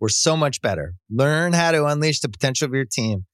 we're 0.00 0.08
so 0.08 0.36
much 0.36 0.60
better. 0.62 0.94
Learn 1.10 1.52
how 1.52 1.70
to 1.72 1.84
unleash 1.86 2.20
the 2.20 2.28
potential 2.28 2.66
of 2.66 2.74
your 2.74 2.86
team 2.86 3.26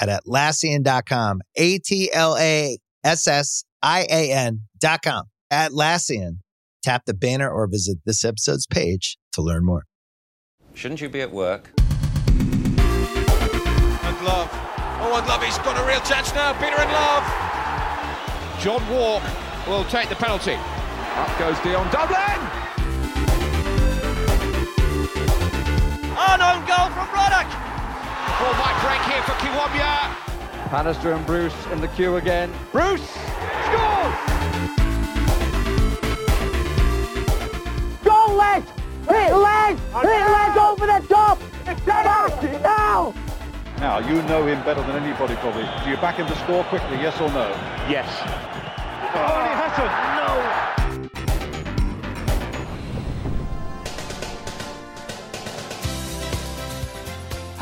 at 0.00 0.08
Atlassian.com. 0.08 1.40
A 1.56 1.78
T 1.78 2.10
L 2.12 2.36
A 2.38 2.78
S 3.04 3.26
S 3.26 3.64
I 3.82 4.06
A 4.08 4.32
N.com. 4.32 5.24
Atlassian. 5.52 6.38
Tap 6.82 7.04
the 7.06 7.14
banner 7.14 7.50
or 7.50 7.66
visit 7.68 7.98
this 8.06 8.24
episode's 8.24 8.66
page 8.66 9.18
to 9.32 9.42
learn 9.42 9.64
more. 9.64 9.84
Shouldn't 10.74 11.00
you 11.00 11.08
be 11.08 11.20
at 11.20 11.30
work? 11.30 11.70
And 11.76 11.80
Love. 14.24 14.48
Oh, 15.04 15.16
and 15.18 15.26
Love, 15.26 15.42
he's 15.42 15.58
got 15.58 15.78
a 15.78 15.86
real 15.86 16.00
chance 16.00 16.32
now. 16.34 16.52
Peter 16.54 16.80
and 16.80 16.90
Love. 16.92 17.24
John 18.60 18.88
Walk 18.90 19.22
will 19.66 19.84
take 19.84 20.08
the 20.08 20.16
penalty. 20.16 20.54
Up 20.54 21.38
goes 21.38 21.58
Dion 21.60 21.88
Dublin. 21.92 22.61
On 26.22 26.40
own 26.40 26.64
goal 26.66 26.88
from 26.94 27.08
Ruddock. 27.10 27.48
Ball 28.38 28.54
might 28.62 28.78
break 28.84 29.02
here 29.10 29.22
for 29.24 29.34
Kiwomya. 29.42 30.70
Bannister 30.70 31.12
and 31.12 31.26
Bruce 31.26 31.66
in 31.72 31.80
the 31.80 31.88
queue 31.88 32.16
again. 32.16 32.52
Bruce 32.70 33.02
scores. 33.66 34.14
Go 38.04 38.34
leg! 38.36 38.62
Hit 39.08 39.34
leg! 39.34 39.78
Hit 39.78 40.26
leg 40.36 40.56
over 40.56 40.86
the 40.86 41.04
top! 41.08 41.38
Back 41.64 42.42
now! 42.62 43.14
Now, 43.78 43.98
you 43.98 44.22
know 44.22 44.46
him 44.46 44.62
better 44.64 44.82
than 44.82 45.02
anybody 45.02 45.34
probably. 45.36 45.64
Do 45.82 45.90
you 45.90 45.96
back 45.96 46.14
him 46.14 46.26
to 46.28 46.36
score 46.36 46.62
quickly, 46.64 46.98
yes 46.98 47.20
or 47.20 47.28
no? 47.30 47.48
Yes. 47.90 48.08
Oh, 49.14 49.42
he 49.42 49.50
hasn't! 49.58 50.81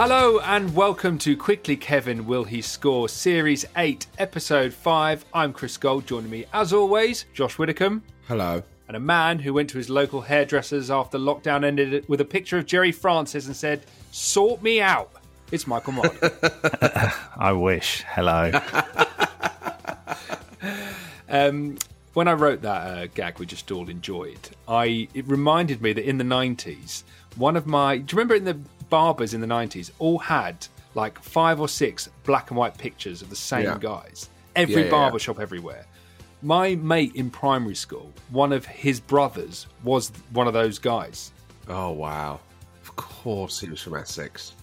Hello 0.02 0.40
and 0.44 0.74
welcome 0.74 1.18
to 1.18 1.36
Quickly 1.36 1.76
Kevin 1.76 2.26
Will 2.26 2.44
He 2.44 2.62
Score 2.62 3.06
Series 3.06 3.66
8, 3.76 4.06
Episode 4.16 4.72
5. 4.72 5.26
I'm 5.34 5.52
Chris 5.52 5.76
Gold. 5.76 6.06
Joining 6.06 6.30
me, 6.30 6.46
as 6.54 6.72
always, 6.72 7.26
Josh 7.34 7.58
Widdicombe. 7.58 8.02
Hello. 8.26 8.62
And 8.88 8.96
a 8.96 9.00
man 9.00 9.40
who 9.40 9.52
went 9.52 9.68
to 9.68 9.76
his 9.76 9.90
local 9.90 10.22
hairdressers 10.22 10.90
after 10.90 11.18
lockdown 11.18 11.66
ended 11.66 12.08
with 12.08 12.22
a 12.22 12.24
picture 12.24 12.56
of 12.56 12.64
Gerry 12.64 12.92
Francis 12.92 13.44
and 13.44 13.54
said, 13.54 13.82
Sort 14.10 14.62
me 14.62 14.80
out. 14.80 15.12
It's 15.52 15.66
Michael 15.66 15.92
Marley. 15.92 16.16
I 17.36 17.52
wish. 17.52 18.02
Hello. 18.08 18.52
um, 21.28 21.76
when 22.14 22.26
I 22.26 22.32
wrote 22.32 22.62
that 22.62 22.86
uh, 22.86 23.06
gag 23.14 23.38
we 23.38 23.44
just 23.44 23.70
all 23.70 23.90
enjoyed, 23.90 24.48
I 24.66 25.08
it 25.12 25.26
reminded 25.28 25.82
me 25.82 25.92
that 25.92 26.08
in 26.08 26.16
the 26.16 26.24
90s, 26.24 27.02
one 27.36 27.54
of 27.54 27.66
my. 27.66 27.98
Do 27.98 28.14
you 28.14 28.18
remember 28.18 28.34
in 28.34 28.44
the 28.44 28.58
barbers 28.90 29.32
in 29.34 29.40
the 29.40 29.46
90s 29.46 29.90
all 29.98 30.18
had 30.18 30.66
like 30.94 31.18
five 31.22 31.60
or 31.60 31.68
six 31.68 32.08
black 32.24 32.50
and 32.50 32.58
white 32.58 32.76
pictures 32.76 33.22
of 33.22 33.30
the 33.30 33.36
same 33.36 33.64
Yeah. 33.64 33.78
guys? 33.80 34.28
Every 34.56 34.74
Yeah, 34.74 34.80
yeah, 34.84 34.90
barber 34.90 35.14
yeah. 35.16 35.22
shop 35.22 35.40
everywhere. 35.40 35.86
My 36.42 36.74
mate 36.76 37.12
in 37.14 37.30
primary 37.30 37.74
school, 37.74 38.12
one 38.30 38.52
of 38.52 38.64
his 38.66 38.98
brothers 38.98 39.66
was 39.84 40.10
one 40.32 40.46
of 40.46 40.52
those 40.52 40.78
guys. 40.78 41.32
Oh, 41.68 41.90
wow. 41.90 42.40
Of 42.82 42.96
course 42.96 43.60
he 43.60 43.68
was 43.68 43.80
from 43.82 43.94
Essex. 43.94 44.54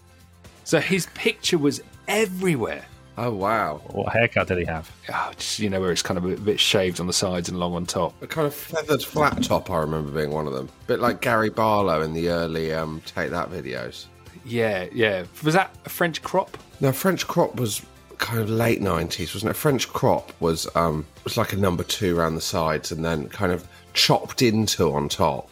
So 0.63 0.79
his 0.79 1.05
picture 1.13 1.57
was 1.57 1.81
everywhere. 2.07 2.83
Oh, 3.19 3.31
wow. 3.31 3.81
What 3.91 4.11
haircut 4.13 4.47
did 4.47 4.57
he 4.59 4.65
have? 4.65 4.91
Oh, 5.11 5.31
just, 5.37 5.59
you 5.59 5.69
know, 5.69 5.79
where 5.79 5.91
it's 5.91 6.01
kind 6.03 6.17
of 6.17 6.25
a 6.25 6.35
bit 6.35 6.59
shaved 6.59 6.99
on 6.99 7.07
the 7.07 7.13
sides 7.13 7.47
and 7.49 7.57
long 7.59 7.73
on 7.73 7.85
top. 7.85 8.13
A 8.21 8.27
kind 8.27 8.45
of 8.45 8.53
feathered 8.53 9.01
flat 9.01 9.41
top, 9.43 9.71
I 9.71 9.77
remember 9.79 10.11
being 10.11 10.31
one 10.31 10.45
of 10.45 10.53
them. 10.53 10.69
A 10.83 10.87
bit 10.87 10.99
like 10.99 11.21
Gary 11.21 11.49
Barlow 11.49 12.01
in 12.01 12.13
the 12.13 12.29
early 12.29 12.73
um, 12.73 13.01
Take 13.05 13.31
That 13.31 13.49
videos. 13.49 14.05
Yeah, 14.47 14.87
yeah. 14.93 15.25
Was 15.43 15.53
that 15.53 15.75
a 15.85 15.89
French 15.89 16.21
crop? 16.23 16.57
No, 16.79 16.91
French 16.91 17.27
crop 17.27 17.59
was 17.59 17.81
kind 18.17 18.39
of 18.39 18.49
late 18.49 18.81
90s, 18.81 19.33
wasn't 19.33 19.51
it? 19.51 19.55
French 19.55 19.87
crop 19.89 20.31
was 20.39 20.67
um, 20.75 21.05
was 21.23 21.37
like 21.37 21.53
a 21.53 21.57
number 21.57 21.83
two 21.83 22.17
around 22.17 22.35
the 22.35 22.41
sides 22.41 22.91
and 22.91 23.03
then 23.03 23.27
kind 23.29 23.51
of 23.51 23.67
chopped 23.93 24.41
into 24.41 24.93
on 24.93 25.09
top, 25.09 25.49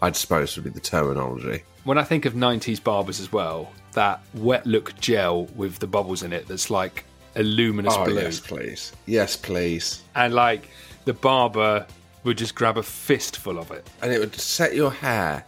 I'd 0.00 0.16
suppose 0.16 0.56
would 0.56 0.64
be 0.64 0.70
the 0.70 0.80
terminology. 0.80 1.62
When 1.84 1.98
I 1.98 2.04
think 2.04 2.24
of 2.24 2.34
90s 2.34 2.82
barbers 2.82 3.20
as 3.20 3.32
well, 3.32 3.70
that 3.92 4.22
wet 4.34 4.66
look 4.66 4.98
gel 5.00 5.44
with 5.56 5.78
the 5.78 5.86
bubbles 5.86 6.22
in 6.22 6.32
it 6.32 6.48
that's 6.48 6.70
like 6.70 7.04
a 7.36 7.42
luminous 7.42 7.94
oh, 7.96 8.04
blue. 8.04 8.14
yes, 8.14 8.40
please. 8.40 8.92
Yes, 9.06 9.36
please. 9.36 10.02
And 10.14 10.34
like 10.34 10.68
the 11.04 11.14
barber 11.14 11.86
would 12.24 12.38
just 12.38 12.54
grab 12.54 12.76
a 12.76 12.82
fistful 12.82 13.58
of 13.58 13.70
it. 13.70 13.88
And 14.00 14.12
it 14.12 14.18
would 14.18 14.34
set 14.34 14.74
your 14.74 14.90
hair 14.90 15.44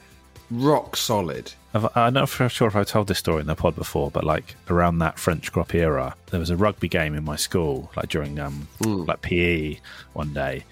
rock 0.51 0.97
solid. 0.97 1.53
I've- 1.75 1.89
I'm 1.97 2.15
not 2.15 2.29
sure 2.29 2.69
if 2.69 2.77
I've 2.77 2.87
told 2.87 3.09
this 3.09 3.19
story 3.19 3.41
in 3.41 3.47
the 3.49 3.55
pod 3.57 3.75
before, 3.75 4.11
but 4.11 4.23
like 4.25 4.55
around 4.71 4.99
that 5.01 5.19
French 5.19 5.51
crop 5.53 5.75
era, 5.75 6.15
there 6.31 6.39
was 6.41 6.51
a 6.51 6.57
rugby 6.57 6.89
game 6.89 7.15
in 7.15 7.25
my 7.25 7.37
school, 7.37 7.91
like 7.97 8.09
during 8.09 8.39
um, 8.39 8.69
like 8.81 9.23
PE 9.23 9.79
one 10.13 10.33
day, 10.33 10.65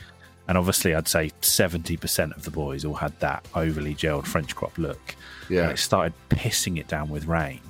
and 0.46 0.56
obviously 0.56 0.94
I'd 0.94 1.08
say 1.08 1.32
seventy 1.40 1.96
percent 1.96 2.32
of 2.34 2.44
the 2.44 2.50
boys 2.52 2.84
all 2.84 2.94
had 2.94 3.18
that 3.20 3.44
overly 3.54 3.94
gelled 3.94 4.26
French 4.26 4.54
crop 4.54 4.78
look. 4.78 5.16
Yeah. 5.48 5.62
and 5.64 5.72
it 5.72 5.78
started 5.78 6.12
pissing 6.30 6.78
it 6.78 6.86
down 6.88 7.08
with 7.10 7.26
rain, 7.26 7.60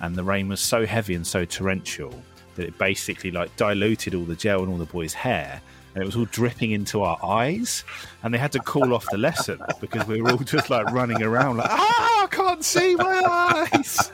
and 0.00 0.14
the 0.14 0.22
rain 0.24 0.48
was 0.48 0.60
so 0.60 0.86
heavy 0.86 1.14
and 1.14 1.26
so 1.26 1.44
torrential 1.44 2.22
that 2.54 2.66
it 2.66 2.78
basically 2.78 3.30
like 3.32 3.54
diluted 3.56 4.14
all 4.14 4.24
the 4.24 4.36
gel 4.36 4.60
and 4.60 4.68
all 4.70 4.78
the 4.78 4.84
boys' 4.86 5.14
hair. 5.14 5.60
And 5.98 6.04
it 6.04 6.06
was 6.06 6.14
all 6.14 6.26
dripping 6.26 6.70
into 6.70 7.02
our 7.02 7.18
eyes, 7.24 7.82
and 8.22 8.32
they 8.32 8.38
had 8.38 8.52
to 8.52 8.60
call 8.60 8.94
off 8.94 9.04
the 9.10 9.18
lesson 9.18 9.58
because 9.80 10.06
we 10.06 10.22
were 10.22 10.30
all 10.30 10.38
just 10.38 10.70
like 10.70 10.86
running 10.92 11.20
around 11.24 11.56
like, 11.56 11.68
ah, 11.68 12.22
I 12.22 12.26
can't 12.28 12.64
see 12.64 12.94
my 12.94 13.66
eyes. 13.74 14.12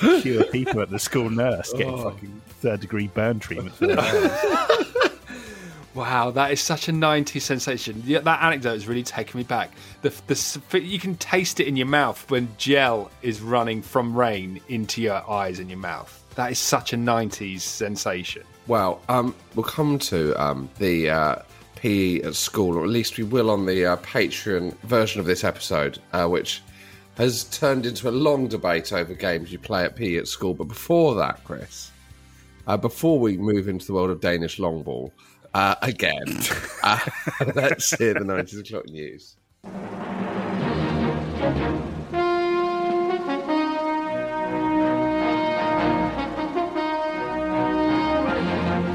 Fewer 0.20 0.42
people 0.42 0.80
at 0.80 0.90
the 0.90 0.98
school 0.98 1.30
nurse 1.30 1.72
getting 1.74 1.96
fucking 1.96 2.42
third 2.48 2.80
degree 2.80 3.06
burn 3.06 3.38
treatment 3.38 3.76
for 3.76 3.86
their 3.86 4.00
eyes. 4.00 5.12
Wow, 5.94 6.32
that 6.32 6.50
is 6.50 6.60
such 6.60 6.88
a 6.88 6.92
90s 6.92 7.42
sensation. 7.42 8.02
Yeah, 8.04 8.18
that 8.20 8.42
anecdote 8.42 8.72
has 8.72 8.88
really 8.88 9.04
taken 9.04 9.38
me 9.38 9.44
back. 9.44 9.70
The, 10.02 10.10
the, 10.26 10.80
you 10.80 10.98
can 10.98 11.14
taste 11.16 11.60
it 11.60 11.68
in 11.68 11.76
your 11.76 11.86
mouth 11.86 12.28
when 12.32 12.48
gel 12.58 13.12
is 13.22 13.40
running 13.40 13.82
from 13.82 14.16
rain 14.16 14.60
into 14.68 15.02
your 15.02 15.28
eyes 15.30 15.60
and 15.60 15.70
your 15.70 15.78
mouth. 15.78 16.24
That 16.34 16.50
is 16.50 16.58
such 16.58 16.92
a 16.92 16.96
90s 16.96 17.60
sensation. 17.60 18.42
Well, 18.68 19.00
um, 19.08 19.34
we'll 19.54 19.64
come 19.64 19.98
to 20.00 20.40
um, 20.40 20.68
the 20.78 21.08
uh, 21.08 21.36
PE 21.76 22.20
at 22.20 22.34
school, 22.34 22.76
or 22.76 22.84
at 22.84 22.90
least 22.90 23.16
we 23.16 23.24
will 23.24 23.50
on 23.50 23.64
the 23.64 23.86
uh, 23.86 23.96
Patreon 23.96 24.76
version 24.80 25.20
of 25.20 25.26
this 25.26 25.42
episode, 25.42 25.98
uh, 26.12 26.28
which 26.28 26.62
has 27.16 27.44
turned 27.44 27.86
into 27.86 28.10
a 28.10 28.12
long 28.12 28.46
debate 28.46 28.92
over 28.92 29.14
games 29.14 29.50
you 29.50 29.58
play 29.58 29.84
at 29.84 29.96
PE 29.96 30.16
at 30.16 30.28
school. 30.28 30.52
But 30.52 30.68
before 30.68 31.14
that, 31.14 31.42
Chris, 31.44 31.90
uh, 32.66 32.76
before 32.76 33.18
we 33.18 33.38
move 33.38 33.68
into 33.68 33.86
the 33.86 33.94
world 33.94 34.10
of 34.10 34.20
Danish 34.20 34.58
long 34.58 34.82
ball 34.82 35.14
uh, 35.54 35.76
again, 35.80 36.26
uh, 36.82 36.98
let's 37.54 37.96
hear 37.96 38.12
the 38.12 38.20
90s 38.20 38.60
o'clock 38.60 38.86
news. 38.86 39.36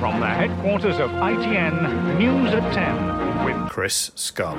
From 0.04 0.20
the 0.20 0.28
headquarters 0.28 1.00
of 1.00 1.10
ITN, 1.12 2.18
News 2.18 2.54
at 2.54 2.74
10 2.74 3.46
with 3.46 3.70
Chris 3.70 4.12
Scull. 4.16 4.58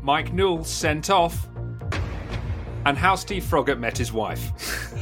Mike 0.00 0.32
Newell 0.32 0.62
sent 0.62 1.10
off, 1.10 1.48
and 2.84 2.96
how 2.96 3.14
Steve 3.14 3.42
Froggatt 3.44 3.78
met 3.78 3.96
his 3.96 4.12
wife. 4.12 4.52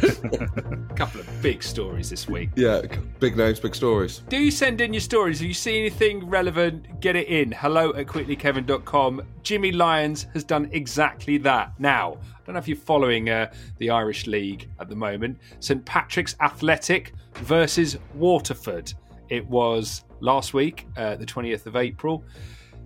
A 0.03 0.95
couple 0.97 1.21
of 1.21 1.43
big 1.43 1.63
stories 1.63 2.11
this 2.11 2.29
week. 2.29 2.51
Yeah, 2.57 2.83
big 3.21 3.37
names, 3.37 3.61
big 3.61 3.75
stories. 3.75 4.23
Do 4.29 4.37
you 4.37 4.51
send 4.51 4.81
in 4.81 4.93
your 4.93 5.01
stories? 5.01 5.41
If 5.41 5.47
you 5.49 5.55
see 5.55 5.79
anything 5.79 6.29
relevant, 6.29 7.01
get 7.01 7.17
it 7.17 7.29
in. 7.29 7.53
Hello 7.53 7.93
at 7.95 8.07
quicklykevin.com. 8.07 9.23
Jimmy 9.43 9.73
Lyons 9.73 10.27
has 10.33 10.45
done 10.45 10.69
exactly 10.73 11.39
that. 11.39 11.79
Now, 11.79 12.15
I 12.15 12.39
don't 12.45 12.55
know 12.55 12.59
if 12.59 12.69
you're 12.69 12.77
following 12.77 13.31
uh, 13.31 13.53
the 13.79 13.91
Irish 13.91 14.27
League 14.27 14.69
at 14.81 14.89
the 14.89 14.97
moment. 14.97 15.39
St 15.61 15.85
Patrick's 15.85 16.37
Athletic 16.41 17.13
versus 17.35 17.99
Waterford. 18.15 18.93
It 19.29 19.47
was 19.47 20.05
last 20.21 20.55
week, 20.55 20.87
uh, 20.97 21.17
the 21.17 21.27
20th 21.27 21.67
of 21.67 21.77
April. 21.77 22.25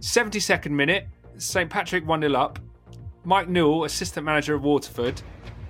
72nd 0.01 0.71
minute, 0.71 1.07
St 1.37 1.69
Patrick 1.69 2.07
1 2.07 2.23
0 2.23 2.35
up. 2.35 2.59
Mike 3.25 3.49
Newell, 3.49 3.85
assistant 3.85 4.25
manager 4.25 4.55
of 4.55 4.63
Waterford, 4.63 5.21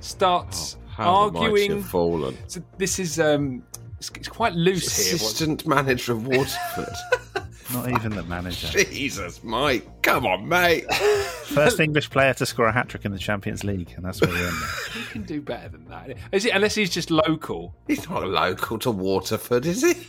starts 0.00 0.76
How 0.88 1.31
the 1.31 1.38
arguing. 1.41 1.70
have 1.73 1.87
fallen. 1.87 2.37
So 2.47 2.62
this 2.79 2.99
is 2.99 3.19
um, 3.19 3.62
it's, 3.99 4.11
it's 4.14 4.29
quite 4.29 4.55
loose 4.55 4.97
here. 4.97 5.17
Assistant 5.17 5.67
manager 5.67 6.12
of 6.12 6.26
Waterford. 6.26 6.94
Not 7.73 7.88
even 7.88 8.17
the 8.17 8.25
manager. 8.25 8.67
Jesus, 8.67 9.44
Mike. 9.44 9.87
Come 10.02 10.26
on, 10.26 10.49
mate. 10.49 10.93
First 11.44 11.79
English 11.79 12.11
player 12.11 12.35
to 12.35 12.47
score 12.47 12.67
a 12.67 12.73
hat 12.73 12.88
trick 12.88 13.05
in 13.05 13.12
the 13.12 13.19
Champions 13.19 13.62
League, 13.62 13.93
and 13.97 14.05
that's 14.05 14.20
where 14.20 14.31
we're 14.31 14.49
in. 14.49 14.55
He 14.93 15.05
can 15.05 15.23
do 15.23 15.41
better 15.41 15.69
than 15.69 15.85
that. 15.87 16.17
Is 16.32 16.44
it? 16.47 16.50
Unless 16.52 16.75
he's 16.75 16.91
just 16.91 17.11
local. 17.12 17.75
He's 17.87 18.08
not 18.08 18.26
local 18.26 18.79
to 18.81 18.91
Waterford, 18.91 19.67
is 19.67 19.82
he? 19.82 20.06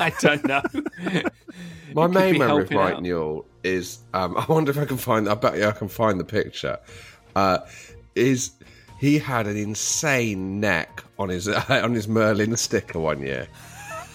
I 0.00 0.10
don't 0.20 0.44
know. 0.46 0.62
My 1.94 2.06
could 2.06 2.14
main 2.14 2.32
be 2.34 2.38
memory 2.38 2.62
of 2.62 2.70
helping 2.70 2.76
Mike 2.78 2.94
out. 2.94 3.02
Newell 3.02 3.46
is 3.64 3.98
um, 4.14 4.36
I 4.38 4.44
wonder 4.46 4.70
if 4.70 4.78
I 4.78 4.84
can 4.84 4.96
find 4.96 5.28
I 5.28 5.34
bet 5.34 5.56
you 5.56 5.66
I 5.66 5.72
can 5.72 5.88
find 5.88 6.18
the 6.18 6.24
picture. 6.24 6.78
Uh, 7.34 7.58
is 8.14 8.52
he 8.98 9.18
had 9.18 9.46
an 9.46 9.56
insane 9.56 10.60
neck 10.60 11.02
on 11.18 11.28
his 11.28 11.48
on 11.68 11.94
his 11.94 12.08
Merlin 12.08 12.56
sticker 12.56 12.98
one 12.98 13.20
year. 13.20 13.48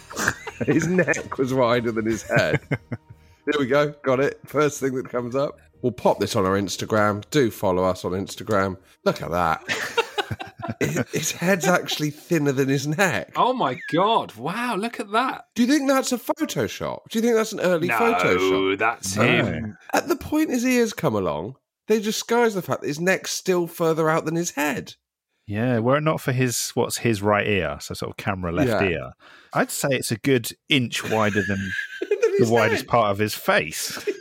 his 0.65 0.87
neck 0.87 1.37
was 1.37 1.53
wider 1.53 1.91
than 1.91 2.05
his 2.05 2.23
head. 2.23 2.59
Here 2.69 3.59
we 3.59 3.67
go, 3.67 3.93
got 4.03 4.19
it. 4.19 4.39
First 4.45 4.79
thing 4.79 4.95
that 4.95 5.09
comes 5.09 5.35
up. 5.35 5.59
We'll 5.81 5.91
pop 5.91 6.19
this 6.19 6.35
on 6.35 6.45
our 6.45 6.59
Instagram. 6.59 7.23
Do 7.29 7.51
follow 7.51 7.83
us 7.83 8.03
on 8.03 8.13
Instagram. 8.13 8.77
Look 9.03 9.21
at 9.21 9.31
that. 9.31 10.03
His, 10.79 11.09
his 11.11 11.31
head's 11.31 11.67
actually 11.67 12.09
thinner 12.11 12.51
than 12.51 12.69
his 12.69 12.87
neck. 12.87 13.31
Oh 13.35 13.53
my 13.53 13.77
god! 13.93 14.35
Wow, 14.35 14.75
look 14.75 14.99
at 14.99 15.11
that. 15.11 15.45
Do 15.55 15.63
you 15.63 15.67
think 15.67 15.87
that's 15.87 16.11
a 16.11 16.17
Photoshop? 16.17 16.99
Do 17.09 17.17
you 17.19 17.21
think 17.23 17.35
that's 17.35 17.53
an 17.53 17.59
early 17.61 17.87
No, 17.87 17.95
Photoshop? 17.95 18.77
that's 18.79 19.15
No. 19.15 19.23
him. 19.23 19.77
At 19.93 20.07
the 20.07 20.15
point 20.15 20.49
his 20.49 20.65
ears 20.65 20.93
come 20.93 21.15
along, 21.15 21.55
they 21.87 21.99
disguise 22.01 22.53
the 22.55 22.61
fact 22.61 22.81
that 22.81 22.87
his 22.87 22.99
neck's 22.99 23.31
still 23.31 23.67
further 23.67 24.09
out 24.09 24.25
than 24.25 24.35
his 24.35 24.51
head. 24.51 24.95
Yeah, 25.45 25.79
were 25.79 25.97
it 25.97 26.01
not 26.01 26.19
for 26.19 26.33
his 26.33 26.71
what's 26.73 26.97
his 26.97 27.21
right 27.21 27.47
ear, 27.47 27.77
so 27.79 27.93
sort 27.93 28.11
of 28.11 28.17
camera 28.17 28.51
left 28.51 28.67
Yeah. 28.69 28.89
ear, 28.89 29.11
I'd 29.53 29.71
say 29.71 29.87
it's 29.91 30.11
a 30.11 30.17
good 30.17 30.51
inch 30.67 31.09
wider 31.09 31.41
than 31.41 31.71
the 32.01 32.35
his 32.39 32.49
widest 32.49 32.81
head. 32.81 32.87
part 32.89 33.11
of 33.11 33.17
his 33.17 33.33
face. 33.33 33.97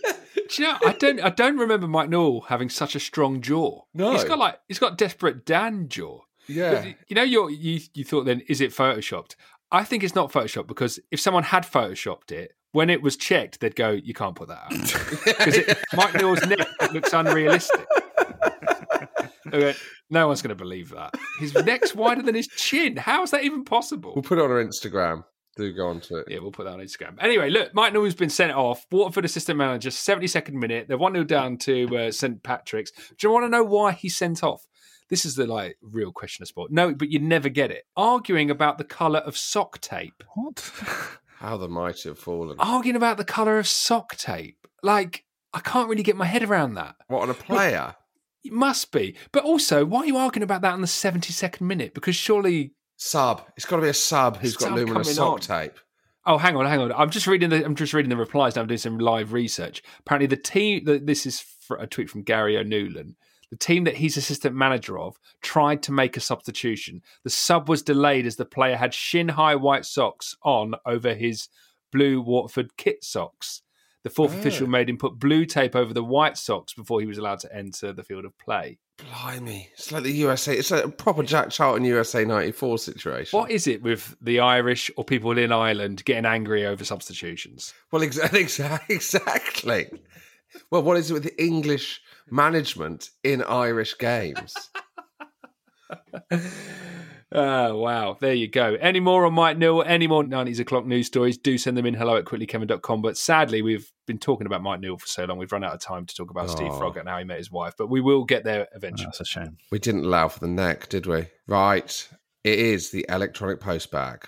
Do 0.49 0.63
you 0.63 0.69
know, 0.69 0.79
I 0.87 0.93
don't. 0.93 1.21
I 1.21 1.31
don't 1.31 1.57
remember 1.59 1.87
Mike 1.87 2.09
Newell 2.09 2.43
having 2.43 2.69
such 2.69 2.95
a 2.95 3.01
strong 3.01 3.41
jaw. 3.41 3.83
No. 3.95 4.13
he's 4.13 4.25
got 4.25 4.39
like 4.39 4.59
he's 4.69 4.79
got 4.79 4.99
desperate 4.99 5.45
Dan 5.45 5.89
jaw. 5.89 6.21
Yeah. 6.47 6.93
You 7.09 7.17
know, 7.17 7.23
you're, 7.23 7.51
you 7.51 7.81
you 7.95 8.05
thought 8.05 8.25
then 8.25 8.43
is 8.49 8.61
it 8.61 8.71
photoshopped? 8.71 9.35
I 9.73 9.83
think 9.85 10.05
it's 10.05 10.15
not 10.15 10.33
photoshopped 10.33 10.69
because 10.69 11.01
if 11.11 11.21
someone 11.21 11.43
had 11.43 11.65
photoshopped 11.65 12.31
it, 12.31 12.53
when 12.73 12.89
it 12.91 13.03
was 13.03 13.17
checked, 13.17 13.61
they'd 13.61 13.75
go, 13.75 13.91
"You 13.91 14.15
can't 14.15 14.37
put 14.37 14.49
that 14.49 14.59
out." 14.65 14.73
Because 15.25 15.77
Mike 15.95 16.15
Newell's 16.15 16.47
neck 16.47 16.67
looks 16.93 17.13
unrealistic. 17.13 17.87
Went, 19.53 19.77
no 20.11 20.27
one's 20.29 20.43
going 20.43 20.51
to 20.51 20.55
believe 20.55 20.91
that. 20.91 21.15
His 21.41 21.55
neck's 21.55 21.95
wider 21.95 22.23
than 22.23 22.35
his 22.35 22.49
chin. 22.49 22.97
How 22.97 23.23
is 23.23 23.31
that 23.31 23.45
even 23.45 23.65
possible? 23.65 24.13
We'll 24.15 24.23
put 24.23 24.39
it 24.39 24.45
on 24.45 24.51
our 24.51 24.63
Instagram. 24.63 25.25
Do 25.57 25.73
go 25.73 25.89
on 25.89 26.01
to 26.03 26.19
it. 26.19 26.27
Yeah, 26.29 26.41
we'll 26.41 26.53
put 26.53 26.65
that 26.65 26.75
on 26.75 26.81
Instagram. 26.81 27.17
Anyway, 27.19 27.49
look, 27.49 27.75
Mike 27.75 27.95
Newell's 27.95 28.15
been 28.15 28.29
sent 28.29 28.53
off. 28.53 28.87
Waterford 28.91 29.25
assistant 29.25 29.57
manager, 29.57 29.89
72nd 29.89 30.53
minute. 30.53 30.87
They're 30.87 30.99
1 30.99 31.13
0 31.15 31.25
down 31.25 31.57
to 31.59 31.97
uh, 31.97 32.13
St. 32.13 32.43
Patrick's. 32.43 32.93
Do 32.93 33.27
you 33.27 33.31
want 33.31 33.47
to 33.47 33.49
know 33.49 33.65
why 33.65 33.93
he's 33.93 34.15
sent 34.15 34.45
off? 34.45 34.67
This 35.09 35.25
is 35.25 35.35
the 35.35 35.47
like 35.47 35.79
real 35.81 36.13
question 36.13 36.43
of 36.43 36.49
sport. 36.49 36.71
No, 36.73 36.95
but 36.95 37.11
you 37.11 37.21
never 37.21 37.49
get 37.49 37.71
it. 37.71 37.85
Arguing 37.97 38.51
about 38.51 38.77
the 38.77 38.85
colour 38.85 39.21
of 39.21 39.37
sock 39.37 39.81
tape. 39.81 40.23
What? 40.35 40.71
How 41.39 41.57
the 41.57 41.69
mighty 41.69 42.09
have 42.09 42.19
fallen. 42.19 42.57
Arguing 42.59 42.97
about 42.97 43.17
the 43.17 43.25
colour 43.25 43.59
of 43.59 43.67
sock 43.67 44.17
tape. 44.17 44.67
Like, 44.83 45.25
I 45.55 45.61
can't 45.61 45.89
really 45.89 46.03
get 46.03 46.17
my 46.17 46.27
head 46.27 46.43
around 46.43 46.75
that. 46.75 46.97
What 47.09 47.23
on 47.23 47.31
a 47.31 47.35
player? 47.35 47.95
It 48.45 48.53
must 48.53 48.93
be. 48.93 49.17
But 49.33 49.45
also, 49.45 49.85
why 49.85 50.01
are 50.01 50.07
you 50.07 50.17
arguing 50.17 50.45
about 50.45 50.63
that 50.63 50.75
in 50.75 50.81
the 50.81 50.87
72nd 50.87 51.63
minute? 51.63 51.95
Because 51.95 52.15
surely 52.15 52.73
Sub. 52.97 53.43
It's 53.57 53.67
got 53.67 53.77
to 53.77 53.83
be 53.83 53.89
a 53.89 53.95
sub 53.95 54.39
who's 54.39 54.57
got 54.57 54.73
luminous 54.73 55.15
sock 55.15 55.33
on. 55.33 55.41
tape. 55.41 55.79
Oh, 56.25 56.39
hang 56.39 56.57
on, 56.57 56.67
hang 56.67 56.81
on. 56.81 56.93
I'm 56.93 57.11
just 57.11 57.27
reading 57.27 57.51
the. 57.51 57.65
I'm 57.65 57.77
just 57.77 57.93
reading 57.93 58.11
the 58.11 58.17
replies 58.17 58.57
now. 58.57 58.63
I'm 58.63 58.69
doing 58.69 58.79
some 58.79 58.99
live 58.99 59.33
research. 59.33 59.83
Apparently, 60.01 60.27
the 60.27 60.37
team. 60.37 60.85
The, 60.85 60.99
this 60.99 61.27
is 61.27 61.41
for 61.41 61.77
a 61.77 61.87
tweet 61.87 62.11
from 62.11 62.23
Gary 62.23 62.57
O'Neilan. 62.57 63.15
The 63.51 63.57
team 63.57 63.85
that 63.85 63.97
he's 63.97 64.17
assistant 64.17 64.57
manager 64.57 64.99
of 64.99 65.19
tried 65.41 65.83
to 65.85 65.93
make 65.93 66.17
a 66.17 66.21
substitution. 66.21 67.03
The 67.23 67.31
sub 67.31 67.69
was 67.69 67.83
delayed 67.83 68.27
as 68.27 68.37
the 68.37 68.45
player 68.45 68.77
had 68.77 68.93
shin 68.93 69.29
high 69.29 69.55
white 69.55 69.85
socks 69.85 70.37
on 70.43 70.75
over 70.85 71.15
his 71.15 71.49
blue 71.93 72.21
Waterford 72.21 72.77
kit 72.77 73.05
socks. 73.05 73.63
The 74.07 74.11
fourth 74.11 74.37
Oh. 74.37 74.39
official 74.39 74.69
made 74.69 74.89
him 74.89 74.99
put 74.99 75.19
blue 75.19 75.45
tape 75.45 75.75
over 75.75 75.93
the 75.93 76.05
white 76.05 76.39
socks 76.39 76.73
before 76.73 77.01
he 77.01 77.09
was 77.09 77.19
allowed 77.19 77.41
to 77.41 77.53
enter 77.53 77.93
the 77.93 78.05
field 78.05 78.25
of 78.25 78.39
play. 78.39 78.79
Blimey. 78.99 79.69
It's 79.73 79.91
like 79.91 80.05
the 80.05 80.13
USA. 80.13 80.57
It's 80.57 80.71
like 80.71 80.85
a 80.85 80.89
proper 80.89 81.25
Jack 81.25 81.51
Charlton 81.51 81.83
USA 81.85 82.25
94 82.25 82.79
situation. 82.79 83.37
What 83.37 83.51
is 83.51 83.67
it 83.67 83.83
with 83.83 84.17
the 84.21 84.39
Irish 84.39 84.93
or 84.97 85.05
people 85.05 85.37
in 85.37 85.51
Ireland 85.51 86.05
getting 86.05 86.25
angry 86.25 86.65
over 86.65 86.85
substitutions? 86.85 87.75
Well, 87.91 88.03
exactly, 88.05 88.43
exactly. 88.89 89.91
Well, 90.71 90.85
what 90.85 90.99
is 90.99 91.11
it 91.11 91.15
with 91.15 91.25
the 91.25 91.43
English 91.45 92.01
management 92.31 93.11
in 93.25 93.43
Irish 93.43 93.99
games? 93.99 94.55
Oh, 97.33 97.77
wow. 97.79 98.17
There 98.21 98.33
you 98.35 98.47
go. 98.49 98.75
Any 98.81 99.01
more 99.01 99.27
on 99.27 99.35
Mike 99.35 99.59
Newell, 99.59 99.83
any 99.83 100.07
more 100.07 100.23
90s 100.23 100.61
o'clock 100.61 100.87
news 100.87 101.09
stories, 101.09 101.37
do 101.37 101.59
send 101.59 101.77
them 101.77 101.85
in 101.85 101.95
hello 101.95 102.17
at 102.17 102.25
quicklykevin.com. 102.25 103.03
But 103.03 103.19
sadly, 103.19 103.63
we've 103.63 103.91
been 104.07 104.19
talking 104.19 104.47
about 104.47 104.63
Mike 104.63 104.79
Newell 104.81 104.99
for 104.99 105.09
so 105.09 105.25
long, 105.25 105.37
we've 105.39 105.51
run 105.51 105.65
out 105.65 105.75
of 105.75 105.81
time 105.81 106.07
to 106.07 106.15
talk 106.15 106.31
about 106.31 106.51
Steve 106.51 106.71
Oh. 106.71 106.79
Frog 106.79 106.97
and 106.97 107.09
how 107.09 107.19
he 107.19 107.25
met 107.25 107.39
his 107.39 107.51
wife. 107.51 107.75
But 107.77 107.89
we 107.89 108.01
will 108.01 108.25
get 108.25 108.45
there 108.45 108.69
eventually. 108.77 109.07
That's 109.07 109.21
a 109.21 109.25
shame. 109.25 109.57
we 109.73 109.79
didn't 109.81 110.05
allow 110.05 110.29
for 110.29 110.39
the 110.39 110.47
neck, 110.49 110.89
did 110.89 111.07
we? 111.07 111.27
Right. 111.49 112.09
It 112.45 112.59
is 112.61 112.91
the 112.91 113.05
electronic 113.09 113.59
post 113.61 113.91
bag. 113.91 114.25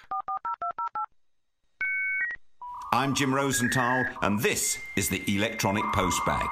I'm 2.93 3.15
Jim 3.15 3.33
Rosenthal, 3.35 4.07
and 4.23 4.41
this 4.41 4.79
is 4.97 5.09
the 5.11 5.23
Electronic 5.29 5.85
Post 5.93 6.25
Bag. 6.25 6.49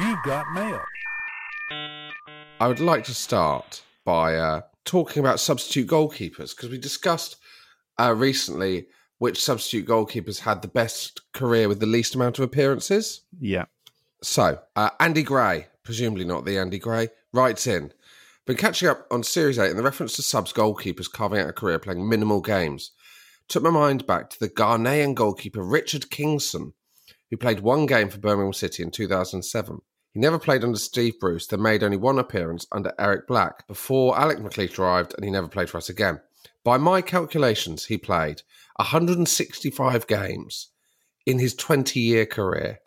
You've 0.00 0.22
got 0.24 0.50
mail. 0.54 0.80
I 2.58 2.66
would 2.66 2.80
like 2.80 3.04
to 3.04 3.14
start 3.14 3.82
by 4.06 4.36
uh, 4.36 4.62
talking 4.88 5.20
about 5.20 5.38
substitute 5.38 5.86
goalkeepers 5.86 6.56
because 6.56 6.70
we 6.70 6.78
discussed 6.78 7.36
uh, 8.00 8.14
recently 8.16 8.86
which 9.18 9.44
substitute 9.44 9.86
goalkeepers 9.86 10.40
had 10.40 10.62
the 10.62 10.68
best 10.68 11.20
career 11.32 11.68
with 11.68 11.78
the 11.78 11.86
least 11.86 12.14
amount 12.14 12.38
of 12.38 12.44
appearances. 12.44 13.20
Yeah. 13.38 13.66
So, 14.22 14.60
uh, 14.74 14.90
Andy 14.98 15.22
Gray, 15.22 15.66
presumably 15.84 16.24
not 16.24 16.46
the 16.46 16.58
Andy 16.58 16.78
Gray, 16.78 17.08
writes 17.34 17.66
in 17.66 17.92
Been 18.46 18.56
catching 18.56 18.88
up 18.88 19.06
on 19.10 19.22
Series 19.22 19.58
8 19.58 19.68
and 19.68 19.78
the 19.78 19.82
reference 19.82 20.16
to 20.16 20.22
subs 20.22 20.54
goalkeepers 20.54 21.12
carving 21.12 21.40
out 21.40 21.50
a 21.50 21.52
career 21.52 21.78
playing 21.78 22.08
minimal 22.08 22.40
games. 22.40 22.92
Took 23.48 23.64
my 23.64 23.70
mind 23.70 24.06
back 24.06 24.30
to 24.30 24.40
the 24.40 24.48
Ghanaian 24.48 25.14
goalkeeper 25.14 25.62
Richard 25.62 26.10
Kingson, 26.10 26.72
who 27.30 27.36
played 27.36 27.60
one 27.60 27.84
game 27.84 28.08
for 28.08 28.18
Birmingham 28.18 28.54
City 28.54 28.82
in 28.82 28.90
2007. 28.90 29.80
He 30.12 30.20
never 30.20 30.38
played 30.38 30.64
under 30.64 30.78
Steve 30.78 31.20
Bruce, 31.20 31.46
then 31.46 31.62
made 31.62 31.82
only 31.82 31.96
one 31.96 32.18
appearance 32.18 32.66
under 32.72 32.92
Eric 32.98 33.26
Black 33.26 33.66
before 33.66 34.18
Alex 34.18 34.40
McLeish 34.40 34.78
arrived 34.78 35.14
and 35.14 35.24
he 35.24 35.30
never 35.30 35.48
played 35.48 35.70
for 35.70 35.78
us 35.78 35.88
again. 35.88 36.20
By 36.64 36.76
my 36.76 37.02
calculations, 37.02 37.86
he 37.86 37.98
played 37.98 38.42
165 38.76 40.06
games 40.06 40.68
in 41.26 41.38
his 41.38 41.54
20 41.54 42.00
year 42.00 42.26
career. 42.26 42.80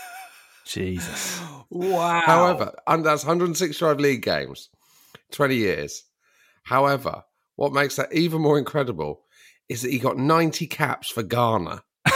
Jesus. 0.66 1.40
Wow. 1.70 2.22
However, 2.24 2.72
and 2.86 3.04
that's 3.04 3.24
165 3.24 4.00
league 4.00 4.22
games, 4.22 4.70
20 5.32 5.56
years. 5.56 6.04
However, 6.64 7.24
what 7.56 7.72
makes 7.72 7.96
that 7.96 8.12
even 8.12 8.40
more 8.40 8.58
incredible 8.58 9.22
is 9.68 9.82
that 9.82 9.90
he 9.90 9.98
got 9.98 10.16
90 10.16 10.66
caps 10.66 11.10
for 11.10 11.22
Ghana. 11.22 11.82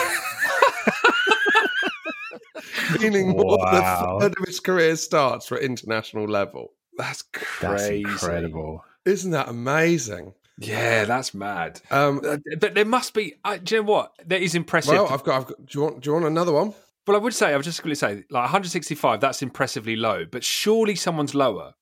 Meaning 3.01 3.31
more 3.31 3.59
than 3.59 3.83
a 3.83 4.19
third 4.21 4.35
of 4.39 4.45
his 4.47 4.61
career 4.61 4.97
starts 4.97 5.47
for 5.47 5.59
international 5.59 6.27
level. 6.27 6.73
That's 6.97 7.23
That's 7.33 7.47
crazy. 7.85 8.01
incredible. 8.03 8.85
Isn't 9.05 9.31
that 9.33 9.49
amazing? 9.49 10.35
Yeah, 10.59 11.05
that's 11.05 11.35
mad. 11.35 11.81
Um, 11.91 12.21
Uh, 12.25 12.39
But 12.61 12.75
there 12.75 12.85
must 12.85 13.15
be. 13.15 13.35
Uh, 13.45 13.59
do 13.63 13.77
you 13.77 13.83
know 13.83 13.89
what? 13.89 14.13
That 14.27 14.43
is 14.43 14.55
impressive. 14.55 14.93
well, 14.93 15.07
I've 15.09 15.23
got, 15.23 15.37
I've 15.41 15.47
got. 15.47 15.67
Do 15.67 15.79
you 15.79 15.85
want? 15.85 16.01
Do 16.01 16.11
you 16.11 16.15
want 16.15 16.27
another 16.27 16.53
one? 16.53 16.75
Well, 17.07 17.17
I 17.17 17.21
would 17.21 17.33
say, 17.35 17.55
I 17.55 17.57
was 17.57 17.65
just 17.65 17.83
going 17.83 17.91
to 17.93 17.97
say, 17.97 18.17
like 18.31 18.43
165, 18.43 19.21
that's 19.21 19.41
impressively 19.41 19.97
low, 19.97 20.27
but 20.31 20.45
surely 20.45 20.95
someone's 20.95 21.35
lower. 21.35 21.73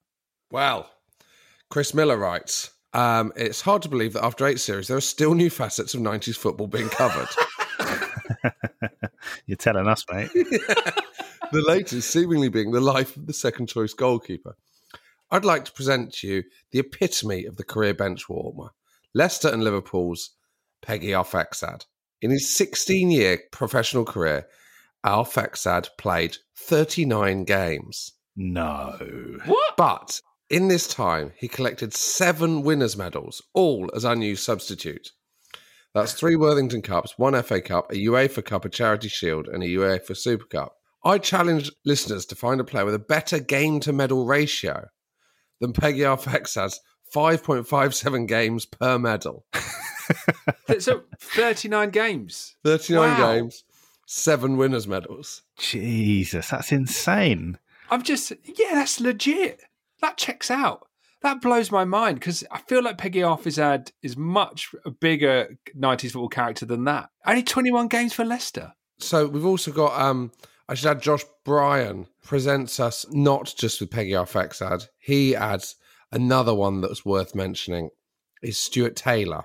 Well, 0.53 0.89
Chris 1.71 1.95
Miller 1.95 2.17
writes. 2.17 2.71
Um, 2.93 3.33
it's 3.37 3.61
hard 3.61 3.83
to 3.83 3.89
believe 3.89 4.13
that 4.15 4.25
after 4.25 4.47
eight 4.47 4.61
series, 4.61 4.87
there 4.89 4.97
are 4.97 5.01
still 5.03 5.35
new 5.35 5.51
facets 5.51 5.95
of 5.95 6.01
90s 6.01 6.37
football 6.37 6.67
being 6.69 6.89
covered. 6.89 7.27
You're 9.47 9.57
telling 9.57 9.87
us, 9.88 10.05
mate. 10.11 10.31
the 10.35 11.65
latest 11.67 12.11
seemingly 12.11 12.49
being 12.49 12.73
the 12.73 12.81
life 12.81 13.17
of 13.17 13.26
the 13.26 13.33
second 13.33 13.69
choice 13.69 13.95
goalkeeper. 13.95 14.57
I'd 15.31 15.45
like 15.45 15.65
to 15.65 15.73
present 15.73 16.12
to 16.15 16.29
you 16.29 16.45
the 16.71 16.79
epitome 16.79 17.47
of 17.47 17.57
the 17.57 17.65
career 17.65 17.95
bench 17.95 18.29
warmer 18.29 18.71
Leicester 19.15 19.49
and 19.49 19.65
Liverpool's 19.65 20.31
Pegguy 20.85 21.11
Arphexad. 21.11 21.85
In 22.23 22.31
his 22.31 22.55
16 22.55 23.11
year 23.11 23.41
professional 23.50 24.05
career, 24.05 24.47
Arphexad 25.05 25.88
played 25.99 26.37
39 26.57 27.45
games. 27.45 28.12
No. 28.37 29.38
What? 29.47 29.76
But 29.76 30.21
in 30.50 30.69
this 30.69 30.87
time, 30.87 31.33
he 31.37 31.49
collected 31.49 31.95
seven 31.95 32.62
winners' 32.62 32.97
medals, 32.97 33.43
all 33.55 33.91
as 33.95 34.05
unused 34.05 34.45
substitute. 34.45 35.12
That's 35.97 36.12
three 36.12 36.37
Worthington 36.37 36.83
Cups, 36.83 37.15
one 37.17 37.41
FA 37.43 37.59
Cup, 37.62 37.91
a 37.91 37.95
UEFA 37.95 38.45
Cup, 38.45 38.67
a 38.67 38.69
Charity 38.69 39.09
Shield, 39.09 39.49
and 39.49 39.62
a 39.62 39.67
UEFA 39.67 40.15
Super 40.15 40.45
Cup. 40.45 40.76
I 41.03 41.17
challenge 41.17 41.73
listeners 41.87 42.26
to 42.26 42.35
find 42.35 42.61
a 42.61 42.65
player 42.65 42.85
with 42.85 42.95
a 42.95 42.99
better 42.99 43.38
game 43.38 43.81
to 43.81 43.95
medal 43.95 44.26
ratio 44.26 44.88
than 45.59 45.73
Pegguy 45.73 46.00
Arphexad's 46.00 46.81
5.57 47.15 48.29
games 48.29 48.67
per 48.67 48.99
medal. 48.99 49.47
so 50.79 51.05
39 51.19 51.88
games. 51.88 52.57
39 52.62 53.00
Wow. 53.19 53.33
games, 53.33 53.65
seven 54.07 54.59
winners' 54.59 54.87
medals. 54.87 55.45
Jesus, 55.59 56.50
that's 56.50 56.73
insane. 56.73 57.59
I'm 57.91 58.03
just, 58.03 58.33
yeah, 58.45 58.75
that's 58.75 59.00
legit. 59.00 59.62
That 60.03 60.19
checks 60.19 60.50
out. 60.50 60.88
That 61.26 61.40
blows 61.42 61.73
my 61.73 61.85
mind 61.85 62.21
because 62.21 62.45
I 62.52 62.61
feel 62.61 62.85
like 62.85 62.99
Pegguy 62.99 63.23
Arphexad 63.23 63.90
is 64.00 64.16
much 64.16 64.73
a 64.85 64.92
bigger 64.92 65.59
90s 65.76 66.12
football 66.12 66.28
character 66.28 66.64
than 66.64 66.85
that. 66.85 67.11
Only 67.26 67.42
21 67.42 67.88
games 67.88 68.12
for 68.12 68.25
Leicester. 68.25 68.75
So 69.00 69.26
we've 69.26 69.45
also 69.45 69.73
got, 69.73 70.00
um, 70.00 70.30
I 70.68 70.75
should 70.75 70.88
add, 70.88 71.02
Josh 71.02 71.25
Bryan 71.45 72.06
presents 72.23 72.78
us 72.78 73.04
not 73.11 73.52
just 73.59 73.80
with 73.80 73.90
Pegguy 73.90 74.12
Arphexad. 74.12 74.87
He 75.00 75.35
adds 75.35 75.75
another 76.12 76.54
one 76.54 76.80
that's 76.80 77.04
worth 77.04 77.35
mentioning 77.35 77.90
is 78.40 78.56
Stuart 78.56 78.95
Taylor. 78.95 79.42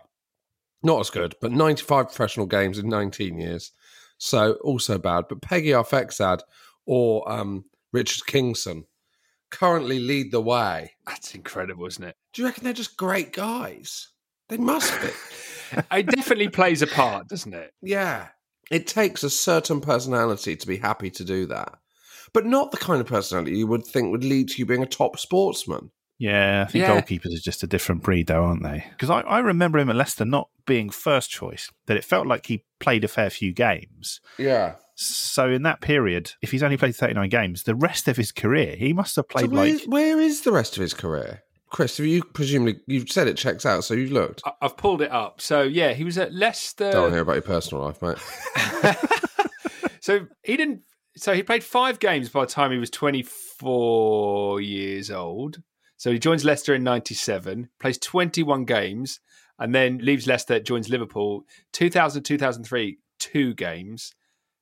Not 0.84 1.00
as 1.00 1.10
good, 1.10 1.34
but 1.42 1.52
95 1.52 2.10
professional 2.10 2.46
games 2.46 2.78
in 2.78 2.90
19 2.90 3.40
years. 3.40 3.72
So 4.20 4.54
also 4.64 5.00
bad. 5.00 5.24
But 5.28 5.42
Pegguy 5.42 5.74
Arphexad 5.84 6.42
or 6.86 7.28
um, 7.28 7.66
Richard 7.92 8.28
Kingson 8.28 8.84
currently 9.52 10.00
lead 10.00 10.32
the 10.32 10.42
way. 10.42 10.94
That's 11.06 11.36
incredible, 11.36 11.86
isn't 11.86 12.04
it? 12.04 12.16
Do 12.34 12.42
you 12.42 12.48
reckon 12.48 12.64
they're 12.64 12.74
just 12.74 12.98
great 12.98 13.34
guys? 13.34 14.08
They 14.50 14.58
must 14.58 15.00
be. 15.02 15.08
It 15.90 16.08
definitely 16.08 16.50
plays 16.50 16.82
a 16.82 16.88
part, 16.88 17.30
doesn't 17.30 17.54
it? 17.54 17.74
Yeah. 17.82 18.28
It 18.70 18.88
takes 18.88 19.24
a 19.24 19.30
certain 19.30 19.80
personality 19.80 20.58
to 20.58 20.68
be 20.68 20.76
happy 20.76 21.10
to 21.12 21.24
do 21.24 21.46
that. 21.46 21.76
But 22.34 22.46
not 22.46 22.72
the 22.72 22.78
kind 22.78 23.00
of 23.00 23.08
personality 23.08 23.58
you 23.58 23.68
would 23.68 23.86
think 23.86 24.12
would 24.12 24.26
lead 24.26 24.50
to 24.50 24.58
you 24.58 24.66
being 24.66 24.84
a 24.84 24.86
top 24.86 25.18
sportsman. 25.18 25.92
Yeah, 26.18 26.66
I 26.68 26.70
think 26.70 26.82
Yeah. 26.84 27.00
goalkeepers 27.02 27.34
are 27.38 27.42
just 27.42 27.64
a 27.64 27.68
different 27.68 28.04
breed, 28.04 28.28
though, 28.28 28.44
aren't 28.44 28.64
they? 28.64 28.86
Because 28.92 29.10
I, 29.10 29.22
I 29.22 29.40
remember 29.40 29.80
him 29.80 29.90
at 29.90 29.96
Leicester 29.96 30.26
not 30.26 30.50
being 30.68 30.90
first 30.90 31.30
choice, 31.30 31.70
that 31.86 31.96
it 31.98 32.04
felt 32.04 32.28
like 32.28 32.48
he 32.48 32.66
played 32.82 33.06
a 33.06 33.08
fair 33.08 33.30
few 33.30 33.54
games. 33.54 34.20
Yeah. 34.38 34.76
So 35.02 35.50
in 35.50 35.64
that 35.64 35.82
period, 35.82 36.34
if 36.42 36.52
he's 36.52 36.64
only 36.64 36.78
played 36.78 36.96
39 36.96 37.30
games, 37.30 37.64
the 37.64 37.76
rest 37.76 38.08
of 38.08 38.18
his 38.18 38.32
career, 38.32 38.76
he 38.76 38.94
must 38.94 39.16
have 39.16 39.26
So 39.32 39.40
played 39.40 39.52
where, 39.52 39.74
like. 39.74 39.84
where 39.88 40.20
is 40.20 40.42
the 40.42 40.52
rest 40.52 40.78
of 40.78 40.82
his 40.82 40.94
career? 40.94 41.44
Chris, 41.70 41.98
have 41.98 42.06
you 42.06 42.22
presumably 42.24 42.82
you've 42.86 43.10
said 43.10 43.28
it 43.30 43.38
checks 43.38 43.66
out, 43.66 43.84
so 43.86 43.94
you've 43.94 44.12
looked. 44.12 44.42
I- 44.46 44.52
I've 44.62 44.76
pulled 44.76 45.02
it 45.02 45.12
up. 45.12 45.40
So, 45.40 45.62
yeah, 45.62 45.94
he 45.94 46.04
was 46.04 46.18
at 46.18 46.34
Leicester. 46.34 46.92
Don't 46.92 47.12
hear 47.12 47.22
about 47.22 47.34
your 47.34 47.42
personal 47.44 47.84
life, 47.86 48.02
mate. 48.02 48.18
So 50.02 50.26
he 50.44 50.58
didn't. 50.58 50.82
So 51.16 51.34
he 51.34 51.44
played 51.44 51.64
five 51.64 52.00
games 52.00 52.30
by 52.30 52.42
the 52.46 52.52
time 52.52 52.72
he 52.72 52.80
was 52.80 52.90
24 52.90 54.62
years 54.62 55.12
old. 55.12 55.62
So 55.98 56.12
he 56.12 56.18
joins 56.18 56.44
Leicester 56.44 56.74
in 56.74 56.84
97, 56.84 57.70
plays 57.80 58.00
21 58.00 58.66
games, 58.66 59.20
and 59.60 59.76
then 59.76 60.00
leaves 60.00 60.26
Leicester, 60.26 60.60
joins 60.60 60.90
Liverpool. 60.90 61.44
2000, 61.74 62.24
2003, 62.24 62.98
two 63.20 63.54
games. 63.54 64.14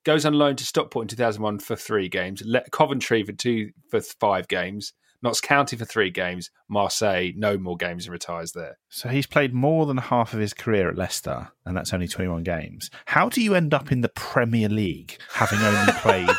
Goes 0.05 0.25
on 0.25 0.33
loan 0.33 0.55
to 0.55 0.63
Stockport 0.65 1.03
in 1.03 1.07
2001 1.09 1.59
for 1.59 1.75
three 1.75 2.09
games. 2.09 2.41
Le- 2.45 2.67
Coventry 2.71 3.23
for 3.23 3.33
two 3.33 3.71
for 3.89 3.99
five 4.01 4.47
games. 4.47 4.93
Notts 5.21 5.41
County 5.41 5.75
for 5.75 5.83
three 5.83 6.09
games. 6.09 6.49
Marseille, 6.69 7.31
no 7.35 7.57
more 7.57 7.75
games 7.75 8.05
and 8.05 8.13
retires 8.13 8.53
there. 8.53 8.77
So 8.87 9.09
he's 9.09 9.25
played 9.27 9.53
more 9.53 9.85
than 9.85 9.97
half 9.97 10.33
of 10.33 10.39
his 10.39 10.53
career 10.53 10.89
at 10.89 10.95
Leicester, 10.97 11.49
and 11.65 11.75
that's 11.75 11.93
only 11.93 12.07
21 12.07 12.43
games. 12.43 12.89
How 13.05 13.27
do 13.27 13.41
you 13.41 13.53
end 13.53 13.73
up 13.73 13.91
in 13.91 13.99
the 13.99 14.09
Premier 14.09 14.69
League 14.69 15.17
having 15.33 15.59
only 15.59 15.91
played 15.97 16.29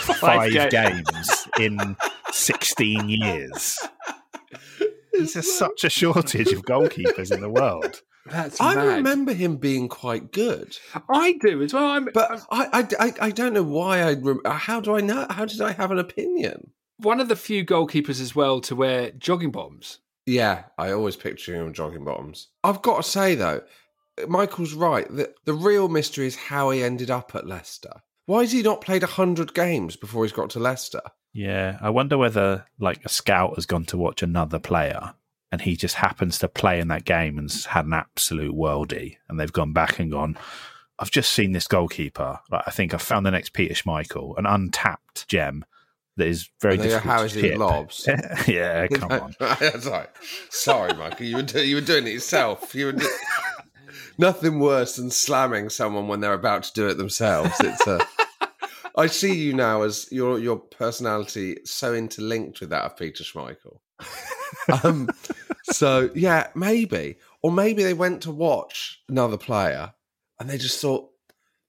five 0.00 0.52
ga- 0.52 0.68
games 0.68 1.48
in 1.60 1.96
16 2.32 3.08
years? 3.08 3.78
There's 5.12 5.56
such 5.56 5.84
a 5.84 5.90
shortage 5.90 6.52
of 6.52 6.62
goalkeepers 6.62 7.32
in 7.32 7.40
the 7.40 7.48
world. 7.50 8.02
That's 8.30 8.60
I 8.60 8.74
mad. 8.74 8.96
remember 8.96 9.32
him 9.32 9.56
being 9.56 9.88
quite 9.88 10.32
good, 10.32 10.76
I 11.08 11.32
do 11.40 11.62
as 11.62 11.72
well. 11.72 11.86
I'm, 11.86 12.08
but 12.12 12.44
I, 12.50 12.68
I, 12.72 12.88
I, 13.06 13.12
I 13.20 13.30
don't 13.30 13.54
know 13.54 13.62
why 13.62 14.00
I. 14.00 14.14
Rem- 14.14 14.40
how 14.44 14.80
do 14.80 14.96
I 14.96 15.00
know? 15.00 15.26
How 15.30 15.44
did 15.44 15.60
I 15.60 15.72
have 15.72 15.90
an 15.90 15.98
opinion? 15.98 16.72
one 16.98 17.20
of 17.20 17.28
the 17.28 17.36
few 17.36 17.64
goalkeepers 17.64 18.20
as 18.20 18.34
well 18.34 18.60
to 18.60 18.74
wear 18.74 19.12
jogging 19.12 19.52
bottoms. 19.52 20.00
Yeah, 20.26 20.64
I 20.76 20.90
always 20.90 21.16
picture 21.16 21.54
him 21.54 21.68
in 21.68 21.72
jogging 21.72 22.04
bottoms. 22.04 22.48
I've 22.62 22.82
got 22.82 22.96
to 22.98 23.02
say 23.08 23.34
though, 23.34 23.62
Michael's 24.26 24.74
right. 24.74 25.08
The, 25.08 25.32
the 25.44 25.54
real 25.54 25.88
mystery 25.88 26.26
is 26.26 26.36
how 26.36 26.70
he 26.70 26.82
ended 26.82 27.10
up 27.10 27.34
at 27.34 27.46
Leicester. 27.46 28.02
Why 28.26 28.40
has 28.40 28.52
he 28.52 28.62
not 28.62 28.80
played 28.82 29.02
hundred 29.02 29.54
games 29.54 29.96
before 29.96 30.24
he's 30.24 30.32
got 30.32 30.50
to 30.50 30.58
Leicester? 30.58 31.00
Yeah, 31.32 31.78
I 31.80 31.90
wonder 31.90 32.18
whether 32.18 32.66
like 32.78 33.04
a 33.04 33.08
scout 33.08 33.54
has 33.54 33.64
gone 33.64 33.84
to 33.86 33.96
watch 33.96 34.22
another 34.22 34.58
player 34.58 35.14
and 35.50 35.62
he 35.62 35.76
just 35.76 35.96
happens 35.96 36.38
to 36.38 36.48
play 36.48 36.80
in 36.80 36.88
that 36.88 37.04
game 37.04 37.38
and's 37.38 37.66
had 37.66 37.86
an 37.86 37.92
absolute 37.92 38.54
worldie, 38.54 39.16
and 39.28 39.38
they've 39.38 39.52
gone 39.52 39.72
back 39.72 39.98
and 39.98 40.10
gone. 40.10 40.36
I've 40.98 41.10
just 41.10 41.32
seen 41.32 41.52
this 41.52 41.68
goalkeeper. 41.68 42.40
Like, 42.50 42.64
I 42.66 42.70
think 42.70 42.92
I 42.92 42.98
found 42.98 43.24
the 43.24 43.30
next 43.30 43.52
Peter 43.52 43.74
Schmeichel, 43.74 44.36
an 44.36 44.46
untapped 44.46 45.28
gem 45.28 45.64
that 46.16 46.26
is 46.26 46.50
very 46.60 46.74
And 46.74 46.82
difficult. 46.82 47.04
How 47.04 47.22
is 47.22 47.32
he 47.34 47.54
lobs? 47.54 48.08
yeah, 48.48 48.86
come 48.92 49.12
on. 49.12 49.34
Right. 49.40 50.08
Sorry, 50.50 50.92
Michael. 50.94 51.26
You 51.26 51.36
were 51.36 51.42
do- 51.42 51.64
you 51.64 51.76
were 51.76 51.80
doing 51.80 52.06
it 52.06 52.12
yourself. 52.12 52.74
You 52.74 52.86
were 52.86 52.92
do- 52.92 53.08
nothing 54.18 54.58
worse 54.58 54.96
than 54.96 55.10
slamming 55.10 55.70
someone 55.70 56.08
when 56.08 56.20
they're 56.20 56.34
about 56.34 56.64
to 56.64 56.72
do 56.72 56.88
it 56.88 56.94
themselves. 56.98 57.54
It's 57.60 57.86
a. 57.86 58.00
I 58.96 59.06
see 59.06 59.34
you 59.36 59.52
now 59.54 59.82
as 59.82 60.10
your 60.10 60.40
your 60.40 60.56
personality 60.56 61.58
so 61.64 61.94
interlinked 61.94 62.60
with 62.60 62.70
that 62.70 62.84
of 62.84 62.96
Peter 62.96 63.22
Schmeichel. 63.22 63.78
um, 64.82 65.08
so 65.64 66.10
yeah, 66.14 66.48
maybe, 66.54 67.16
or 67.42 67.52
maybe 67.52 67.82
they 67.82 67.94
went 67.94 68.22
to 68.22 68.30
watch 68.30 69.00
another 69.08 69.36
player 69.36 69.92
and 70.38 70.48
they 70.48 70.58
just 70.58 70.80
thought 70.80 71.10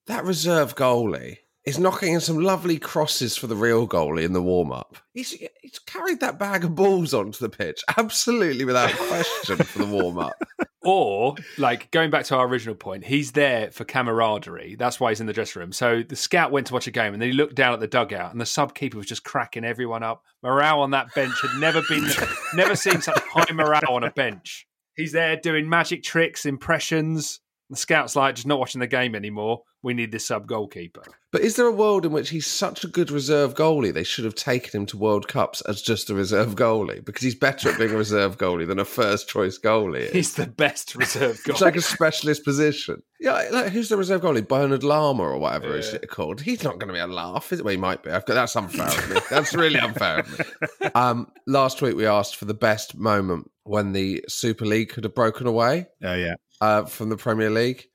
that 0.07 0.25
reserve 0.25 0.75
goalie 0.75 1.37
is 1.69 1.77
knocking 1.77 2.13
in 2.13 2.19
some 2.19 2.39
lovely 2.39 2.79
crosses 2.79 3.37
for 3.37 3.45
the 3.45 3.55
real 3.55 3.87
goalie 3.87 4.23
in 4.23 4.33
the 4.33 4.41
warm 4.41 4.71
up. 4.71 4.97
He's 5.13 5.31
he's 5.61 5.79
carried 5.85 6.19
that 6.19 6.39
bag 6.39 6.63
of 6.63 6.73
balls 6.73 7.13
onto 7.13 7.39
the 7.39 7.49
pitch 7.49 7.83
absolutely 7.95 8.65
without 8.65 8.91
question 8.91 9.57
for 9.57 9.79
the 9.79 9.85
warm 9.85 10.17
up. 10.17 10.33
Or, 10.81 11.35
like, 11.57 11.91
going 11.91 12.09
back 12.09 12.23
to 12.25 12.37
our 12.37 12.47
original 12.47 12.73
point, 12.73 13.03
he's 13.03 13.33
there 13.33 13.69
for 13.69 13.83
camaraderie. 13.83 14.77
That's 14.79 14.97
why 14.97 15.11
he's 15.11 15.19
in 15.19 15.27
the 15.27 15.33
dressing 15.33 15.59
room. 15.59 15.73
So 15.73 16.03
the 16.07 16.15
scout 16.15 16.53
went 16.53 16.67
to 16.67 16.73
watch 16.73 16.87
a 16.87 16.91
game 16.91 17.11
and 17.11 17.21
then 17.21 17.29
he 17.29 17.35
looked 17.35 17.55
down 17.55 17.73
at 17.73 17.81
the 17.81 17.87
dugout 17.87 18.31
and 18.31 18.39
the 18.39 18.45
sub 18.45 18.73
keeper 18.73 18.97
was 18.97 19.05
just 19.05 19.25
cracking 19.25 19.65
everyone 19.65 20.03
up. 20.03 20.23
Morale 20.41 20.79
on 20.79 20.91
that 20.91 21.13
bench 21.13 21.33
had 21.41 21.59
never 21.59 21.81
been, 21.89 22.07
never 22.53 22.77
seen 22.77 23.01
such 23.01 23.19
high 23.19 23.51
morale 23.51 23.89
on 23.89 24.05
a 24.05 24.11
bench. 24.11 24.67
He's 24.95 25.11
there 25.11 25.35
doing 25.35 25.67
magic 25.67 26.01
tricks, 26.01 26.45
impressions. 26.45 27.41
The 27.69 27.75
scout's 27.75 28.15
like, 28.15 28.35
just 28.35 28.47
not 28.47 28.57
watching 28.57 28.79
the 28.79 28.87
game 28.87 29.15
anymore. 29.15 29.63
We 29.81 29.93
need 29.93 30.11
this 30.11 30.25
sub 30.25 30.45
goalkeeper. 30.45 31.03
But 31.31 31.41
is 31.41 31.55
there 31.55 31.67
a 31.67 31.71
world 31.71 32.05
in 32.05 32.11
which 32.11 32.31
he's 32.31 32.47
such 32.47 32.83
a 32.83 32.87
good 32.87 33.11
reserve 33.11 33.53
goalie 33.53 33.93
they 33.93 34.03
should 34.03 34.25
have 34.25 34.35
taken 34.35 34.81
him 34.81 34.85
to 34.87 34.97
World 34.97 35.27
Cups 35.27 35.61
as 35.61 35.81
just 35.81 36.09
a 36.09 36.15
reserve 36.15 36.55
goalie 36.55 37.05
because 37.05 37.21
he's 37.23 37.35
better 37.35 37.69
at 37.69 37.77
being 37.77 37.91
a 37.91 37.97
reserve 37.97 38.37
goalie 38.37 38.67
than 38.67 38.79
a 38.79 38.83
first 38.85 39.29
choice 39.29 39.57
goalie? 39.57 40.07
is? 40.07 40.11
He's 40.11 40.33
the 40.33 40.47
best 40.47 40.95
reserve 40.95 41.37
goalie. 41.43 41.49
It's 41.51 41.61
like 41.61 41.75
a 41.77 41.81
specialist 41.81 42.43
position. 42.43 43.03
Yeah, 43.21 43.47
like 43.51 43.71
who's 43.71 43.89
the 43.89 43.95
reserve 43.97 44.21
goalie? 44.21 44.45
Bernard 44.45 44.83
Lama 44.83 45.23
or 45.23 45.37
whatever 45.37 45.77
it's 45.77 45.95
called. 46.09 46.41
He's 46.41 46.63
not 46.63 46.79
going 46.79 46.87
to 46.87 46.93
be 46.93 46.99
a 46.99 47.07
laugh, 47.07 47.53
is 47.53 47.59
it? 47.59 47.63
Well, 47.65 47.71
he 47.71 47.77
might 47.77 48.03
be. 48.03 48.11
I've 48.11 48.25
got 48.25 48.33
that's 48.33 48.55
unfair 48.55 48.87
of 48.87 49.09
me. 49.09 49.21
That's 49.29 49.53
really 49.53 49.79
unfair 49.79 50.19
of 50.19 50.39
me. 50.39 50.45
Um, 50.95 51.27
last 51.45 51.81
week 51.81 51.95
we 51.95 52.05
asked 52.07 52.35
for 52.35 52.45
the 52.45 52.53
best 52.53 52.97
moment 52.97 53.49
when 53.63 53.91
the 53.93 54.23
Super 54.27 54.65
League 54.65 54.89
could 54.89 55.03
have 55.03 55.13
broken 55.13 55.45
away 55.47 55.87
Oh 56.03 56.15
yeah. 56.15 56.33
uh, 56.59 56.85
from 56.85 57.09
the 57.09 57.17
Premier 57.17 57.49
League. 57.51 57.85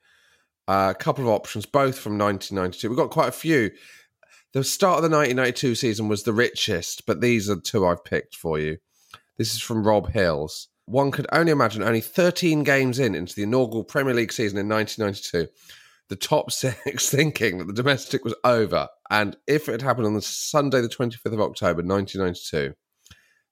A 0.67 0.95
couple 0.99 1.25
of 1.25 1.31
options, 1.31 1.67
both 1.67 1.99
from 1.99 2.19
1992. 2.19 2.89
We've 2.89 2.99
got 2.99 3.11
quite 3.11 3.29
a 3.29 3.33
few. 3.33 3.71
The 4.53 4.65
start 4.65 5.03
of 5.03 5.11
the 5.11 5.17
1992 5.17 5.75
season 5.75 6.09
was 6.09 6.23
the 6.23 6.33
richest, 6.33 7.07
but 7.07 7.21
these 7.21 7.51
are 7.51 7.57
the 7.57 7.61
two 7.61 7.87
I've 7.87 8.05
picked 8.05 8.37
for 8.37 8.59
you. 8.59 8.79
This 9.37 9.53
is 9.53 9.61
from 9.61 9.87
Rob 9.87 10.11
Hills. 10.11 10.69
One 10.87 11.11
could 11.11 11.27
only 11.33 11.51
imagine 11.51 11.83
only 11.83 12.01
13 12.01 12.63
games 12.63 12.99
in 12.99 13.15
into 13.15 13.35
the 13.35 13.43
inaugural 13.43 13.85
Premier 13.85 14.15
League 14.15 14.33
season 14.33 14.59
in 14.59 14.69
1992, 14.69 15.51
the 16.09 16.17
top 16.17 16.53
six 16.53 17.11
thinking 17.11 17.59
that 17.59 17.67
the 17.67 17.73
domestic 17.73 18.25
was 18.25 18.35
over. 18.45 18.89
And 19.11 19.37
if 19.47 19.69
it 19.69 19.73
had 19.73 19.83
happened 19.83 20.07
on 20.07 20.15
the 20.15 20.23
Sunday, 20.23 20.81
the 20.81 20.89
25th 20.89 21.33
of 21.33 21.41
October, 21.41 21.83
1992, 21.83 22.75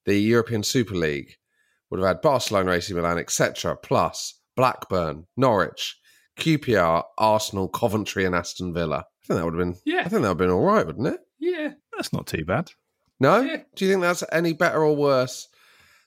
the 0.04 0.19
European 0.19 0.62
Super 0.62 0.95
League 0.95 1.37
would 1.90 2.00
have 2.00 2.09
had 2.09 2.23
Barcelona, 2.23 2.73
AC 2.73 2.95
Milan, 2.95 3.19
etc., 3.19 3.76
plus 3.76 4.40
Blackburn, 4.57 5.26
Norwich, 5.37 5.99
QPR, 6.39 7.05
Arsenal, 7.19 7.69
Coventry, 7.69 8.25
and 8.25 8.35
Aston 8.35 8.73
Villa. 8.73 8.99
I 8.99 9.27
think 9.27 9.39
that 9.39 9.45
would 9.45 9.55
have 9.55 9.67
been. 9.75 9.77
Yeah. 9.85 10.01
I 10.01 10.09
think 10.09 10.11
that 10.11 10.21
would 10.21 10.29
have 10.29 10.37
been 10.39 10.51
all 10.51 10.65
right, 10.65 10.87
wouldn't 10.87 11.07
it? 11.07 11.21
yeah. 11.39 11.73
That's 11.97 12.12
not 12.12 12.27
too 12.27 12.45
bad. 12.45 12.71
No? 13.21 13.43
Do 13.77 13.85
you 13.85 13.91
think 13.91 14.01
that's 14.01 14.25
any 14.33 14.53
better 14.55 14.83
or 14.83 14.97
worse 14.97 15.49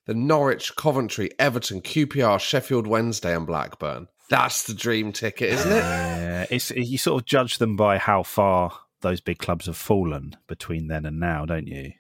than 0.06 0.28
Norwich, 0.28 0.76
Coventry, 0.76 1.30
Everton, 1.40 1.82
QPR, 1.82 2.40
Sheffield 2.40 2.88
Wednesday, 2.88 3.36
and 3.36 3.46
Blackburn? 3.48 4.08
That's 4.30 4.64
the 4.64 4.74
dream 4.74 5.12
ticket, 5.12 5.54
isn't 5.54 5.72
it? 5.72 5.76
Yeah, 5.76 6.46
it's 6.50 6.72
you 6.72 6.98
sort 6.98 7.22
of 7.22 7.28
judge 7.28 7.60
them 7.60 7.76
by 7.76 8.00
how 8.00 8.24
far 8.24 8.74
those 9.02 9.22
big 9.22 9.38
clubs 9.38 9.68
have 9.68 9.78
fallen 9.78 10.36
between 10.48 10.88
then 10.88 11.06
and 11.06 11.20
now, 11.20 11.46
don't 11.46 11.68
you? 11.68 11.92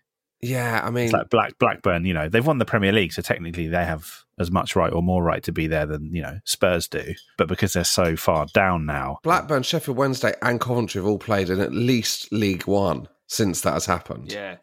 Yeah, 0.45 0.81
I 0.83 0.89
mean, 0.91 1.05
It's 1.05 1.13
like 1.13 1.29
Black 1.29 1.57
Blackburn. 1.59 2.05
You 2.05 2.13
know, 2.13 2.29
they've 2.29 2.45
won 2.45 2.57
the 2.57 2.65
Premier 2.65 2.91
League, 2.91 3.13
so 3.13 3.21
technically 3.21 3.67
they 3.67 3.85
have 3.85 4.23
as 4.37 4.51
much 4.51 4.75
right 4.75 4.91
or 4.91 5.01
more 5.01 5.23
right 5.23 5.41
to 5.43 5.51
be 5.51 5.67
there 5.67 5.85
than 5.85 6.13
you 6.13 6.21
know 6.21 6.39
Spurs 6.45 6.87
do. 6.87 7.13
But 7.37 7.47
because 7.47 7.73
they're 7.73 7.83
so 7.83 8.15
far 8.15 8.45
down 8.53 8.85
now, 8.85 9.19
Blackburn, 9.23 9.63
Sheffield 9.63 9.97
Wednesday, 9.97 10.33
and 10.41 10.59
Coventry 10.59 10.99
have 10.99 11.07
all 11.07 11.19
played 11.19 11.49
in 11.49 11.59
at 11.59 11.73
least 11.73 12.31
League 12.31 12.67
One 12.67 13.07
since 13.27 13.61
that 13.61 13.73
has 13.73 13.85
happened. 13.85 14.31
Yeah. 14.31 14.57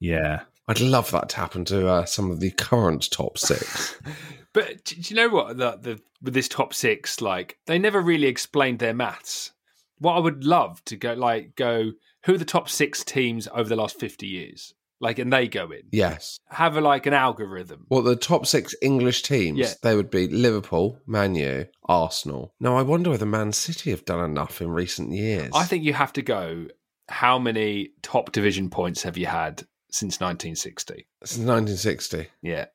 yeah, 0.00 0.40
I'd 0.66 0.80
love 0.80 1.10
that 1.12 1.28
to 1.30 1.36
happen 1.36 1.64
to 1.66 1.88
uh, 1.88 2.04
some 2.04 2.30
of 2.30 2.40
the 2.40 2.50
current 2.50 3.10
top 3.10 3.38
six. 3.38 3.98
But 4.54 4.82
do 4.84 4.96
do 4.96 5.14
you 5.14 5.16
know 5.16 5.28
what? 5.28 5.58
The, 5.58 5.78
the 5.80 6.00
with 6.22 6.34
this 6.34 6.48
top 6.48 6.72
six, 6.74 7.20
like 7.20 7.58
they 7.66 7.78
never 7.78 8.00
really 8.00 8.26
explained 8.26 8.78
their 8.78 8.94
maths. 8.94 9.52
What 9.98 10.14
I 10.14 10.20
would 10.20 10.42
love 10.42 10.82
to 10.86 10.96
go 10.96 11.12
like 11.12 11.54
go 11.54 11.92
who 12.24 12.34
are 12.34 12.38
the 12.38 12.44
top 12.44 12.68
six 12.68 13.04
teams 13.04 13.46
over 13.52 13.68
the 13.68 13.76
last 13.76 14.00
fifty 14.00 14.26
years, 14.26 14.74
like, 15.00 15.18
and 15.18 15.32
they 15.32 15.48
go 15.48 15.70
in. 15.70 15.82
yes. 15.92 16.38
Have 16.50 16.76
a 16.76 16.80
like 16.80 17.06
an 17.06 17.14
algorithm. 17.14 17.86
Well, 17.88 18.02
the 18.02 18.16
top 18.16 18.46
six 18.46 18.74
English 18.82 19.22
teams, 19.22 19.58
Yeah. 19.58 19.72
they 19.82 19.94
would 19.94 20.10
be 20.10 20.26
Liverpool, 20.28 20.98
Man 21.06 21.34
U, 21.34 21.66
Arsenal. 21.84 22.54
Now, 22.60 22.76
I 22.76 22.82
wonder 22.82 23.10
whether 23.10 23.26
Man 23.26 23.52
City 23.52 23.90
have 23.90 24.04
done 24.04 24.24
enough 24.24 24.60
in 24.60 24.70
recent 24.70 25.12
years. 25.12 25.50
I 25.54 25.64
think 25.64 25.84
you 25.84 25.92
have 25.94 26.12
to 26.14 26.22
go. 26.22 26.66
How 27.10 27.38
many 27.38 27.90
top 28.02 28.32
division 28.32 28.68
points 28.70 29.02
have 29.04 29.16
you 29.16 29.26
had 29.26 29.62
since 29.90 30.20
1960? 30.20 31.06
Since 31.24 31.38
1960. 31.46 32.26
Yeah. 32.42 32.66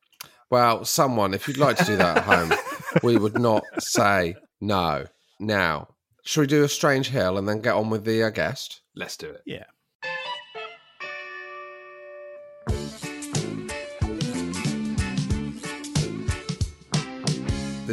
Well, 0.49 0.85
someone, 0.85 1.33
if 1.33 1.47
you'd 1.47 1.57
like 1.57 1.77
to 1.77 1.85
do 1.85 1.97
that 1.97 2.17
at 2.17 2.23
home, 2.23 2.53
we 3.03 3.17
would 3.17 3.37
not 3.39 3.63
say 3.79 4.35
no. 4.61 5.05
Now, 5.39 5.89
should 6.23 6.41
we 6.41 6.47
do 6.47 6.63
a 6.63 6.69
strange 6.69 7.09
hill 7.09 7.37
and 7.37 7.47
then 7.47 7.61
get 7.61 7.75
on 7.75 7.89
with 7.89 8.05
the 8.05 8.23
uh, 8.23 8.29
guest? 8.29 8.81
Let's 8.95 9.17
do 9.17 9.29
it. 9.29 9.41
yeah. 9.45 9.65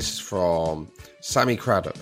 This 0.01 0.15
is 0.15 0.19
from 0.19 0.89
Sammy 1.21 1.57
Craddock. 1.57 1.95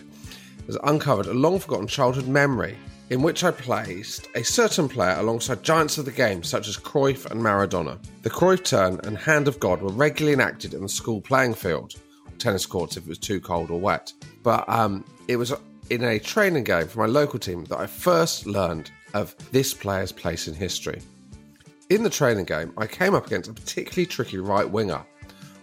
Has 0.67 0.79
uncovered 0.85 1.27
a 1.27 1.35
long 1.35 1.59
forgotten 1.59 1.89
childhood 1.89 2.29
memory 2.29 2.77
in 3.11 3.23
which 3.23 3.43
I 3.43 3.51
placed 3.51 4.29
a 4.37 4.45
certain 4.45 4.89
player 4.89 5.17
alongside 5.19 5.65
giants 5.65 5.99
of 5.99 6.05
the 6.05 6.13
game 6.13 6.45
such 6.45 6.69
as 6.69 6.77
Cruyff 6.77 7.29
and 7.29 7.41
Maradona. 7.41 7.99
The 8.23 8.31
Cruyff 8.31 8.63
turn 8.63 9.01
and 9.03 9.19
hand 9.19 9.49
of 9.49 9.59
God 9.59 9.83
were 9.83 9.91
regularly 9.91 10.33
enacted 10.33 10.75
in 10.75 10.83
the 10.83 10.89
school 10.89 11.21
playing 11.21 11.55
field, 11.55 11.95
tennis 12.39 12.67
courts 12.67 12.97
if 12.97 13.03
it 13.03 13.09
was 13.09 13.19
too 13.19 13.41
cold 13.41 13.69
or 13.69 13.81
wet. 13.81 14.13
But 14.45 14.69
um, 14.69 15.05
it 15.27 15.35
was 15.35 15.53
in 15.91 16.05
a 16.05 16.21
training 16.21 16.63
game 16.63 16.87
for 16.87 17.01
my 17.01 17.07
local 17.07 17.41
team 17.41 17.65
that 17.65 17.81
I 17.81 17.89
first 17.89 18.47
learned 18.47 18.93
of 19.15 19.35
this 19.51 19.75
player's 19.75 20.13
place 20.13 20.47
in 20.47 20.55
history. 20.55 21.03
In 21.91 22.05
the 22.05 22.11
training 22.11 22.45
game, 22.45 22.73
I 22.79 22.87
came 22.87 23.17
up 23.17 23.27
against 23.27 23.51
a 23.51 23.53
particularly 23.53 24.07
tricky 24.07 24.39
right 24.39 24.71
winger. 24.71 25.05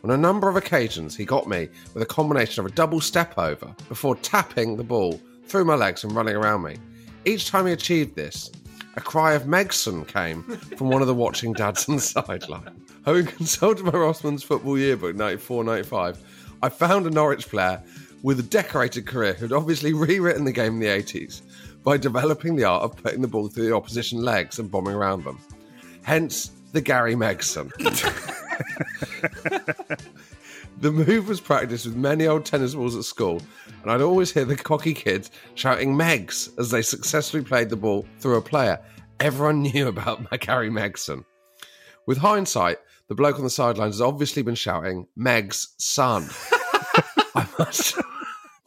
On 0.05 0.11
a 0.11 0.17
number 0.17 0.47
of 0.47 0.55
occasions, 0.55 1.15
he 1.15 1.25
got 1.25 1.47
me 1.47 1.67
with 1.95 2.03
a 2.03 2.05
combination 2.05 2.63
of 2.63 2.71
a 2.71 2.75
double 2.75 3.01
step 3.01 3.39
over 3.39 3.73
before 3.89 4.15
tapping 4.17 4.77
the 4.77 4.83
ball 4.83 5.19
through 5.47 5.65
my 5.65 5.73
legs 5.73 6.03
and 6.03 6.15
running 6.15 6.35
around 6.35 6.61
me. 6.61 6.77
Each 7.25 7.49
time 7.49 7.65
he 7.65 7.73
achieved 7.73 8.15
this, 8.15 8.51
a 8.97 9.01
cry 9.01 9.33
of 9.33 9.45
Megson 9.45 10.07
came 10.07 10.43
from 10.77 10.89
one 10.89 11.01
of 11.01 11.07
the 11.07 11.15
watching 11.15 11.53
dads 11.53 11.89
on 11.89 11.95
the 11.95 12.01
sideline. 12.03 12.85
Having 13.03 13.25
consulted 13.25 13.83
my 13.83 13.93
Rothmans 13.93 14.43
football 14.43 14.77
yearbook 14.77 15.15
94 15.15 15.63
95, 15.63 16.19
I 16.61 16.69
found 16.69 17.07
a 17.07 17.09
Norwich 17.09 17.49
player 17.49 17.81
with 18.21 18.39
a 18.39 18.43
decorated 18.43 19.07
career 19.07 19.33
who'd 19.33 19.53
obviously 19.53 19.93
rewritten 19.93 20.45
the 20.45 20.51
game 20.51 20.73
in 20.73 20.79
the 20.81 20.85
80s 20.85 21.41
by 21.83 21.97
developing 21.97 22.55
the 22.55 22.65
art 22.65 22.83
of 22.83 22.95
putting 22.95 23.23
the 23.23 23.27
ball 23.27 23.47
through 23.47 23.69
the 23.69 23.75
opposition 23.75 24.21
legs 24.21 24.59
and 24.59 24.69
bombing 24.69 24.93
around 24.93 25.23
them. 25.23 25.39
Hence 26.03 26.51
the 26.73 26.81
Gary 26.81 27.15
Megson. 27.15 27.71
The 30.81 30.91
move 30.91 31.29
was 31.29 31.39
practiced 31.39 31.85
with 31.85 31.95
many 31.95 32.27
old 32.27 32.43
tennis 32.43 32.75
balls 32.75 32.97
at 32.97 33.05
school, 33.05 33.41
and 33.81 33.91
I'd 33.91 34.01
always 34.01 34.33
hear 34.33 34.43
the 34.43 34.57
cocky 34.57 34.93
kids 34.93 35.31
shouting 35.53 35.95
Megs 35.95 36.49
as 36.59 36.69
they 36.69 36.81
successfully 36.81 37.43
played 37.43 37.69
the 37.69 37.77
ball 37.77 38.05
through 38.19 38.35
a 38.35 38.41
player 38.41 38.79
everyone 39.19 39.61
knew 39.73 39.87
about 39.87 40.29
Gary 40.41 40.69
Megson. 40.69 41.23
With 42.05 42.17
hindsight, 42.17 42.77
the 43.07 43.15
bloke 43.15 43.37
on 43.37 43.43
the 43.43 43.49
sidelines 43.49 43.95
has 43.95 44.01
obviously 44.01 44.41
been 44.41 44.55
shouting 44.55 45.07
Meg's 45.15 45.73
son. 45.77 46.27
I 47.35 47.47
must 47.57 47.97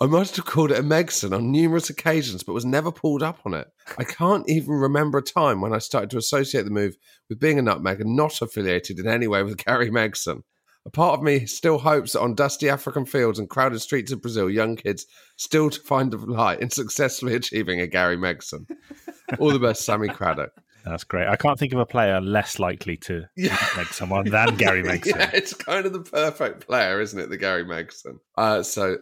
I 0.00 0.06
must 0.06 0.36
have 0.36 0.44
called 0.44 0.70
it 0.70 0.78
a 0.78 0.82
Megson 0.82 1.34
on 1.34 1.50
numerous 1.50 1.90
occasions, 1.90 2.44
but 2.44 2.52
was 2.52 2.64
never 2.64 2.92
pulled 2.92 3.22
up 3.22 3.40
on 3.44 3.54
it. 3.54 3.66
I 3.98 4.04
can't 4.04 4.48
even 4.48 4.74
remember 4.74 5.18
a 5.18 5.22
time 5.22 5.60
when 5.60 5.72
I 5.72 5.78
started 5.78 6.10
to 6.10 6.18
associate 6.18 6.64
the 6.64 6.70
move 6.70 6.96
with 7.28 7.40
being 7.40 7.58
a 7.58 7.62
nutmeg 7.62 8.00
and 8.00 8.14
not 8.14 8.40
affiliated 8.40 9.00
in 9.00 9.08
any 9.08 9.26
way 9.26 9.42
with 9.42 9.64
Gary 9.64 9.90
Megson. 9.90 10.42
A 10.86 10.90
part 10.90 11.18
of 11.18 11.24
me 11.24 11.46
still 11.46 11.78
hopes 11.78 12.12
that 12.12 12.20
on 12.20 12.36
dusty 12.36 12.70
African 12.70 13.04
fields 13.04 13.40
and 13.40 13.50
crowded 13.50 13.80
streets 13.80 14.12
of 14.12 14.22
Brazil, 14.22 14.48
young 14.48 14.76
kids 14.76 15.04
still 15.36 15.68
to 15.68 15.80
find 15.80 16.12
delight 16.12 16.60
in 16.60 16.70
successfully 16.70 17.34
achieving 17.36 17.80
a 17.80 17.88
Gary 17.88 18.16
Megson. 18.16 18.66
All 19.38 19.50
the 19.50 19.58
best, 19.58 19.84
Sammy 19.84 20.08
Craddock. 20.08 20.52
That's 20.84 21.04
great. 21.04 21.26
I 21.26 21.36
can't 21.36 21.58
think 21.58 21.72
of 21.72 21.80
a 21.80 21.86
player 21.86 22.20
less 22.20 22.58
likely 22.58 22.96
to 22.98 23.24
yeah. 23.36 23.58
make 23.76 23.88
someone 23.88 24.30
than 24.30 24.56
Gary 24.56 24.82
Megson. 24.84 25.16
yeah, 25.16 25.30
it's 25.34 25.52
kind 25.52 25.84
of 25.84 25.92
the 25.92 26.00
perfect 26.00 26.66
player, 26.66 27.00
isn't 27.00 27.18
it, 27.18 27.28
the 27.28 27.36
Gary 27.36 27.64
Megson? 27.64 28.20
Uh, 28.36 28.62
so 28.62 28.96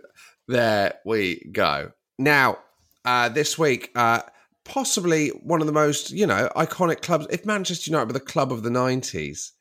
there 0.49 0.95
we 1.05 1.49
go. 1.53 1.93
Now, 2.19 2.59
uh, 3.05 3.29
this 3.29 3.59
week, 3.59 3.91
uh, 3.95 4.23
possibly 4.65 5.29
one 5.29 5.61
of 5.61 5.67
the 5.67 5.73
most, 5.73 6.11
you 6.11 6.27
know, 6.27 6.51
iconic 6.57 7.03
clubs. 7.03 7.27
If 7.31 7.47
Manchester 7.47 7.91
United 7.91 8.09
were 8.09 8.13
the 8.15 8.21
club 8.21 8.53
of 8.53 8.63
the 8.63 8.71
90s, 8.71 9.53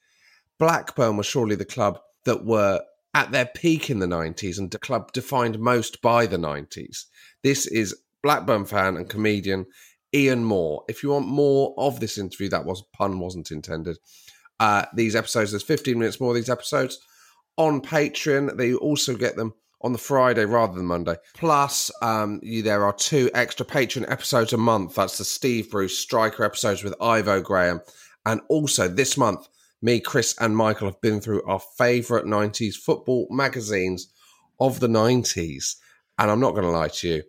Blackburn 0.57 1.17
was 1.17 1.25
surely 1.25 1.55
the 1.55 1.65
club 1.65 1.99
that 2.25 2.45
were 2.45 2.81
at 3.13 3.31
their 3.31 3.45
peak 3.45 3.89
in 3.89 3.99
the 3.99 4.07
90s 4.07 4.57
and 4.57 4.71
the 4.71 4.79
club 4.79 5.11
defined 5.13 5.59
most 5.59 6.01
by 6.01 6.25
the 6.25 6.37
90s. 6.37 7.05
This 7.43 7.67
is 7.67 7.95
Blackburn 8.23 8.65
fan 8.65 8.97
and 8.97 9.09
comedian 9.09 9.67
Ian 10.13 10.43
Moore. 10.43 10.83
If 10.89 11.03
you 11.03 11.09
want 11.09 11.27
more 11.27 11.73
of 11.77 11.99
this 11.99 12.17
interview, 12.17 12.49
that 12.49 12.65
was 12.65 12.83
pun 12.93 13.19
wasn't 13.19 13.51
intended. 13.51 13.97
Uh, 14.59 14.85
these 14.93 15.15
episodes, 15.15 15.51
there's 15.51 15.63
15 15.63 15.99
minutes 15.99 16.19
more 16.19 16.31
of 16.31 16.35
these 16.35 16.49
episodes 16.49 16.99
on 17.57 17.81
Patreon. 17.81 18.57
They 18.57 18.73
also 18.73 19.15
get 19.15 19.35
them 19.35 19.53
on 19.85 19.93
the 19.93 19.99
Friday 19.99 20.45
rather 20.45 20.73
than 20.73 20.87
Monday. 20.87 21.15
Plus, 21.35 21.91
um, 22.01 22.39
you, 22.41 22.63
there 22.63 22.83
are 22.83 22.91
two 22.91 23.29
extra 23.35 23.63
Patreon 23.63 24.09
episodes 24.11 24.51
a 24.51 24.57
month. 24.57 24.95
That's 24.95 25.19
the 25.19 25.23
Steve 25.23 25.69
Bruce 25.69 25.97
Striker 25.97 26.43
episodes 26.43 26.83
with 26.83 26.99
Ivo 26.99 27.39
Graham. 27.39 27.81
And 28.25 28.41
also 28.49 28.87
this 28.87 29.15
month, 29.15 29.47
me, 29.83 29.99
Chris, 29.99 30.35
and 30.39 30.57
Michael 30.57 30.87
have 30.87 30.99
been 31.01 31.21
through 31.21 31.43
our 31.43 31.61
favourite 31.77 32.25
90s 32.25 32.73
football 32.73 33.27
magazines 33.29 34.11
of 34.59 34.79
the 34.79 34.87
90s. 34.87 35.75
And 36.17 36.31
I'm 36.31 36.39
not 36.39 36.55
going 36.55 36.63
to 36.63 36.71
lie 36.71 36.87
to 36.87 37.07
you, 37.07 37.15
it 37.17 37.25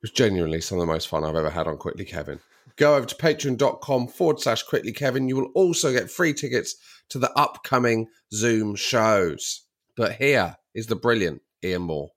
was 0.00 0.12
genuinely 0.12 0.60
some 0.60 0.78
of 0.78 0.86
the 0.86 0.92
most 0.92 1.08
fun 1.08 1.24
I've 1.24 1.34
ever 1.34 1.50
had 1.50 1.66
on 1.66 1.76
Quickly 1.76 2.04
Kevin. 2.04 2.38
Go 2.76 2.94
over 2.94 3.06
to 3.06 3.16
patreon.com 3.16 4.08
forward 4.08 4.38
slash 4.38 4.62
quickly 4.62 4.92
Kevin. 4.92 5.28
You 5.28 5.36
will 5.36 5.50
also 5.56 5.92
get 5.92 6.08
free 6.08 6.34
tickets 6.34 6.76
to 7.08 7.18
the 7.18 7.32
upcoming 7.36 8.06
Zoom 8.32 8.76
shows. 8.76 9.62
But 9.96 10.12
here 10.12 10.56
is 10.72 10.86
the 10.86 10.96
brilliant 10.96 11.42
Ian 11.64 11.82
Moore. 11.82 12.10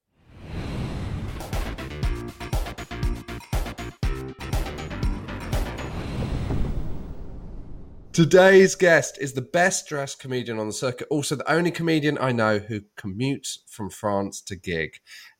Today's 8.17 8.73
guest 8.73 9.19
is 9.21 9.33
the 9.33 9.41
best 9.41 9.87
dressed 9.87 10.19
comedian 10.19 10.57
on 10.57 10.65
the 10.65 10.73
circuit, 10.73 11.07
also 11.11 11.35
the 11.35 11.51
only 11.51 11.69
comedian 11.69 12.17
I 12.19 12.31
know 12.31 12.57
who 12.57 12.81
commutes 12.97 13.59
from 13.67 13.91
France 13.91 14.41
to 14.41 14.55
gig. 14.55 14.95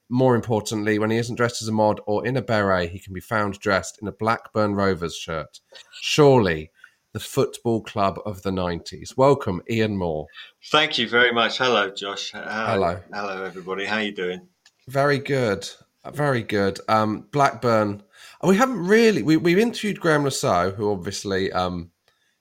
More 0.10 0.36
importantly, 0.36 1.00
when 1.00 1.10
he 1.10 1.18
isn't 1.18 1.38
dressed 1.38 1.64
as 1.64 1.68
a 1.68 1.72
mod 1.72 2.00
or 2.06 2.24
in 2.24 2.38
a 2.38 2.42
beret, 2.44 2.92
he 2.92 3.00
can 3.00 3.16
be 3.16 3.20
found 3.20 3.60
dressed 3.60 3.98
in 4.00 4.08
a 4.08 4.12
Blackburn 4.12 4.76
Rovers 4.76 5.16
shirt. 5.16 5.60
Surely 6.02 6.70
the 7.14 7.20
football 7.20 7.82
club 7.82 8.20
of 8.26 8.42
the 8.44 8.52
90s. 8.52 9.16
Welcome, 9.18 9.62
Ian 9.70 9.98
Moore. 9.98 10.28
Thank 10.72 10.98
you 10.98 11.08
very 11.08 11.32
much. 11.32 11.58
Hello, 11.58 11.90
Josh. 11.90 12.32
How- 12.32 12.74
Hello. 12.74 13.00
Hello, 13.14 13.44
everybody. 13.44 13.86
How 13.86 13.98
you 14.00 14.12
doing? 14.12 14.42
Very 14.88 15.20
good. 15.20 15.70
Very 16.14 16.44
good. 16.44 16.80
Um, 16.88 17.28
Blackburn. 17.32 18.04
We 18.44 18.56
haven't 18.56 18.86
really. 18.86 19.24
We, 19.24 19.38
we've 19.38 19.58
interviewed 19.58 20.00
Graeme 20.00 20.24
Le 20.24 20.32
Saux, 20.32 20.76
who 20.76 20.92
obviously, 20.92 21.52
um, 21.52 21.92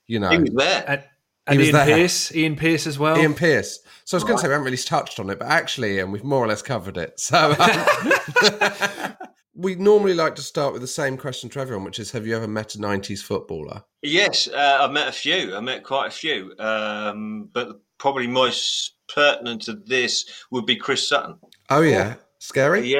you 0.05 0.19
know. 0.19 0.29
He 0.29 0.37
was 0.37 0.51
there. 0.55 0.85
And, 0.87 1.03
and 1.47 1.61
Ian 1.61 1.73
there. 1.73 1.85
Pearce, 1.85 2.35
Ian 2.35 2.55
Pearce 2.55 2.87
as 2.87 2.99
well. 2.99 3.17
Ian 3.17 3.33
Pearce. 3.33 3.79
So 4.05 4.15
I 4.15 4.17
was 4.17 4.23
going 4.23 4.37
to 4.37 4.41
say 4.41 4.47
we 4.47 4.53
haven't 4.53 4.65
really 4.65 4.77
touched 4.77 5.19
on 5.19 5.29
it, 5.29 5.39
but 5.39 5.47
actually, 5.47 5.95
Ian, 5.95 6.11
we've 6.11 6.23
more 6.23 6.43
or 6.43 6.47
less 6.47 6.61
covered 6.61 6.97
it. 6.97 7.19
So, 7.19 7.55
um, 7.57 9.13
we 9.57 9.73
normally 9.75 10.13
like 10.13 10.35
to 10.35 10.41
start 10.41 10.71
with 10.71 10.81
the 10.81 10.87
same 10.87 11.17
question 11.17 11.49
to 11.49 11.59
everyone, 11.59 11.83
which 11.83 11.99
is 11.99 12.11
Have 12.11 12.27
you 12.27 12.35
ever 12.35 12.47
met 12.47 12.75
a 12.75 12.77
90s 12.77 13.23
footballer? 13.23 13.83
Yes, 14.03 14.47
uh, 14.47 14.77
I've 14.81 14.91
met 14.91 15.07
a 15.07 15.11
few. 15.11 15.55
I 15.55 15.59
met 15.59 15.83
quite 15.83 16.07
a 16.07 16.11
few. 16.11 16.53
Um, 16.59 17.49
but 17.51 17.81
probably 17.97 18.27
most 18.27 18.93
pertinent 19.13 19.63
to 19.63 19.73
this 19.73 20.29
would 20.51 20.67
be 20.67 20.75
Chris 20.75 21.07
Sutton. 21.07 21.39
Oh, 21.71 21.81
yeah. 21.81 22.15
Scary? 22.37 22.87
Yeah. 22.87 22.99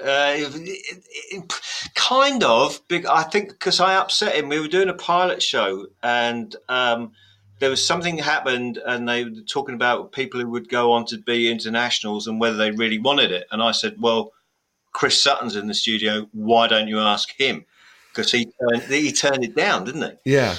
Uh, 0.00 0.34
it, 0.36 0.94
it, 1.32 1.52
kind 1.94 2.44
of. 2.44 2.80
I 3.10 3.24
think 3.24 3.50
because 3.50 3.80
I 3.80 3.96
upset 3.96 4.36
him. 4.36 4.48
We 4.48 4.60
were 4.60 4.68
doing 4.68 4.88
a 4.88 4.94
pilot 4.94 5.42
show 5.42 5.86
and 6.02 6.54
um, 6.68 7.12
there 7.58 7.70
was 7.70 7.84
something 7.84 8.18
happened, 8.18 8.78
and 8.84 9.08
they 9.08 9.24
were 9.24 9.30
talking 9.48 9.74
about 9.74 10.12
people 10.12 10.40
who 10.40 10.50
would 10.50 10.68
go 10.68 10.92
on 10.92 11.06
to 11.06 11.18
be 11.18 11.50
internationals 11.50 12.26
and 12.26 12.40
whether 12.40 12.56
they 12.56 12.70
really 12.70 12.98
wanted 12.98 13.30
it. 13.32 13.46
And 13.50 13.62
I 13.62 13.72
said, 13.72 13.96
well, 13.98 14.33
Chris 14.94 15.20
Sutton's 15.20 15.56
in 15.56 15.66
the 15.66 15.74
studio. 15.74 16.26
Why 16.32 16.66
don't 16.66 16.88
you 16.88 16.98
ask 16.98 17.30
him? 17.38 17.66
Because 18.10 18.30
he 18.30 18.46
turned, 18.46 18.82
he 18.84 19.12
turned 19.12 19.44
it 19.44 19.56
down, 19.56 19.84
didn't 19.84 20.02
he? 20.24 20.32
Yeah. 20.32 20.54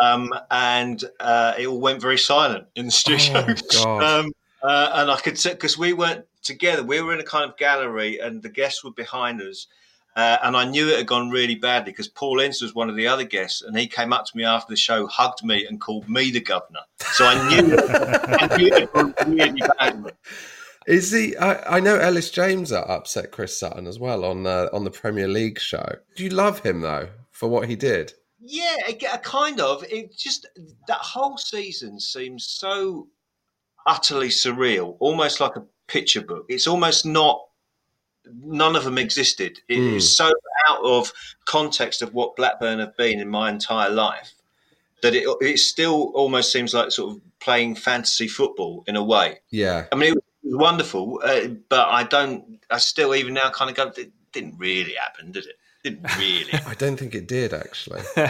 Um, 0.00 0.32
and 0.50 1.04
uh, 1.18 1.54
it 1.58 1.66
all 1.66 1.80
went 1.80 2.00
very 2.00 2.16
silent 2.16 2.66
in 2.76 2.86
the 2.86 2.92
studio. 2.92 3.44
Oh, 3.78 4.00
um, 4.20 4.32
uh, 4.62 4.90
and 4.94 5.10
I 5.10 5.16
could 5.16 5.36
say 5.36 5.50
because 5.50 5.76
we 5.76 5.92
weren't 5.92 6.24
together. 6.44 6.84
We 6.84 7.02
were 7.02 7.12
in 7.12 7.20
a 7.20 7.24
kind 7.24 7.44
of 7.44 7.56
gallery, 7.58 8.18
and 8.18 8.40
the 8.40 8.48
guests 8.48 8.84
were 8.84 8.92
behind 8.92 9.42
us. 9.42 9.66
Uh, 10.14 10.36
and 10.42 10.56
I 10.56 10.64
knew 10.64 10.88
it 10.88 10.98
had 10.98 11.06
gone 11.06 11.30
really 11.30 11.54
badly 11.54 11.90
because 11.90 12.06
Paul 12.06 12.38
Ince 12.38 12.60
was 12.60 12.74
one 12.74 12.90
of 12.90 12.96
the 12.96 13.08
other 13.08 13.24
guests, 13.24 13.62
and 13.62 13.76
he 13.76 13.86
came 13.88 14.12
up 14.12 14.26
to 14.26 14.36
me 14.36 14.44
after 14.44 14.70
the 14.70 14.76
show, 14.76 15.06
hugged 15.06 15.42
me, 15.42 15.66
and 15.66 15.80
called 15.80 16.08
me 16.08 16.30
the 16.30 16.40
governor. 16.40 16.80
So 17.12 17.24
I 17.26 17.48
knew, 17.48 17.76
I 17.76 18.56
knew 18.56 18.66
it 18.66 18.80
had 18.80 18.92
gone 18.92 19.14
really 19.26 19.62
badly. 19.78 20.12
Is 20.86 21.12
he? 21.12 21.36
I, 21.36 21.76
I, 21.76 21.80
know 21.80 21.96
Elis 21.96 22.30
James 22.30 22.72
upset 22.72 23.30
Chris 23.30 23.58
Sutton 23.58 23.86
as 23.86 23.98
well 23.98 24.24
on 24.24 24.46
uh, 24.46 24.68
on 24.72 24.84
the 24.84 24.90
Premier 24.90 25.28
League 25.28 25.58
show. 25.58 25.96
Do 26.16 26.24
you 26.24 26.30
love 26.30 26.60
him 26.60 26.80
though 26.80 27.08
for 27.30 27.48
what 27.48 27.68
he 27.68 27.76
did? 27.76 28.12
Yeah, 28.40 28.76
kind 29.22 29.60
of. 29.60 29.84
It 29.84 30.16
just 30.16 30.48
that 30.88 30.98
whole 30.98 31.36
season 31.38 32.00
seems 32.00 32.44
so 32.44 33.08
utterly 33.86 34.28
surreal, 34.28 34.96
almost 34.98 35.40
like 35.40 35.56
a 35.56 35.64
picture 35.86 36.22
book. 36.22 36.46
It's 36.48 36.66
almost 36.66 37.06
not. 37.06 37.40
None 38.24 38.76
of 38.76 38.84
them 38.84 38.98
existed. 38.98 39.58
It 39.68 39.78
mm. 39.78 39.96
is 39.96 40.16
so 40.16 40.30
out 40.68 40.84
of 40.84 41.12
context 41.44 42.02
of 42.02 42.14
what 42.14 42.36
Blackburn 42.36 42.78
have 42.78 42.96
been 42.96 43.18
in 43.18 43.28
my 43.28 43.50
entire 43.50 43.90
life 43.90 44.32
that 45.02 45.14
it 45.14 45.28
it 45.40 45.58
still 45.58 46.12
almost 46.14 46.50
seems 46.50 46.72
like 46.72 46.90
sort 46.90 47.16
of 47.16 47.20
playing 47.40 47.74
fantasy 47.74 48.28
football 48.28 48.84
in 48.86 48.96
a 48.96 49.02
way. 49.02 49.40
Yeah, 49.50 49.86
I 49.92 49.96
mean, 49.96 50.10
it 50.10 50.14
was 50.14 50.24
wonderful, 50.44 51.20
uh, 51.24 51.48
but 51.68 51.88
I 51.88 52.04
don't. 52.04 52.60
I 52.70 52.78
still 52.78 53.14
even 53.14 53.34
now 53.34 53.50
kind 53.50 53.70
of 53.70 53.76
go. 53.76 53.92
It 54.00 54.12
didn't 54.32 54.58
really 54.58 54.94
happen, 54.94 55.32
did 55.32 55.46
it? 55.46 55.56
Didn't 55.84 56.16
really. 56.18 56.52
I 56.66 56.74
don't 56.74 56.96
think 56.96 57.14
it 57.14 57.26
did 57.26 57.52
actually. 57.52 58.02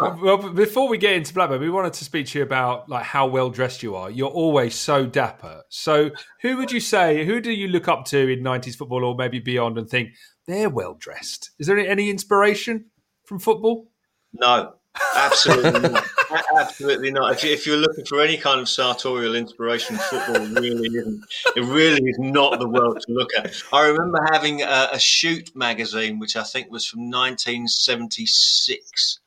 well, 0.00 0.50
before 0.50 0.88
we 0.88 0.98
get 0.98 1.14
into 1.14 1.32
Blackburn, 1.32 1.60
we 1.60 1.70
wanted 1.70 1.92
to 1.94 2.04
speak 2.04 2.26
to 2.28 2.38
you 2.38 2.44
about 2.44 2.88
like 2.88 3.04
how 3.04 3.26
well 3.26 3.50
dressed 3.50 3.82
you 3.82 3.94
are. 3.94 4.10
You're 4.10 4.30
always 4.30 4.74
so 4.74 5.06
dapper. 5.06 5.62
So, 5.68 6.10
who 6.42 6.56
would 6.56 6.72
you 6.72 6.80
say? 6.80 7.24
Who 7.24 7.40
do 7.40 7.52
you 7.52 7.68
look 7.68 7.88
up 7.88 8.04
to 8.06 8.18
in 8.18 8.40
'90s 8.40 8.76
football 8.76 9.04
or 9.04 9.14
maybe 9.14 9.38
beyond 9.38 9.78
and 9.78 9.88
think 9.88 10.10
they're 10.46 10.70
well 10.70 10.94
dressed? 10.94 11.50
Is 11.58 11.66
there 11.66 11.78
any 11.78 12.10
inspiration 12.10 12.86
from 13.24 13.38
football? 13.38 13.88
No, 14.32 14.74
Absolutely 15.14 15.90
not. 15.90 16.04
Absolutely 16.58 17.10
not. 17.10 17.32
If, 17.32 17.44
if 17.44 17.66
you're 17.66 17.76
looking 17.76 18.04
for 18.04 18.20
any 18.20 18.36
kind 18.36 18.60
of 18.60 18.68
sartorial 18.68 19.34
inspiration, 19.34 19.96
football 19.96 20.46
really 20.46 20.88
isn't. 20.88 21.24
It 21.56 21.64
really 21.64 22.08
is 22.08 22.18
not 22.18 22.58
the 22.58 22.68
world 22.68 23.00
to 23.00 23.12
look 23.12 23.30
at. 23.38 23.54
I 23.72 23.86
remember 23.86 24.26
having 24.30 24.62
a, 24.62 24.88
a 24.92 24.98
shoot 24.98 25.54
magazine, 25.56 26.18
which 26.18 26.36
I 26.36 26.42
think 26.42 26.70
was 26.70 26.86
from 26.86 27.10
1976 27.10 29.20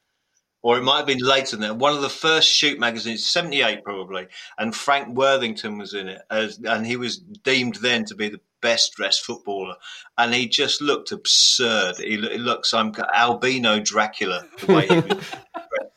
or 0.63 0.77
it 0.77 0.83
might 0.83 0.97
have 0.97 1.07
been 1.07 1.19
later 1.19 1.55
than 1.55 1.61
that. 1.61 1.77
One 1.77 1.95
of 1.95 2.01
the 2.01 2.09
first 2.09 2.47
shoot 2.47 2.79
magazines, 2.79 3.25
78 3.25 3.83
probably, 3.83 4.27
and 4.57 4.75
Frank 4.75 5.15
Worthington 5.15 5.77
was 5.77 5.93
in 5.93 6.07
it, 6.07 6.21
as, 6.29 6.59
and 6.59 6.85
he 6.85 6.97
was 6.97 7.17
deemed 7.17 7.75
then 7.75 8.05
to 8.05 8.15
be 8.15 8.29
the 8.29 8.41
best 8.61 8.93
dressed 8.93 9.25
footballer, 9.25 9.75
and 10.17 10.33
he 10.33 10.47
just 10.47 10.81
looked 10.81 11.11
absurd. 11.11 11.97
He, 11.97 12.17
he 12.17 12.37
looks 12.37 12.73
like 12.73 12.99
albino 12.99 13.79
Dracula 13.79 14.45
the 14.59 14.73
way 14.73 14.87
he 14.87 14.95
was 14.95 15.25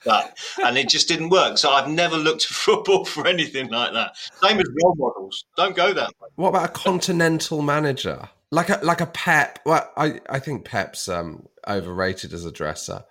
up, 0.06 0.36
and 0.64 0.76
it 0.76 0.88
just 0.88 1.08
didn't 1.08 1.30
work. 1.30 1.58
So 1.58 1.70
I've 1.70 1.88
never 1.88 2.16
looked 2.16 2.44
at 2.50 2.50
football 2.50 3.04
for 3.04 3.26
anything 3.26 3.68
like 3.68 3.92
that. 3.92 4.16
Same 4.42 4.58
as 4.58 4.66
role 4.82 4.94
models. 4.96 5.44
Don't 5.56 5.76
go 5.76 5.92
that 5.92 6.08
way. 6.20 6.28
What 6.36 6.50
about 6.50 6.70
a 6.70 6.72
continental 6.72 7.62
manager? 7.62 8.28
Like 8.50 8.68
a 8.68 8.78
like 8.82 9.00
a 9.00 9.06
Pep. 9.06 9.58
Well, 9.64 9.90
I, 9.96 10.20
I 10.28 10.38
think 10.38 10.64
Pep's 10.64 11.08
um, 11.08 11.46
overrated 11.66 12.32
as 12.32 12.44
a 12.44 12.52
dresser. 12.52 13.04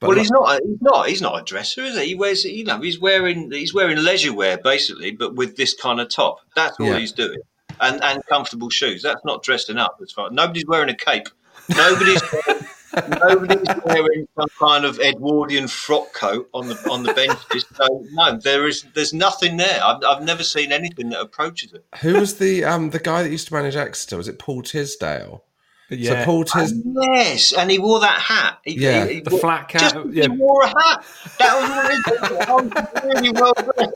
But 0.00 0.08
well, 0.08 0.16
like, 0.16 0.22
he's 0.22 0.30
not. 0.30 0.60
He's 0.62 0.82
not. 0.82 1.08
He's 1.08 1.22
not 1.22 1.40
a 1.40 1.44
dresser, 1.44 1.82
is 1.82 1.98
he? 1.98 2.06
He 2.08 2.14
wears. 2.14 2.44
You 2.44 2.64
know, 2.64 2.80
he's 2.80 3.00
wearing. 3.00 3.50
He's 3.50 3.72
wearing 3.72 3.96
leisure 3.98 4.32
wear 4.32 4.58
basically, 4.58 5.10
but 5.10 5.34
with 5.34 5.56
this 5.56 5.74
kind 5.74 6.00
of 6.00 6.08
top. 6.10 6.40
That's 6.54 6.78
all 6.78 6.86
yeah. 6.86 6.98
he's 6.98 7.12
doing, 7.12 7.38
and 7.80 8.02
and 8.02 8.24
comfortable 8.26 8.68
shoes. 8.68 9.02
That's 9.02 9.24
not 9.24 9.42
dressing 9.42 9.78
up. 9.78 9.98
As 10.02 10.12
far 10.12 10.30
nobody's 10.30 10.66
wearing 10.66 10.90
a 10.90 10.96
cape. 10.96 11.28
Nobody's. 11.74 12.22
wearing, 12.46 12.65
nobody's 13.08 13.84
wearing 13.84 14.26
some 14.38 14.48
kind 14.58 14.84
of 14.84 14.98
Edwardian 15.00 15.68
frock 15.68 16.12
coat 16.12 16.48
on 16.52 16.68
the 16.68 16.74
on 16.90 17.02
the 17.02 17.12
benches. 17.14 17.64
So 17.74 18.04
no, 18.12 18.36
there 18.36 18.66
is. 18.66 18.84
There's 18.94 19.12
nothing 19.12 19.56
there. 19.56 19.82
I've, 19.82 20.02
I've 20.04 20.22
never 20.22 20.42
seen 20.42 20.72
anything 20.72 21.10
that 21.10 21.20
approaches 21.20 21.72
it. 21.72 21.84
Who 22.00 22.14
was 22.20 22.38
the 22.38 22.64
um 22.64 22.90
the 22.90 22.98
guy 22.98 23.22
that 23.22 23.30
used 23.30 23.48
to 23.48 23.54
manage 23.54 23.76
Exeter? 23.76 24.16
Was 24.16 24.28
it 24.28 24.38
Paul 24.38 24.62
Tisdale? 24.62 25.42
Yeah. 25.88 26.20
So 26.20 26.24
Paul 26.24 26.44
Tis- 26.44 26.72
oh, 26.72 27.02
yes, 27.12 27.52
and 27.52 27.70
he 27.70 27.78
wore 27.78 28.00
that 28.00 28.18
hat. 28.18 28.58
He, 28.64 28.72
yeah, 28.72 29.06
he, 29.06 29.14
he 29.14 29.20
the 29.20 29.30
wore, 29.30 29.40
flat 29.40 29.68
cap. 29.68 29.92
Just, 29.92 30.08
yeah. 30.10 30.24
He 30.24 30.28
wore 30.30 30.62
a 30.64 30.66
hat. 30.66 31.04
That 31.38 31.54
was 31.54 33.04
really 33.04 33.30
well 33.30 33.52
dressed. 33.54 33.94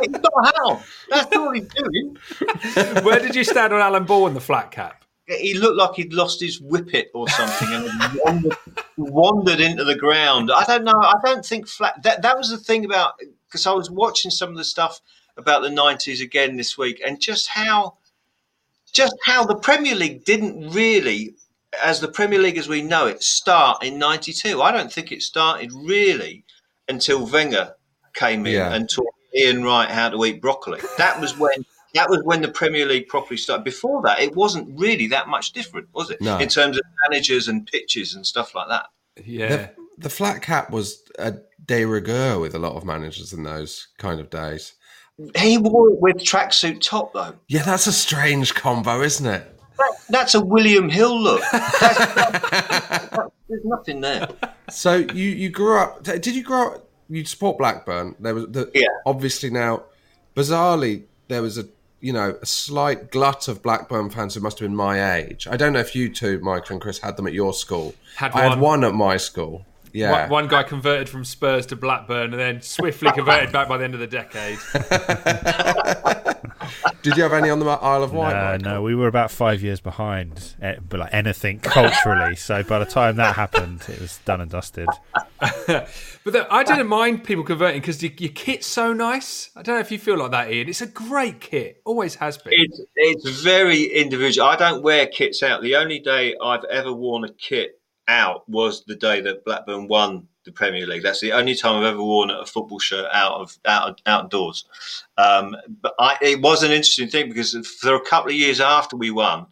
He's 0.00 0.08
got 0.08 0.32
a 0.42 0.46
hat 0.46 0.54
on. 0.64 0.82
That's 1.10 1.36
all 1.36 1.52
he's 1.52 1.68
doing. 1.68 2.16
Where 3.04 3.20
did 3.20 3.36
you 3.36 3.44
stand 3.44 3.72
on 3.72 3.80
Alan 3.80 4.04
Ball 4.04 4.26
in 4.26 4.34
the 4.34 4.40
flat 4.40 4.72
cap? 4.72 5.04
He 5.28 5.54
looked 5.54 5.76
like 5.76 5.94
he'd 5.94 6.12
lost 6.14 6.40
his 6.40 6.58
whippet 6.60 7.10
or 7.14 7.28
something 7.28 7.68
and 7.70 7.86
wandered, 8.24 8.56
wandered 8.96 9.60
into 9.60 9.84
the 9.84 9.94
ground. 9.96 10.50
I 10.50 10.64
don't 10.64 10.84
know. 10.84 10.98
I 10.98 11.14
don't 11.24 11.44
think 11.44 11.68
flat. 11.68 12.02
That 12.02 12.22
that 12.22 12.38
was 12.38 12.48
the 12.50 12.56
thing 12.56 12.84
about 12.84 13.14
because 13.46 13.66
I 13.66 13.72
was 13.72 13.90
watching 13.90 14.30
some 14.30 14.50
of 14.50 14.56
the 14.56 14.64
stuff 14.64 15.00
about 15.36 15.62
the 15.62 15.70
nineties 15.70 16.20
again 16.20 16.56
this 16.56 16.78
week, 16.78 17.00
and 17.06 17.20
just 17.20 17.48
how 17.48 17.98
just 18.92 19.14
how 19.26 19.44
the 19.44 19.56
Premier 19.56 19.94
League 19.94 20.24
didn't 20.24 20.70
really, 20.70 21.34
as 21.84 22.00
the 22.00 22.08
Premier 22.08 22.38
League 22.38 22.56
as 22.56 22.68
we 22.68 22.80
know 22.80 23.06
it, 23.06 23.22
start 23.22 23.84
in 23.84 23.98
'92. 23.98 24.62
I 24.62 24.72
don't 24.72 24.90
think 24.92 25.12
it 25.12 25.22
started 25.22 25.70
really 25.74 26.44
until 26.88 27.26
Wenger 27.26 27.74
came 28.14 28.46
in 28.46 28.54
Yeah. 28.54 28.72
and 28.72 28.88
taught 28.88 29.14
Ian 29.36 29.62
Wright 29.62 29.90
how 29.90 30.08
to 30.08 30.24
eat 30.24 30.40
broccoli. 30.40 30.80
That 30.96 31.20
was 31.20 31.36
when. 31.38 31.64
That 31.94 32.10
was 32.10 32.22
when 32.24 32.42
the 32.42 32.48
Premier 32.48 32.84
League 32.86 33.08
properly 33.08 33.36
started. 33.38 33.64
Before 33.64 34.02
that, 34.02 34.20
it 34.20 34.34
wasn't 34.36 34.78
really 34.78 35.06
that 35.08 35.28
much 35.28 35.52
different, 35.52 35.88
was 35.94 36.10
it? 36.10 36.20
No. 36.20 36.38
In 36.38 36.48
terms 36.48 36.76
of 36.76 36.82
managers 37.08 37.48
and 37.48 37.66
pitches 37.66 38.14
and 38.14 38.26
stuff 38.26 38.54
like 38.54 38.68
that. 38.68 38.86
Yeah. 39.24 39.48
The, 39.48 39.70
the 39.98 40.10
flat 40.10 40.42
cap 40.42 40.70
was 40.70 41.02
a 41.18 41.34
de 41.64 41.84
rigueur 41.84 42.38
with 42.38 42.54
a 42.54 42.58
lot 42.58 42.74
of 42.76 42.84
managers 42.84 43.32
in 43.32 43.42
those 43.42 43.88
kind 43.98 44.20
of 44.20 44.30
days. 44.30 44.74
He 45.36 45.58
wore 45.58 45.90
it 45.90 46.00
with 46.00 46.16
tracksuit 46.18 46.80
top, 46.80 47.12
though. 47.14 47.34
Yeah, 47.48 47.62
that's 47.64 47.86
a 47.88 47.92
strange 47.92 48.54
combo, 48.54 49.00
isn't 49.02 49.26
it? 49.26 49.58
That, 49.78 49.92
that's 50.10 50.34
a 50.34 50.44
William 50.44 50.88
Hill 50.88 51.18
look. 51.20 51.42
That's- 51.52 53.30
there's 53.48 53.64
nothing 53.64 54.00
there. 54.02 54.28
So 54.70 54.96
you 54.96 55.30
you 55.30 55.48
grew 55.48 55.78
up? 55.78 56.02
Did 56.02 56.26
you 56.26 56.42
grow 56.42 56.74
up? 56.74 56.88
You 57.08 57.24
support 57.24 57.56
Blackburn. 57.58 58.14
There 58.20 58.34
was 58.34 58.46
the, 58.48 58.70
Yeah. 58.74 58.86
obviously 59.06 59.48
now, 59.50 59.84
bizarrely, 60.36 61.04
there 61.28 61.40
was 61.40 61.56
a 61.56 61.64
you 62.00 62.12
know 62.12 62.38
a 62.40 62.46
slight 62.46 63.10
glut 63.10 63.48
of 63.48 63.62
Blackburn 63.62 64.10
fans 64.10 64.34
who 64.34 64.40
must 64.40 64.58
have 64.58 64.68
been 64.68 64.76
my 64.76 65.16
age. 65.16 65.46
I 65.48 65.56
don't 65.56 65.72
know 65.72 65.80
if 65.80 65.94
you 65.96 66.12
two, 66.12 66.38
Michael 66.40 66.74
and 66.74 66.80
Chris, 66.80 66.98
had 66.98 67.16
them 67.16 67.26
at 67.26 67.32
your 67.32 67.52
school. 67.52 67.94
Had 68.16 68.32
I 68.32 68.42
had 68.42 68.50
one. 68.50 68.60
one 68.60 68.84
at 68.84 68.94
my 68.94 69.16
school. 69.16 69.64
Yeah, 69.92 70.22
One, 70.22 70.30
one 70.30 70.48
guy 70.48 70.64
converted 70.64 71.08
from 71.08 71.24
Spurs 71.24 71.64
to 71.66 71.76
Blackburn 71.76 72.32
and 72.32 72.38
then 72.38 72.60
swiftly 72.60 73.10
converted 73.14 73.52
back 73.52 73.68
by 73.68 73.78
the 73.78 73.84
end 73.84 73.94
of 73.94 74.00
the 74.00 74.06
decade. 74.06 74.58
Did 77.02 77.16
you 77.16 77.22
have 77.22 77.32
any 77.32 77.50
on 77.50 77.58
the 77.58 77.66
Isle 77.66 78.02
of 78.02 78.12
Wight? 78.12 78.32
No, 78.32 78.44
Michael? 78.52 78.70
no, 78.70 78.82
we 78.82 78.94
were 78.94 79.08
about 79.08 79.30
five 79.30 79.62
years 79.62 79.80
behind, 79.80 80.54
eh, 80.60 80.76
but 80.86 81.00
like 81.00 81.14
anything 81.14 81.60
culturally. 81.60 82.36
so 82.36 82.62
by 82.62 82.78
the 82.78 82.84
time 82.84 83.16
that 83.16 83.36
happened, 83.36 83.82
it 83.88 84.00
was 84.00 84.18
done 84.24 84.40
and 84.40 84.50
dusted. 84.50 84.88
But 86.24 86.32
the, 86.32 86.52
I 86.52 86.62
didn't 86.62 86.88
mind 86.88 87.24
people 87.24 87.42
converting 87.42 87.80
because 87.80 88.02
your, 88.02 88.12
your 88.18 88.32
kit's 88.32 88.66
so 88.66 88.92
nice. 88.92 89.50
I 89.56 89.62
don't 89.62 89.76
know 89.76 89.80
if 89.80 89.90
you 89.90 89.98
feel 89.98 90.18
like 90.18 90.32
that, 90.32 90.52
Ian. 90.52 90.68
It's 90.68 90.82
a 90.82 90.86
great 90.86 91.40
kit, 91.40 91.80
always 91.86 92.16
has 92.16 92.36
been. 92.36 92.52
It's 92.54 92.80
it's 92.96 93.40
very 93.40 93.84
individual. 93.84 94.46
I 94.46 94.56
don't 94.56 94.82
wear 94.82 95.06
kits 95.06 95.42
out. 95.42 95.62
The 95.62 95.76
only 95.76 96.00
day 96.00 96.34
I've 96.42 96.64
ever 96.64 96.92
worn 96.92 97.24
a 97.24 97.32
kit 97.32 97.80
out 98.08 98.48
was 98.48 98.84
the 98.84 98.96
day 98.96 99.20
that 99.20 99.44
Blackburn 99.44 99.86
won 99.86 100.26
the 100.44 100.52
Premier 100.52 100.86
League. 100.86 101.02
That's 101.02 101.20
the 101.20 101.32
only 101.32 101.54
time 101.54 101.76
I've 101.76 101.92
ever 101.92 102.02
worn 102.02 102.30
a 102.30 102.44
football 102.46 102.78
shirt 102.78 103.06
out 103.12 103.34
of 103.34 103.58
out 103.66 104.00
outdoors. 104.06 104.64
Um, 105.16 105.54
but 105.82 105.94
I, 105.98 106.16
it 106.22 106.40
was 106.40 106.62
an 106.62 106.72
interesting 106.72 107.08
thing 107.08 107.28
because 107.28 107.54
for 107.80 107.94
a 107.94 108.04
couple 108.04 108.30
of 108.30 108.36
years 108.36 108.60
after 108.60 108.96
we 108.96 109.10
won, 109.10 109.46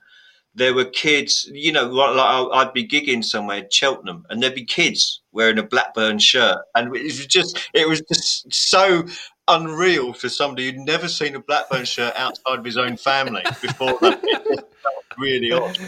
there 0.55 0.75
were 0.75 0.87
kids, 0.87 1.49
you 1.53 1.71
know, 1.71 1.85
like 1.85 2.51
I'd 2.53 2.73
be 2.73 2.87
gigging 2.87 3.23
somewhere 3.23 3.67
Cheltenham, 3.71 4.27
and 4.31 4.43
there'd 4.43 4.55
be 4.55 4.65
kids 4.65 5.21
wearing 5.33 5.59
a 5.59 5.63
Blackburn 5.63 6.19
shirt, 6.19 6.59
and 6.75 6.97
it 6.97 7.03
was 7.03 7.27
just, 7.27 7.69
it 7.75 7.87
was 7.87 8.01
just 8.01 8.53
so 8.53 9.05
unreal 9.49 10.13
for 10.13 10.29
somebody 10.29 10.67
who'd 10.67 10.81
never 10.81 11.09
seen 11.09 11.35
a 11.35 11.41
Blackburn 11.41 11.85
shirt 11.85 12.15
outside 12.17 12.59
of 12.59 12.65
his 12.65 12.77
own 12.77 12.97
family 12.97 13.43
before. 13.61 13.99
That. 14.01 14.21
It 14.23 14.45
just 14.49 14.65
felt 14.83 15.19
really 15.19 15.53
odd. 15.53 15.79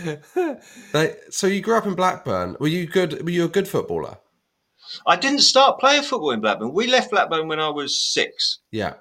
They, 0.92 1.16
so 1.31 1.47
you 1.47 1.61
grew 1.61 1.77
up 1.77 1.87
in 1.87 1.94
Blackburn. 1.94 2.57
Were 2.61 2.68
you 2.68 2.87
good? 2.87 3.23
Were 3.23 3.31
you 3.31 3.44
a 3.44 3.49
good 3.49 3.68
footballer? 3.68 4.18
I 5.07 5.16
didn't 5.16 5.40
start 5.40 5.81
playing 5.81 6.03
football 6.03 6.31
in 6.31 6.40
Blackburn. 6.40 6.73
We 6.73 6.87
left 6.87 7.11
Blackburn 7.11 7.49
when 7.49 7.61
I 7.61 7.68
was 7.68 7.99
six. 8.01 8.61
Yeah. 8.71 8.94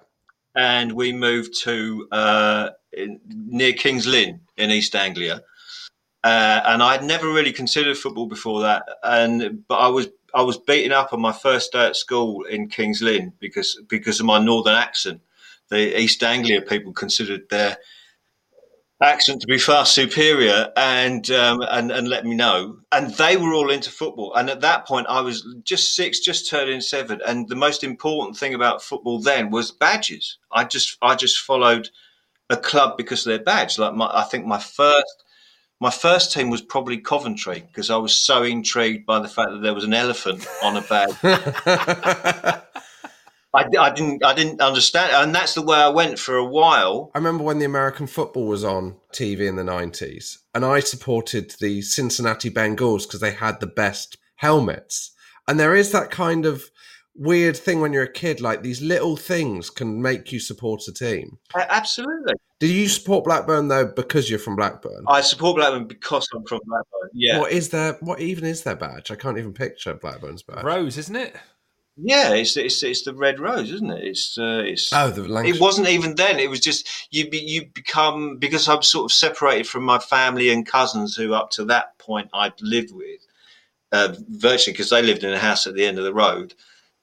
and 0.56 0.92
we 0.94 1.14
moved 1.14 1.54
to 1.62 2.08
uh, 2.12 2.70
in, 2.92 3.20
near 3.30 3.74
Kings 3.74 4.08
Lynn 4.08 4.42
in 4.58 4.72
East 4.72 4.96
Anglia. 4.96 5.42
Uh, 6.24 6.62
and 6.66 6.84
I'd 6.84 7.04
never 7.04 7.28
really 7.32 7.54
considered 7.54 7.98
football 7.98 8.28
before 8.28 8.62
that, 8.62 8.84
and 9.04 9.66
but 9.68 9.76
I 9.76 9.88
was 9.88 10.08
I 10.34 10.42
was 10.42 10.58
beaten 10.58 10.92
up 10.92 11.14
on 11.14 11.22
my 11.22 11.32
first 11.32 11.72
day 11.72 11.86
at 11.88 11.96
school 11.96 12.44
in 12.44 12.70
Kings 12.70 13.02
Lynn 13.02 13.34
because 13.40 13.80
because 13.88 14.20
of 14.20 14.26
my 14.26 14.40
northern 14.40 14.76
accent. 14.76 15.22
The 15.70 16.00
East 16.00 16.24
Anglia 16.24 16.62
people 16.62 16.94
considered 16.94 17.50
their 17.50 17.78
accent 19.02 19.42
to 19.42 19.48
be 19.48 19.60
far 19.60 19.86
superior 19.86 20.72
and 20.76 21.30
um, 21.30 21.62
and 21.70 21.92
and 21.92 22.08
let 22.08 22.26
me 22.26 22.36
know. 22.36 22.80
And 22.92 23.14
they 23.16 23.38
were 23.38 23.54
all 23.54 23.70
into 23.70 23.92
football. 23.92 24.34
And 24.36 24.50
at 24.50 24.62
that 24.62 24.88
point, 24.88 25.08
I 25.08 25.22
was 25.22 25.46
just 25.64 25.96
six, 25.96 26.20
just 26.20 26.50
turning 26.50 26.82
seven. 26.82 27.22
And 27.26 27.48
the 27.48 27.56
most 27.56 27.84
important 27.84 28.38
thing 28.38 28.54
about 28.54 28.82
football 28.82 29.20
then 29.20 29.52
was 29.52 29.72
badges. 29.72 30.38
I 30.52 30.64
just 30.64 30.98
I 31.02 31.16
just 31.16 31.40
followed 31.40 31.90
a 32.50 32.58
club 32.58 32.98
because 32.98 33.26
of 33.26 33.32
their 33.32 33.44
badge. 33.44 33.78
Like 33.78 33.94
my, 33.94 34.10
I 34.12 34.24
think 34.24 34.46
my 34.46 34.60
first. 34.60 35.24
My 35.80 35.92
first 35.92 36.34
team 36.34 36.50
was 36.50 36.62
probably 36.62 36.98
Coventry 36.98 37.64
because 37.68 37.92
I 37.92 37.98
was 37.98 38.16
so 38.16 38.44
intrigued 38.44 39.06
by 39.06 39.20
the 39.20 39.28
fact 39.28 39.52
that 39.52 39.62
there 39.62 39.76
was 39.76 39.84
an 39.84 39.94
elephant 39.94 40.48
on 40.64 40.78
a 40.78 40.82
bag. 40.82 41.14
I, 43.54 43.66
I 43.80 43.90
didn't, 43.92 44.24
I 44.24 44.34
didn't 44.34 44.60
understand, 44.60 45.12
and 45.14 45.34
that's 45.34 45.54
the 45.54 45.62
way 45.62 45.78
I 45.78 45.90
went 45.90 46.20
for 46.20 46.36
a 46.36 46.46
while. 46.46 47.12
I 47.16 47.20
remember 47.20 47.44
when 47.44 47.60
the 47.60 47.66
American 47.66 48.08
football 48.08 48.48
was 48.48 48.64
on 48.64 48.96
TV 49.14 49.48
in 49.48 49.56
the 49.56 49.64
90s, 49.64 50.38
and 50.54 50.66
I 50.66 50.80
supported 50.80 51.54
the 51.60 51.82
Cincinnati 51.82 52.50
Bengals 52.50 53.04
because 53.04 53.20
they 53.20 53.32
had 53.32 53.60
the 53.60 53.68
best 53.68 54.18
helmets. 54.36 55.12
And 55.48 55.60
there 55.60 55.76
is 55.76 55.92
that 55.92 56.12
kind 56.12 56.46
of 56.46 56.70
weird 57.18 57.58
thing 57.58 57.82
when 57.82 57.94
you're 57.94 58.04
a 58.04 58.12
kid, 58.12 58.42
like 58.42 58.64
these 58.64 58.82
little 58.82 59.18
things 59.18 59.70
can 59.70 60.02
make 60.02 60.32
you 60.32 60.40
support 60.40 60.88
a 60.88 60.94
team. 60.94 61.38
A- 61.56 61.72
Absolutely. 61.72 62.36
Do 62.60 62.68
you 62.68 62.88
support 62.88 63.26
Blackburn 63.26 63.68
though 63.68 63.86
because 63.86 64.30
you're 64.30 64.40
from 64.40 64.56
Blackburn? 64.56 65.04
I 65.08 65.22
support 65.22 65.58
Blackburn 65.58 65.88
because 65.88 66.28
I'm 66.34 66.44
from 66.46 66.60
Blackburn. 66.66 67.10
Yeah. 67.14 67.40
What 67.40 67.52
is 67.52 67.70
their 67.70 67.94
what 68.00 68.20
even 68.20 68.46
is 68.46 68.64
their 68.64 68.76
badge? 68.76 69.12
I 69.12 69.16
can't 69.16 69.38
even 69.38 69.54
picture 69.54 69.94
Blackburn's 69.94 70.44
badge. 70.44 70.64
Rose, 70.64 70.98
isn't 70.98 71.16
it? 71.16 71.36
Yeah, 72.00 72.34
it's 72.34 72.56
it's 72.56 72.84
it's 72.84 73.04
the 73.04 73.14
red 73.14 73.40
rose, 73.40 73.72
isn't 73.72 73.90
it? 73.90 74.04
It's 74.04 74.38
uh, 74.38 74.62
it's. 74.64 74.94
Oh, 74.94 75.10
the 75.10 75.28
Lancashire. 75.28 75.56
It 75.56 75.62
wasn't 75.62 75.88
even 75.88 76.14
then. 76.14 76.40
It 76.40 76.50
was 76.50 76.60
just 76.60 76.88
you. 77.10 77.28
Be, 77.28 77.40
you 77.40 77.66
become 77.74 78.38
because 78.38 78.70
I'm 78.70 78.84
sort 78.84 79.06
of 79.06 79.12
separated 79.12 79.68
from 79.68 79.84
my 79.84 79.98
family 79.98 80.52
and 80.52 80.66
cousins 80.66 81.16
who 81.16 81.34
up 81.34 81.50
to 81.52 81.66
that 81.66 81.98
point 81.98 82.30
I'd 82.36 82.54
lived 82.62 82.94
with, 82.94 83.22
uh, 83.92 84.14
virtually 84.30 84.74
because 84.74 84.92
they 84.92 85.02
lived 85.02 85.24
in 85.24 85.34
a 85.34 85.40
house 85.40 85.66
at 85.66 85.74
the 85.74 85.86
end 85.86 85.98
of 85.98 86.04
the 86.04 86.14
road. 86.14 86.54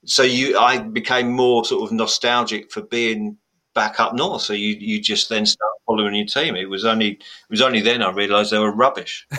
So 0.07 0.23
you, 0.23 0.59
I 0.59 0.79
became 0.79 1.33
more 1.33 1.65
sort 1.65 1.85
of 1.85 1.93
nostalgic 1.93 2.71
for 2.71 2.83
being 2.83 3.39
back 3.75 3.99
up 4.01 4.15
north. 4.15 4.43
So 4.43 4.53
you 4.53 4.77
you 4.79 5.01
just 5.01 5.29
then 5.29 5.47
start 5.47 5.73
following 5.87 6.15
your 6.15 6.27
team. 6.27 6.57
It 6.57 6.69
was 6.71 6.85
only 6.85 7.11
it 7.11 7.51
was 7.51 7.63
only 7.63 7.81
then 7.81 8.03
I 8.03 8.11
realised 8.11 8.53
they 8.53 8.59
were 8.59 8.75
rubbish. 8.75 9.27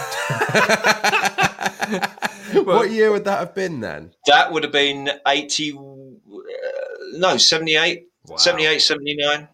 what 2.53 2.91
year 2.91 3.11
would 3.11 3.25
that 3.25 3.39
have 3.39 3.55
been 3.55 3.79
then? 3.79 4.11
That 4.27 4.51
would 4.51 4.63
have 4.63 4.71
been 4.71 5.09
80, 5.27 5.73
uh, 5.73 5.79
no, 7.13 7.37
78, 7.37 8.07
78, 8.35 8.79
79. 8.79 9.47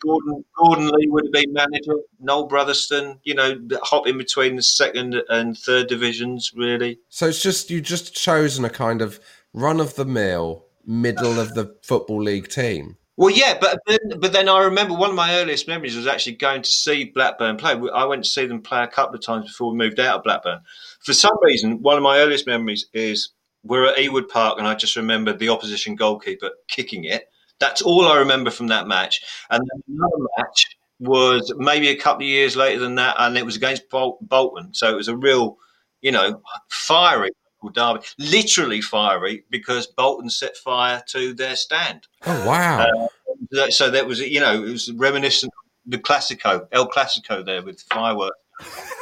Gordon, 0.00 0.44
Gordon 0.58 0.88
Lee 0.88 1.06
would 1.08 1.26
have 1.26 1.32
been 1.32 1.52
manager. 1.52 1.94
Noel 2.18 2.48
Brotherston, 2.48 3.20
you 3.22 3.34
know, 3.34 3.56
hop 3.82 4.08
in 4.08 4.18
between 4.18 4.56
the 4.56 4.62
second 4.62 5.14
and 5.28 5.56
third 5.56 5.86
divisions, 5.86 6.52
really. 6.56 6.98
So 7.08 7.28
it's 7.28 7.40
just 7.40 7.70
you 7.70 7.80
just 7.80 8.12
chosen 8.12 8.64
a 8.64 8.70
kind 8.70 9.00
of 9.00 9.20
run 9.52 9.80
of 9.80 9.94
the 9.94 10.04
mill, 10.04 10.66
middle 10.84 11.38
of 11.38 11.54
the 11.54 11.76
football 11.82 12.22
league 12.22 12.48
team. 12.48 12.96
Well, 13.16 13.30
yeah, 13.30 13.58
but 13.60 13.78
then, 13.86 14.18
but 14.18 14.32
then 14.32 14.48
I 14.48 14.64
remember 14.64 14.94
one 14.94 15.10
of 15.10 15.16
my 15.16 15.36
earliest 15.36 15.68
memories 15.68 15.94
was 15.94 16.06
actually 16.06 16.36
going 16.36 16.62
to 16.62 16.70
see 16.70 17.04
Blackburn 17.04 17.58
play. 17.58 17.78
I 17.92 18.04
went 18.04 18.24
to 18.24 18.30
see 18.30 18.46
them 18.46 18.62
play 18.62 18.82
a 18.82 18.88
couple 18.88 19.14
of 19.14 19.24
times 19.24 19.46
before 19.46 19.70
we 19.70 19.76
moved 19.76 20.00
out 20.00 20.16
of 20.16 20.24
Blackburn. 20.24 20.60
For 21.00 21.12
some 21.12 21.36
reason, 21.42 21.82
one 21.82 21.96
of 21.96 22.02
my 22.02 22.18
earliest 22.18 22.46
memories 22.46 22.86
is 22.94 23.30
we're 23.64 23.86
at 23.86 23.98
Ewood 23.98 24.28
Park, 24.28 24.58
and 24.58 24.66
I 24.66 24.74
just 24.74 24.96
remember 24.96 25.32
the 25.32 25.50
opposition 25.50 25.94
goalkeeper 25.94 26.50
kicking 26.68 27.04
it. 27.04 27.28
That's 27.60 27.82
all 27.82 28.06
I 28.06 28.18
remember 28.18 28.50
from 28.50 28.68
that 28.68 28.88
match. 28.88 29.22
And 29.50 29.62
another 29.88 30.26
match 30.38 30.66
was 30.98 31.52
maybe 31.58 31.88
a 31.88 31.96
couple 31.96 32.22
of 32.22 32.28
years 32.28 32.56
later 32.56 32.80
than 32.80 32.94
that, 32.94 33.16
and 33.18 33.36
it 33.36 33.44
was 33.44 33.56
against 33.56 33.90
Bol- 33.90 34.18
Bolton. 34.22 34.72
So 34.72 34.90
it 34.90 34.96
was 34.96 35.08
a 35.08 35.16
real, 35.16 35.58
you 36.00 36.12
know, 36.12 36.40
fiery 36.70 37.30
derby, 37.70 38.00
literally 38.18 38.80
fiery 38.80 39.44
because 39.50 39.86
Bolton 39.86 40.30
set 40.30 40.56
fire 40.56 41.02
to 41.08 41.34
their 41.34 41.56
stand. 41.56 42.06
Oh 42.26 42.46
wow! 42.46 43.08
Uh, 43.56 43.70
so 43.70 43.90
that 43.90 44.06
was, 44.06 44.20
you 44.20 44.40
know, 44.40 44.64
it 44.64 44.70
was 44.70 44.90
reminiscent 44.92 45.52
of 45.52 45.90
the 45.90 45.98
Classico, 45.98 46.66
El 46.72 46.88
Clasico, 46.88 47.44
there 47.44 47.62
with 47.62 47.82
fireworks. 47.82 48.36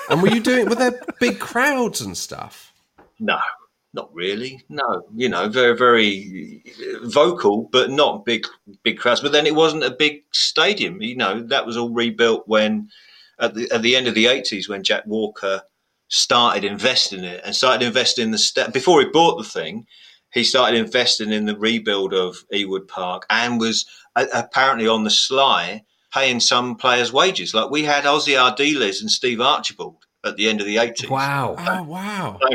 And 0.08 0.22
were 0.22 0.28
you 0.28 0.40
doing? 0.40 0.68
Were 0.68 0.74
there 0.74 1.00
big 1.20 1.38
crowds 1.38 2.00
and 2.00 2.16
stuff? 2.16 2.72
No, 3.18 3.38
not 3.92 4.12
really. 4.14 4.62
No, 4.68 5.04
you 5.14 5.28
know, 5.28 5.48
very 5.48 5.76
very 5.76 6.62
vocal, 7.02 7.68
but 7.70 7.90
not 7.90 8.24
big 8.24 8.46
big 8.82 8.98
crowds. 8.98 9.20
But 9.20 9.32
then 9.32 9.46
it 9.46 9.54
wasn't 9.54 9.84
a 9.84 9.90
big 9.90 10.22
stadium. 10.32 11.02
You 11.02 11.16
know, 11.16 11.42
that 11.42 11.66
was 11.66 11.76
all 11.76 11.90
rebuilt 11.90 12.44
when 12.46 12.88
at 13.38 13.54
the 13.54 13.70
at 13.70 13.82
the 13.82 13.96
end 13.96 14.06
of 14.06 14.14
the 14.14 14.26
eighties 14.26 14.68
when 14.68 14.82
Jack 14.82 15.06
Walker 15.06 15.62
started 16.10 16.64
investing 16.64 17.20
in 17.20 17.24
it 17.24 17.40
and 17.44 17.56
started 17.56 17.86
investing 17.86 18.24
in 18.24 18.30
the 18.32 18.38
st- 18.38 18.72
before 18.72 19.00
he 19.00 19.08
bought 19.08 19.38
the 19.38 19.48
thing. 19.48 19.86
He 20.32 20.44
started 20.44 20.78
investing 20.78 21.32
in 21.32 21.46
the 21.46 21.56
rebuild 21.56 22.12
of 22.12 22.44
Ewood 22.52 22.86
Park 22.86 23.26
and 23.30 23.58
was 23.58 23.86
uh, 24.14 24.26
apparently 24.32 24.86
on 24.86 25.04
the 25.04 25.10
sly 25.10 25.82
paying 26.12 26.40
some 26.40 26.76
players' 26.76 27.12
wages. 27.12 27.54
Like 27.54 27.70
we 27.70 27.84
had 27.84 28.04
Ossie 28.04 28.36
Ardiles 28.38 29.00
and 29.00 29.10
Steve 29.10 29.40
Archibald 29.40 30.04
at 30.24 30.36
the 30.36 30.48
end 30.48 30.60
of 30.60 30.66
the 30.66 30.78
eighties. 30.78 31.08
Wow! 31.08 31.56
Oh 31.58 31.82
wow! 31.84 32.38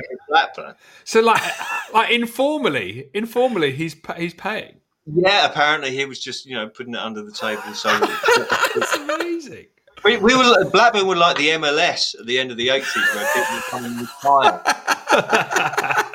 So 1.05 1.21
like, 1.21 1.41
like 1.93 2.11
informally, 2.11 3.09
informally, 3.13 3.71
he's 3.71 3.95
he's 4.17 4.33
paying. 4.33 4.81
Yeah, 5.05 5.45
apparently 5.45 5.91
he 5.91 6.05
was 6.05 6.19
just 6.19 6.45
you 6.45 6.55
know 6.55 6.67
putting 6.67 6.93
it 6.93 6.99
under 6.99 7.23
the 7.23 7.31
table. 7.31 7.61
So 7.73 7.89
That's 8.75 8.95
amazing. 8.97 9.67
We, 10.03 10.17
we 10.17 10.35
were 10.35 10.69
Blackburn 10.69 11.07
were 11.07 11.15
like 11.15 11.37
the 11.37 11.49
MLS 11.49 12.19
at 12.19 12.25
the 12.25 12.37
end 12.37 12.51
of 12.51 12.57
the 12.57 12.69
eighties, 12.69 12.93
where 13.13 13.27
people 13.33 13.55
were 13.55 13.61
coming 13.69 13.97
with 13.97 14.09
fire. 14.09 14.61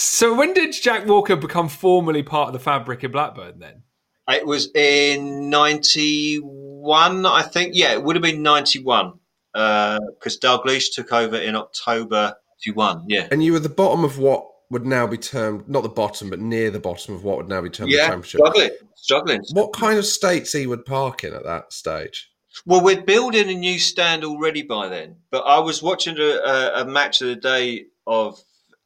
So 0.00 0.34
when 0.34 0.54
did 0.54 0.72
Jack 0.72 1.06
Walker 1.06 1.36
become 1.36 1.68
formally 1.68 2.22
part 2.22 2.48
of 2.48 2.52
the 2.54 2.58
fabric 2.58 3.04
in 3.04 3.10
Blackburn? 3.10 3.58
Then 3.58 3.82
It 4.28 4.46
was 4.46 4.70
in 4.74 5.50
'91, 5.50 7.26
I 7.26 7.42
think. 7.42 7.72
Yeah, 7.74 7.92
it 7.92 8.02
would 8.02 8.16
have 8.16 8.22
been 8.22 8.42
'91 8.42 9.12
because 9.52 10.38
Dalglish 10.40 10.94
took 10.94 11.12
over 11.12 11.36
in 11.36 11.54
October 11.54 12.34
'91. 12.66 13.04
Yeah, 13.08 13.28
And 13.30 13.44
you 13.44 13.52
were 13.52 13.58
the 13.58 13.68
bottom 13.68 14.02
of 14.02 14.18
what 14.18 14.46
would 14.70 14.86
now 14.86 15.06
be 15.06 15.18
termed 15.18 15.68
not 15.68 15.82
the 15.82 15.90
bottom, 15.90 16.30
but 16.30 16.40
near 16.40 16.70
the 16.70 16.80
bottom 16.80 17.14
of 17.14 17.22
what 17.22 17.36
would 17.36 17.48
now 17.48 17.60
be 17.60 17.68
termed 17.68 17.90
the 17.90 17.96
yeah, 17.96 18.06
championship. 18.08 18.40
struggling, 18.40 18.70
struggling. 18.94 19.42
What 19.52 19.74
kind 19.74 19.98
of 19.98 20.06
states 20.06 20.54
Ewood 20.54 20.86
Park 20.86 21.24
in 21.24 21.34
at 21.34 21.44
that 21.44 21.74
stage? 21.74 22.29
Well, 22.66 22.82
we're 22.82 23.02
building 23.02 23.48
a 23.48 23.54
new 23.54 23.78
stand 23.78 24.24
already 24.24 24.62
by 24.62 24.88
then. 24.88 25.16
But 25.30 25.42
I 25.42 25.58
was 25.60 25.82
watching 25.82 26.18
a, 26.18 26.22
a, 26.22 26.82
a 26.82 26.84
match 26.84 27.20
of 27.20 27.28
the 27.28 27.36
day 27.36 27.86
of 28.06 28.42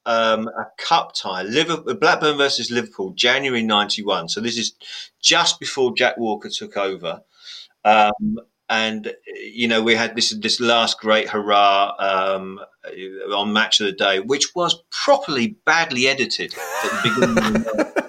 um, 0.07 0.49
a 0.49 0.67
cup 0.79 1.15
tie, 1.15 1.43
Liverpool, 1.43 1.95
Blackburn 1.95 2.37
versus 2.37 2.71
Liverpool, 2.71 3.11
January 3.11 3.63
'91. 3.63 4.29
So 4.29 4.41
this 4.41 4.59
is 4.59 4.75
just 5.21 5.59
before 5.59 5.95
Jack 5.95 6.19
Walker 6.19 6.49
took 6.49 6.77
over. 6.77 7.23
Um, 7.85 8.39
and 8.71 9.13
you 9.27 9.69
know 9.69 9.83
we 9.83 9.95
had 9.95 10.17
this 10.17 10.35
this 10.41 10.59
last 10.59 10.99
great 10.99 11.29
hurrah 11.29 11.95
um, 11.99 12.61
on 13.35 13.53
match 13.53 13.81
of 13.81 13.87
the 13.87 13.93
day, 13.93 14.21
which 14.21 14.55
was 14.55 14.83
properly 14.91 15.57
badly 15.67 16.09
edited 16.09 16.55
at 16.55 17.03
the 17.03 17.65
beginning. 17.83 17.95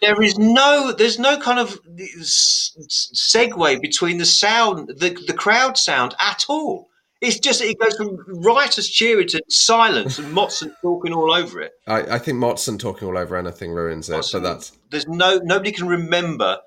there 0.00 0.22
is 0.22 0.38
no 0.38 0.92
there's 0.92 1.18
no 1.18 1.38
kind 1.38 1.58
of 1.58 1.78
segue 2.18 3.80
between 3.80 4.18
the 4.18 4.24
sound 4.24 4.88
the, 4.88 5.10
the 5.26 5.34
crowd 5.34 5.76
sound 5.78 6.14
at 6.20 6.44
all. 6.48 6.88
It's 7.20 7.38
just 7.38 7.60
it 7.60 7.78
goes 7.78 7.96
from 7.96 8.16
riotous 8.42 8.88
cheering 8.88 9.28
to 9.28 9.42
silence 9.48 10.18
and 10.18 10.34
Motson 10.34 10.72
talking 10.80 11.12
all 11.12 11.32
over 11.32 11.60
it. 11.60 11.72
I, 11.86 12.14
I 12.14 12.18
think 12.18 12.38
Motson 12.38 12.78
talking 12.78 13.06
all 13.06 13.18
over 13.18 13.36
anything 13.36 13.72
ruins 13.72 14.08
it, 14.08 14.26
but 14.32 14.42
that's 14.42 14.72
there's 14.90 15.06
no 15.06 15.38
nobody 15.42 15.72
can 15.72 15.86
remember 15.86 16.58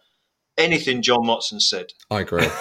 anything 0.57 1.01
John 1.01 1.23
Motson 1.23 1.61
said. 1.61 1.87
I 2.09 2.21
agree. 2.21 2.47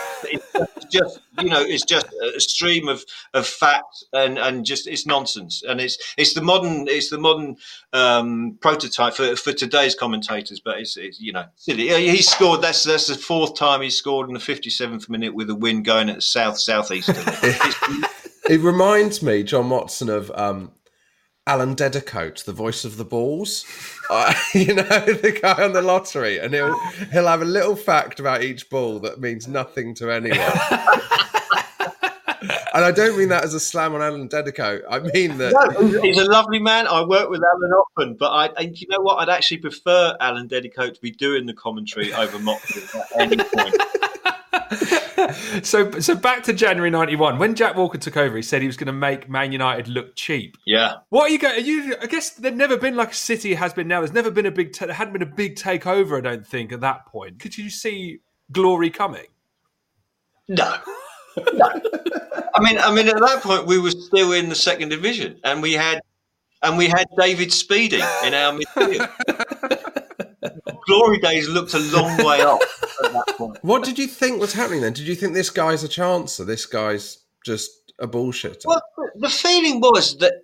It's 0.55 0.85
just 0.93 1.21
you 1.41 1.49
know, 1.49 1.63
it's 1.63 1.85
just 1.85 2.07
a 2.37 2.39
stream 2.39 2.87
of 2.87 3.05
of 3.35 3.47
facts 3.47 4.05
and 4.13 4.39
and 4.39 4.65
just 4.65 4.87
it's 4.87 5.07
nonsense, 5.07 5.63
and 5.67 5.81
it's 5.81 5.99
it's 6.17 6.35
the 6.35 6.43
modern 6.43 6.87
it's 6.89 7.11
the 7.11 7.19
modern 7.19 7.57
um, 7.93 8.59
prototype 8.61 9.15
for, 9.15 9.35
for 9.35 9.53
today's 9.53 9.95
commentators. 9.95 10.61
But 10.61 10.79
it's, 10.79 10.97
it's 10.97 11.21
you 11.21 11.33
know 11.33 11.47
silly. 11.57 11.89
He 11.89 12.23
scored. 12.23 12.63
That's 12.63 12.85
that's 12.85 13.09
the 13.09 13.15
fourth 13.15 13.57
time 13.57 13.83
he 13.83 13.91
scored 13.91 14.29
in 14.29 14.35
the 14.35 14.41
fifty 14.41 14.71
seventh 14.71 15.09
minute 15.09 15.35
with 15.35 15.51
a 15.51 15.55
wind 15.55 15.85
going 15.85 16.11
at 16.11 16.17
the 16.17 16.23
south 16.23 16.59
southeast. 16.59 17.09
it 18.49 18.61
reminds 18.61 19.23
me, 19.23 19.43
John 19.43 19.69
Motson, 19.71 20.09
of 20.09 20.31
um, 20.35 20.71
Alan 21.47 21.75
Dedicoat, 21.75 22.45
the 22.47 22.53
voice 22.53 22.85
of 22.85 22.97
the 22.97 23.05
balls. 23.05 23.65
Uh, 24.11 24.35
you 24.55 24.75
know, 24.75 24.83
the 24.83 25.39
guy 25.41 25.63
on 25.65 25.73
the 25.73 25.81
lottery, 25.81 26.39
and 26.39 26.53
he'll 26.53 26.77
he'll 27.13 27.29
have 27.29 27.41
a 27.41 27.47
little 27.47 27.75
fact 27.75 28.21
about 28.21 28.43
each 28.43 28.69
ball 28.69 28.99
that 28.99 29.21
means 29.21 29.49
nothing 29.49 29.95
to 29.95 30.11
anyone. 30.11 30.39
and 32.75 32.85
I 32.85 32.91
don't 32.91 33.17
mean 33.17 33.31
that 33.31 33.43
as 33.45 33.55
a 33.55 33.61
slam 33.61 33.95
on 33.95 34.03
Alan 34.03 34.27
Dedicoat. 34.27 34.83
I 34.91 34.99
mean 34.99 35.39
that 35.39 35.53
No, 35.55 36.01
he's 36.03 36.19
a 36.19 36.25
lovely 36.25 36.59
man. 36.59 36.87
I 36.89 37.03
work 37.05 37.31
with 37.31 37.41
Alan 37.43 37.73
often, 37.73 38.15
but 38.15 38.33
I, 38.33 38.47
and 38.61 38.79
you 38.79 38.87
know 38.89 39.01
what? 39.01 39.17
I'd 39.17 39.35
actually 39.35 39.59
prefer 39.59 40.15
Alan 40.21 40.47
Dedicoat 40.49 40.97
to 40.97 41.01
be 41.01 41.13
doing 41.13 41.47
the 41.47 41.55
commentary 41.55 42.13
over 42.13 42.39
Moxley 42.39 42.83
at 43.01 43.21
any 43.21 43.37
point. 43.37 43.77
so, 45.63 45.91
so 46.01 46.15
back 46.15 46.43
to 46.45 46.53
January 46.53 46.91
'91 46.91 47.39
when 47.39 47.55
Jack 47.55 47.77
Walker 47.77 47.99
took 47.99 48.17
over. 48.17 48.37
He 48.37 48.43
said 48.43 48.61
he 48.61 48.67
was 48.67 48.77
going 48.77 48.87
to 48.87 48.93
make 48.93 49.29
Man 49.29 49.53
United 49.53 49.89
look 49.89 50.17
cheap. 50.17 50.57
Yeah. 50.67 50.97
What 51.11 51.25
are 51.25 51.33
you 51.33 51.39
going? 51.39 51.65
You, 51.65 51.97
I 52.01 52.07
guess 52.07 52.31
there'd 52.31 52.57
never 52.57 52.77
been 52.77 52.97
like 52.97 53.13
a 53.13 53.15
City 53.15 53.55
has 53.55 53.73
been 53.73 53.89
now. 53.89 54.01
There's 54.01 54.13
never 54.13 54.31
been 54.31 54.47
a 54.47 54.51
big. 54.51 54.75
There 54.75 54.93
hadn't 54.93 55.13
been 55.13 55.23
a 55.23 55.27
big 55.27 55.57
takeover. 55.57 56.19
I 56.19 56.21
don't 56.21 56.47
think 56.47 56.73
at 56.73 56.81
that 56.81 57.07
point. 57.07 57.39
Could 57.39 57.57
you 57.59 57.71
see 57.71 58.21
glory 58.51 58.91
coming? 58.91 59.27
No. 60.49 60.77
no. 61.55 61.73
I 62.55 62.61
mean, 62.61 62.79
I 62.79 62.95
mean, 62.95 63.09
at 63.09 63.19
that 63.21 63.43
point 63.43 63.67
we 63.67 63.79
were 63.79 63.91
still 63.91 64.33
in 64.33 64.49
the 64.49 64.55
second 64.55 64.91
division, 64.91 65.41
and 65.45 65.63
we 65.63 65.73
had, 65.73 66.01
and 66.63 66.77
we 66.77 66.89
had 66.89 67.07
David 67.17 67.49
Speedie 67.49 68.03
in 68.27 68.35
our 68.35 68.59
midfield. 68.59 69.09
Glory 70.87 71.19
days 71.19 71.49
looked 71.49 71.75
a 71.75 71.79
long 71.79 72.17
way 72.19 72.43
off 72.43 72.63
at 73.05 73.13
that 73.13 73.35
point. 73.37 73.59
What 73.63 73.85
did 73.85 73.99
you 73.99 74.07
think 74.07 74.41
was 74.41 74.53
happening 74.53 74.81
then? 74.81 74.93
Did 74.93 75.07
you 75.07 75.15
think 75.15 75.35
this 75.35 75.51
guy's 75.51 75.85
a 75.85 75.89
chancer? 75.89 76.47
This 76.47 76.67
guy's 76.67 77.19
just 77.45 77.93
a 77.99 78.09
bullshitter? 78.09 78.65
Well, 78.67 78.83
the 79.15 79.29
feeling 79.29 79.81
was 79.81 80.19
that 80.19 80.35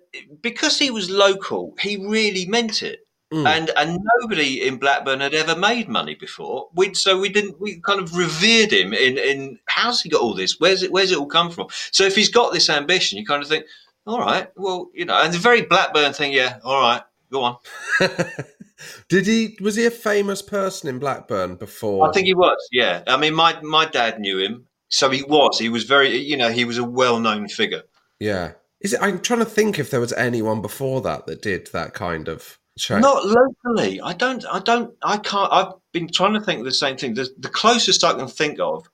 because 0.41 0.79
he 0.79 0.91
was 0.91 1.09
local, 1.09 1.75
he 1.79 1.97
really 1.97 2.45
meant 2.45 2.81
it. 2.83 3.05
Mm. 3.31 3.45
And 3.45 3.71
and 3.77 3.99
nobody 4.21 4.65
in 4.65 4.77
Blackburn 4.77 5.19
had 5.19 5.35
ever 5.35 5.55
made 5.55 5.87
money 5.87 6.15
before. 6.15 6.69
We 6.73 6.95
so 6.95 7.19
we 7.19 7.29
didn't 7.29 7.61
we 7.61 7.79
kind 7.81 7.99
of 7.99 8.15
revered 8.17 8.73
him 8.73 8.91
in 8.91 9.19
in 9.19 9.59
how's 9.67 10.01
he 10.01 10.09
got 10.09 10.21
all 10.21 10.33
this? 10.33 10.59
Where's 10.59 10.81
it 10.81 10.91
where's 10.91 11.11
it 11.11 11.19
all 11.19 11.27
come 11.27 11.51
from? 11.51 11.67
So 11.91 12.05
if 12.05 12.15
he's 12.15 12.29
got 12.29 12.53
this 12.53 12.71
ambition, 12.71 13.19
you 13.19 13.25
kind 13.27 13.43
of 13.43 13.47
think, 13.47 13.65
all 14.07 14.19
right, 14.19 14.49
well, 14.55 14.89
you 14.95 15.05
know, 15.05 15.21
and 15.21 15.31
the 15.31 15.37
very 15.37 15.61
Blackburn 15.61 16.13
thing, 16.13 16.31
yeah, 16.33 16.57
all 16.63 16.81
right, 16.81 17.03
go 17.31 17.43
on. 17.43 17.57
Did 19.07 19.27
he? 19.27 19.57
Was 19.61 19.75
he 19.75 19.85
a 19.85 19.91
famous 19.91 20.41
person 20.41 20.89
in 20.89 20.99
Blackburn 20.99 21.55
before? 21.55 22.07
I 22.07 22.11
think 22.11 22.25
he 22.25 22.33
was. 22.33 22.57
Yeah, 22.71 23.03
I 23.07 23.17
mean, 23.17 23.33
my 23.33 23.59
my 23.61 23.85
dad 23.85 24.19
knew 24.19 24.37
him, 24.37 24.65
so 24.89 25.09
he 25.09 25.23
was. 25.23 25.59
He 25.59 25.69
was 25.69 25.83
very, 25.83 26.17
you 26.17 26.37
know, 26.37 26.49
he 26.49 26.65
was 26.65 26.77
a 26.77 26.83
well 26.83 27.19
known 27.19 27.47
figure. 27.47 27.83
Yeah. 28.19 28.53
Is 28.81 28.93
it? 28.93 29.01
I'm 29.01 29.19
trying 29.19 29.39
to 29.39 29.45
think 29.45 29.77
if 29.77 29.91
there 29.91 29.99
was 29.99 30.13
anyone 30.13 30.61
before 30.61 31.01
that 31.01 31.25
that 31.27 31.41
did 31.41 31.67
that 31.73 31.93
kind 31.93 32.27
of 32.27 32.57
show. 32.77 32.97
Not 32.99 33.25
locally. 33.25 33.99
I 34.01 34.13
don't. 34.13 34.45
I 34.49 34.59
don't. 34.59 34.93
I 35.03 35.17
can't. 35.17 35.51
I've 35.51 35.73
been 35.91 36.07
trying 36.07 36.33
to 36.33 36.41
think 36.41 36.59
of 36.59 36.65
the 36.65 36.71
same 36.71 36.97
thing. 36.97 37.13
The, 37.13 37.29
the 37.37 37.49
closest 37.49 38.03
I 38.03 38.13
can 38.13 38.27
think 38.27 38.59
of 38.59 38.89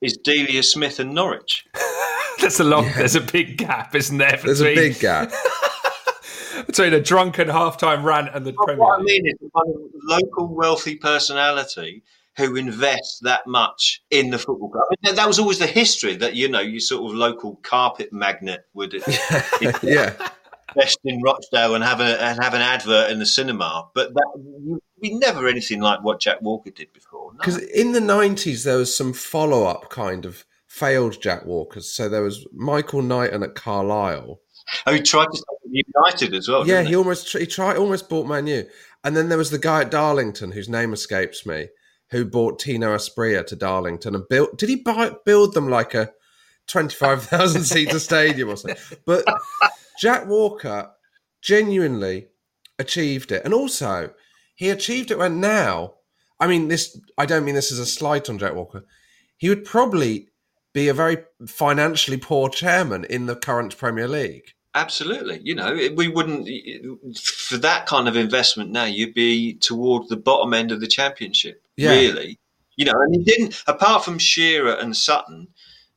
is 0.00 0.16
Delia 0.16 0.62
Smith 0.62 1.00
and 1.00 1.14
Norwich. 1.14 1.66
There's 2.40 2.60
a 2.60 2.64
long. 2.64 2.90
There's 2.96 3.16
a 3.16 3.20
big 3.20 3.58
gap, 3.58 3.94
isn't 3.94 4.18
there? 4.18 4.38
There's 4.42 4.60
a 4.60 4.74
big 4.74 5.00
gap. 5.00 5.32
between 6.66 6.92
a 6.92 7.00
drunken 7.00 7.48
halftime 7.48 8.04
rant 8.04 8.30
and 8.34 8.44
the 8.44 8.52
Premier 8.52 8.76
What 8.76 9.00
I 9.00 9.02
mean 9.02 9.26
is 9.26 9.34
the 9.40 9.50
kind 9.56 9.74
of 9.74 9.90
local 10.04 10.54
wealthy 10.54 10.96
personality 10.96 12.02
who 12.36 12.56
invests 12.56 13.20
that 13.20 13.46
much 13.46 14.02
in 14.10 14.30
the 14.30 14.38
football 14.38 14.68
club. 14.68 14.84
I 14.90 14.94
mean, 15.06 15.14
that 15.16 15.26
was 15.26 15.38
always 15.38 15.58
the 15.58 15.66
history 15.66 16.16
that 16.16 16.34
you 16.34 16.48
know, 16.48 16.60
you 16.60 16.80
sort 16.80 17.10
of 17.10 17.16
local 17.16 17.56
carpet 17.62 18.12
magnate 18.12 18.60
would 18.74 18.92
yeah. 19.82 20.12
invest 20.74 20.98
in 21.04 21.22
Rochdale 21.22 21.74
and 21.74 21.82
have 21.82 22.00
a 22.00 22.22
and 22.22 22.42
have 22.42 22.54
an 22.54 22.60
advert 22.60 23.10
in 23.10 23.18
the 23.18 23.26
cinema. 23.26 23.88
But 23.94 24.12
that 24.12 24.78
we 25.00 25.14
never 25.18 25.48
anything 25.48 25.80
like 25.80 26.02
what 26.02 26.20
Jack 26.20 26.42
Walker 26.42 26.70
did 26.70 26.92
before. 26.92 27.32
No. 27.32 27.38
Because 27.38 27.58
in 27.58 27.92
the 27.92 28.00
90s, 28.00 28.64
there 28.64 28.78
was 28.78 28.94
some 28.94 29.12
follow 29.12 29.64
up 29.64 29.88
kind 29.90 30.24
of 30.24 30.44
failed 30.66 31.20
Jack 31.20 31.46
Walkers. 31.46 31.90
So 31.90 32.08
there 32.08 32.22
was 32.22 32.46
Michael 32.52 33.02
Knighton 33.02 33.42
at 33.42 33.54
Carlisle. 33.54 34.40
Oh, 34.86 34.92
he 34.92 35.00
tried 35.00 35.26
to 35.26 35.36
start 35.36 35.60
United 35.70 36.34
as 36.34 36.48
well. 36.48 36.66
yeah, 36.66 36.82
he 36.82 36.96
almost 36.96 37.32
he 37.36 37.46
tried 37.46 37.76
almost 37.76 38.08
bought 38.08 38.26
Man 38.26 38.46
U. 38.46 38.66
And 39.04 39.16
then 39.16 39.28
there 39.28 39.38
was 39.38 39.50
the 39.50 39.58
guy 39.58 39.82
at 39.82 39.90
Darlington 39.90 40.50
whose 40.50 40.68
name 40.68 40.92
escapes 40.92 41.46
me, 41.46 41.68
who 42.10 42.24
bought 42.24 42.58
Tino 42.58 42.94
Asprilla 42.94 43.46
to 43.46 43.56
Darlington 43.56 44.14
and 44.14 44.28
built. 44.28 44.58
Did 44.58 44.68
he 44.68 44.76
buy 44.76 45.12
build 45.24 45.54
them 45.54 45.68
like 45.68 45.94
a 45.94 46.12
twenty 46.66 46.94
five 46.94 47.22
thousand 47.22 47.64
seater 47.64 47.98
stadium 47.98 48.48
or 48.48 48.56
something? 48.56 48.98
But 49.04 49.24
Jack 50.00 50.26
Walker 50.26 50.90
genuinely 51.42 52.28
achieved 52.78 53.30
it, 53.32 53.44
and 53.44 53.54
also 53.54 54.12
he 54.54 54.70
achieved 54.70 55.10
it 55.10 55.18
when 55.18 55.40
now. 55.40 55.94
I 56.38 56.46
mean, 56.48 56.68
this. 56.68 57.00
I 57.16 57.26
don't 57.26 57.44
mean 57.44 57.54
this 57.54 57.72
as 57.72 57.78
a 57.78 57.86
slight 57.86 58.28
on 58.28 58.38
Jack 58.38 58.54
Walker. 58.54 58.84
He 59.36 59.48
would 59.48 59.64
probably 59.64 60.28
be 60.74 60.88
a 60.88 60.94
very 60.94 61.18
financially 61.46 62.18
poor 62.18 62.50
chairman 62.50 63.04
in 63.04 63.24
the 63.26 63.36
current 63.36 63.78
Premier 63.78 64.06
League. 64.08 64.52
Absolutely. 64.76 65.40
You 65.42 65.54
know, 65.54 65.74
we 65.96 66.06
wouldn't, 66.08 66.46
for 67.18 67.56
that 67.56 67.86
kind 67.86 68.06
of 68.08 68.14
investment 68.16 68.70
now, 68.70 68.84
you'd 68.84 69.14
be 69.14 69.54
toward 69.54 70.08
the 70.08 70.18
bottom 70.18 70.52
end 70.52 70.70
of 70.70 70.80
the 70.80 70.86
championship, 70.86 71.62
Yeah. 71.76 71.92
really. 71.92 72.38
You 72.76 72.84
know, 72.84 72.92
and 72.92 73.14
he 73.14 73.24
didn't, 73.24 73.62
apart 73.66 74.04
from 74.04 74.18
Shearer 74.18 74.74
and 74.74 74.94
Sutton, 74.94 75.48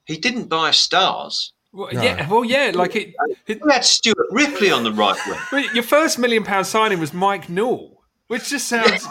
he 0.05 0.15
didn't 0.15 0.45
buy 0.47 0.71
stars. 0.71 1.51
Well, 1.73 1.93
Yeah, 1.93 2.27
well, 2.29 2.45
yeah, 2.45 2.71
like 2.73 2.95
it. 2.95 3.13
He 3.45 3.59
had 3.69 3.83
Stuart 3.83 4.27
Ripley 4.31 4.71
on 4.71 4.83
the 4.83 4.93
right 4.93 5.19
wing. 5.51 5.65
Your 5.73 5.83
first 5.83 6.17
million 6.17 6.45
pound 6.45 6.65
signing 6.65 6.99
was 6.99 7.13
Mike 7.13 7.49
Newell, 7.49 8.01
which 8.27 8.47
just 8.49 8.69
sounds 8.69 9.05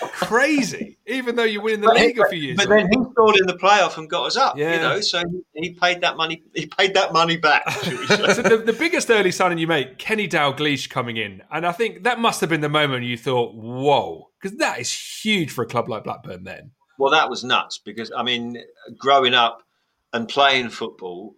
crazy, 0.00 0.98
even 1.06 1.36
though 1.36 1.44
you 1.44 1.60
win 1.60 1.74
in 1.74 1.80
the 1.82 1.88
league 1.88 2.18
a 2.18 2.28
few 2.28 2.38
years. 2.38 2.56
But 2.56 2.68
then 2.68 2.88
he 2.90 2.98
scored 3.10 3.36
in 3.38 3.46
the 3.46 3.54
playoff 3.54 3.98
and 3.98 4.08
got 4.08 4.26
us 4.26 4.36
up. 4.36 4.56
Yeah. 4.56 4.74
You 4.74 4.80
know, 4.80 5.00
so 5.00 5.22
he, 5.54 5.62
he 5.68 5.70
paid 5.74 6.00
that 6.02 6.16
money. 6.16 6.42
He 6.54 6.66
paid 6.66 6.94
that 6.94 7.12
money 7.12 7.36
back. 7.36 7.68
shall 7.82 7.96
we 7.96 8.06
say. 8.06 8.34
so 8.34 8.42
the, 8.42 8.58
the 8.58 8.72
biggest 8.72 9.10
early 9.10 9.30
signing 9.30 9.58
you 9.58 9.66
make, 9.66 9.98
Kenny 9.98 10.28
Dalglish 10.28 10.88
coming 10.90 11.16
in, 11.16 11.42
and 11.50 11.66
I 11.66 11.72
think 11.72 12.04
that 12.04 12.18
must 12.18 12.40
have 12.40 12.50
been 12.50 12.60
the 12.60 12.68
moment 12.68 13.04
you 13.04 13.16
thought, 13.16 13.54
"Whoa," 13.54 14.30
because 14.40 14.58
that 14.58 14.78
is 14.78 14.92
huge 14.92 15.50
for 15.50 15.62
a 15.62 15.66
club 15.66 15.88
like 15.88 16.04
Blackburn. 16.04 16.44
Then, 16.44 16.72
Well, 16.98 17.12
that 17.12 17.30
was 17.30 17.44
nuts 17.44 17.78
because 17.78 18.12
I 18.16 18.22
mean, 18.22 18.62
growing 18.98 19.34
up 19.34 19.62
and 20.12 20.28
playing 20.28 20.70
football, 20.70 21.36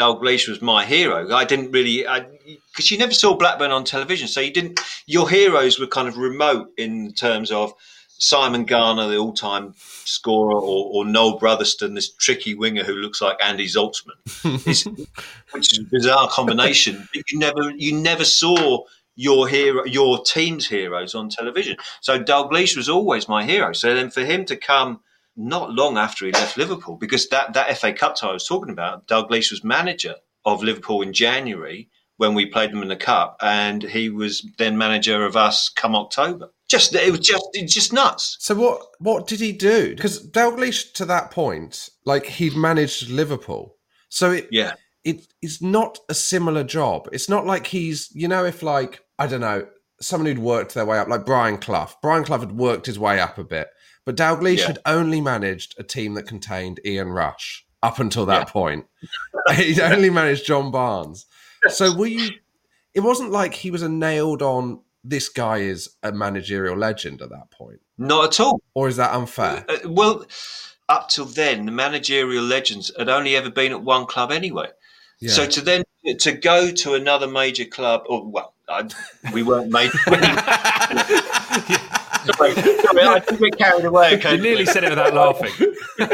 Dalglish 0.00 0.48
was 0.48 0.62
my 0.62 0.84
hero. 0.86 1.30
I 1.34 1.44
didn't 1.44 1.72
really, 1.72 2.04
because 2.72 2.90
you 2.90 2.96
never 2.96 3.12
saw 3.12 3.36
Blackburn 3.36 3.70
on 3.70 3.84
television, 3.84 4.28
so 4.28 4.40
you 4.40 4.52
didn't. 4.52 4.80
Your 5.06 5.28
heroes 5.28 5.78
were 5.78 5.86
kind 5.86 6.08
of 6.08 6.16
remote 6.16 6.68
in 6.78 7.12
terms 7.12 7.50
of 7.50 7.74
Simon 8.08 8.64
Garner, 8.64 9.08
the 9.08 9.18
all-time 9.18 9.74
scorer, 10.04 10.54
or, 10.54 10.90
or 10.92 11.04
Noel 11.04 11.38
Brotherston, 11.38 11.94
this 11.94 12.12
tricky 12.14 12.54
winger 12.54 12.82
who 12.82 12.94
looks 12.94 13.20
like 13.20 13.36
Andy 13.42 13.66
Zaltzman, 13.66 14.16
It's- 14.66 14.84
which 15.52 15.72
is 15.72 15.80
a 15.80 15.84
bizarre 15.90 16.28
combination. 16.28 17.06
But 17.14 17.30
you 17.30 17.38
never, 17.38 17.70
you 17.70 17.94
never 17.94 18.24
saw 18.24 18.84
your 19.16 19.48
hero, 19.48 19.84
your 19.84 20.22
team's 20.24 20.66
heroes 20.66 21.14
on 21.14 21.28
television. 21.28 21.76
So 22.00 22.18
Dalglish 22.22 22.76
was 22.76 22.88
always 22.88 23.28
my 23.28 23.44
hero. 23.44 23.72
So 23.74 23.94
then 23.94 24.10
for 24.10 24.24
him 24.24 24.44
to 24.46 24.56
come 24.56 25.00
not 25.40 25.72
long 25.72 25.96
after 25.96 26.26
he 26.26 26.32
left 26.32 26.56
Liverpool, 26.56 26.96
because 26.96 27.28
that, 27.28 27.54
that 27.54 27.76
FA 27.78 27.92
Cup 27.92 28.14
tie 28.16 28.28
I 28.28 28.32
was 28.32 28.46
talking 28.46 28.72
about, 28.72 29.06
Dalglish 29.08 29.50
was 29.50 29.64
manager 29.64 30.16
of 30.44 30.62
Liverpool 30.62 31.02
in 31.02 31.12
January 31.12 31.88
when 32.16 32.34
we 32.34 32.44
played 32.44 32.70
them 32.70 32.82
in 32.82 32.88
the 32.88 32.96
cup, 32.96 33.38
and 33.40 33.82
he 33.82 34.10
was 34.10 34.46
then 34.58 34.76
manager 34.76 35.24
of 35.24 35.36
us 35.36 35.70
come 35.70 35.96
October. 35.96 36.50
Just 36.68 36.94
it 36.94 37.10
was 37.10 37.20
just 37.20 37.48
it's 37.54 37.72
just 37.74 37.92
nuts. 37.94 38.36
So 38.40 38.54
what 38.54 38.82
what 38.98 39.26
did 39.26 39.40
he 39.40 39.52
do? 39.52 39.96
Because 39.96 40.28
Dalglish 40.28 40.92
to 40.94 41.04
that 41.06 41.30
point, 41.30 41.88
like 42.04 42.26
he'd 42.26 42.54
managed 42.54 43.08
Liverpool, 43.08 43.76
so 44.10 44.32
it 44.32 44.48
Yeah. 44.52 44.74
it 45.02 45.26
is 45.42 45.62
not 45.62 45.98
a 46.10 46.14
similar 46.14 46.62
job. 46.62 47.08
It's 47.10 47.28
not 47.28 47.46
like 47.46 47.66
he's 47.68 48.10
you 48.14 48.28
know 48.28 48.44
if 48.44 48.62
like 48.62 49.00
I 49.18 49.26
don't 49.26 49.40
know 49.40 49.66
someone 50.00 50.26
who'd 50.26 50.38
worked 50.38 50.74
their 50.74 50.86
way 50.86 50.98
up, 50.98 51.08
like 51.08 51.26
Brian 51.26 51.58
Clough. 51.58 51.90
Brian 52.02 52.24
Clough 52.24 52.40
had 52.40 52.52
worked 52.52 52.86
his 52.86 52.98
way 52.98 53.18
up 53.18 53.36
a 53.38 53.44
bit, 53.44 53.68
but 54.04 54.16
Dalglish 54.16 54.58
Yeah. 54.58 54.66
had 54.68 54.78
only 54.86 55.20
managed 55.20 55.74
a 55.78 55.82
team 55.82 56.14
that 56.14 56.24
contained 56.24 56.80
Ian 56.84 57.08
Rush 57.08 57.64
up 57.82 57.98
until 57.98 58.26
that 58.26 58.48
point. 58.48 58.86
He'd 59.54 59.80
only 59.80 60.10
managed 60.10 60.46
John 60.46 60.70
Barnes. 60.70 61.26
So 61.68 61.94
were 61.94 62.06
you? 62.06 62.30
It 62.94 63.00
wasn't 63.00 63.30
like 63.30 63.54
he 63.54 63.70
was 63.70 63.82
a 63.82 63.88
nailed 63.88 64.42
on 64.42 64.80
this 65.04 65.28
guy 65.28 65.58
is 65.58 65.90
a 66.02 66.12
managerial 66.12 66.76
legend 66.76 67.22
at 67.22 67.30
that 67.30 67.50
point? 67.50 67.80
Not 67.98 68.26
at 68.26 68.40
all. 68.40 68.60
Or 68.74 68.88
is 68.88 68.96
that 68.96 69.14
unfair? 69.14 69.64
Uh, 69.68 69.88
well, 69.88 70.24
up 70.88 71.08
till 71.08 71.24
then, 71.24 71.66
the 71.66 71.72
managerial 71.72 72.44
legends 72.44 72.90
had 72.98 73.08
only 73.08 73.36
ever 73.36 73.50
been 73.50 73.72
at 73.72 73.82
one 73.82 74.06
club 74.06 74.30
anyway. 74.32 74.68
Yeah. 75.20 75.32
So 75.32 75.46
to 75.46 75.60
then 75.60 75.84
to 76.20 76.32
go 76.32 76.70
to 76.70 76.94
another 76.94 77.26
major 77.26 77.66
club, 77.66 78.04
or 78.08 78.26
well, 78.26 78.54
I, 78.68 78.88
we 79.32 79.42
weren't 79.42 79.70
made. 79.70 79.90
sorry, 82.24 82.52
sorry, 82.54 83.02
I 83.02 83.20
think 83.20 83.40
we're 83.40 83.50
carried 83.50 83.84
away. 83.84 84.14
Okay, 84.16 84.36
You 84.36 84.42
nearly 84.42 84.66
said 84.66 84.84
it 84.84 84.90
without 84.90 85.14
laughing. 85.14 85.52
but 85.98 86.08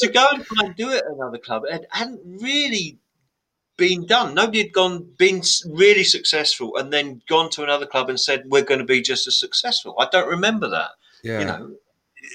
to 0.00 0.08
go 0.12 0.26
and 0.32 0.44
try 0.44 0.66
and 0.66 0.76
do 0.76 0.90
it 0.90 1.04
at 1.04 1.12
another 1.12 1.38
club, 1.38 1.62
it 1.68 1.86
hadn't 1.90 2.20
really 2.42 2.98
been 3.76 4.06
done. 4.06 4.34
Nobody 4.34 4.62
had 4.62 4.72
gone 4.72 5.06
been 5.18 5.42
really 5.66 6.04
successful 6.04 6.76
and 6.76 6.92
then 6.92 7.22
gone 7.28 7.50
to 7.50 7.62
another 7.62 7.86
club 7.86 8.08
and 8.08 8.18
said 8.18 8.44
we're 8.46 8.62
going 8.62 8.80
to 8.80 8.86
be 8.86 9.02
just 9.02 9.26
as 9.26 9.38
successful. 9.38 9.94
I 9.98 10.08
don't 10.10 10.28
remember 10.28 10.68
that. 10.70 10.90
Yeah. 11.22 11.38
You 11.40 11.44
know, 11.44 11.70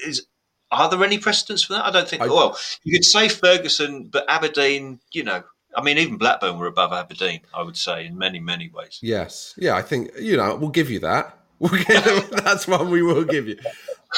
is 0.06 0.26
are 0.70 0.88
there 0.88 1.04
any 1.04 1.18
precedents 1.18 1.64
for 1.64 1.74
that? 1.74 1.84
I 1.84 1.90
don't 1.90 2.08
think. 2.08 2.22
well, 2.22 2.56
you 2.82 2.92
could 2.92 3.04
say 3.04 3.28
Ferguson, 3.28 4.08
but 4.10 4.24
Aberdeen. 4.28 5.00
You 5.12 5.24
know, 5.24 5.42
I 5.76 5.82
mean, 5.82 5.98
even 5.98 6.16
Blackburn 6.18 6.58
were 6.58 6.66
above 6.66 6.92
Aberdeen. 6.92 7.40
I 7.54 7.62
would 7.62 7.76
say 7.76 8.06
in 8.06 8.16
many 8.18 8.40
many 8.40 8.68
ways. 8.68 8.98
Yes. 9.02 9.54
Yeah, 9.56 9.74
I 9.74 9.82
think, 9.82 10.10
you 10.18 10.36
know, 10.36 10.54
we'll 10.56 10.70
give 10.70 10.90
you 10.90 11.00
that. 11.00 11.38
We'll 11.62 11.70
give, 11.84 12.30
that's 12.30 12.66
one 12.66 12.90
we 12.90 13.02
will 13.02 13.22
give 13.22 13.46
you. 13.46 13.56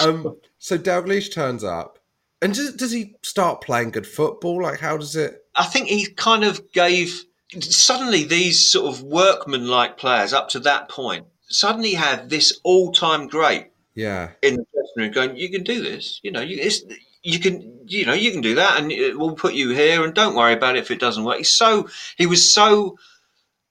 Um, 0.01 0.39
so 0.59 0.79
Dalglish 0.79 1.31
turns 1.35 1.63
up. 1.63 1.99
And 2.41 2.55
does, 2.55 2.73
does 2.75 2.91
he 2.91 3.17
start 3.21 3.61
playing 3.61 3.91
good 3.91 4.07
football? 4.07 4.63
Like, 4.63 4.81
how 4.81 4.97
does 4.97 5.15
it. 5.15 5.45
I 5.55 5.65
think 5.67 5.89
he 5.89 6.07
kind 6.07 6.43
of 6.43 6.73
gave 6.73 7.23
suddenly 7.61 8.25
these 8.25 8.59
sort 8.65 8.95
of 8.95 9.03
workman-like 9.03 9.99
players 9.99 10.33
up 10.33 10.49
to 10.51 10.61
that 10.61 10.89
point 10.89 11.27
suddenly 11.49 11.93
had 11.93 12.31
this 12.31 12.59
all-time 12.65 13.29
great 13.29 13.67
Yeah. 13.95 14.31
in 14.43 14.57
the 14.57 14.65
dressing 14.73 14.95
room 14.97 15.13
going, 15.13 15.37
"You 15.37 15.51
can 15.51 15.65
do 15.65 15.83
this. 15.83 16.21
You 16.23 16.33
know, 16.33 16.41
you 16.41 16.57
it's, 16.59 16.83
you 17.25 17.41
can 17.41 17.81
you 17.87 18.07
know 18.07 18.13
you 18.15 18.31
can 18.33 18.43
do 18.43 18.57
that, 18.57 18.81
and 18.81 18.93
it- 18.93 19.19
we'll 19.19 19.35
put 19.35 19.55
you 19.55 19.71
here, 19.71 20.05
and 20.05 20.15
don't 20.15 20.37
worry 20.37 20.53
about 20.55 20.77
it 20.77 20.81
if 20.81 20.91
it 20.93 21.01
doesn't 21.01 21.25
work." 21.25 21.39
He's 21.39 21.51
so 21.53 21.89
he 22.17 22.27
was 22.27 22.55
so 22.55 22.99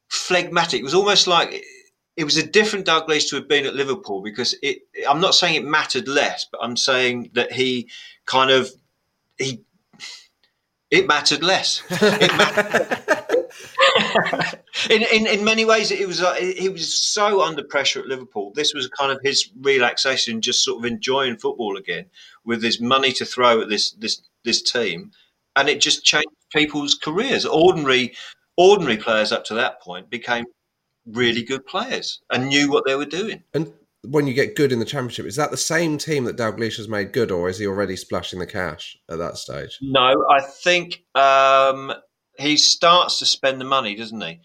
phlegmatic. 0.10 0.82
It 0.82 0.84
was 0.84 0.93
almost 0.95 1.28
like 1.28 1.64
it 2.18 2.24
was 2.24 2.38
a 2.38 2.45
different 2.45 2.86
Dalglish 2.88 3.30
to 3.30 3.38
have 3.38 3.47
been 3.47 3.66
at 3.66 3.76
Liverpool 3.76 4.22
because 4.22 4.56
it. 4.62 4.80
I'm 5.08 5.22
not 5.22 5.36
saying 5.36 5.56
it 5.56 5.66
mattered 5.66 6.08
less, 6.08 6.45
but 6.51 6.60
I'm 6.64 6.78
saying 6.78 7.32
that 7.34 7.51
he 7.54 7.89
kind 8.26 8.51
of 8.51 8.70
he 9.38 9.64
it 10.91 11.08
mattered 11.08 11.43
less. 11.43 11.82
It 12.22 12.36
mattered 12.38 13.10
in, 14.89 15.04
in 15.04 15.28
in 15.28 15.43
many 15.43 15.66
ways, 15.66 15.91
it 15.91 16.08
was 16.08 16.22
uh, 16.22 16.34
he 16.36 16.70
was 16.70 16.93
so 16.93 17.41
under 17.41 17.64
pressure 17.64 17.99
at 17.99 18.08
Liverpool. 18.08 18.51
This 18.56 18.74
was 18.74 18.88
kind 18.88 19.12
of 19.12 19.20
his 19.22 19.49
relaxation, 19.62 20.41
just 20.41 20.64
sort 20.64 20.80
of 20.80 20.86
enjoying 20.91 21.38
football 21.38 21.78
again, 21.78 22.06
with 22.45 22.63
his 22.63 22.79
money 22.81 23.11
to 23.13 23.25
throw 23.25 23.61
at 23.61 23.69
this 23.69 23.91
this 23.91 24.21
this 24.43 24.61
team, 24.61 25.11
and 25.55 25.69
it 25.69 25.81
just 25.81 26.03
changed 26.03 26.27
people's 26.53 26.95
careers. 26.95 27.45
Ordinary 27.45 28.13
ordinary 28.57 28.97
players 28.97 29.31
up 29.31 29.43
to 29.45 29.53
that 29.55 29.81
point 29.81 30.09
became 30.09 30.45
really 31.05 31.43
good 31.43 31.65
players 31.65 32.21
and 32.31 32.47
knew 32.47 32.71
what 32.71 32.85
they 32.85 32.95
were 32.95 33.05
doing. 33.05 33.43
And 33.53 33.73
when 34.03 34.27
you 34.27 34.33
get 34.33 34.55
good 34.55 34.71
in 34.71 34.79
the 34.79 34.85
championship, 34.85 35.25
is 35.25 35.35
that 35.37 35.51
the 35.51 35.57
same 35.57 35.97
team 35.97 36.25
that 36.25 36.37
Dalglish 36.37 36.77
has 36.77 36.87
made 36.87 37.13
good, 37.13 37.31
or 37.31 37.49
is 37.49 37.57
he 37.57 37.67
already 37.67 37.95
splashing 37.95 38.39
the 38.39 38.45
cash 38.45 38.97
at 39.09 39.17
that 39.17 39.37
stage? 39.37 39.77
No, 39.81 40.25
I 40.29 40.41
think 40.41 41.03
um, 41.15 41.93
he 42.37 42.57
starts 42.57 43.19
to 43.19 43.25
spend 43.25 43.61
the 43.61 43.65
money, 43.65 43.95
doesn't 43.95 44.21
he? 44.21 44.41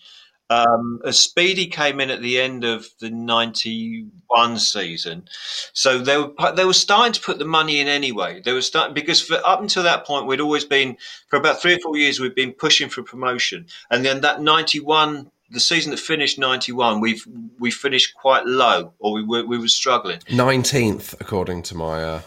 Um, 0.51 1.01
Speedie 1.05 1.71
came 1.71 2.01
in 2.01 2.11
at 2.11 2.23
the 2.23 2.41
end 2.41 2.65
of 2.65 2.89
the 3.01 3.11
'91 3.11 4.59
season, 4.59 5.29
so 5.75 5.99
they 5.99 6.17
were 6.17 6.33
they 6.55 6.65
were 6.65 6.73
starting 6.73 7.13
to 7.13 7.21
put 7.21 7.39
the 7.39 7.45
money 7.45 7.81
in 7.81 7.87
anyway. 7.87 8.41
They 8.41 8.55
were 8.55 8.63
starting 8.63 8.95
because 8.95 9.21
for 9.21 9.41
up 9.45 9.61
until 9.61 9.83
that 9.83 10.07
point, 10.07 10.27
we'd 10.27 10.41
always 10.41 10.65
been 10.65 10.97
for 11.29 11.37
about 11.37 11.61
three 11.61 11.75
or 11.75 11.79
four 11.81 11.97
years 11.99 12.19
we'd 12.19 12.35
been 12.35 12.53
pushing 12.53 12.89
for 12.89 13.03
promotion, 13.03 13.67
and 13.91 14.05
then 14.05 14.23
that 14.23 14.41
'91. 14.41 15.31
The 15.51 15.61
season 15.61 15.93
that 15.93 15.99
finished 15.99 16.39
'91, 16.39 17.01
we've 17.01 17.27
we 17.59 17.71
finished 17.71 18.15
quite 18.15 18.45
low, 18.45 18.93
or 18.99 19.13
we 19.13 19.25
were 19.25 19.47
we 19.47 19.59
were 19.59 19.69
struggling. 19.69 20.21
Nineteenth, 20.31 21.15
according 21.21 21.63
to 21.65 21.75
my 21.75 22.05
uh, 22.05 22.21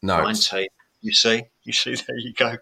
notes. 0.00 0.52
19. 0.52 0.68
You 1.00 1.12
see, 1.12 1.42
you 1.68 1.72
see, 1.72 1.94
there 2.08 2.18
you 2.18 2.32
go. 2.32 2.56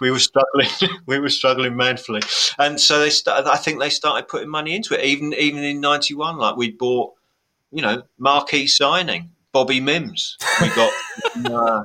We 0.00 0.10
were 0.10 0.18
struggling. 0.18 0.68
we 1.06 1.18
were 1.18 1.28
struggling 1.28 1.76
manfully, 1.76 2.22
and 2.58 2.80
so 2.80 3.00
they 3.00 3.10
started. 3.10 3.50
I 3.50 3.56
think 3.56 3.78
they 3.78 3.90
started 3.90 4.28
putting 4.28 4.48
money 4.48 4.74
into 4.74 4.98
it. 4.98 5.04
Even 5.04 5.34
even 5.34 5.62
in 5.62 5.80
'91, 5.80 6.38
like 6.38 6.56
we 6.56 6.70
bought, 6.70 7.12
you 7.70 7.82
know, 7.82 8.02
marquee 8.18 8.66
signing 8.66 9.32
Bobby 9.52 9.80
Mimms. 9.80 10.36
We 10.60 10.68
got 10.70 10.92
uh, 11.44 11.82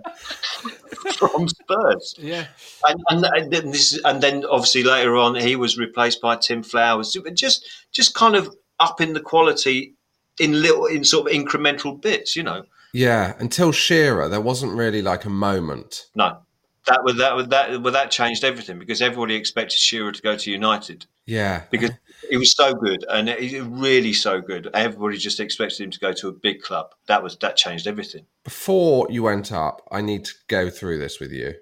from 1.18 1.48
Spurs. 1.50 2.16
Yeah. 2.18 2.48
And, 2.86 3.04
and, 3.10 3.26
and 3.26 3.52
then 3.52 3.72
this, 3.72 4.00
and 4.06 4.24
then 4.24 4.46
obviously 4.46 4.84
later 4.84 5.18
on, 5.18 5.36
he 5.36 5.56
was 5.56 5.78
replaced 5.78 6.22
by 6.22 6.38
Tim 6.38 6.64
Flowers. 6.64 7.14
So 7.14 7.22
Just 7.32 7.66
just 7.92 8.16
kind 8.16 8.36
of 8.36 8.56
upping 8.80 9.14
the 9.14 9.20
quality 9.20 9.96
in 10.40 10.62
little 10.62 10.86
in 10.86 11.04
sort 11.04 11.30
of 11.30 11.36
incremental 11.36 12.02
bits, 12.02 12.36
you 12.36 12.44
know. 12.44 12.64
Yeah, 12.94 13.36
until 13.38 13.72
Shearer, 13.72 14.30
there 14.30 14.42
wasn't 14.42 14.74
really 14.74 15.02
like 15.02 15.26
a 15.26 15.30
moment. 15.30 16.06
No, 16.16 16.40
that 16.88 17.02
that 17.18 17.50
that 17.50 17.82
well, 17.82 17.94
that 17.94 18.12
changed 18.12 18.44
everything 18.44 18.80
because 18.80 19.02
everybody 19.02 19.36
expected 19.36 19.78
Shearer 19.78 20.12
to 20.12 20.22
go 20.22 20.36
to 20.36 20.52
United 20.52 21.06
Yeah, 21.26 21.64
because 21.70 21.92
he 22.30 22.38
was 22.38 22.54
so 22.54 22.74
good 22.74 23.06
and 23.10 23.30
he 23.30 23.60
really 23.60 24.14
so 24.14 24.42
good. 24.42 24.70
Everybody 24.74 25.18
just 25.18 25.40
expected 25.40 25.82
him 25.82 25.92
to 25.92 26.00
go 26.00 26.14
to 26.14 26.28
a 26.30 26.32
big 26.32 26.62
club. 26.62 26.94
That 27.08 27.24
was 27.24 27.38
that 27.38 27.58
changed 27.58 27.88
everything. 27.88 28.26
before 28.44 29.08
you 29.10 29.24
went 29.24 29.52
up, 29.52 29.88
I 29.92 30.02
need 30.02 30.26
to 30.26 30.34
go 30.48 30.70
through 30.70 31.00
this 31.00 31.20
with 31.20 31.32
you. 31.32 31.56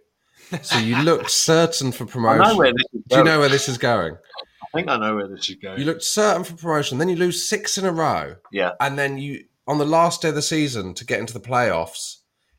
So 0.61 0.78
you 0.78 0.97
looked 1.01 1.32
certain 1.51 1.91
for 1.91 2.03
I 2.03 2.07
promotion. 2.07 2.43
know 2.43 2.57
where 2.57 2.71
this 2.71 2.86
is 2.93 3.01
Do 3.09 3.17
you 3.17 3.23
know 3.23 3.39
where 3.39 3.49
this 3.49 3.67
is 3.67 3.78
going? 3.78 4.13
I 4.13 4.78
think 4.78 4.89
I 4.89 4.97
know 4.97 5.15
where 5.15 5.28
this 5.28 5.49
is 5.49 5.55
going. 5.55 5.80
You 5.80 5.86
looked 5.86 6.03
certain 6.03 6.43
for 6.43 6.55
promotion, 6.55 6.97
then 6.97 7.09
you 7.09 7.15
lose 7.15 7.47
six 7.47 7.78
in 7.78 7.86
a 7.86 7.91
row, 7.91 8.36
yeah, 8.51 8.71
and 8.80 8.97
then 8.99 9.17
you 9.17 9.45
on 9.67 9.80
the 9.80 9.86
last 9.86 10.21
day 10.21 10.30
of 10.30 10.36
the 10.36 10.41
season 10.41 10.93
to 10.95 11.05
get 11.05 11.19
into 11.19 11.34
the 11.34 11.39
playoffs, 11.39 12.17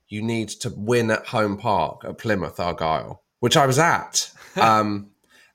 you 0.09 0.23
need 0.23 0.49
to 0.49 0.73
win 0.77 1.11
at 1.11 1.27
home 1.27 1.57
park 1.57 2.05
at 2.05 2.19
Plymouth 2.19 2.61
Argyle, 2.61 3.23
which 3.41 3.57
I 3.57 3.67
was 3.67 3.79
at, 3.79 4.31
um, 4.57 5.11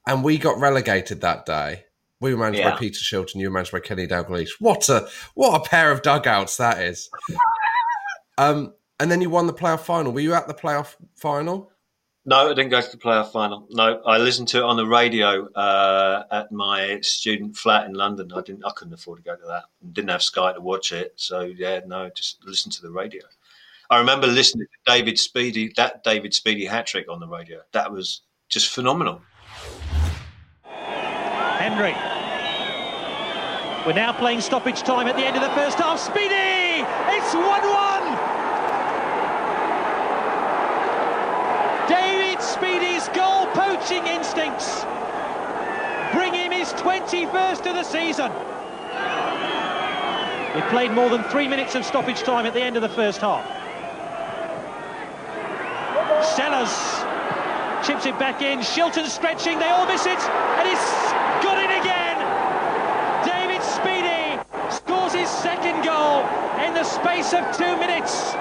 and 0.08 0.24
we 0.24 0.38
got 0.38 0.60
relegated 0.60 1.22
that 1.22 1.45
day. 1.45 1.86
We 2.20 2.34
were 2.34 2.39
managed 2.39 2.60
Yeah. 2.60 2.72
by 2.72 2.78
Peter 2.78 2.99
Shilton. 2.99 3.36
You 3.36 3.47
were 3.49 3.54
managed 3.54 3.72
by 3.72 3.80
Kenny 3.80 4.06
Dalglish. 4.08 4.49
What 4.60 4.89
a 4.89 5.08
what 5.34 5.60
a 5.60 5.68
pair 5.70 5.91
of 5.91 6.02
dugouts 6.04 6.58
that 6.58 6.80
is. 6.80 7.10
um, 8.38 8.74
and 8.99 9.12
then 9.12 9.22
you 9.22 9.30
won 9.30 9.47
the 9.47 9.54
playoff 9.54 9.82
final. 9.82 10.12
Were 10.12 10.20
you 10.20 10.34
at 10.34 10.47
the 10.47 10.54
playoff 10.54 10.95
final? 11.16 11.72
No, 12.24 12.52
I 12.52 12.54
didn't 12.54 12.70
go 12.70 12.80
to 12.80 12.91
the 12.91 12.97
playoff 12.97 13.32
final. 13.32 13.66
No, 13.72 13.99
I 14.06 14.20
listened 14.20 14.47
to 14.49 14.60
it 14.60 14.64
on 14.64 14.78
the 14.78 14.86
radio 14.86 15.52
uh, 15.54 16.24
at 16.30 16.52
my 16.52 16.99
student 17.02 17.58
flat 17.58 17.88
in 17.88 17.93
London. 17.93 18.32
I 18.36 18.41
didn't. 18.41 18.64
I 18.64 18.70
couldn't 18.76 18.93
afford 18.93 19.18
to 19.18 19.24
go 19.24 19.36
to 19.36 19.45
that. 19.47 19.64
Didn't 19.91 20.12
have 20.12 20.22
Sky 20.22 20.54
to 20.54 20.62
watch 20.62 20.91
it, 20.91 21.14
so 21.16 21.41
yeah, 21.41 21.80
no, 21.88 22.12
just 22.16 22.43
listen 22.45 22.72
to 22.74 22.82
the 22.84 22.91
radio. 22.91 23.24
I 23.92 24.00
remember 24.00 24.26
listening 24.26 24.68
to 24.68 24.92
David 24.94 25.16
Speedie, 25.16 25.76
that 25.76 26.02
David 26.06 26.32
Speedie 26.32 26.66
hat 26.66 26.88
trick 26.88 27.08
on 27.10 27.20
the 27.20 27.28
radio. 27.28 27.60
That 27.74 27.92
was 27.92 28.22
just 28.48 28.70
phenomenal. 28.70 29.22
Henry. 30.64 31.92
We're 33.86 33.92
now 33.94 34.14
playing 34.14 34.39
stoppage 34.39 34.82
time 34.84 35.08
at 35.08 35.18
the 35.18 35.26
end 35.26 35.36
of 35.36 35.42
the 35.42 35.50
first 35.50 35.78
half. 35.78 36.00
Speedie! 36.00 36.88
It's 37.10 37.34
1 37.34 37.44
1! 37.44 37.52
David 41.89 42.39
Speedie's 42.39 43.10
goal 43.10 43.48
poaching 43.48 44.08
instincts 44.08 44.86
bring 46.14 46.34
him 46.34 46.54
his 46.54 46.72
21st 46.80 47.68
of 47.68 47.76
the 47.76 47.84
season. 47.84 48.32
He 50.56 50.62
played 50.70 50.92
more 50.92 51.10
than 51.10 51.24
three 51.26 51.50
minutes 51.50 51.76
of 51.76 51.84
stoppage 51.84 52.22
time 52.22 52.46
at 52.46 52.54
the 52.54 52.62
end 52.62 52.78
of 52.78 52.82
the 52.82 52.89
first 52.89 53.20
half. 53.20 53.61
Sellars 56.24 56.72
chips 57.86 58.06
it 58.06 58.18
back 58.20 58.42
in. 58.42 58.60
Shilton 58.60 59.08
stretching. 59.08 59.58
They 59.60 59.70
all 59.70 59.86
miss 59.86 60.06
it, 60.06 60.20
and 60.20 60.70
he's 60.70 60.86
got 61.42 61.58
it 61.58 61.72
again. 61.82 62.18
David 63.26 63.62
Speedie 63.62 64.40
scores 64.72 65.14
his 65.14 65.30
second 65.30 65.84
goal 65.84 66.22
in 66.64 66.74
the 66.74 66.84
space 66.84 67.34
of 67.34 67.42
two 67.58 67.76
minutes. 67.78 68.34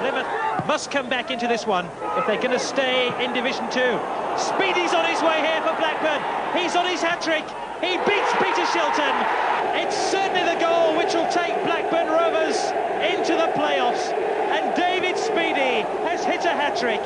Plymouth 0.00 0.26
must 0.66 0.90
come 0.90 1.08
back 1.08 1.30
into 1.30 1.46
this 1.46 1.66
one 1.66 1.86
if 2.16 2.26
they're 2.26 2.36
going 2.36 2.50
to 2.50 2.58
stay 2.58 3.08
in 3.24 3.32
Division 3.32 3.70
Two. 3.70 3.98
Speedie's 4.36 4.94
on 4.94 5.04
his 5.06 5.22
way 5.22 5.40
here 5.40 5.62
for 5.62 5.74
Blackburn. 5.78 6.22
He's 6.60 6.76
on 6.76 6.86
his 6.86 7.02
hat 7.02 7.22
trick. 7.22 7.46
He 7.80 7.96
beats 8.02 8.32
Peter 8.42 8.66
Shilton. 8.74 9.14
It's 9.78 9.96
certainly 9.96 10.42
the 10.42 10.58
goal 10.60 10.96
which 10.96 11.14
will 11.14 11.28
take 11.30 11.54
Blackburn 11.64 12.08
Rovers 12.08 12.58
into 12.98 13.34
the 13.34 13.50
playoffs. 13.54 14.12
And 14.58 14.74
David 14.74 15.14
Speedie 15.14 15.84
has 16.08 16.24
hit 16.24 16.44
a 16.44 16.48
hat 16.48 16.76
trick. 16.76 17.00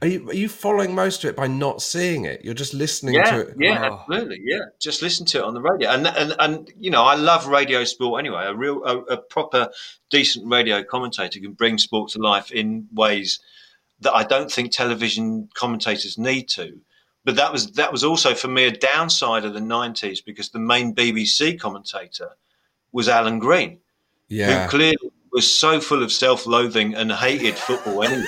Are 0.00 0.06
you, 0.06 0.28
are 0.30 0.34
you 0.34 0.48
following 0.48 0.94
most 0.94 1.24
of 1.24 1.30
it 1.30 1.34
by 1.36 1.48
not 1.48 1.82
seeing 1.82 2.24
it? 2.26 2.44
You're 2.44 2.54
just 2.54 2.72
listening 2.72 3.14
yeah, 3.14 3.30
to 3.30 3.40
it. 3.48 3.56
Yeah, 3.58 3.88
Oh. 3.90 3.94
absolutely. 4.08 4.40
Yeah, 4.44 4.60
just 4.78 5.02
listen 5.02 5.26
to 5.26 5.38
it 5.38 5.44
on 5.44 5.54
the 5.54 5.60
radio, 5.60 5.90
and 5.90 6.06
and 6.06 6.34
and 6.38 6.72
you 6.78 6.90
know, 6.90 7.02
I 7.02 7.16
love 7.16 7.48
radio 7.48 7.82
sport 7.82 8.20
anyway. 8.20 8.44
A 8.44 8.54
real, 8.54 8.84
a, 8.84 8.98
a 9.14 9.16
proper, 9.16 9.70
decent 10.10 10.46
radio 10.48 10.84
commentator 10.84 11.40
can 11.40 11.52
bring 11.52 11.78
sport 11.78 12.10
to 12.12 12.20
life 12.20 12.52
in 12.52 12.86
ways 12.92 13.40
that 14.00 14.14
I 14.14 14.22
don't 14.22 14.52
think 14.52 14.70
television 14.70 15.48
commentators 15.54 16.16
need 16.18 16.48
to. 16.50 16.78
But 17.24 17.34
that 17.36 17.50
was 17.50 17.72
that 17.72 17.90
was 17.90 18.04
also 18.04 18.34
for 18.34 18.48
me 18.48 18.66
a 18.66 18.70
downside 18.70 19.44
of 19.44 19.54
the 19.54 19.60
'90s 19.60 20.24
because 20.24 20.50
the 20.50 20.60
main 20.60 20.94
BBC 20.94 21.58
commentator 21.58 22.36
was 22.92 23.08
Alan 23.08 23.38
Green, 23.40 23.80
Yeah. 24.28 24.64
who 24.64 24.70
clearly 24.70 25.10
was 25.36 25.58
so 25.58 25.80
full 25.80 26.02
of 26.02 26.10
self-loathing 26.10 26.94
and 26.94 27.12
hated 27.12 27.54
football 27.56 28.02
anyway. 28.02 28.24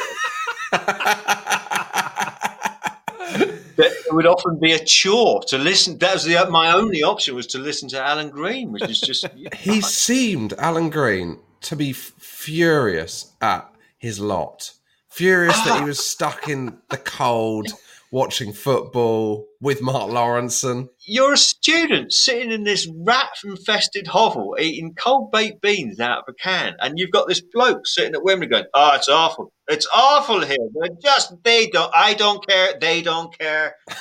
that 3.77 3.79
it 3.79 4.13
would 4.13 4.27
often 4.27 4.61
be 4.61 4.73
a 4.73 4.85
chore 4.85 5.43
to 5.45 5.57
listen. 5.57 5.97
That 5.99 6.13
was 6.13 6.25
the 6.25 6.47
my 6.51 6.71
only 6.71 7.03
option 7.03 7.35
was 7.35 7.47
to 7.49 7.59
listen 7.59 7.89
to 7.89 8.01
Alan 8.01 8.29
Green, 8.29 8.73
which 8.73 8.83
is 8.91 9.01
just 9.01 9.27
He 9.57 9.81
seemed, 9.81 10.53
Alan 10.59 10.91
Green, 10.91 11.39
to 11.63 11.77
be 11.77 11.91
f- 11.91 12.13
furious 12.19 13.33
at 13.41 13.67
his 13.97 14.21
lot. 14.21 14.73
Furious 15.09 15.57
that 15.63 15.79
he 15.79 15.85
ah. 15.85 15.87
was 15.87 16.07
stuck 16.07 16.47
in 16.47 16.77
the 16.91 16.99
cold 16.99 17.69
watching 18.11 18.53
football 18.53 19.47
with 19.61 19.83
Mark 19.83 20.11
Lawrenson. 20.11 20.89
you're 21.07 21.35
a 21.35 21.39
student 21.39 22.13
sitting 22.13 22.51
in 22.51 22.65
this 22.65 22.89
rat-infested 23.05 24.07
hovel 24.07 24.57
eating 24.59 24.95
cold 24.95 25.31
baked 25.31 25.61
beans 25.61 26.01
out 26.01 26.19
of 26.19 26.25
a 26.29 26.35
can, 26.35 26.75
and 26.81 26.99
you've 26.99 27.11
got 27.11 27.29
this 27.29 27.43
bloke 27.53 27.87
sitting 27.87 28.15
at 28.15 28.25
Wembley 28.25 28.47
going, 28.47 28.65
"Oh, 28.75 28.93
it's 28.95 29.09
awful! 29.09 29.53
It's 29.69 29.87
awful 29.95 30.45
here. 30.45 30.57
They're 30.75 30.97
just 31.03 31.35
they 31.43 31.67
don't. 31.69 31.93
I 31.95 32.15
don't 32.15 32.47
care. 32.47 32.79
They 32.81 33.03
don't 33.03 33.37
care." 33.39 33.77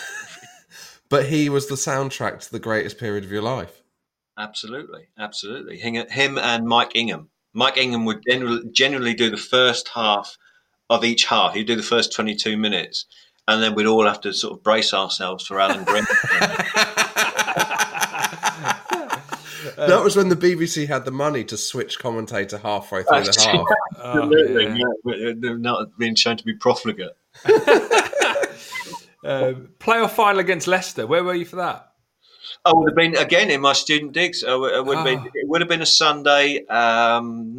But 1.10 1.28
he 1.28 1.50
was 1.50 1.68
the 1.68 1.76
soundtrack 1.76 2.42
to 2.42 2.52
the 2.52 2.60
greatest 2.60 2.98
period 2.98 3.24
of 3.24 3.32
your 3.32 3.42
life. 3.42 3.82
Absolutely, 4.38 5.08
absolutely. 5.18 5.78
Him, 5.78 6.08
him 6.10 6.38
and 6.38 6.66
Mike 6.66 6.96
Ingham. 6.96 7.30
Mike 7.54 7.78
Ingham 7.78 8.06
would 8.06 8.24
generally, 8.28 8.64
generally 8.72 9.14
do 9.14 9.30
the 9.30 9.38
first 9.38 9.88
half 9.90 10.38
of 10.90 11.04
each 11.04 11.26
half. 11.26 11.54
He'd 11.54 11.68
do 11.68 11.76
the 11.76 11.84
first 11.84 12.14
22 12.14 12.58
minutes, 12.58 13.06
and 13.48 13.64
then 13.64 13.76
we'd 13.76 13.88
all 13.88 14.06
have 14.06 14.22
to 14.22 14.34
sort 14.34 14.54
of 14.54 14.64
brace 14.64 14.94
ourselves 14.94 15.46
for 15.46 15.60
Alan 15.60 15.84
Green. 15.84 16.06
that 19.78 20.02
was 20.04 20.16
when 20.16 20.30
the 20.30 20.36
BBC 20.36 20.88
had 20.88 21.06
the 21.06 21.12
money 21.12 21.44
to 21.46 21.58
switch 21.58 22.00
commentator 22.00 22.58
halfway 22.58 23.04
through 23.04 23.24
the 23.24 23.52
half. 23.52 23.66
Absolutely, 24.04 24.66
yeah. 24.80 24.86
but 25.04 25.16
They're 25.42 25.58
not 25.58 25.98
being 25.98 26.16
shown 26.16 26.38
to 26.38 26.44
be 26.44 26.54
profligate. 26.54 27.16
Um, 29.24 29.70
playoff 29.80 30.12
final 30.12 30.40
against 30.40 30.68
Leicester. 30.68 31.06
Where 31.06 31.22
were 31.22 31.34
you 31.34 31.44
for 31.44 31.58
that? 31.58 31.92
I 32.64 32.72
would 32.74 32.90
have 32.90 32.96
been 32.96 33.18
again 33.18 33.50
in 33.50 33.60
my 33.60 33.74
student 33.74 34.14
digs. 34.14 34.44
I 34.44 34.56
would, 34.56 34.74
it 34.74 34.86
would 34.86 34.98
have 34.98 35.06
been. 35.06 35.20
Ah. 35.20 35.26
It 35.34 35.50
would 35.50 35.60
have 35.60 35.68
been 35.68 35.82
a 35.82 35.88
Sunday, 35.88 36.66
um, 36.68 37.56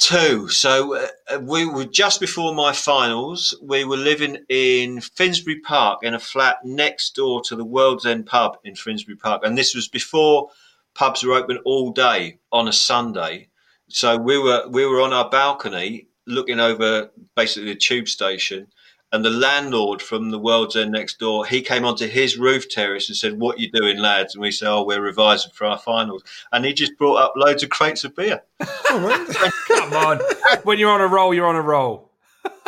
ninety-two. 0.00 0.48
So 0.48 0.96
uh, 0.96 1.40
we 1.40 1.66
were 1.66 1.84
just 1.84 2.20
before 2.20 2.54
my 2.54 2.72
finals. 2.72 3.56
We 3.62 3.84
were 3.84 3.96
living 3.96 4.38
in 4.48 5.00
Finsbury 5.00 5.60
Park 5.60 6.00
in 6.02 6.14
a 6.14 6.18
flat 6.18 6.56
next 6.64 7.14
door 7.14 7.42
to 7.42 7.56
the 7.56 7.64
World's 7.64 8.06
End 8.06 8.26
pub 8.26 8.58
in 8.64 8.74
Finsbury 8.74 9.16
Park, 9.16 9.42
and 9.44 9.56
this 9.56 9.74
was 9.74 9.88
before 9.88 10.50
pubs 10.94 11.24
were 11.24 11.34
open 11.34 11.58
all 11.64 11.92
day 11.92 12.38
on 12.52 12.68
a 12.68 12.72
Sunday. 12.72 13.48
So 13.88 14.16
we 14.16 14.38
were 14.38 14.66
we 14.68 14.86
were 14.86 15.00
on 15.00 15.12
our 15.12 15.28
balcony 15.28 16.08
looking 16.26 16.60
over 16.60 17.10
basically 17.36 17.70
the 17.70 17.78
tube 17.78 18.08
station. 18.08 18.66
And 19.14 19.24
the 19.24 19.30
landlord 19.30 20.02
from 20.02 20.32
the 20.32 20.40
World's 20.40 20.74
End 20.74 20.90
next 20.90 21.20
door, 21.20 21.46
he 21.46 21.62
came 21.62 21.84
onto 21.84 22.08
his 22.08 22.36
roof 22.36 22.68
terrace 22.68 23.08
and 23.08 23.16
said, 23.16 23.38
"What 23.38 23.60
you 23.60 23.70
doing, 23.70 23.98
lads?" 23.98 24.34
And 24.34 24.42
we 24.42 24.50
said, 24.50 24.68
"Oh, 24.68 24.82
we're 24.82 25.00
revising 25.00 25.52
for 25.54 25.66
our 25.68 25.78
finals." 25.78 26.24
And 26.50 26.64
he 26.64 26.72
just 26.72 26.98
brought 26.98 27.22
up 27.22 27.34
loads 27.36 27.62
of 27.62 27.70
crates 27.70 28.02
of 28.02 28.16
beer. 28.16 28.42
Oh, 28.60 29.52
Come 29.68 29.92
on. 29.92 30.20
when 30.64 30.80
you're 30.80 30.90
on 30.90 31.00
a 31.00 31.06
roll, 31.06 31.32
you're 31.32 31.46
on 31.46 31.54
a 31.54 31.62
roll. 31.62 32.10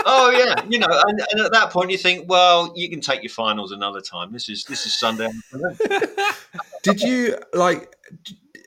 oh 0.05 0.30
yeah, 0.30 0.64
you 0.68 0.78
know, 0.78 1.03
and, 1.09 1.20
and 1.32 1.40
at 1.40 1.51
that 1.51 1.70
point 1.70 1.90
you 1.90 1.99
think, 1.99 2.30
well, 2.30 2.72
you 2.76 2.88
can 2.88 3.01
take 3.01 3.24
your 3.24 3.30
finals 3.30 3.72
another 3.72 4.01
time. 4.01 4.32
This 4.32 4.49
is 4.49 4.62
this 4.66 4.86
is 4.86 4.97
Sunday. 4.97 5.30
Did 6.84 7.01
you 7.01 7.38
like? 7.55 7.92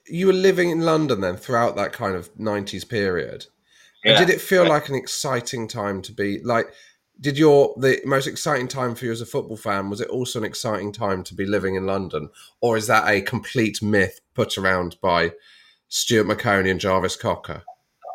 You 0.05 0.27
were 0.27 0.33
living 0.33 0.69
in 0.69 0.81
London 0.81 1.21
then 1.21 1.37
throughout 1.37 1.77
that 1.77 1.93
kind 1.93 2.17
of 2.17 2.35
'90s 2.35 2.89
period. 2.89 3.45
And 4.03 4.17
did 4.17 4.29
it 4.33 4.39
feel 4.41 4.67
like 4.67 4.87
an 4.87 4.95
exciting 4.95 5.67
time 5.69 6.01
to 6.01 6.11
be 6.11 6.39
like? 6.43 6.73
Did 7.21 7.37
your 7.37 7.73
the 7.77 8.01
most 8.05 8.27
exciting 8.27 8.67
time 8.67 8.95
for 8.95 9.05
you 9.05 9.11
as 9.11 9.21
a 9.21 9.25
football 9.25 9.57
fan? 9.57 9.89
Was 9.89 9.99
it 9.99 10.09
also 10.09 10.39
an 10.39 10.45
exciting 10.45 10.91
time 10.93 11.23
to 11.25 11.35
be 11.35 11.45
living 11.45 11.75
in 11.75 11.85
London, 11.85 12.29
or 12.61 12.77
is 12.77 12.87
that 12.87 13.09
a 13.09 13.21
complete 13.21 13.81
myth 13.81 14.21
put 14.33 14.57
around 14.57 14.97
by 15.01 15.33
Stuart 15.89 16.27
Maconie 16.27 16.71
and 16.71 16.79
Jarvis 16.79 17.17
Cocker? 17.17 17.63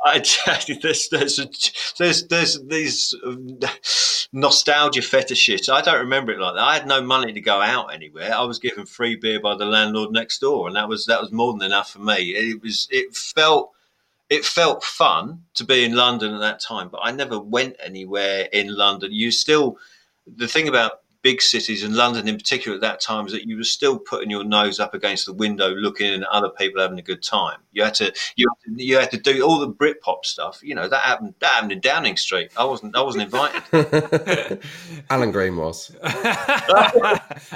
I 0.04 0.18
there's 0.82 1.08
there's 1.08 1.94
there's 1.98 2.26
there's 2.28 2.62
these 2.64 3.14
um, 3.24 3.58
nostalgia 4.32 5.02
fetishes. 5.02 5.68
I 5.68 5.80
don't 5.80 6.00
remember 6.00 6.32
it 6.32 6.40
like 6.40 6.54
that. 6.54 6.62
I 6.62 6.74
had 6.74 6.86
no 6.86 7.02
money 7.02 7.32
to 7.32 7.40
go 7.40 7.60
out 7.60 7.92
anywhere. 7.92 8.34
I 8.34 8.42
was 8.42 8.58
given 8.58 8.84
free 8.84 9.16
beer 9.16 9.40
by 9.40 9.56
the 9.56 9.64
landlord 9.64 10.12
next 10.12 10.40
door, 10.40 10.66
and 10.66 10.76
that 10.76 10.88
was 10.88 11.06
that 11.06 11.20
was 11.20 11.32
more 11.32 11.52
than 11.52 11.62
enough 11.62 11.90
for 11.90 12.00
me. 12.00 12.30
It 12.30 12.62
was 12.62 12.86
it 12.90 13.16
felt 13.16 13.73
it 14.30 14.44
felt 14.44 14.82
fun 14.82 15.42
to 15.54 15.64
be 15.64 15.84
in 15.84 15.94
London 15.94 16.34
at 16.34 16.40
that 16.40 16.60
time, 16.60 16.88
but 16.88 17.00
I 17.02 17.12
never 17.12 17.38
went 17.38 17.76
anywhere 17.82 18.48
in 18.52 18.74
London. 18.74 19.12
You 19.12 19.30
still 19.30 19.78
the 20.26 20.48
thing 20.48 20.68
about 20.68 21.03
big 21.24 21.40
cities 21.40 21.82
and 21.82 21.96
London 21.96 22.28
in 22.28 22.36
particular 22.36 22.74
at 22.74 22.82
that 22.82 23.00
time 23.00 23.26
is 23.26 23.32
that 23.32 23.48
you 23.48 23.56
were 23.56 23.64
still 23.64 23.98
putting 23.98 24.28
your 24.28 24.44
nose 24.44 24.78
up 24.78 24.92
against 24.92 25.24
the 25.24 25.32
window, 25.32 25.70
looking 25.70 26.12
at 26.12 26.22
other 26.28 26.50
people 26.50 26.82
having 26.82 26.98
a 26.98 27.02
good 27.02 27.22
time. 27.22 27.58
You 27.72 27.82
had 27.82 27.94
to 27.94 28.12
you 28.36 28.46
had 28.46 28.76
to, 28.76 28.84
you 28.84 28.98
had 28.98 29.10
to 29.10 29.16
do 29.16 29.42
all 29.42 29.58
the 29.58 29.72
Britpop 29.72 30.24
stuff. 30.24 30.60
You 30.62 30.74
know 30.74 30.86
that 30.86 31.00
happened 31.00 31.34
that 31.40 31.50
happened 31.50 31.72
in 31.72 31.80
Downing 31.80 32.18
Street. 32.18 32.50
I 32.58 32.64
wasn't 32.64 32.94
I 32.94 33.00
wasn't 33.00 33.24
invited. 33.24 34.62
Alan 35.10 35.32
Green 35.32 35.56
was. 35.56 35.96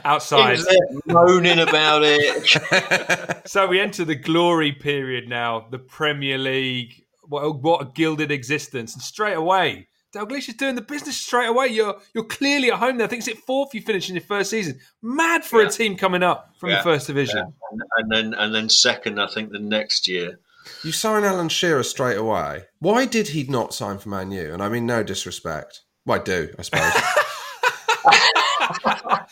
Outside. 0.04 0.58
Was 0.58 1.02
moaning 1.04 1.58
about 1.58 2.02
it. 2.04 3.42
so 3.46 3.66
we 3.66 3.80
enter 3.80 4.06
the 4.06 4.14
glory 4.14 4.72
period 4.72 5.28
now, 5.28 5.66
the 5.70 5.78
Premier 5.78 6.38
League. 6.38 7.04
What, 7.24 7.60
what 7.62 7.82
a 7.82 7.90
gilded 7.94 8.30
existence. 8.30 8.94
And 8.94 9.02
straight 9.02 9.34
away, 9.34 9.88
Dalglish 10.18 10.48
is 10.48 10.54
doing 10.54 10.74
the 10.74 10.82
business 10.82 11.16
straight 11.16 11.46
away. 11.46 11.68
You're 11.68 11.96
you're 12.14 12.24
clearly 12.24 12.70
at 12.72 12.78
home 12.78 12.98
there. 12.98 13.06
I 13.06 13.10
think 13.10 13.20
it's 13.20 13.28
at 13.28 13.38
fourth 13.44 13.72
you 13.74 13.80
finish 13.80 14.08
in 14.08 14.16
your 14.16 14.24
first 14.24 14.50
season. 14.50 14.80
Mad 15.00 15.44
for 15.44 15.62
a 15.62 15.70
team 15.70 15.96
coming 15.96 16.22
up 16.22 16.52
from 16.58 16.70
Yeah. 16.70 16.78
the 16.78 16.82
first 16.82 17.06
division. 17.06 17.38
Yeah. 17.38 17.44
And, 17.70 17.82
and 17.96 18.10
then 18.32 18.40
and 18.40 18.54
then 18.54 18.68
second, 18.68 19.20
I 19.20 19.28
think 19.28 19.52
the 19.52 19.58
next 19.58 20.08
year. 20.08 20.40
You 20.82 20.92
sign 20.92 21.24
Alan 21.24 21.48
Shearer 21.48 21.82
straight 21.82 22.18
away. 22.18 22.64
Why 22.80 23.06
did 23.06 23.28
he 23.28 23.44
not 23.44 23.72
sign 23.72 23.98
for 23.98 24.08
Man 24.08 24.30
U? 24.32 24.52
And 24.52 24.62
I 24.62 24.68
mean 24.68 24.86
no 24.86 25.02
disrespect. 25.02 25.82
Well, 26.04 26.20
I 26.20 26.24
do, 26.24 26.54
I 26.58 26.62
suppose. 26.62 26.92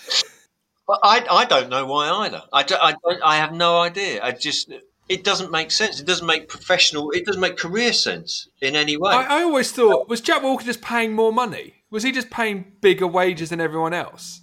But 0.88 1.00
I, 1.02 1.26
I 1.28 1.44
don't 1.46 1.68
know 1.68 1.84
why 1.84 2.08
either. 2.08 2.42
I, 2.52 2.64
I, 2.70 2.94
I 3.24 3.36
have 3.38 3.52
no 3.52 3.80
idea. 3.80 4.22
I 4.22 4.30
just 4.30 4.72
it 5.08 5.24
doesn't 5.24 5.50
make 5.50 5.70
sense. 5.70 6.00
It 6.00 6.06
doesn't 6.06 6.26
make 6.26 6.48
professional. 6.48 7.10
It 7.10 7.24
doesn't 7.24 7.40
make 7.40 7.56
career 7.56 7.92
sense 7.92 8.48
in 8.60 8.74
any 8.74 8.96
way. 8.96 9.12
I, 9.12 9.40
I 9.40 9.42
always 9.42 9.70
thought 9.70 10.08
was 10.08 10.20
Jack 10.20 10.42
Walker 10.42 10.64
just 10.64 10.82
paying 10.82 11.12
more 11.12 11.32
money? 11.32 11.74
Was 11.90 12.02
he 12.02 12.12
just 12.12 12.30
paying 12.30 12.72
bigger 12.80 13.06
wages 13.06 13.50
than 13.50 13.60
everyone 13.60 13.94
else? 13.94 14.40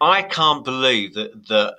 I 0.00 0.22
can't 0.22 0.64
believe 0.64 1.14
that 1.14 1.48
that 1.48 1.76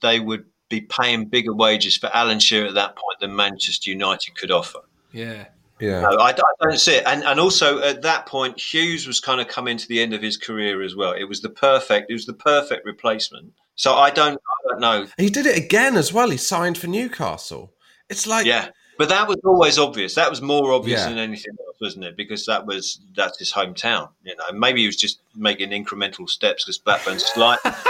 they 0.00 0.20
would 0.20 0.44
be 0.68 0.82
paying 0.82 1.26
bigger 1.26 1.54
wages 1.54 1.96
for 1.96 2.10
Alan 2.14 2.38
Shearer 2.38 2.68
at 2.68 2.74
that 2.74 2.96
point 2.96 3.20
than 3.20 3.34
Manchester 3.34 3.90
United 3.90 4.36
could 4.36 4.50
offer. 4.50 4.80
Yeah. 5.12 5.46
Yeah. 5.80 6.02
No, 6.02 6.16
I, 6.18 6.30
I 6.30 6.34
don't 6.62 6.78
see 6.78 6.94
it. 6.94 7.04
And 7.06 7.24
and 7.24 7.40
also 7.40 7.80
at 7.80 8.02
that 8.02 8.26
point, 8.26 8.60
Hughes 8.60 9.06
was 9.06 9.20
kind 9.20 9.40
of 9.40 9.48
coming 9.48 9.76
to 9.76 9.88
the 9.88 10.00
end 10.00 10.14
of 10.14 10.22
his 10.22 10.36
career 10.36 10.82
as 10.82 10.94
well. 10.94 11.12
It 11.12 11.24
was 11.24 11.40
the 11.40 11.50
perfect. 11.50 12.10
It 12.10 12.14
was 12.14 12.26
the 12.26 12.34
perfect 12.34 12.84
replacement. 12.84 13.52
So 13.76 13.94
I 13.94 14.10
don't. 14.10 14.34
I 14.34 14.68
don't 14.70 14.80
know. 14.80 15.06
he 15.18 15.30
did 15.30 15.46
it 15.46 15.56
again 15.56 15.96
as 15.96 16.12
well. 16.12 16.30
He 16.30 16.36
signed 16.36 16.78
for 16.78 16.86
Newcastle. 16.86 17.72
It's 18.08 18.26
like 18.26 18.46
Yeah, 18.46 18.68
but 18.98 19.08
that 19.08 19.26
was 19.26 19.38
always 19.44 19.78
obvious. 19.78 20.14
That 20.14 20.30
was 20.30 20.40
more 20.40 20.72
obvious 20.72 21.00
Yeah. 21.00 21.08
than 21.08 21.18
anything 21.18 21.54
else, 21.66 21.76
wasn't 21.80 22.04
it? 22.04 22.16
Because 22.16 22.46
that 22.46 22.66
was 22.66 23.00
that's 23.16 23.38
his 23.38 23.52
hometown. 23.52 24.10
You 24.22 24.36
know, 24.36 24.58
maybe 24.58 24.82
he 24.82 24.86
was 24.86 24.96
just 24.96 25.20
making 25.34 25.70
incremental 25.70 26.28
steps 26.28 26.64
because 26.64 26.78
Blackburn's 26.78 27.24
slightly. 27.24 27.72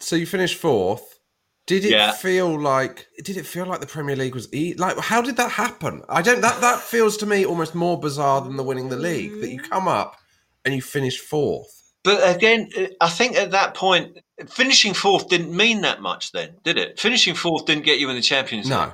So 0.00 0.16
you 0.16 0.26
finished 0.26 0.56
fourth. 0.56 1.18
Did 1.66 1.84
it 1.84 1.90
Yeah. 1.90 2.12
feel 2.12 2.58
like? 2.58 3.08
Did 3.22 3.36
it 3.36 3.44
feel 3.44 3.66
like 3.66 3.80
the 3.80 3.86
Premier 3.86 4.16
League 4.16 4.34
was 4.34 4.52
e- 4.54 4.74
like? 4.74 4.96
How 4.98 5.20
did 5.20 5.36
that 5.36 5.50
happen? 5.50 6.02
I 6.08 6.22
don't. 6.22 6.40
That 6.40 6.60
that 6.60 6.80
feels 6.80 7.16
to 7.18 7.26
me 7.26 7.44
almost 7.44 7.74
more 7.74 7.98
bizarre 8.00 8.40
than 8.40 8.56
the 8.56 8.62
winning 8.62 8.88
the 8.88 8.96
league. 8.96 9.40
That 9.40 9.50
you 9.50 9.60
mm. 9.60 9.68
come 9.68 9.88
up 9.88 10.16
and 10.64 10.74
you 10.74 10.80
finish 10.80 11.18
fourth. 11.18 11.77
But 12.08 12.36
again, 12.36 12.70
uh, 12.74 12.86
I 13.02 13.10
think 13.10 13.36
at 13.36 13.50
that 13.50 13.74
point, 13.74 14.16
finishing 14.48 14.94
fourth 14.94 15.28
didn't 15.28 15.54
mean 15.54 15.82
that 15.82 16.00
much. 16.00 16.32
Then, 16.32 16.54
did 16.64 16.78
it? 16.78 16.98
Finishing 16.98 17.34
fourth 17.34 17.66
didn't 17.66 17.84
get 17.84 17.98
you 17.98 18.08
in 18.08 18.16
the 18.16 18.22
Champions 18.22 18.70
League. 18.70 18.92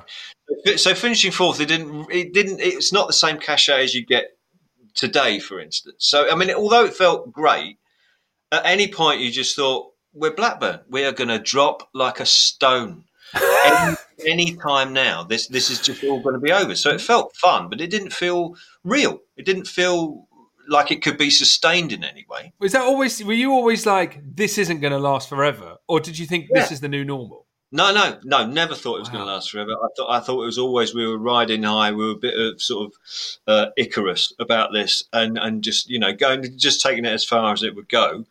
No. 0.65 0.75
So 0.75 0.93
finishing 0.93 1.31
fourth, 1.31 1.61
it 1.61 1.67
didn't. 1.67 2.11
It 2.11 2.33
didn't. 2.33 2.59
It's 2.59 2.91
not 2.91 3.07
the 3.07 3.13
same 3.13 3.37
cachet 3.37 3.85
as 3.85 3.95
you 3.95 4.05
get 4.05 4.25
today, 4.95 5.39
for 5.39 5.61
instance. 5.61 5.95
So, 5.99 6.29
I 6.29 6.35
mean, 6.35 6.51
although 6.51 6.83
it 6.83 6.93
felt 6.93 7.31
great, 7.31 7.77
at 8.51 8.65
any 8.65 8.89
point 8.89 9.21
you 9.21 9.31
just 9.31 9.55
thought, 9.55 9.93
we're 10.11 10.35
Blackburn. 10.35 10.81
We 10.89 11.05
are 11.05 11.13
going 11.13 11.29
to 11.29 11.39
drop 11.39 11.87
like 11.93 12.19
a 12.19 12.25
stone. 12.25 13.05
any, 13.65 13.95
any 14.27 14.55
time 14.57 14.91
now, 14.91 15.23
this 15.23 15.47
this 15.47 15.69
is 15.69 15.79
just 15.79 16.03
all 16.03 16.19
going 16.19 16.35
to 16.35 16.41
be 16.41 16.51
over. 16.51 16.75
So 16.75 16.89
it 16.89 16.99
felt 16.99 17.33
fun, 17.37 17.69
but 17.69 17.79
it 17.79 17.89
didn't 17.89 18.11
feel 18.11 18.55
real. 18.83 19.19
It 19.37 19.45
didn't 19.45 19.67
feel 19.67 20.27
like 20.67 20.91
it 20.91 21.01
could 21.01 21.17
be 21.17 21.29
sustained 21.29 21.91
in 21.91 22.03
any 22.03 22.25
way. 22.29 22.53
Was 22.59 22.73
that 22.73 22.81
always? 22.81 23.23
Were 23.23 23.33
you 23.33 23.51
always 23.51 23.85
like, 23.85 24.21
this 24.35 24.57
isn't 24.57 24.79
going 24.79 24.93
to 24.93 24.99
last 24.99 25.29
forever, 25.29 25.77
or 25.87 25.99
did 25.99 26.17
you 26.17 26.25
think 26.25 26.47
this 26.51 26.71
is 26.71 26.81
the 26.81 26.89
new 26.89 27.03
normal? 27.03 27.45
No, 27.71 27.93
no, 27.93 28.17
no. 28.23 28.45
Never 28.45 28.75
thought 28.75 28.97
it 28.97 28.99
was 28.99 29.09
going 29.09 29.25
to 29.25 29.31
last 29.31 29.51
forever. 29.51 29.71
I 29.71 29.87
thought 29.97 30.09
I 30.09 30.19
thought 30.19 30.43
it 30.43 30.45
was 30.45 30.57
always 30.57 30.93
we 30.93 31.05
were 31.05 31.17
riding 31.17 31.63
high. 31.63 31.91
We 31.91 32.05
were 32.05 32.13
a 32.13 32.15
bit 32.15 32.39
of 32.39 32.61
sort 32.61 32.85
of 32.85 32.93
uh, 33.47 33.65
Icarus 33.75 34.33
about 34.39 34.71
this, 34.71 35.03
and 35.11 35.37
and 35.37 35.63
just 35.63 35.89
you 35.89 35.99
know 35.99 36.13
going 36.13 36.57
just 36.57 36.81
taking 36.81 37.05
it 37.05 37.11
as 37.11 37.25
far 37.25 37.51
as 37.51 37.63
it 37.63 37.75
would 37.75 37.89
go. 37.89 38.25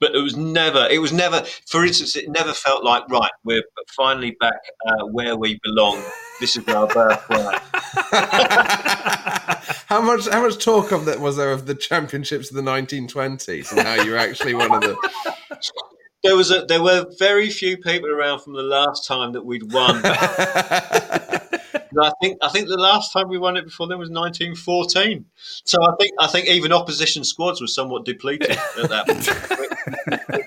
But 0.00 0.14
it 0.14 0.22
was 0.22 0.36
never. 0.36 0.88
It 0.90 0.98
was 0.98 1.12
never. 1.12 1.44
For 1.66 1.84
instance, 1.84 2.16
it 2.16 2.28
never 2.28 2.54
felt 2.54 2.84
like 2.84 3.08
right. 3.10 3.30
We're 3.44 3.62
finally 3.94 4.36
back 4.40 4.60
uh, 4.86 5.06
where 5.06 5.36
we 5.36 5.60
belong. 5.62 6.02
This 6.40 6.56
is 6.56 6.66
our 6.68 6.86
birthright. 6.86 7.60
How 9.90 10.00
much 10.00 10.28
how 10.28 10.42
much 10.42 10.62
talk 10.62 10.92
of 10.92 11.04
that 11.06 11.18
was 11.18 11.36
there 11.36 11.50
of 11.50 11.66
the 11.66 11.74
championships 11.74 12.48
of 12.48 12.56
the 12.56 12.62
1920s 12.62 13.72
and 13.72 13.80
how 13.80 14.02
you're 14.02 14.16
actually 14.16 14.54
one 14.54 14.72
of 14.72 14.80
the 14.82 14.96
There 16.22 16.36
was 16.36 16.50
a. 16.50 16.64
There 16.66 16.82
were 16.82 17.06
very 17.18 17.50
few 17.50 17.78
people 17.78 18.10
around 18.10 18.40
from 18.40 18.52
the 18.52 18.62
last 18.62 19.06
time 19.06 19.32
that 19.32 19.44
we'd 19.44 19.72
won. 19.72 20.02
I 22.00 22.12
think 22.20 22.38
I 22.42 22.48
think 22.48 22.68
the 22.68 22.76
last 22.76 23.12
time 23.12 23.28
we 23.28 23.38
won 23.38 23.56
it 23.56 23.64
before 23.64 23.86
then 23.86 23.98
was 23.98 24.10
1914. 24.10 25.24
So 25.64 25.82
I 25.82 25.94
think 25.98 26.12
I 26.18 26.26
think 26.26 26.48
even 26.48 26.72
opposition 26.72 27.24
squads 27.24 27.60
were 27.60 27.66
somewhat 27.66 28.04
depleted 28.04 28.50
at 28.50 28.88
that 28.88 29.06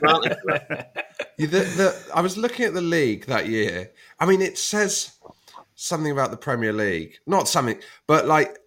point. 0.01 0.87
The, 1.35 1.47
the, 1.47 2.11
I 2.13 2.21
was 2.21 2.37
looking 2.37 2.65
at 2.65 2.73
the 2.73 2.81
league 2.81 3.25
that 3.25 3.47
year. 3.49 3.91
I 4.19 4.27
mean, 4.27 4.41
it 4.41 4.57
says 4.57 5.17
something 5.75 6.11
about 6.11 6.31
the 6.31 6.37
Premier 6.37 6.71
League, 6.71 7.17
not 7.25 7.47
something, 7.47 7.79
but 8.07 8.27
like 8.27 8.59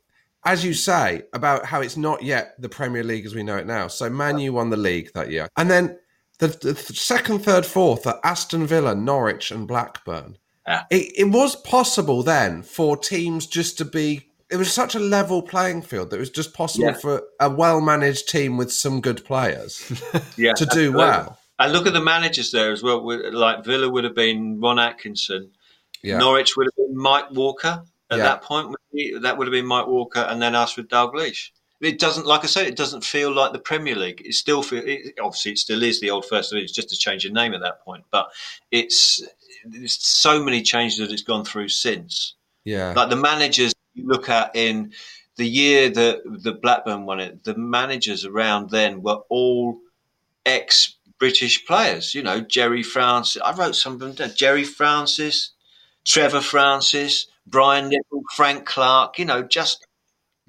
as 0.44 0.64
you 0.64 0.74
say 0.74 1.22
about 1.32 1.64
how 1.64 1.80
it's 1.80 1.96
not 1.96 2.22
yet 2.22 2.60
the 2.60 2.68
Premier 2.68 3.04
League 3.04 3.24
as 3.24 3.34
we 3.34 3.44
know 3.44 3.56
it 3.56 3.66
now. 3.66 3.86
So 3.86 4.10
Man 4.10 4.38
U 4.38 4.54
won 4.54 4.70
the 4.70 4.76
league 4.76 5.12
that 5.14 5.30
year, 5.30 5.48
and 5.56 5.70
then 5.70 5.96
the, 6.38 6.48
the 6.48 6.74
second, 6.74 7.40
third, 7.40 7.64
fourth 7.64 8.06
are 8.06 8.20
Aston 8.22 8.66
Villa, 8.66 8.94
Norwich, 8.94 9.50
and 9.50 9.66
Blackburn. 9.66 10.36
Yeah. 10.66 10.84
It, 10.90 11.12
it 11.16 11.24
was 11.30 11.56
possible 11.56 12.22
then 12.22 12.62
for 12.62 12.96
teams 12.96 13.46
just 13.46 13.78
to 13.78 13.84
be. 13.84 14.28
It 14.50 14.56
was 14.56 14.72
such 14.72 14.94
a 14.94 15.00
level 15.00 15.42
playing 15.42 15.82
field 15.82 16.10
that 16.10 16.16
it 16.16 16.20
was 16.20 16.30
just 16.30 16.54
possible 16.54 16.86
Yeah. 16.86 16.92
for 16.94 17.22
a 17.40 17.50
well 17.50 17.80
managed 17.80 18.28
team 18.28 18.56
with 18.56 18.72
some 18.72 19.00
good 19.00 19.24
players 19.24 19.82
yeah, 20.36 20.52
to 20.54 20.64
do 20.66 20.90
absolutely. 20.90 20.96
well. 20.96 21.38
And 21.58 21.72
look 21.72 21.86
at 21.86 21.94
the 21.94 22.00
managers 22.00 22.52
there 22.52 22.70
as 22.70 22.82
well. 22.82 23.04
Like 23.32 23.64
Villa 23.64 23.88
would 23.88 24.04
have 24.04 24.14
been 24.14 24.60
Ron 24.60 24.78
Atkinson. 24.78 25.50
Yeah. 26.02 26.18
Norwich 26.18 26.56
would 26.56 26.66
have 26.66 26.76
been 26.76 26.96
Mike 26.96 27.30
Walker 27.32 27.82
at 28.10 28.18
Yeah. 28.18 28.24
that 28.24 28.42
point. 28.42 28.76
That 29.20 29.36
would 29.36 29.46
have 29.48 29.52
been 29.52 29.66
Mike 29.66 29.86
Walker, 29.88 30.20
and 30.20 30.40
then 30.40 30.54
us 30.54 30.76
with 30.76 30.88
Dalglish. 30.88 31.50
It 31.80 31.98
doesn't, 31.98 32.26
like 32.26 32.42
I 32.42 32.46
said, 32.46 32.66
it 32.66 32.76
doesn't 32.76 33.04
feel 33.04 33.34
like 33.34 33.52
the 33.52 33.58
Premier 33.58 33.94
League. 33.94 34.22
It 34.24 34.34
still 34.34 34.62
feel, 34.62 34.82
it, 34.84 35.18
obviously, 35.20 35.52
it 35.52 35.58
still 35.58 35.82
is 35.82 36.00
the 36.00 36.10
old 36.10 36.24
First 36.24 36.52
League. 36.52 36.64
It's 36.64 36.72
just 36.72 36.92
a 36.92 36.96
change 36.96 37.26
in 37.26 37.34
name 37.34 37.52
at 37.52 37.60
that 37.60 37.84
point. 37.84 38.04
But 38.10 38.28
it's 38.70 39.22
there's 39.64 39.98
so 40.00 40.42
many 40.42 40.62
changes 40.62 40.98
that 40.98 41.12
it's 41.12 41.22
gone 41.22 41.44
through 41.44 41.68
since. 41.68 42.34
Yeah. 42.64 42.92
Like 42.96 43.10
the 43.10 43.16
managers 43.16 43.74
you 43.94 44.06
look 44.06 44.28
at 44.28 44.54
in 44.54 44.92
the 45.36 45.46
year 45.46 45.90
that 45.90 46.22
the 46.24 46.52
Blackburn 46.52 47.04
won 47.04 47.20
it, 47.20 47.44
the 47.44 47.56
managers 47.56 48.24
around 48.24 48.70
then 48.70 49.02
were 49.02 49.20
all 49.28 49.78
ex 50.44 50.96
British 51.18 51.66
players. 51.66 52.14
You 52.14 52.22
know, 52.22 52.40
Gerry 52.40 52.82
Francis. 52.82 53.42
I 53.42 53.52
wrote 53.52 53.76
some 53.76 53.94
of 53.94 53.98
them 54.00 54.12
down. 54.12 54.30
Gerry 54.34 54.64
Francis, 54.64 55.50
Trevor 56.04 56.40
Francis, 56.40 57.26
Brian 57.46 57.88
Nicol, 57.88 58.22
Frank 58.34 58.66
Clark. 58.66 59.18
You 59.18 59.26
know, 59.26 59.42
just 59.42 59.85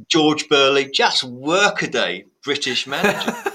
George 0.07 0.47
Burley, 0.49 0.89
just 0.91 1.23
workaday 1.23 2.25
British 2.43 2.87
manager. 2.87 3.33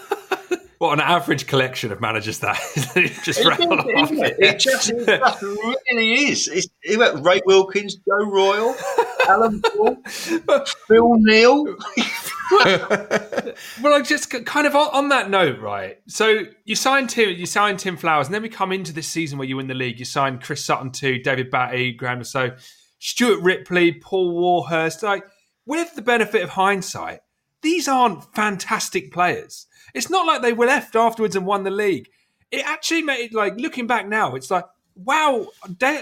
What 0.82 0.94
an 0.94 1.00
average 1.00 1.46
collection 1.46 1.92
of 1.92 2.00
managers 2.00 2.40
that 2.40 2.58
is. 2.74 2.86
just 3.22 3.38
It 3.38 3.46
is, 3.46 3.48
off. 3.60 4.10
it? 4.10 4.36
It 4.40 4.58
just, 4.58 4.90
it 4.90 5.06
just 5.06 5.40
really 5.40 6.14
is. 6.14 6.48
It's, 6.48 6.66
it 6.82 6.98
went 6.98 7.24
Ray 7.24 7.40
Wilkins, 7.46 7.94
Joe 7.94 8.28
Royle, 8.28 8.74
Alan 9.28 9.60
Ball, 9.60 9.94
Phil 10.88 11.14
Neal. 11.18 11.66
well, 13.80 13.94
I 13.94 14.02
just 14.04 14.28
kind 14.44 14.66
of 14.66 14.74
on, 14.74 14.88
on 14.92 15.08
that 15.10 15.30
note, 15.30 15.60
right? 15.60 15.98
So 16.08 16.46
you 16.64 16.74
signed 16.74 17.10
Tim, 17.10 17.30
you 17.30 17.46
signed 17.46 17.78
Tim 17.78 17.96
Flowers, 17.96 18.26
and 18.26 18.34
then 18.34 18.42
we 18.42 18.48
come 18.48 18.72
into 18.72 18.92
this 18.92 19.06
season 19.06 19.38
where 19.38 19.46
you 19.46 19.58
win 19.58 19.68
the 19.68 19.74
league. 19.74 20.00
You 20.00 20.04
signed 20.04 20.42
Chris 20.42 20.64
Sutton 20.64 20.90
too, 20.90 21.20
David 21.20 21.48
Batty, 21.48 21.92
Graham 21.92 22.24
so 22.24 22.50
Stuart 22.98 23.40
Ripley, 23.40 23.92
Paul 23.92 24.32
Warhurst. 24.32 25.04
Like 25.04 25.22
with 25.66 25.94
the 25.94 26.02
benefit 26.02 26.42
of 26.42 26.50
hindsight, 26.50 27.20
these 27.62 27.88
aren't 27.88 28.34
fantastic 28.34 29.12
players. 29.12 29.66
It's 29.94 30.10
not 30.10 30.26
like 30.26 30.42
they 30.42 30.52
were 30.52 30.66
left 30.66 30.96
afterwards 30.96 31.36
and 31.36 31.46
won 31.46 31.64
the 31.64 31.70
league. 31.70 32.08
It 32.50 32.66
actually 32.66 33.02
made 33.02 33.32
like 33.32 33.56
looking 33.56 33.86
back 33.86 34.06
now, 34.06 34.34
it's 34.34 34.50
like 34.50 34.64
wow, 34.94 35.46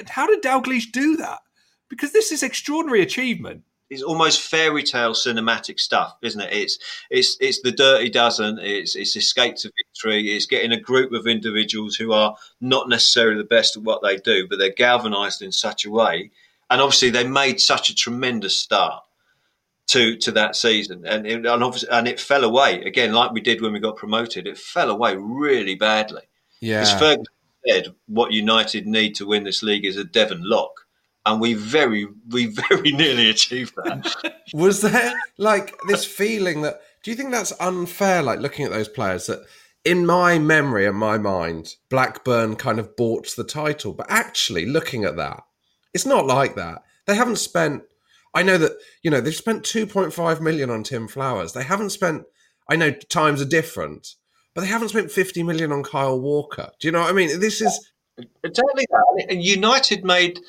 how 0.08 0.26
did 0.26 0.42
Dalglish 0.42 0.90
do 0.92 1.16
that? 1.18 1.40
Because 1.88 2.12
this 2.12 2.32
is 2.32 2.42
extraordinary 2.42 3.02
achievement. 3.02 3.62
It's 3.88 4.02
almost 4.02 4.42
fairy 4.42 4.84
tale 4.84 5.14
cinematic 5.14 5.80
stuff, 5.80 6.16
isn't 6.22 6.40
it? 6.40 6.52
It's 6.52 6.78
it's 7.10 7.36
it's 7.40 7.60
the 7.62 7.72
dirty 7.72 8.08
dozen. 8.08 8.58
It's 8.60 8.94
it's 8.94 9.16
escape 9.16 9.56
to 9.56 9.72
victory. 9.76 10.28
It's 10.28 10.46
getting 10.46 10.70
a 10.70 10.80
group 10.80 11.12
of 11.12 11.26
individuals 11.26 11.96
who 11.96 12.12
are 12.12 12.36
not 12.60 12.88
necessarily 12.88 13.36
the 13.36 13.44
best 13.44 13.76
at 13.76 13.82
what 13.82 14.00
they 14.02 14.16
do, 14.16 14.46
but 14.48 14.60
they're 14.60 14.72
galvanised 14.72 15.42
in 15.42 15.50
such 15.50 15.84
a 15.84 15.90
way, 15.90 16.30
and 16.70 16.80
obviously 16.80 17.10
they 17.10 17.26
made 17.26 17.60
such 17.60 17.90
a 17.90 17.94
tremendous 17.94 18.56
start 18.56 19.02
to 19.90 20.16
to 20.16 20.32
that 20.32 20.56
season, 20.56 21.04
and 21.06 21.26
it, 21.26 21.46
and 21.46 21.62
obviously 21.62 21.88
and 21.90 22.08
it 22.08 22.20
fell 22.20 22.44
away 22.44 22.82
again, 22.82 23.12
like 23.12 23.32
we 23.32 23.40
did 23.40 23.60
when 23.60 23.72
we 23.72 23.80
got 23.80 23.96
promoted. 23.96 24.46
It 24.46 24.58
fell 24.58 24.90
away 24.90 25.16
really 25.16 25.74
badly. 25.74 26.22
Yeah. 26.60 26.80
As 26.80 26.92
Ferguson 26.92 27.24
said, 27.66 27.94
what 28.06 28.32
United 28.32 28.86
need 28.86 29.14
to 29.16 29.26
win 29.26 29.44
this 29.44 29.62
league 29.62 29.84
is 29.84 29.96
a 29.96 30.04
Devon 30.04 30.42
Loch. 30.42 30.86
And 31.26 31.40
we 31.40 31.54
very, 31.54 32.06
we 32.28 32.46
very 32.68 32.92
nearly 32.92 33.28
achieved 33.28 33.74
that. 33.76 34.34
Was 34.54 34.80
there 34.80 35.12
like 35.38 35.74
this 35.88 36.04
feeling 36.04 36.62
that? 36.62 36.80
Do 37.02 37.10
you 37.10 37.16
think 37.16 37.30
that's 37.30 37.52
unfair? 37.60 38.22
Like 38.22 38.40
looking 38.40 38.64
at 38.64 38.70
those 38.70 38.88
players 38.88 39.26
that, 39.26 39.40
in 39.84 40.04
my 40.04 40.38
memory 40.38 40.86
and 40.86 40.96
my 40.96 41.16
mind, 41.16 41.76
Blackburn 41.88 42.56
kind 42.56 42.78
of 42.78 42.96
bought 42.96 43.34
the 43.36 43.44
title, 43.44 43.94
but 43.94 44.06
actually 44.10 44.66
looking 44.66 45.04
at 45.04 45.16
that, 45.16 45.42
it's 45.94 46.04
not 46.04 46.26
like 46.26 46.54
that. 46.56 46.82
They 47.06 47.14
haven't 47.14 47.36
spent. 47.36 47.82
I 48.34 48.42
know 48.42 48.58
that 48.58 48.72
you 49.02 49.10
know 49.10 49.20
they've 49.20 49.34
spent 49.34 49.64
two 49.64 49.86
point 49.86 50.12
five 50.12 50.40
million 50.40 50.70
on 50.70 50.82
Tim 50.84 51.08
Flowers. 51.08 51.52
They 51.52 51.64
haven't 51.64 51.90
spent. 51.90 52.24
I 52.68 52.76
know 52.76 52.92
times 52.92 53.42
are 53.42 53.46
different, 53.46 54.14
but 54.54 54.60
they 54.60 54.68
haven't 54.68 54.90
spent 54.90 55.10
fifty 55.10 55.42
million 55.42 55.72
on 55.72 55.82
Kyle 55.82 56.20
Walker. 56.20 56.70
Do 56.78 56.88
you 56.88 56.92
know 56.92 57.00
what 57.00 57.10
I 57.10 57.12
mean? 57.12 57.40
This 57.40 57.60
is 57.60 57.90
Exactly 58.44 58.86
that. 58.90 59.26
And 59.28 59.42
United 59.42 60.04
made. 60.04 60.40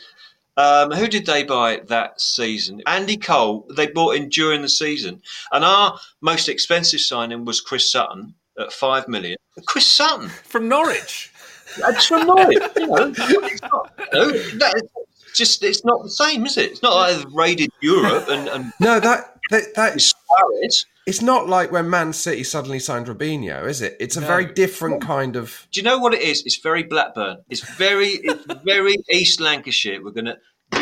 Um, 0.57 0.91
who 0.91 1.07
did 1.07 1.25
they 1.25 1.43
buy 1.43 1.81
that 1.87 2.19
season? 2.19 2.81
Andy 2.85 3.15
Cole. 3.17 3.65
They 3.75 3.87
bought 3.87 4.15
in 4.15 4.29
during 4.29 4.61
the 4.61 4.69
season, 4.69 5.21
and 5.51 5.63
our 5.63 5.97
most 6.19 6.49
expensive 6.49 6.99
signing 6.99 7.45
was 7.45 7.61
Chris 7.61 7.89
Sutton 7.89 8.35
at 8.59 8.73
five 8.73 9.07
million. 9.07 9.37
Chris 9.65 9.87
Sutton 9.87 10.29
from 10.29 10.67
Norwich. 10.67 11.31
That's 11.79 12.05
from 12.05 12.27
Norwich. 12.27 12.61
you 12.75 12.87
know, 12.87 13.13
it's 15.39 15.43
not, 15.43 15.59
you 15.59 15.59
know, 15.59 15.59
that, 15.59 15.59
it's 15.59 15.59
just 15.59 15.63
it's 15.63 15.85
not 15.85 16.03
the 16.03 16.09
same, 16.09 16.45
is 16.45 16.57
it? 16.57 16.71
It's 16.71 16.81
not 16.81 16.95
like 16.95 17.15
they've 17.15 17.33
raided 17.33 17.69
Europe 17.81 18.27
and, 18.29 18.47
and 18.47 18.73
no 18.79 18.99
that 18.99 19.37
that, 19.49 19.75
that 19.75 19.95
is 19.95 20.13
Suarez. 20.27 20.85
It's 21.07 21.21
not 21.21 21.49
like 21.49 21.71
when 21.71 21.89
Man 21.89 22.13
City 22.13 22.43
suddenly 22.43 22.79
signed 22.79 23.07
Robinho, 23.07 23.67
is 23.67 23.81
it? 23.81 23.97
It's 23.99 24.17
a 24.17 24.21
No. 24.21 24.27
very 24.27 24.45
different 24.45 25.01
kind 25.01 25.35
of. 25.35 25.67
Do 25.71 25.79
you 25.79 25.83
know 25.83 25.97
what 25.97 26.13
it 26.13 26.21
is? 26.21 26.43
It's 26.45 26.57
very 26.57 26.83
Blackburn. 26.83 27.39
It's 27.49 27.61
very, 27.75 28.19
it's 28.23 28.45
very 28.63 28.97
East 29.09 29.39
Lancashire. 29.39 30.03
We're 30.03 30.11
gonna. 30.11 30.37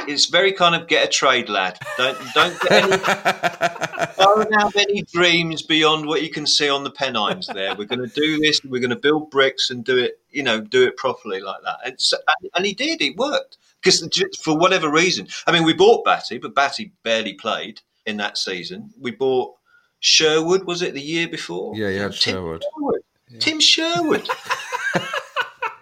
It's 0.07 0.25
very 0.27 0.51
kind 0.51 0.75
of 0.75 0.87
get 0.87 1.05
a 1.05 1.07
trade, 1.07 1.49
lad. 1.49 1.79
Don't 1.97 2.17
don't 2.35 2.59
get 2.61 2.71
any, 2.83 2.91
don't 4.19 4.53
have 4.61 4.75
any 4.75 5.01
dreams 5.03 5.63
beyond 5.63 6.05
what 6.05 6.21
you 6.21 6.29
can 6.29 6.45
see 6.45 6.69
on 6.69 6.83
the 6.83 6.91
Pennines. 6.91 7.47
There, 7.47 7.73
we're 7.75 7.85
going 7.85 8.07
to 8.07 8.13
do 8.13 8.37
this. 8.39 8.61
We're 8.63 8.81
going 8.81 8.91
to 8.91 8.95
build 8.95 9.31
bricks 9.31 9.69
and 9.71 9.83
do 9.83 9.97
it. 9.97 10.19
You 10.29 10.43
know, 10.43 10.61
do 10.61 10.85
it 10.85 10.95
properly 10.95 11.39
like 11.39 11.61
that. 11.63 11.77
And, 11.85 11.99
so, 11.99 12.17
and, 12.39 12.51
and 12.55 12.65
he 12.67 12.73
did. 12.73 13.01
It 13.01 13.15
worked 13.17 13.57
because 13.81 14.07
for 14.41 14.57
whatever 14.57 14.91
reason. 14.91 15.27
I 15.47 15.51
mean, 15.51 15.63
we 15.63 15.73
bought 15.73 16.05
Batty, 16.05 16.37
but 16.37 16.55
Batty 16.55 16.91
barely 17.03 17.33
played 17.33 17.81
in 18.05 18.17
that 18.17 18.37
season. 18.37 18.91
We 18.99 19.11
bought 19.11 19.55
Sherwood. 19.99 20.65
Was 20.65 20.81
it 20.81 20.93
the 20.93 21.01
year 21.01 21.27
before? 21.27 21.75
Yeah, 21.75 21.89
yeah, 21.89 22.09
Tim 22.09 22.11
Sherwood. 22.11 22.63
Sherwood. 22.63 23.01
Tim 23.39 23.59
Sherwood. 23.59 24.27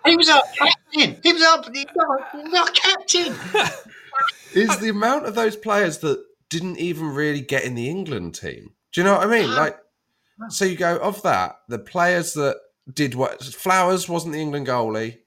he 0.05 0.17
was 0.17 0.29
our 0.29 0.43
captain. 0.57 1.17
He 1.23 1.33
was 1.33 1.43
our, 1.43 1.63
he 1.71 1.85
was 2.43 2.53
our 2.53 2.67
captain. 2.67 3.35
Is 4.53 4.79
the 4.79 4.89
amount 4.89 5.25
of 5.25 5.35
those 5.35 5.55
players 5.55 5.99
that 5.99 6.23
didn't 6.49 6.77
even 6.77 7.09
really 7.09 7.41
get 7.41 7.63
in 7.63 7.75
the 7.75 7.89
England 7.89 8.33
team 8.33 8.71
Do 8.93 9.01
you 9.01 9.05
know 9.05 9.17
what 9.17 9.27
I 9.27 9.29
mean? 9.29 9.49
Um, 9.49 9.55
like, 9.55 9.77
so 10.49 10.65
you 10.65 10.75
go 10.75 10.97
of 10.97 11.21
that 11.23 11.59
the 11.67 11.79
players 11.79 12.33
that 12.33 12.57
did 12.91 13.15
what 13.15 13.43
Flowers 13.43 14.07
wasn't 14.07 14.33
the 14.33 14.39
England 14.39 14.67
goalie. 14.67 15.17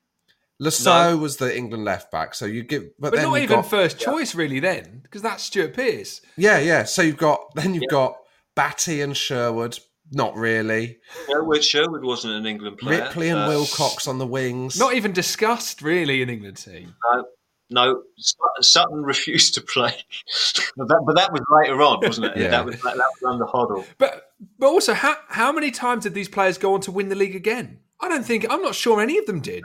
Le 0.60 0.70
Saux 0.70 1.10
No. 1.12 1.16
was 1.16 1.38
the 1.38 1.56
England 1.56 1.84
left 1.84 2.10
back. 2.10 2.34
So 2.34 2.44
you 2.44 2.62
give, 2.62 2.84
but, 2.98 3.10
But, 3.10 3.16
then 3.16 3.24
not 3.24 3.34
you've 3.36 3.44
even 3.44 3.56
got, 3.56 3.70
first 3.70 3.98
choice, 3.98 4.34
really, 4.34 4.60
then, 4.60 5.00
because 5.02 5.22
that's 5.22 5.42
Stuart 5.42 5.72
Pearce. 5.74 6.20
Yeah, 6.36 6.58
yeah. 6.58 6.84
So 6.84 7.00
you've 7.02 7.16
got 7.16 7.54
then 7.54 7.74
you've 7.74 7.90
got 7.90 8.16
Batty 8.54 9.00
and 9.00 9.16
Sherwood. 9.16 9.78
Not 10.12 10.36
really. 10.36 10.98
Sherwood, 11.28 11.64
Sherwood 11.64 12.04
wasn't 12.04 12.34
an 12.34 12.44
England 12.44 12.78
player. 12.78 13.04
Ripley 13.04 13.28
and 13.30 13.38
Uh, 13.40 13.46
Wilcox 13.48 14.06
on 14.06 14.18
the 14.18 14.26
wings. 14.26 14.78
Not 14.78 14.94
even 14.94 15.12
discussed, 15.12 15.82
really, 15.82 16.20
in 16.20 16.28
England 16.28 16.56
team. 16.58 16.94
No, 17.14 17.24
no, 17.70 18.02
Sutton 18.60 19.02
refused 19.02 19.54
to 19.54 19.60
play, 19.62 19.94
but, 20.76 20.88
that, 20.88 21.02
but 21.06 21.14
that 21.16 21.32
was 21.32 21.42
later 21.62 21.80
on, 21.80 22.00
wasn't 22.02 22.26
it? 22.26 22.36
Yeah. 22.36 22.48
That 22.50 22.66
was 22.66 22.82
that, 22.82 22.96
was 22.96 23.22
under 23.24 23.44
Hoddle. 23.46 23.86
But 23.98 24.30
but 24.58 24.66
also, 24.66 24.92
how 24.92 25.16
how 25.28 25.52
many 25.52 25.70
times 25.70 26.02
did 26.02 26.12
these 26.12 26.28
players 26.28 26.58
go 26.58 26.74
on 26.74 26.80
to 26.82 26.90
win 26.92 27.08
the 27.08 27.14
league 27.14 27.36
again? 27.36 27.78
I 28.00 28.08
don't 28.08 28.24
think 28.26 28.44
I'm 28.50 28.62
not 28.62 28.74
sure 28.74 29.00
any 29.00 29.16
of 29.16 29.26
them 29.26 29.40
did. 29.40 29.62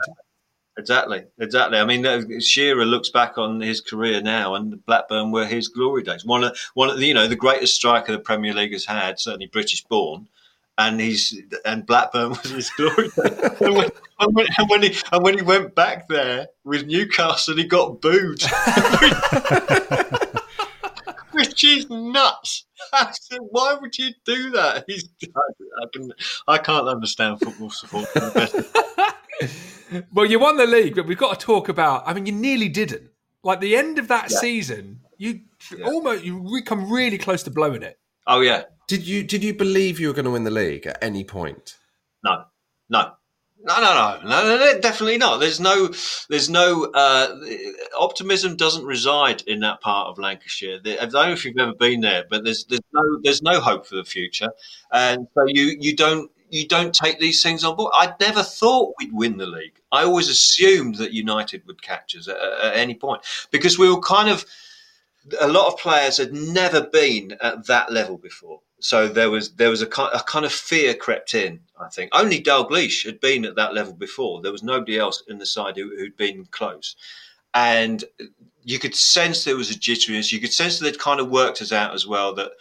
Exactly, 0.78 1.24
exactly. 1.38 1.78
I 1.78 1.86
mean, 1.86 2.40
Shearer 2.40 2.84
looks 2.84 3.08
back 3.08 3.38
on 3.38 3.62
his 3.62 3.80
career 3.80 4.20
now, 4.20 4.54
and 4.54 4.84
Blackburn 4.84 5.30
were 5.30 5.46
his 5.46 5.68
glory 5.68 6.02
days. 6.02 6.22
One 6.24 6.44
of 6.44 6.58
one 6.74 6.90
of 6.90 6.98
the, 6.98 7.06
you 7.06 7.14
know 7.14 7.26
the 7.26 7.34
greatest 7.36 7.74
striker 7.74 8.12
the 8.12 8.18
Premier 8.18 8.52
League 8.52 8.72
has 8.72 8.84
had, 8.84 9.18
certainly 9.18 9.46
British 9.46 9.82
born, 9.84 10.28
and 10.76 11.00
he's 11.00 11.40
and 11.64 11.86
Blackburn 11.86 12.28
was 12.42 12.50
his 12.50 12.68
glory 12.70 13.08
and, 13.16 13.74
when, 13.74 13.90
and, 14.20 14.68
when, 14.68 14.82
he 14.82 14.94
and 15.12 15.22
when 15.22 15.38
he 15.38 15.42
went 15.42 15.74
back 15.74 16.08
there 16.08 16.48
with 16.64 16.86
Newcastle, 16.86 17.56
he 17.56 17.64
got 17.64 18.02
booed, 18.02 18.42
which 21.32 21.64
is 21.64 21.88
nuts. 21.88 22.66
I 22.92 23.12
said, 23.20 23.38
Why 23.48 23.78
would 23.80 23.96
you 23.96 24.10
do 24.26 24.50
that? 24.50 24.84
He's, 24.86 25.08
I, 25.24 25.40
I 25.82 25.86
can 25.92 26.12
I 26.48 26.58
can't 26.58 26.86
understand 26.86 27.40
football 27.40 27.70
support. 27.70 28.06
Well, 30.12 30.26
you 30.26 30.38
won 30.38 30.56
the 30.56 30.66
league, 30.66 30.96
but 30.96 31.06
we've 31.06 31.18
got 31.18 31.38
to 31.38 31.46
talk 31.46 31.68
about. 31.68 32.02
I 32.06 32.14
mean, 32.14 32.26
you 32.26 32.32
nearly 32.32 32.68
didn't. 32.68 33.10
Like 33.42 33.60
the 33.60 33.76
end 33.76 33.98
of 33.98 34.08
that 34.08 34.30
Yeah. 34.30 34.38
season, 34.38 35.00
you 35.18 35.40
almost 35.84 36.24
you 36.24 36.62
come 36.64 36.90
really 36.90 37.18
close 37.18 37.42
to 37.44 37.50
blowing 37.50 37.82
it. 37.82 37.98
Oh 38.26 38.40
yeah, 38.40 38.64
Did 38.88 39.06
you 39.06 39.22
did 39.22 39.44
you 39.44 39.54
believe 39.54 40.00
you 40.00 40.08
were 40.08 40.14
going 40.14 40.24
to 40.24 40.30
win 40.32 40.44
the 40.44 40.50
league 40.50 40.86
at 40.86 40.98
any 41.02 41.22
point? 41.22 41.76
No, 42.24 42.44
no, 42.88 43.12
no, 43.62 43.80
no, 43.80 44.18
no, 44.24 44.28
no, 44.28 44.58
no, 44.58 44.80
definitely 44.80 45.18
not. 45.18 45.38
There's 45.38 45.60
no, 45.60 45.90
there's 46.28 46.50
no 46.50 46.86
uh, 46.92 47.36
optimism 47.98 48.56
doesn't 48.56 48.84
reside 48.84 49.42
in 49.46 49.60
that 49.60 49.80
part 49.80 50.08
of 50.08 50.18
Lancashire. 50.18 50.80
The- 50.80 50.98
I 51.00 51.06
don't 51.06 51.12
know 51.12 51.32
if 51.32 51.44
you've 51.44 51.56
ever 51.58 51.74
been 51.74 52.00
there, 52.00 52.24
but 52.28 52.42
there's 52.44 52.64
there's 52.64 52.80
no 52.92 53.02
there's 53.22 53.42
no 53.42 53.60
hope 53.60 53.86
for 53.86 53.94
the 53.94 54.04
future, 54.04 54.50
and 54.92 55.26
so 55.34 55.44
you 55.46 55.76
you 55.78 55.94
don't 55.94 56.30
you 56.50 56.66
don't 56.66 56.94
take 56.94 57.18
these 57.18 57.42
things 57.42 57.64
on 57.64 57.76
board. 57.76 57.92
I'd 57.94 58.18
never 58.20 58.42
thought 58.42 58.94
we'd 58.98 59.12
win 59.12 59.36
the 59.36 59.46
league. 59.46 59.80
I 59.92 60.04
always 60.04 60.28
assumed 60.28 60.96
that 60.96 61.12
United 61.12 61.66
would 61.66 61.82
catch 61.82 62.16
us 62.16 62.28
at, 62.28 62.36
at 62.36 62.76
any 62.76 62.94
point 62.94 63.22
because 63.50 63.78
we 63.78 63.88
were 63.90 64.00
kind 64.00 64.28
of 64.28 64.44
a 65.40 65.48
lot 65.48 65.72
of 65.72 65.78
players 65.78 66.16
had 66.18 66.32
never 66.32 66.82
been 66.82 67.36
at 67.40 67.66
that 67.66 67.92
level 67.92 68.16
before. 68.16 68.60
So 68.78 69.08
there 69.08 69.30
was 69.30 69.54
there 69.54 69.70
was 69.70 69.82
a, 69.82 69.86
a 69.86 70.22
kind 70.26 70.44
of 70.44 70.52
fear 70.52 70.94
crept 70.94 71.34
in. 71.34 71.60
I 71.80 71.88
think 71.88 72.10
only 72.12 72.42
Dalglish 72.42 73.04
had 73.04 73.20
been 73.20 73.44
at 73.44 73.56
that 73.56 73.74
level 73.74 73.94
before. 73.94 74.42
There 74.42 74.52
was 74.52 74.62
nobody 74.62 74.98
else 74.98 75.22
in 75.28 75.38
the 75.38 75.46
side 75.46 75.76
who, 75.76 75.88
who'd 75.96 76.16
been 76.16 76.44
close, 76.50 76.94
and 77.54 78.04
you 78.62 78.78
could 78.78 78.94
sense 78.94 79.44
there 79.44 79.56
was 79.56 79.70
a 79.70 79.78
jitteriness. 79.78 80.30
You 80.30 80.40
could 80.40 80.52
sense 80.52 80.78
that 80.78 80.84
they'd 80.84 80.98
kind 80.98 81.20
of 81.20 81.30
worked 81.30 81.62
us 81.62 81.72
out 81.72 81.94
as 81.94 82.06
well. 82.06 82.34
That 82.34 82.52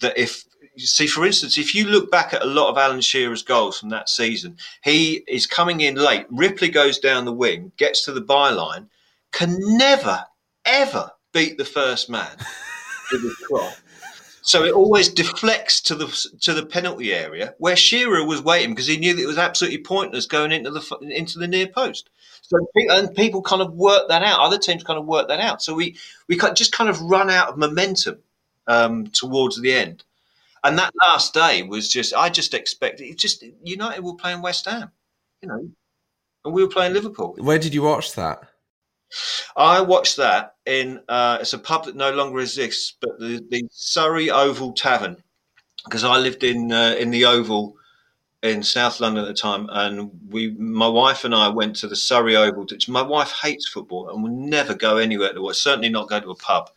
that 0.00 0.18
if 0.18 0.44
see, 0.86 1.06
for 1.06 1.24
instance, 1.26 1.58
if 1.58 1.74
you 1.74 1.86
look 1.86 2.10
back 2.10 2.34
at 2.34 2.42
a 2.42 2.46
lot 2.46 2.70
of 2.70 2.78
Alan 2.78 3.00
Shearer's 3.00 3.42
goals 3.42 3.78
from 3.78 3.90
that 3.90 4.08
season, 4.08 4.56
he 4.82 5.24
is 5.28 5.46
coming 5.46 5.80
in 5.80 5.94
late. 5.94 6.26
Ripley 6.30 6.68
goes 6.68 6.98
down 6.98 7.24
the 7.24 7.32
wing, 7.32 7.72
gets 7.76 8.04
to 8.04 8.12
the 8.12 8.22
byline, 8.22 8.86
can 9.32 9.56
never 9.76 10.24
ever 10.64 11.10
beat 11.32 11.58
the 11.58 11.64
first 11.64 12.10
man 12.10 12.36
with 13.12 13.22
his 13.22 13.36
cross. 13.36 13.80
So 14.42 14.64
it 14.64 14.72
always 14.72 15.08
deflects 15.08 15.80
to 15.82 15.94
the 15.94 16.06
to 16.40 16.54
the 16.54 16.64
penalty 16.64 17.12
area 17.12 17.54
where 17.58 17.76
Shearer 17.76 18.24
was 18.24 18.42
waiting 18.42 18.70
because 18.70 18.86
he 18.86 18.96
knew 18.96 19.14
that 19.14 19.22
it 19.22 19.26
was 19.26 19.38
absolutely 19.38 19.82
pointless 19.82 20.26
going 20.26 20.50
into 20.50 20.70
the 20.70 20.98
into 21.14 21.38
the 21.38 21.46
near 21.46 21.66
post. 21.66 22.10
So 22.42 22.58
and 22.74 23.14
people 23.14 23.42
kind 23.42 23.62
of 23.62 23.74
work 23.74 24.08
that 24.08 24.22
out. 24.22 24.40
Other 24.40 24.58
teams 24.58 24.82
kind 24.82 24.98
of 24.98 25.06
work 25.06 25.28
that 25.28 25.40
out. 25.40 25.62
So 25.62 25.74
we 25.74 25.96
we 26.26 26.36
just 26.54 26.72
kind 26.72 26.88
of 26.88 27.00
run 27.02 27.30
out 27.30 27.48
of 27.50 27.58
momentum 27.58 28.18
um, 28.66 29.08
towards 29.08 29.60
the 29.60 29.72
end. 29.72 30.04
And 30.62 30.78
that 30.78 30.92
last 31.02 31.32
day 31.34 31.62
was 31.62 31.88
just 31.88 32.14
I 32.14 32.28
just 32.28 32.54
expected 32.54 33.04
it 33.04 33.18
just 33.18 33.44
United 33.62 34.02
were 34.02 34.14
playing 34.14 34.42
West 34.42 34.66
Ham, 34.66 34.90
you 35.42 35.48
know, 35.48 35.70
and 36.44 36.54
we 36.54 36.62
were 36.62 36.68
playing 36.68 36.92
Liverpool. 36.92 37.34
Where 37.38 37.58
did 37.58 37.74
you 37.74 37.82
watch 37.82 38.14
that? 38.14 38.42
I 39.56 39.80
watched 39.80 40.16
that 40.18 40.54
in 40.66 41.00
uh, 41.08 41.38
it's 41.40 41.52
a 41.52 41.58
pub 41.58 41.86
that 41.86 41.96
no 41.96 42.12
longer 42.12 42.40
exists, 42.40 42.94
but 43.00 43.18
the, 43.18 43.44
the 43.50 43.64
Surrey 43.70 44.30
Oval 44.30 44.72
Tavern, 44.72 45.16
because 45.84 46.04
I 46.04 46.18
lived 46.18 46.44
in 46.44 46.70
uh, 46.70 46.94
in 46.98 47.10
the 47.10 47.24
Oval 47.24 47.76
in 48.42 48.62
South 48.62 49.00
London 49.00 49.24
at 49.24 49.28
the 49.28 49.34
time, 49.34 49.68
and 49.70 50.10
we, 50.28 50.50
my 50.52 50.88
wife 50.88 51.24
and 51.24 51.34
I 51.34 51.48
went 51.48 51.76
to 51.76 51.88
the 51.88 51.96
Surrey 51.96 52.36
Oval. 52.36 52.66
Which 52.70 52.88
my 52.88 53.02
wife 53.02 53.32
hates 53.42 53.68
football 53.68 54.08
and 54.10 54.22
will 54.22 54.30
never 54.30 54.74
go 54.74 54.98
anywhere 54.98 55.32
to 55.32 55.42
watch. 55.42 55.56
Certainly 55.56 55.88
not 55.90 56.08
go 56.08 56.20
to 56.20 56.30
a 56.30 56.36
pub 56.36 56.70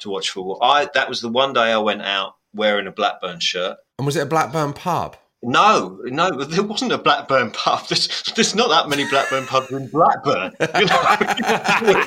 to 0.00 0.10
watch 0.10 0.30
football. 0.30 0.58
I 0.62 0.88
that 0.94 1.08
was 1.08 1.20
the 1.20 1.28
one 1.28 1.52
day 1.52 1.72
I 1.72 1.78
went 1.78 2.02
out 2.02 2.37
wearing 2.54 2.86
a 2.86 2.92
Blackburn 2.92 3.40
shirt. 3.40 3.78
And 3.98 4.06
was 4.06 4.16
it 4.16 4.22
a 4.22 4.26
Blackburn 4.26 4.72
pub? 4.72 5.16
No, 5.42 6.00
no, 6.04 6.30
there 6.30 6.64
wasn't 6.64 6.92
a 6.92 6.98
Blackburn 6.98 7.52
pub. 7.52 7.86
There's, 7.88 8.22
there's 8.34 8.54
not 8.54 8.68
that 8.70 8.88
many 8.88 9.08
Blackburn 9.08 9.46
pubs 9.46 9.70
in 9.70 9.88
Blackburn. 9.88 10.52
You 10.60 10.86
know? 10.86 12.06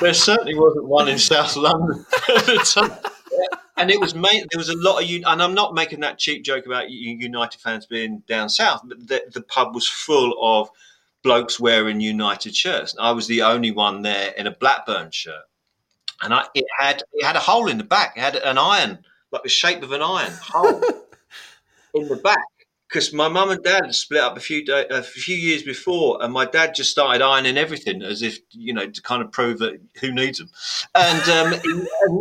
there 0.00 0.14
certainly 0.14 0.54
wasn't 0.58 0.86
one 0.86 1.08
in 1.08 1.18
South 1.18 1.56
London 1.56 2.04
at 2.36 2.46
the 2.46 2.56
time. 2.64 2.98
And 3.76 3.90
it 3.90 4.00
was 4.00 4.14
made. 4.14 4.46
There 4.50 4.58
was 4.58 4.68
a 4.68 4.76
lot 4.76 5.02
of, 5.02 5.08
Un- 5.08 5.24
and 5.26 5.42
I'm 5.42 5.54
not 5.54 5.74
making 5.74 6.00
that 6.00 6.18
cheap 6.18 6.44
joke 6.44 6.66
about 6.66 6.90
United 6.90 7.60
fans 7.60 7.86
being 7.86 8.22
down 8.28 8.48
south, 8.48 8.82
but 8.84 9.06
the, 9.06 9.22
the 9.32 9.42
pub 9.42 9.74
was 9.74 9.88
full 9.88 10.34
of 10.40 10.70
blokes 11.24 11.58
wearing 11.58 12.00
United 12.00 12.54
shirts. 12.54 12.94
I 13.00 13.10
was 13.10 13.26
the 13.26 13.42
only 13.42 13.72
one 13.72 14.02
there 14.02 14.32
in 14.32 14.46
a 14.46 14.52
Blackburn 14.52 15.10
shirt, 15.10 15.42
and 16.22 16.32
I, 16.32 16.44
it 16.54 16.66
had 16.78 17.02
it 17.12 17.24
had 17.24 17.34
a 17.34 17.40
hole 17.40 17.68
in 17.68 17.78
the 17.78 17.84
back. 17.84 18.16
It 18.16 18.20
had 18.20 18.36
an 18.36 18.58
iron, 18.58 19.04
like 19.34 19.42
the 19.42 19.48
shape 19.48 19.82
of 19.82 19.92
an 19.92 20.00
iron 20.00 20.32
hole 20.40 20.82
in 21.94 22.08
the 22.08 22.16
back 22.16 22.38
because 22.88 23.12
my 23.12 23.26
mum 23.26 23.50
and 23.50 23.62
dad 23.64 23.84
had 23.84 23.94
split 23.94 24.20
up 24.20 24.36
a 24.36 24.40
few 24.40 24.64
day, 24.64 24.86
a 24.88 25.02
few 25.02 25.34
years 25.34 25.64
before, 25.64 26.22
and 26.22 26.32
my 26.32 26.44
dad 26.44 26.76
just 26.76 26.92
started 26.92 27.22
ironing 27.22 27.58
everything 27.58 28.02
as 28.02 28.22
if 28.22 28.38
you 28.52 28.72
know 28.72 28.88
to 28.88 29.02
kind 29.02 29.20
of 29.20 29.32
prove 29.32 29.58
that 29.58 29.80
who 30.00 30.12
needs 30.12 30.38
them, 30.38 30.48
and 30.94 31.28
um, 31.28 31.60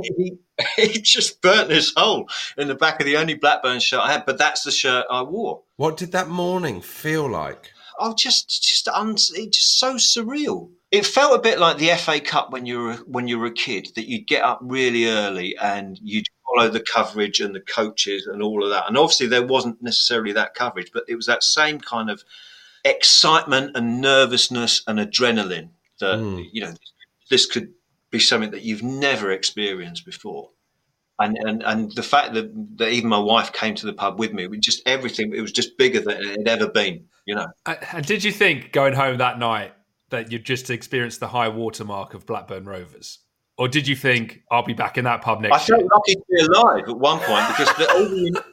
he, 0.01 0.11
he 0.17 0.37
he 0.93 1.01
just 1.01 1.41
burnt 1.41 1.69
this 1.69 1.93
hole 1.95 2.27
in 2.57 2.67
the 2.67 2.75
back 2.75 2.99
of 2.99 3.05
the 3.05 3.17
only 3.17 3.35
Blackburn 3.35 3.79
shirt 3.79 4.01
I 4.01 4.11
had, 4.11 4.25
but 4.25 4.39
that's 4.39 4.63
the 4.63 4.71
shirt 4.71 5.05
I 5.09 5.21
wore. 5.21 5.61
What 5.77 5.97
did 5.97 6.11
that 6.13 6.27
morning 6.27 6.81
feel 6.81 7.29
like? 7.29 7.71
Oh, 7.99 8.15
just 8.15 8.63
just 8.63 8.87
un- 8.87 9.15
just 9.15 9.79
so 9.79 9.95
surreal. 9.95 10.71
It 10.91 11.05
felt 11.05 11.35
a 11.35 11.41
bit 11.41 11.59
like 11.59 11.77
the 11.77 11.89
FA 11.97 12.19
Cup 12.19 12.51
when 12.51 12.65
you 12.65 12.79
were 12.79 12.93
when 13.05 13.27
you 13.27 13.37
were 13.37 13.47
a 13.47 13.53
kid 13.53 13.89
that 13.95 14.09
you'd 14.09 14.27
get 14.27 14.43
up 14.43 14.59
really 14.63 15.05
early 15.05 15.55
and 15.57 15.99
you'd 16.01 16.27
follow 16.45 16.69
the 16.69 16.79
coverage 16.79 17.39
and 17.39 17.55
the 17.55 17.61
coaches 17.61 18.27
and 18.27 18.41
all 18.41 18.63
of 18.63 18.69
that. 18.69 18.87
And 18.87 18.97
obviously 18.97 19.27
there 19.27 19.45
wasn't 19.45 19.81
necessarily 19.81 20.33
that 20.33 20.55
coverage, 20.55 20.91
but 20.93 21.03
it 21.07 21.15
was 21.15 21.25
that 21.25 21.43
same 21.43 21.79
kind 21.79 22.09
of 22.09 22.23
excitement 22.85 23.75
and 23.75 24.01
nervousness 24.01 24.83
and 24.87 24.99
adrenaline 24.99 25.69
that 25.99 26.19
you 26.51 26.61
know 26.61 26.73
this 27.29 27.45
could 27.45 27.73
be 28.11 28.19
something 28.19 28.51
that 28.51 28.63
you've 28.63 28.83
never 28.83 29.31
experienced 29.31 30.05
before. 30.05 30.49
And, 31.19 31.37
and 31.37 31.63
and 31.63 31.91
the 31.93 32.03
fact 32.03 32.33
that, 32.33 32.51
that 32.77 32.91
even 32.91 33.09
my 33.09 33.19
wife 33.19 33.53
came 33.53 33.75
to 33.75 33.85
the 33.85 33.93
pub 33.93 34.19
with 34.19 34.33
me, 34.33 34.47
with 34.47 34.61
just 34.61 34.81
everything, 34.87 35.33
it 35.33 35.41
was 35.41 35.51
just 35.51 35.77
bigger 35.77 35.99
than 35.99 36.17
it 36.17 36.39
had 36.39 36.47
ever 36.47 36.67
been, 36.67 37.05
you 37.25 37.35
know. 37.35 37.47
Uh, 37.65 37.75
And 37.91 38.05
did 38.05 38.23
you 38.23 38.31
think 38.31 38.71
going 38.71 38.93
home 38.93 39.17
that 39.17 39.37
night 39.37 39.73
that 40.09 40.31
you'd 40.31 40.43
just 40.43 40.69
experienced 40.69 41.19
the 41.19 41.27
high 41.27 41.49
watermark 41.49 42.13
of 42.13 42.25
Blackburn 42.25 42.65
Rovers? 42.65 43.19
Or 43.57 43.67
did 43.67 43.87
you 43.87 43.95
think 43.95 44.43
I'll 44.49 44.65
be 44.65 44.73
back 44.73 44.97
in 44.97 45.05
that 45.05 45.21
pub 45.21 45.41
next? 45.41 45.55
I 45.55 45.59
felt 45.59 45.81
year? 45.81 45.89
lucky 45.93 46.15
to 46.15 46.23
be 46.29 46.41
alive 46.41 46.89
at 46.89 46.97
one 46.97 47.19
point 47.19 47.47
because 47.49 47.73
the, 47.77 47.91
all, 47.93 48.05
the, 48.05 48.43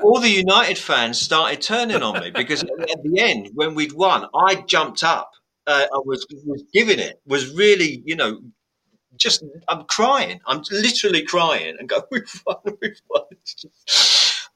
all 0.02 0.20
the 0.20 0.28
United 0.28 0.78
fans 0.78 1.20
started 1.20 1.60
turning 1.60 2.02
on 2.02 2.20
me 2.20 2.30
because 2.30 2.62
at 2.62 3.02
the 3.02 3.20
end, 3.20 3.50
when 3.54 3.74
we'd 3.74 3.92
won, 3.92 4.26
I 4.34 4.56
jumped 4.66 5.04
up. 5.04 5.30
Uh, 5.64 5.86
I 5.94 5.98
was, 6.04 6.26
was 6.44 6.64
giving 6.72 6.98
it, 6.98 7.20
was 7.24 7.54
really, 7.54 8.02
you 8.04 8.16
know, 8.16 8.40
just, 9.16 9.44
I'm 9.68 9.84
crying. 9.84 10.40
I'm 10.46 10.62
literally 10.72 11.22
crying 11.22 11.76
and 11.78 11.88
go, 11.88 12.02
we've 12.10 12.42
won, 12.44 12.56
we've 12.80 13.00
won. 13.08 13.22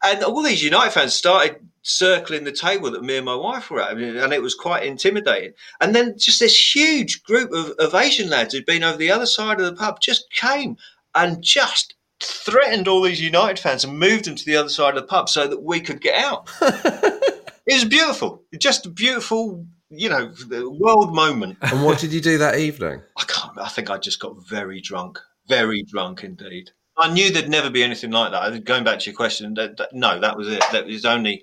It's 0.02 0.12
just- 0.12 0.22
And 0.22 0.24
all 0.24 0.42
these 0.42 0.62
United 0.62 0.92
fans 0.92 1.14
started 1.14 1.56
circling 1.82 2.44
the 2.44 2.52
table 2.52 2.90
that 2.90 3.02
me 3.04 3.16
and 3.16 3.24
my 3.24 3.34
wife 3.34 3.70
were 3.70 3.80
at, 3.80 3.96
and 3.96 4.32
it 4.32 4.42
was 4.42 4.54
quite 4.54 4.84
intimidating. 4.84 5.52
And 5.80 5.94
then 5.94 6.18
just 6.18 6.40
this 6.40 6.74
huge 6.74 7.22
group 7.22 7.52
of, 7.52 7.70
of 7.78 7.94
Asian 7.94 8.28
lads 8.28 8.54
who'd 8.54 8.66
been 8.66 8.82
over 8.82 8.96
the 8.98 9.10
other 9.10 9.26
side 9.26 9.60
of 9.60 9.66
the 9.66 9.74
pub 9.74 10.00
just 10.00 10.30
came 10.32 10.76
and 11.14 11.42
just 11.42 11.94
threatened 12.20 12.88
all 12.88 13.02
these 13.02 13.20
United 13.20 13.58
fans 13.60 13.84
and 13.84 13.98
moved 13.98 14.24
them 14.24 14.34
to 14.34 14.44
the 14.44 14.56
other 14.56 14.68
side 14.68 14.96
of 14.96 15.02
the 15.02 15.06
pub 15.06 15.28
so 15.28 15.46
that 15.46 15.62
we 15.62 15.80
could 15.80 16.00
get 16.00 16.14
out. 16.22 16.50
it 16.60 17.74
was 17.74 17.84
beautiful, 17.84 18.42
just 18.58 18.86
a 18.86 18.90
beautiful, 18.90 19.64
you 19.90 20.08
know, 20.08 20.32
world 20.50 21.14
moment. 21.14 21.56
And 21.62 21.84
what 21.84 21.98
did 22.00 22.12
you 22.12 22.20
do 22.20 22.38
that 22.38 22.58
evening? 22.58 23.02
I 23.16 23.24
can't. 23.24 23.58
I 23.58 23.68
think 23.68 23.90
I 23.90 23.98
just 23.98 24.18
got 24.18 24.34
very 24.48 24.80
drunk, 24.80 25.20
very 25.46 25.82
drunk 25.84 26.24
indeed. 26.24 26.70
I 26.98 27.12
knew 27.12 27.30
there'd 27.30 27.48
never 27.48 27.70
be 27.70 27.82
anything 27.82 28.10
like 28.10 28.32
that. 28.32 28.64
Going 28.64 28.84
back 28.84 29.00
to 29.00 29.10
your 29.10 29.16
question, 29.16 29.54
that, 29.54 29.76
that, 29.76 29.92
no, 29.92 30.18
that 30.20 30.36
was 30.36 30.48
it. 30.48 30.62
That 30.72 30.86
was 30.86 31.04
only. 31.04 31.42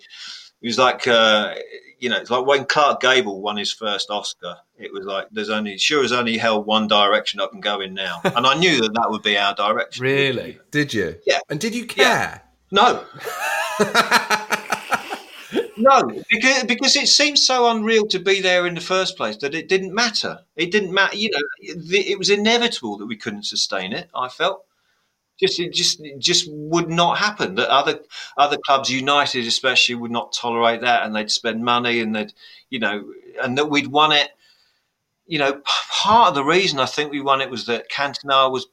It 0.62 0.68
was 0.68 0.78
like 0.78 1.08
uh, 1.08 1.56
you 2.04 2.10
know, 2.10 2.18
it's 2.18 2.30
like 2.30 2.45
when 2.45 2.66
Clark 2.66 2.99
Gable 2.99 3.41
won 3.41 3.56
his 3.56 3.72
first 3.72 4.10
Oscar. 4.10 4.58
It 4.78 4.91
was 4.91 5.06
like 5.06 5.30
there's 5.32 5.49
only 5.49 5.78
sure 5.78 6.04
as 6.04 6.12
only 6.12 6.38
held 6.38 6.66
one 6.66 6.88
direction 6.88 7.39
I 7.39 7.47
can 7.47 7.62
go 7.62 7.80
in 7.80 7.93
now, 7.93 8.20
and 8.26 8.45
I 8.45 8.56
knew 8.56 8.82
that 8.82 8.93
that 8.93 9.10
would 9.10 9.24
be 9.24 9.38
our 9.38 9.56
direction. 9.56 10.04
Really? 10.04 10.60
Did 10.70 10.93
you? 10.93 11.16
Yeah. 11.26 11.39
And 11.49 11.62
did 11.62 11.74
you 11.74 11.86
care? 11.86 12.41
No. 12.72 13.06
no, 15.78 16.24
because 16.30 16.66
because 16.66 16.95
it 16.97 17.08
seems 17.08 17.45
so 17.45 17.70
unreal 17.70 18.06
to 18.08 18.20
be 18.20 18.41
there 18.41 18.68
in 18.68 18.76
the 18.76 18.82
first 18.82 19.16
place 19.16 19.38
that 19.38 19.56
it 19.56 19.70
didn't 19.70 19.93
matter. 19.93 20.39
It 20.58 20.72
didn't 20.72 20.93
matter. 20.93 21.16
You 21.16 21.30
know, 21.32 21.39
it, 21.60 22.08
it 22.08 22.20
was 22.20 22.30
inevitable 22.30 22.97
that 22.97 23.06
we 23.06 23.16
couldn't 23.16 23.45
sustain 23.45 23.93
it. 23.93 24.10
I 24.14 24.28
felt 24.28 24.66
just 25.39 25.59
it 25.59 25.73
just 25.73 25.99
it 26.01 26.19
just 26.19 26.49
would 26.51 26.89
not 26.89 27.17
happen. 27.17 27.55
That 27.55 27.69
other 27.69 27.99
other 28.38 28.57
clubs, 28.65 28.89
United 28.89 29.45
especially, 29.45 29.95
would 29.95 30.11
not 30.11 30.34
tolerate 30.34 30.81
that, 30.81 31.05
and 31.05 31.15
they'd 31.15 31.31
spend 31.31 31.63
money, 31.63 31.99
and 31.99 32.15
they'd 32.15 32.34
you 32.69 32.79
know, 32.79 33.11
and 33.41 33.57
that 33.57 33.69
we'd 33.69 33.88
won 33.88 34.11
it. 34.11 34.29
You 35.25 35.39
know, 35.39 35.61
part 35.89 36.29
of 36.29 36.36
the 36.36 36.43
reason 36.43 36.79
I 36.79 36.86
think 36.86 37.11
we 37.11 37.21
won 37.21 37.41
it 37.41 37.49
was 37.49 37.65
that 37.65 37.89
Cantona 37.89 38.51
was 38.51 38.67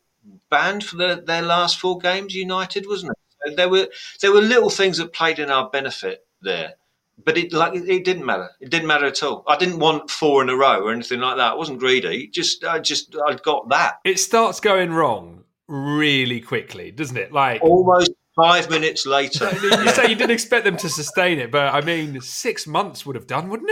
banned 0.51 0.85
for 0.85 0.97
the, 0.97 1.23
their 1.25 1.43
last 1.43 1.79
four 1.79 1.99
games. 1.99 2.35
United 2.35 2.87
wasn't 2.87 3.13
it? 3.13 3.19
So 3.49 3.55
there 3.55 3.69
were 3.69 3.89
there 4.21 4.33
were 4.33 4.43
little 4.43 4.71
things 4.71 4.99
that 4.99 5.13
played 5.13 5.39
in 5.39 5.51
our 5.51 5.71
benefit 5.71 6.27
there. 6.43 6.75
But 7.23 7.37
it 7.37 7.53
like 7.53 7.75
it 7.75 8.05
didn't 8.05 8.25
matter. 8.25 8.49
It 8.61 8.71
didn't 8.71 8.87
matter 8.87 9.05
at 9.07 9.23
all. 9.23 9.45
I 9.47 9.57
didn't 9.57 9.79
want 9.79 10.11
four 10.11 10.43
in 10.43 10.49
a 10.49 10.57
row 10.57 10.83
or 10.83 10.93
anything 10.93 11.21
like 11.21 11.37
that. 11.37 11.53
I 11.53 11.55
wasn't 11.55 11.79
greedy. 11.79 12.29
Just 12.29 12.65
I 12.65 12.79
just 12.79 13.15
I 13.27 13.35
got 13.35 13.69
that. 13.69 14.01
It 14.05 14.19
starts 14.19 14.59
going 14.59 14.91
wrong 14.91 15.40
really 15.71 16.41
quickly, 16.41 16.91
doesn't 16.91 17.17
it? 17.17 17.33
Like 17.33 17.63
almost 17.63 18.11
five 18.37 18.69
minutes 18.69 19.07
later. 19.07 19.49
you 19.63 19.89
say 19.91 20.09
you 20.09 20.17
didn't 20.17 20.31
expect 20.33 20.65
them 20.65 20.77
to 20.79 20.89
sustain 20.89 21.39
it, 21.39 21.51
but 21.51 21.73
I 21.73 21.81
mean, 21.81 22.21
six 22.21 22.67
months 22.67 23.07
would 23.07 23.17
have 23.17 23.27
done, 23.27 23.49
wouldn't 23.49 23.71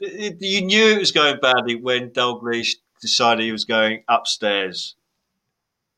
it? 0.00 0.36
You 0.40 0.62
knew 0.62 0.94
it 0.94 0.98
was 0.98 1.12
going 1.12 1.38
badly 1.40 1.74
when 1.74 2.10
Dalglish 2.10 2.76
decided 3.00 3.44
he 3.44 3.52
was 3.52 3.64
going 3.64 4.04
upstairs, 4.08 4.96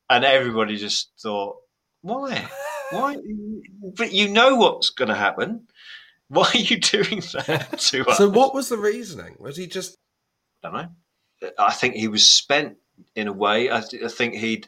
and 0.09 0.25
everybody 0.25 0.77
just 0.77 1.11
thought, 1.19 1.57
"Why? 2.01 2.47
Why?" 2.91 3.17
But 3.95 4.13
you 4.13 4.29
know 4.29 4.55
what's 4.55 4.89
going 4.89 5.09
to 5.09 5.15
happen. 5.15 5.67
Why 6.27 6.49
are 6.53 6.57
you 6.57 6.79
doing 6.79 7.21
that 7.33 7.77
to 7.77 8.07
us? 8.07 8.17
So, 8.17 8.29
what 8.29 8.53
was 8.53 8.69
the 8.69 8.77
reasoning? 8.77 9.35
Was 9.39 9.57
he 9.57 9.67
just? 9.67 9.97
I 10.63 10.69
don't 10.69 10.73
know. 10.73 11.49
I 11.57 11.73
think 11.73 11.95
he 11.95 12.07
was 12.07 12.27
spent 12.27 12.77
in 13.15 13.27
a 13.27 13.33
way. 13.33 13.71
I, 13.71 13.81
th- 13.81 14.03
I 14.03 14.07
think 14.07 14.35
he'd 14.35 14.67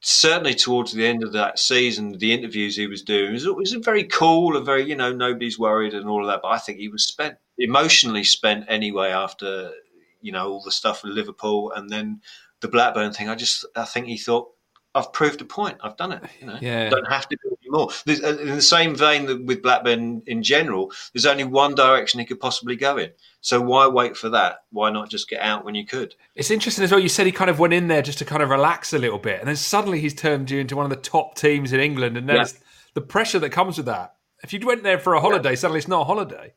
certainly 0.00 0.54
towards 0.54 0.92
the 0.92 1.06
end 1.06 1.22
of 1.24 1.32
that 1.32 1.58
season, 1.58 2.18
the 2.18 2.32
interviews 2.32 2.76
he 2.76 2.86
was 2.86 3.02
doing 3.02 3.32
was, 3.32 3.46
was 3.46 3.72
very 3.74 4.04
cool 4.04 4.56
and 4.56 4.64
very, 4.66 4.84
you 4.84 4.94
know, 4.96 5.12
nobody's 5.12 5.58
worried 5.58 5.94
and 5.94 6.08
all 6.08 6.20
of 6.20 6.28
that. 6.28 6.42
But 6.42 6.48
I 6.48 6.58
think 6.58 6.78
he 6.78 6.88
was 6.88 7.06
spent, 7.06 7.36
emotionally 7.58 8.24
spent 8.24 8.66
anyway 8.68 9.08
after, 9.08 9.72
you 10.20 10.32
know, 10.32 10.50
all 10.52 10.62
the 10.62 10.70
stuff 10.70 11.02
with 11.02 11.12
Liverpool 11.12 11.72
and 11.72 11.90
then 11.90 12.20
the 12.60 12.68
Blackburn 12.68 13.12
thing. 13.12 13.28
I 13.28 13.34
just, 13.34 13.64
I 13.74 13.84
think 13.84 14.06
he 14.06 14.18
thought, 14.18 14.50
I've 14.94 15.12
proved 15.12 15.40
a 15.42 15.44
point. 15.44 15.78
I've 15.82 15.96
done 15.96 16.12
it. 16.12 16.22
You 16.40 16.46
know, 16.46 16.58
Yeah. 16.60 16.88
don't 16.88 17.10
have 17.10 17.28
to 17.28 17.36
do 17.42 17.55
There's, 18.04 18.22
uh, 18.22 18.38
in 18.40 18.54
the 18.54 18.62
same 18.62 18.94
vein 18.94 19.26
that 19.26 19.44
with 19.44 19.62
Blackburn 19.62 20.22
in 20.26 20.42
general, 20.42 20.92
there's 21.12 21.26
only 21.26 21.44
one 21.44 21.74
direction 21.74 22.20
he 22.20 22.26
could 22.26 22.40
possibly 22.40 22.76
go 22.76 22.96
in. 22.96 23.10
So 23.40 23.60
why 23.60 23.86
wait 23.86 24.16
for 24.16 24.28
that? 24.30 24.64
Why 24.70 24.90
not 24.90 25.08
just 25.08 25.28
get 25.28 25.40
out 25.40 25.64
when 25.64 25.74
you 25.74 25.86
could? 25.86 26.14
It's 26.34 26.50
interesting 26.50 26.84
as 26.84 26.90
well. 26.90 27.00
You 27.00 27.08
said 27.08 27.26
he 27.26 27.32
kind 27.32 27.50
of 27.50 27.58
went 27.58 27.74
in 27.74 27.88
there 27.88 28.02
just 28.02 28.18
to 28.18 28.24
kind 28.24 28.42
of 28.42 28.50
relax 28.50 28.92
a 28.92 28.98
little 28.98 29.18
bit, 29.18 29.40
and 29.40 29.48
then 29.48 29.56
suddenly 29.56 30.00
he's 30.00 30.14
turned 30.14 30.50
you 30.50 30.58
into 30.58 30.76
one 30.76 30.84
of 30.84 30.90
the 30.90 30.96
top 30.96 31.36
teams 31.36 31.72
in 31.72 31.80
England, 31.80 32.16
and 32.16 32.28
there's 32.28 32.58
the 32.94 33.00
pressure 33.00 33.38
that 33.38 33.50
comes 33.50 33.76
with 33.76 33.86
that. 33.86 34.14
If 34.42 34.52
you 34.52 34.60
went 34.66 34.82
there 34.82 34.98
for 34.98 35.14
a 35.14 35.20
holiday, 35.20 35.56
suddenly 35.56 35.78
it's 35.78 35.88
not 35.88 36.02
a 36.02 36.04
holiday. 36.04 36.54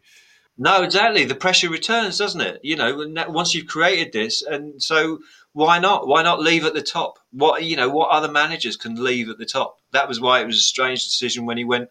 No, 0.61 0.83
exactly. 0.83 1.23
The 1.23 1.35
pressure 1.35 1.69
returns, 1.69 2.17
doesn't 2.17 2.41
it? 2.41 2.59
You 2.63 2.75
know, 2.75 3.05
once 3.29 3.55
you've 3.55 3.67
created 3.67 4.11
this, 4.11 4.41
and 4.41 4.81
so 4.83 5.19
why 5.53 5.79
not? 5.79 6.07
Why 6.07 6.23
not 6.23 6.39
leave 6.39 6.65
at 6.65 6.73
the 6.73 6.81
top? 6.81 7.19
What 7.31 7.63
you 7.63 7.75
know, 7.75 7.89
what 7.89 8.09
other 8.09 8.31
managers 8.31 8.77
can 8.77 9.03
leave 9.03 9.29
at 9.29 9.37
the 9.37 9.45
top? 9.45 9.79
That 9.91 10.07
was 10.07 10.19
why 10.19 10.41
it 10.41 10.45
was 10.45 10.57
a 10.57 10.61
strange 10.61 11.03
decision 11.03 11.45
when 11.45 11.57
he 11.57 11.63
went, 11.63 11.89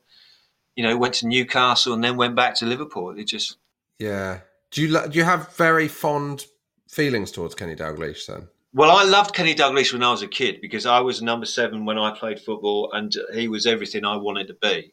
you 0.77 0.85
know, 0.85 0.97
went 0.97 1.15
to 1.15 1.27
Newcastle 1.27 1.93
and 1.93 2.03
then 2.03 2.17
went 2.17 2.37
back 2.37 2.55
to 2.57 2.67
Liverpool. 2.67 3.11
It 3.19 3.25
just 3.25 3.57
Yeah. 3.99 4.41
Do 4.71 4.83
you 4.83 5.09
do 5.09 5.19
you 5.19 5.25
have 5.25 5.55
very 5.57 5.89
fond 5.89 6.47
feelings 6.89 7.31
towards 7.31 7.55
Kenny 7.55 7.75
Dalglish 7.75 8.27
then? 8.27 8.49
Well, 8.75 8.95
I 8.95 9.03
loved 9.05 9.35
Kenny 9.35 9.55
Dalglish 9.55 9.93
when 9.93 10.03
I 10.03 10.11
was 10.11 10.23
a 10.23 10.29
kid 10.29 10.61
because 10.61 10.85
I 10.85 11.01
was 11.01 11.23
number 11.23 11.47
seven 11.47 11.85
when 11.85 11.99
I 11.99 12.17
played 12.17 12.39
football, 12.39 12.93
and 12.93 13.15
he 13.33 13.49
was 13.49 13.67
everything 13.67 14.05
I 14.05 14.17
wanted 14.17 14.47
to 14.49 14.55
be. 14.55 14.93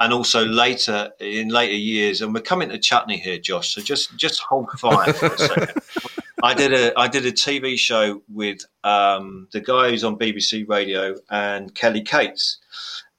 And 0.00 0.12
also 0.12 0.44
later, 0.44 1.10
in 1.20 1.48
later 1.48 1.76
years, 1.76 2.22
and 2.22 2.34
we're 2.34 2.40
coming 2.40 2.70
to 2.70 2.78
Chutney 2.78 3.18
here, 3.18 3.38
Josh. 3.38 3.74
So 3.74 3.82
just 3.82 4.16
just 4.16 4.40
hold 4.40 4.70
fire 4.72 5.12
for 5.12 5.26
a 5.26 5.38
second. 5.38 5.82
I 6.42 6.54
did 6.54 6.72
a 6.72 6.98
I 6.98 7.08
did 7.08 7.26
a 7.26 7.32
TV 7.32 7.76
show 7.78 8.22
with 8.28 8.64
um, 8.84 9.48
the 9.52 9.60
guy 9.60 9.90
who's 9.90 10.04
on 10.04 10.16
BBC 10.18 10.68
Radio 10.68 11.16
and 11.30 11.74
Kelly 11.74 12.02
Cates, 12.02 12.58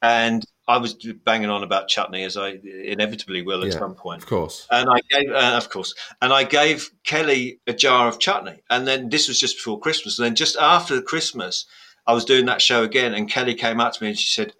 and 0.01 0.43
I 0.67 0.77
was 0.77 0.93
banging 0.93 1.49
on 1.49 1.63
about 1.63 1.89
Chutney 1.89 2.23
as 2.23 2.37
I 2.37 2.59
inevitably 2.63 3.41
will 3.41 3.61
at 3.63 3.73
Yeah, 3.73 3.79
some 3.79 3.95
point 3.95 4.23
Of 4.23 4.29
course. 4.29 4.65
and 4.71 4.89
I 4.89 4.99
gave, 5.11 5.29
uh, 5.29 5.55
of 5.57 5.69
course, 5.69 5.93
and 6.21 6.31
I 6.31 6.45
gave 6.45 6.89
Kelly 7.03 7.59
a 7.67 7.73
jar 7.73 8.07
of 8.07 8.17
chutney. 8.17 8.61
And 8.69 8.87
then 8.87 9.09
this 9.09 9.27
was 9.27 9.39
just 9.39 9.57
before 9.57 9.79
Christmas. 9.79 10.17
And 10.17 10.25
then 10.25 10.35
just 10.35 10.55
after 10.55 11.01
Christmas, 11.01 11.65
I 12.07 12.13
was 12.13 12.23
doing 12.25 12.45
that 12.45 12.61
show 12.61 12.83
again, 12.83 13.13
and 13.13 13.29
Kelly 13.29 13.55
came 13.55 13.79
up 13.81 13.93
to 13.93 14.03
me 14.03 14.09
and 14.09 14.17
she 14.17 14.33
said, 14.33 14.53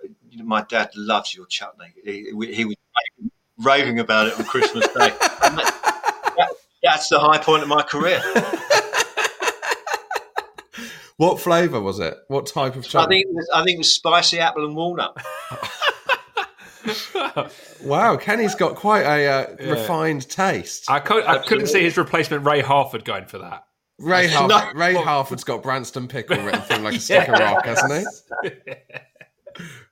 "My 0.43 0.61
dad 0.63 0.91
loves 0.95 1.33
your 1.33 1.45
chutney. 1.45 1.93
He, 2.03 2.31
he 2.53 2.65
was 2.65 2.75
raving, 3.59 3.99
about 3.99 4.27
it 4.27 4.39
on 4.39 4.45
Christmas 4.45 4.87
Day." 4.89 5.11
And 5.43 5.59
that's 6.84 7.07
the 7.09 7.19
high 7.19 7.38
point 7.38 7.63
of 7.63 7.69
my 7.69 7.81
career. 7.84 8.21
What 11.17 11.39
flavour 11.39 11.79
was 11.79 11.99
it? 11.99 12.17
What 12.27 12.47
type 12.47 12.75
of 12.75 12.88
chocolate? 12.88 12.88
I 12.88 12.89
chocolate? 12.89 13.09
think 13.09 13.25
it 13.27 13.34
was, 13.36 13.49
I 13.53 13.63
think 13.63 13.75
it 13.75 13.77
was 13.77 13.91
spicy 13.91 14.39
apple 14.39 14.65
and 14.65 14.75
walnut. 14.75 15.15
Wow, 17.81 18.17
Kenny's 18.17 18.55
got 18.55 18.75
quite 18.75 19.03
a 19.03 19.25
uh, 19.27 19.55
Yeah. 19.59 19.69
refined 19.71 20.27
taste. 20.29 20.89
I, 20.89 20.99
co- 20.99 21.25
I 21.25 21.38
couldn't 21.38 21.67
see 21.67 21.81
his 21.84 21.95
replacement 21.97 22.45
Ray 22.45 22.59
Harford 22.61 23.05
going 23.05 23.25
for 23.25 23.38
that. 23.38 23.65
Ray, 23.99 24.27
No. 24.27 24.49
Harford, 24.49 24.77
Ray 24.77 24.93
Harford's 25.03 25.43
got 25.45 25.63
Branston 25.63 26.07
Pickle 26.09 26.38
written 26.43 26.61
through 26.61 26.77
like 26.79 26.95
a 26.95 26.99
stick 26.99 27.27
of 27.29 27.39
rock, 27.39 27.65
hasn't 27.65 28.05
he? 28.43 28.73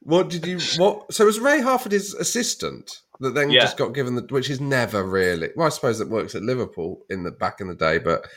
What 0.02 0.30
did 0.30 0.46
you? 0.46 0.60
What? 0.78 1.14
So 1.14 1.26
was 1.26 1.40
Ray 1.40 1.62
Harford 1.62 1.92
his 1.94 2.14
assistant 2.14 3.02
that 3.22 3.34
then 3.36 3.50
Yeah. 3.50 3.62
just 3.62 3.78
got 3.78 3.94
given 3.94 4.16
the, 4.16 4.22
which 4.30 4.50
is 4.50 4.60
never 4.60 5.04
really. 5.04 5.50
Well, 5.56 5.68
I 5.68 5.70
suppose 5.70 6.00
it 6.02 6.10
works 6.10 6.36
at 6.36 6.42
Liverpool 6.44 7.02
in 7.10 7.24
the 7.24 7.32
back 7.32 7.62
in 7.62 7.68
the 7.68 7.76
day, 7.76 7.98
but 7.98 8.28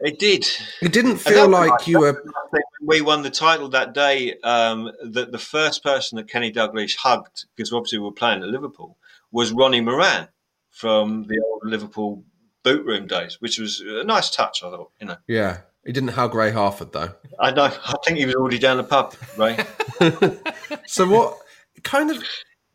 It 0.00 0.18
did. 0.18 0.46
it 0.82 0.92
didn't 0.92 1.16
feel 1.16 1.48
like 1.48 1.70
nice. 1.70 1.88
you 1.88 2.00
were. 2.00 2.12
That 2.12 2.24
was 2.24 2.34
nice 2.52 2.62
when 2.80 2.88
we 2.88 3.00
won 3.00 3.22
the 3.22 3.30
title 3.30 3.68
that 3.70 3.94
day. 3.94 4.34
Um, 4.44 4.90
that 5.02 5.32
the 5.32 5.38
first 5.38 5.82
person 5.82 6.16
that 6.16 6.28
Kenny 6.28 6.52
Dalglish 6.52 6.96
hugged, 6.96 7.46
because 7.56 7.72
obviously 7.72 7.98
we 7.98 8.04
were 8.04 8.12
playing 8.12 8.42
at 8.42 8.48
Liverpool, 8.48 8.96
was 9.32 9.52
Ronnie 9.52 9.80
Moran 9.80 10.28
from 10.70 11.24
the 11.26 11.40
old 11.44 11.62
Liverpool 11.64 12.22
boot 12.62 12.84
room 12.84 13.06
days, 13.06 13.40
which 13.40 13.58
was 13.58 13.80
a 13.80 14.04
nice 14.04 14.30
touch. 14.30 14.62
I 14.62 14.70
thought, 14.70 14.90
you 15.00 15.06
know, 15.06 15.16
Yeah, 15.26 15.58
he 15.84 15.92
didn't 15.92 16.10
hug 16.10 16.34
Ray 16.34 16.50
Harford 16.50 16.92
though. 16.92 17.14
I 17.40 17.50
know. 17.50 17.64
I 17.84 17.94
think 18.04 18.18
he 18.18 18.26
was 18.26 18.34
already 18.34 18.58
down 18.58 18.76
the 18.76 18.84
pub, 18.84 19.14
Ray. 19.36 19.56
So 20.86 21.06
what 21.08 21.36
kind 21.82 22.10
of 22.10 22.22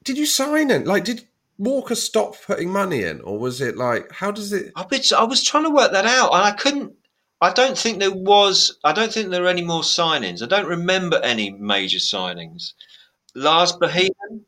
did 0.04 0.18
you 0.18 0.26
sign 0.26 0.70
in? 0.72 0.86
Like, 0.86 1.04
did 1.04 1.26
Walker 1.58 1.96
stop 1.96 2.36
putting 2.46 2.70
money 2.70 3.04
in, 3.04 3.22
or 3.22 3.38
was 3.38 3.62
it 3.62 3.78
like 3.78 4.12
how 4.12 4.32
does 4.32 4.54
it? 4.54 4.72
I've 4.76 4.90
been, 4.90 5.02
I 5.16 5.24
was 5.24 5.44
trying 5.44 5.64
to 5.64 5.70
work 5.70 5.92
that 5.92 6.06
out, 6.06 6.34
and 6.34 6.44
I 6.44 6.52
couldn't. 6.52 6.94
I 7.42 7.52
don't 7.52 7.78
think 7.78 8.00
there 8.00 8.12
was. 8.12 8.78
I 8.84 8.94
don't 8.94 9.12
think 9.12 9.30
there 9.30 9.42
were 9.42 9.50
any 9.50 9.64
more 9.64 9.82
signings. 9.82 10.42
I 10.42 10.48
don't 10.48 10.68
remember 10.68 11.20
any 11.24 11.52
major 11.52 12.00
signings. 12.00 12.74
Lars 13.36 13.74
Bohinen, 13.74 14.42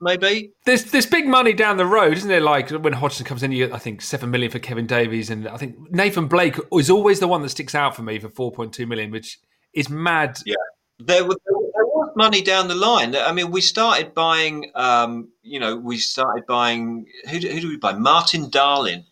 maybe. 0.00 0.52
There's 0.66 0.84
there's 0.84 1.06
big 1.06 1.26
money 1.26 1.52
down 1.52 1.78
the 1.78 1.86
road, 1.86 2.16
isn't 2.16 2.28
there? 2.28 2.40
Like 2.40 2.70
when 2.70 2.92
Hodgson 2.92 3.24
comes 3.24 3.42
in, 3.42 3.52
you 3.52 3.66
get 3.66 3.74
I 3.74 3.78
think 3.78 4.02
seven 4.02 4.30
million 4.30 4.50
for 4.50 4.58
Kevin 4.58 4.86
Davies, 4.86 5.30
and 5.30 5.48
I 5.48 5.56
think 5.56 5.76
Nathan 5.90 6.26
Blake 6.26 6.56
is 6.72 6.90
always 6.90 7.20
the 7.20 7.28
one 7.28 7.42
that 7.42 7.48
sticks 7.48 7.74
out 7.74 7.96
for 7.96 8.02
me 8.02 8.18
for 8.18 8.28
four 8.28 8.52
point 8.52 8.72
two 8.72 8.86
million, 8.86 9.10
which 9.10 9.38
is 9.72 9.88
mad. 9.88 10.38
Yeah, 10.44 10.56
there 11.06 11.24
was, 11.24 11.36
there 11.46 11.54
was 11.86 12.10
money 12.16 12.42
down 12.42 12.68
the 12.68 12.74
line. 12.74 13.14
I 13.16 13.32
mean, 13.32 13.50
we 13.50 13.60
started 13.60 14.14
buying. 14.14 14.70
Um, 14.74 15.28
you 15.42 15.58
know, 15.60 15.76
we 15.76 15.98
started 15.98 16.46
buying. 16.46 17.06
Who, 17.30 17.38
do- 17.40 17.48
who 17.50 17.60
do 17.60 17.68
we 17.68 17.76
buy? 17.76 17.92
Martin 17.94 18.50
Dahlin. 18.50 19.04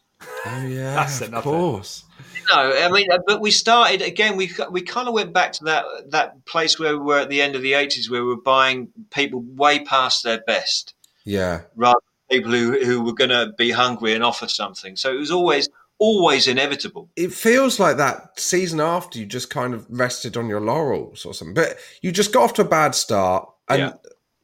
Oh 0.47 0.67
yeah, 0.67 0.95
That's 0.97 1.21
of 1.21 1.29
another- 1.29 1.43
course. 1.43 2.05
know. 2.53 2.73
I 2.83 2.89
mean, 2.91 3.11
uh, 3.11 3.19
but 3.27 3.41
we 3.41 3.51
started 3.51 4.03
again. 4.03 4.37
We 4.37 4.51
we 4.71 4.83
kind 4.83 5.09
of 5.09 5.15
went 5.15 5.33
back 5.33 5.53
to 5.55 5.65
that 5.65 5.85
that 6.11 6.45
place 6.47 6.79
where 6.79 6.99
we 6.99 7.05
were 7.05 7.19
at 7.21 7.29
the 7.29 7.41
end 7.43 7.55
of 7.57 7.63
the 7.63 7.75
eighties, 7.75 8.11
where 8.11 8.23
we 8.25 8.29
were 8.35 8.43
buying 8.43 8.89
people 9.11 9.41
way 9.41 9.85
past 9.85 10.25
their 10.25 10.41
best, 10.47 10.95
Yeah. 11.25 11.63
rather 11.77 12.01
than 12.29 12.37
people 12.39 12.53
who 12.53 12.85
who 12.85 13.03
were 13.03 13.15
going 13.15 13.31
to 13.31 13.53
be 13.57 13.71
hungry 13.71 14.15
and 14.15 14.25
offer 14.25 14.49
something. 14.49 14.97
So 14.97 15.13
it 15.13 15.19
was 15.19 15.31
always 15.31 15.69
always 16.01 16.49
inevitable. 16.49 17.09
It 17.15 17.33
feels 17.33 17.79
like 17.79 17.97
that 17.99 18.41
season 18.41 18.81
after 18.81 19.19
you 19.21 19.27
just 19.27 19.51
kind 19.51 19.73
of 19.75 19.87
rested 19.89 20.37
on 20.37 20.49
your 20.49 20.61
laurels 20.61 21.25
or 21.25 21.33
something. 21.33 21.55
But 21.55 21.77
you 22.03 22.11
just 22.11 22.33
got 22.33 22.43
off 22.43 22.55
to 22.55 22.63
a 22.63 22.65
bad 22.65 22.95
start 22.97 23.49
and 23.69 23.79
Yeah. 23.81 23.93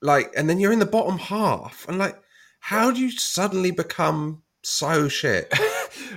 like 0.03 0.33
and 0.37 0.49
then 0.49 0.61
you're 0.61 0.73
in 0.73 0.79
the 0.79 0.87
bottom 0.87 1.19
half 1.19 1.87
and 1.89 1.99
like 1.99 2.17
how 2.61 2.91
do 2.93 3.01
you 3.01 3.11
suddenly 3.11 3.71
become 3.73 4.43
so 4.63 5.09
shit? 5.09 5.53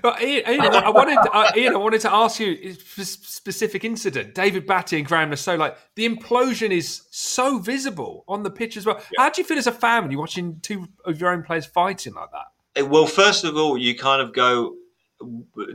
But 0.01 0.21
Ian, 0.21 0.49
Ian, 0.49 0.61
I 0.75 0.89
wanted, 0.89 1.17
uh, 1.33 1.51
Ian, 1.55 1.73
I 1.73 1.77
wanted 1.77 2.01
to 2.01 2.13
ask 2.13 2.39
you 2.39 2.57
a 2.63 2.73
specific 3.03 3.83
incident. 3.83 4.35
David 4.35 4.65
Batty 4.65 4.97
and 4.97 5.05
Graeme 5.07 5.29
Le 5.29 5.37
Saux, 5.37 5.57
like 5.57 5.77
the 5.95 6.07
implosion 6.07 6.71
is 6.71 7.03
so 7.11 7.59
visible 7.59 8.23
on 8.27 8.43
the 8.43 8.49
pitch 8.49 8.75
as 8.77 8.85
well. 8.85 9.01
How 9.17 9.29
do 9.29 9.41
you 9.41 9.47
feel 9.47 9.57
as 9.57 9.67
a 9.67 9.71
fan 9.71 10.03
when 10.03 10.11
you're 10.11 10.19
watching 10.19 10.59
two 10.61 10.87
of 11.05 11.19
your 11.19 11.29
own 11.31 11.43
players 11.43 11.65
fighting 11.65 12.13
like 12.13 12.29
that? 12.31 12.87
Well, 12.89 13.05
first 13.07 13.43
of 13.45 13.55
all, 13.57 13.77
you 13.77 13.95
kind 13.97 14.21
of 14.21 14.33
go, 14.33 14.75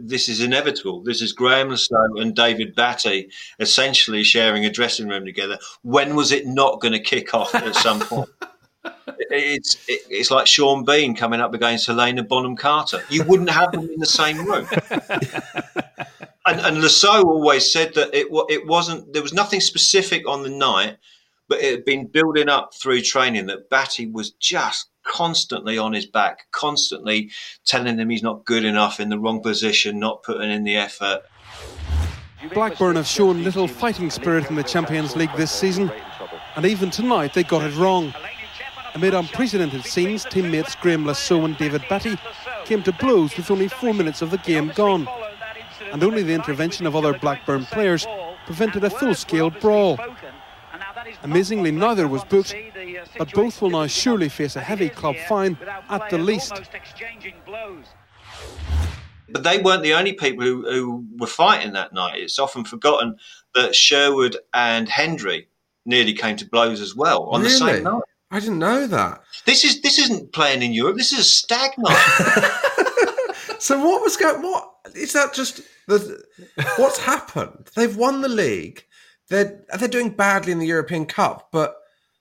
this 0.00 0.28
is 0.28 0.40
inevitable. 0.40 1.02
This 1.02 1.20
is 1.20 1.32
Graeme 1.32 1.68
Le 1.68 1.76
Saux 1.76 2.20
and 2.20 2.34
David 2.34 2.74
Batty 2.74 3.30
essentially 3.58 4.24
sharing 4.24 4.64
a 4.64 4.70
dressing 4.70 5.08
room 5.08 5.24
together. 5.24 5.58
When 5.82 6.16
was 6.16 6.32
it 6.32 6.46
not 6.46 6.80
going 6.80 6.92
to 6.92 7.00
kick 7.00 7.34
off 7.34 7.54
at 7.54 7.74
some 7.74 8.00
point? 8.00 8.30
It's 9.30 9.76
it, 9.88 10.02
it's 10.10 10.30
like 10.30 10.46
Sean 10.46 10.84
Bean 10.84 11.14
coming 11.14 11.40
up 11.40 11.54
against 11.54 11.86
Helena 11.86 12.22
Bonham 12.22 12.56
Carter. 12.56 13.02
You 13.08 13.24
wouldn't 13.24 13.50
have 13.50 13.72
them 13.72 13.88
in 13.88 13.98
the 13.98 14.06
same 14.06 14.44
room. 14.44 14.66
and, 16.46 16.60
and 16.60 16.80
Le 16.80 16.88
Saux 16.88 17.24
always 17.24 17.72
said 17.72 17.94
that 17.94 18.14
it 18.14 18.26
it 18.48 18.66
wasn't 18.66 19.12
there 19.12 19.22
was 19.22 19.32
nothing 19.32 19.60
specific 19.60 20.28
on 20.28 20.42
the 20.42 20.50
night, 20.50 20.98
but 21.48 21.60
it 21.60 21.70
had 21.70 21.84
been 21.84 22.06
building 22.06 22.48
up 22.48 22.74
through 22.74 23.00
training 23.00 23.46
that 23.46 23.70
Batty 23.70 24.06
was 24.06 24.32
just 24.32 24.88
constantly 25.04 25.78
on 25.78 25.92
his 25.92 26.06
back, 26.06 26.46
constantly 26.50 27.30
telling 27.64 27.98
him 27.98 28.10
he's 28.10 28.22
not 28.22 28.44
good 28.44 28.64
enough 28.64 29.00
in 29.00 29.08
the 29.08 29.18
wrong 29.18 29.40
position, 29.40 29.98
not 29.98 30.22
putting 30.22 30.50
in 30.50 30.64
the 30.64 30.76
effort. 30.76 31.22
Blackburn 32.52 32.96
have 32.96 33.06
shown 33.06 33.42
little 33.42 33.68
fighting 33.68 34.10
spirit 34.10 34.50
in 34.50 34.56
the 34.56 34.62
Champions 34.62 35.16
League 35.16 35.34
this 35.36 35.50
season, 35.50 35.90
and 36.56 36.66
even 36.66 36.90
tonight 36.90 37.32
they 37.32 37.42
got 37.42 37.62
it 37.62 37.74
wrong. 37.76 38.12
Amid 38.94 39.14
unprecedented 39.14 39.84
scenes, 39.84 40.24
teammates 40.24 40.76
Graeme 40.76 41.06
Le 41.06 41.14
Saux 41.14 41.44
and 41.44 41.56
David 41.56 41.84
Batty 41.88 42.16
came 42.64 42.82
to 42.82 42.92
blows 42.92 43.36
with 43.36 43.50
only 43.50 43.68
four 43.68 43.94
minutes 43.94 44.22
of 44.22 44.30
the 44.30 44.38
game 44.38 44.72
gone, 44.74 45.08
and 45.92 46.04
only 46.04 46.22
the 46.22 46.34
intervention 46.34 46.86
of 46.86 46.94
other 46.94 47.18
Blackburn 47.18 47.64
players 47.66 48.06
prevented 48.46 48.84
a 48.84 48.90
full-scale 48.90 49.50
brawl. 49.50 49.98
Amazingly, 51.24 51.70
neither 51.72 52.06
was 52.06 52.22
booked, 52.24 52.54
but 53.18 53.32
both 53.32 53.60
will 53.60 53.70
now 53.70 53.86
surely 53.86 54.28
face 54.28 54.56
a 54.56 54.60
heavy 54.60 54.88
club 54.88 55.16
fine 55.28 55.58
at 55.88 56.10
the 56.10 56.18
least. 56.18 56.52
But 59.30 59.42
they 59.42 59.58
weren't 59.58 59.82
the 59.82 59.94
only 59.94 60.12
people 60.12 60.44
who, 60.44 60.70
who 60.70 61.06
were 61.16 61.26
fighting 61.26 61.72
that 61.72 61.92
night. 61.92 62.20
It's 62.20 62.38
often 62.38 62.64
forgotten 62.64 63.16
that 63.54 63.74
Sherwood 63.74 64.36
and 64.52 64.88
Hendry 64.88 65.48
nearly 65.86 66.12
came 66.12 66.36
to 66.36 66.46
blows 66.46 66.80
as 66.80 66.94
well 66.94 67.24
on 67.24 67.42
the 67.42 67.48
Really? 67.48 67.58
same 67.74 67.84
night. 67.84 68.02
I 68.30 68.40
didn't 68.40 68.58
know 68.58 68.86
that. 68.86 69.22
This 69.46 69.64
is 69.64 69.80
this 69.80 69.98
isn't 69.98 70.32
playing 70.32 70.62
in 70.62 70.72
Europe. 70.72 70.96
This 70.96 71.12
is 71.12 71.20
a 71.20 71.24
stag 71.24 71.70
night. 71.78 72.60
So 73.64 73.78
what 73.78 74.02
was 74.02 74.16
going? 74.18 74.42
What 74.42 74.68
is 74.94 75.14
that? 75.14 75.32
Just 75.32 75.62
the 75.86 76.22
what's 76.76 76.98
happened? 76.98 77.70
They've 77.74 77.96
won 77.96 78.20
the 78.20 78.28
league. 78.28 78.84
They're 79.34 79.64
they're 79.78 79.88
doing 79.88 80.10
badly 80.10 80.52
in 80.52 80.60
the 80.60 80.66
European 80.66 81.06
Cup, 81.06 81.48
but 81.50 81.76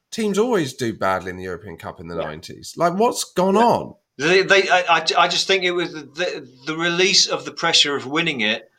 teams 0.09 0.37
always 0.37 0.73
do 0.73 0.93
badly 0.93 1.29
in 1.29 1.37
the 1.37 1.43
European 1.43 1.77
Cup 1.77 1.99
in 1.99 2.07
the 2.07 2.15
nineties. 2.15 2.75
Like 2.75 2.93
what's 2.93 3.23
gone 3.23 3.55
on? 3.55 3.95
They, 4.17 4.43
they 4.43 4.69
I, 4.69 4.81
I, 4.97 5.05
I 5.17 5.27
just 5.27 5.47
think 5.47 5.63
it 5.63 5.71
was 5.71 5.93
the, 5.93 6.47
the 6.65 6.75
release 6.75 7.27
of 7.27 7.45
the 7.45 7.51
pressure 7.51 7.95
of 7.95 8.05
winning 8.05 8.41
it, 8.41 8.69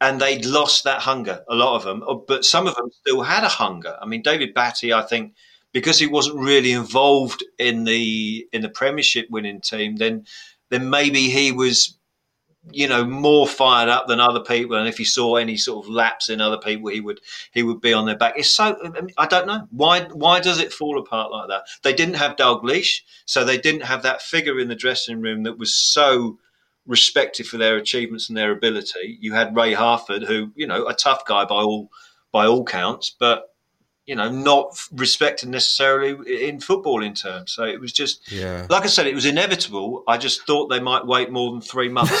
and 0.00 0.20
they'd 0.20 0.44
lost 0.44 0.84
that 0.84 1.00
hunger. 1.00 1.44
A 1.48 1.54
lot 1.54 1.76
of 1.76 1.84
them, 1.84 2.02
Uh, 2.02 2.14
but 2.14 2.44
some 2.44 2.66
of 2.66 2.74
them 2.76 2.90
still 2.90 3.22
had 3.22 3.44
a 3.44 3.48
hunger. 3.48 3.96
I 4.00 4.06
mean, 4.06 4.22
David 4.22 4.54
Batty, 4.54 4.92
I 4.92 5.02
think, 5.02 5.34
because 5.72 5.98
he 5.98 6.06
wasn't 6.06 6.38
really 6.38 6.72
involved 6.72 7.44
in 7.58 7.84
the 7.84 8.46
in 8.52 8.62
the 8.62 8.68
Premiership 8.68 9.26
winning 9.30 9.60
team, 9.60 9.96
then 9.96 10.26
then 10.70 10.90
maybe 10.90 11.28
he 11.28 11.52
was, 11.52 11.98
you 12.70 12.88
know, 12.88 13.04
more 13.04 13.46
fired 13.46 13.88
up 13.88 14.06
than 14.06 14.20
other 14.20 14.40
people. 14.40 14.76
And 14.76 14.88
if 14.88 14.98
he 14.98 15.04
saw 15.04 15.36
any 15.36 15.56
sort 15.56 15.84
of 15.84 15.90
lapse 15.90 16.28
in 16.28 16.40
other 16.40 16.58
people, 16.58 16.90
he 16.90 17.00
would 17.00 17.20
he 17.52 17.62
would 17.62 17.80
be 17.80 17.92
on 17.92 18.06
their 18.06 18.16
back. 18.16 18.34
It's 18.36 18.48
so 18.48 18.76
I, 19.18 19.26
don't 19.26 19.46
know 19.46 19.66
why 19.70 20.02
why 20.12 20.40
does 20.40 20.60
it 20.60 20.72
fall 20.72 20.98
apart 20.98 21.30
like 21.30 21.48
that? 21.48 21.64
They 21.82 21.92
didn't 21.92 22.14
have 22.14 22.36
Dalglish, 22.36 23.00
so 23.26 23.44
they 23.44 23.58
didn't 23.58 23.82
have 23.82 24.02
that 24.02 24.22
figure 24.22 24.58
in 24.58 24.68
the 24.68 24.74
dressing 24.74 25.20
room 25.20 25.42
that 25.44 25.58
was 25.58 25.74
so 25.74 26.38
respected 26.86 27.46
for 27.46 27.56
their 27.56 27.76
achievements 27.76 28.28
and 28.28 28.36
their 28.36 28.52
ability. 28.52 29.18
You 29.20 29.32
had 29.32 29.56
Ray 29.56 29.74
Harford, 29.74 30.24
who 30.24 30.52
you 30.54 30.66
know 30.66 30.86
a 30.86 30.94
tough 30.94 31.24
guy 31.26 31.44
by 31.44 31.56
all 31.56 31.90
by 32.32 32.46
all 32.46 32.64
counts, 32.64 33.14
but 33.18 33.53
you 34.06 34.14
know 34.14 34.30
not 34.30 34.78
respected 34.92 35.48
necessarily 35.48 36.46
in 36.48 36.60
football 36.60 37.02
in 37.02 37.14
terms. 37.14 37.52
So 37.52 37.64
it 37.64 37.80
was 37.80 37.92
just 37.92 38.30
Yeah. 38.30 38.66
like 38.70 38.84
I 38.84 38.86
said, 38.88 39.06
it 39.06 39.14
was 39.14 39.26
inevitable. 39.26 40.04
I 40.06 40.18
just 40.18 40.46
thought 40.46 40.68
they 40.68 40.80
might 40.80 41.06
wait 41.06 41.30
more 41.30 41.50
than 41.52 41.60
three 41.60 41.88
months. 41.88 42.12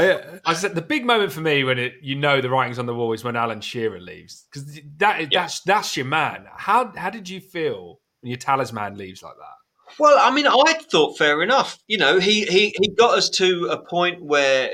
I, 0.00 0.20
I 0.44 0.54
said 0.54 0.74
the 0.74 0.82
big 0.82 1.04
moment 1.04 1.32
for 1.32 1.40
me 1.40 1.64
when 1.64 1.78
it, 1.78 1.94
you 2.02 2.14
know 2.14 2.40
the 2.40 2.50
writing's 2.50 2.78
on 2.78 2.86
the 2.86 2.94
wall 2.94 3.12
is 3.12 3.24
when 3.24 3.36
Alan 3.36 3.60
Shearer 3.60 4.00
leaves 4.00 4.46
because 4.50 4.80
that 4.98 5.28
that's 5.32 5.60
that's 5.60 5.96
your 5.96 6.06
man. 6.06 6.46
How 6.56 6.92
how 6.96 7.10
did 7.10 7.28
you 7.28 7.40
feel 7.40 8.00
when 8.20 8.30
your 8.30 8.38
talisman 8.38 8.96
leaves 8.96 9.22
like 9.22 9.34
that? 9.36 9.98
Well, 9.98 10.18
I 10.20 10.30
mean, 10.30 10.46
I 10.46 10.74
thought 10.90 11.16
fair 11.18 11.42
enough. 11.42 11.78
You 11.88 11.98
know, 11.98 12.18
he, 12.20 12.44
he, 12.44 12.74
he 12.78 12.88
got 12.88 13.16
us 13.16 13.30
to 13.30 13.68
a 13.70 13.78
point 13.78 14.22
where 14.22 14.70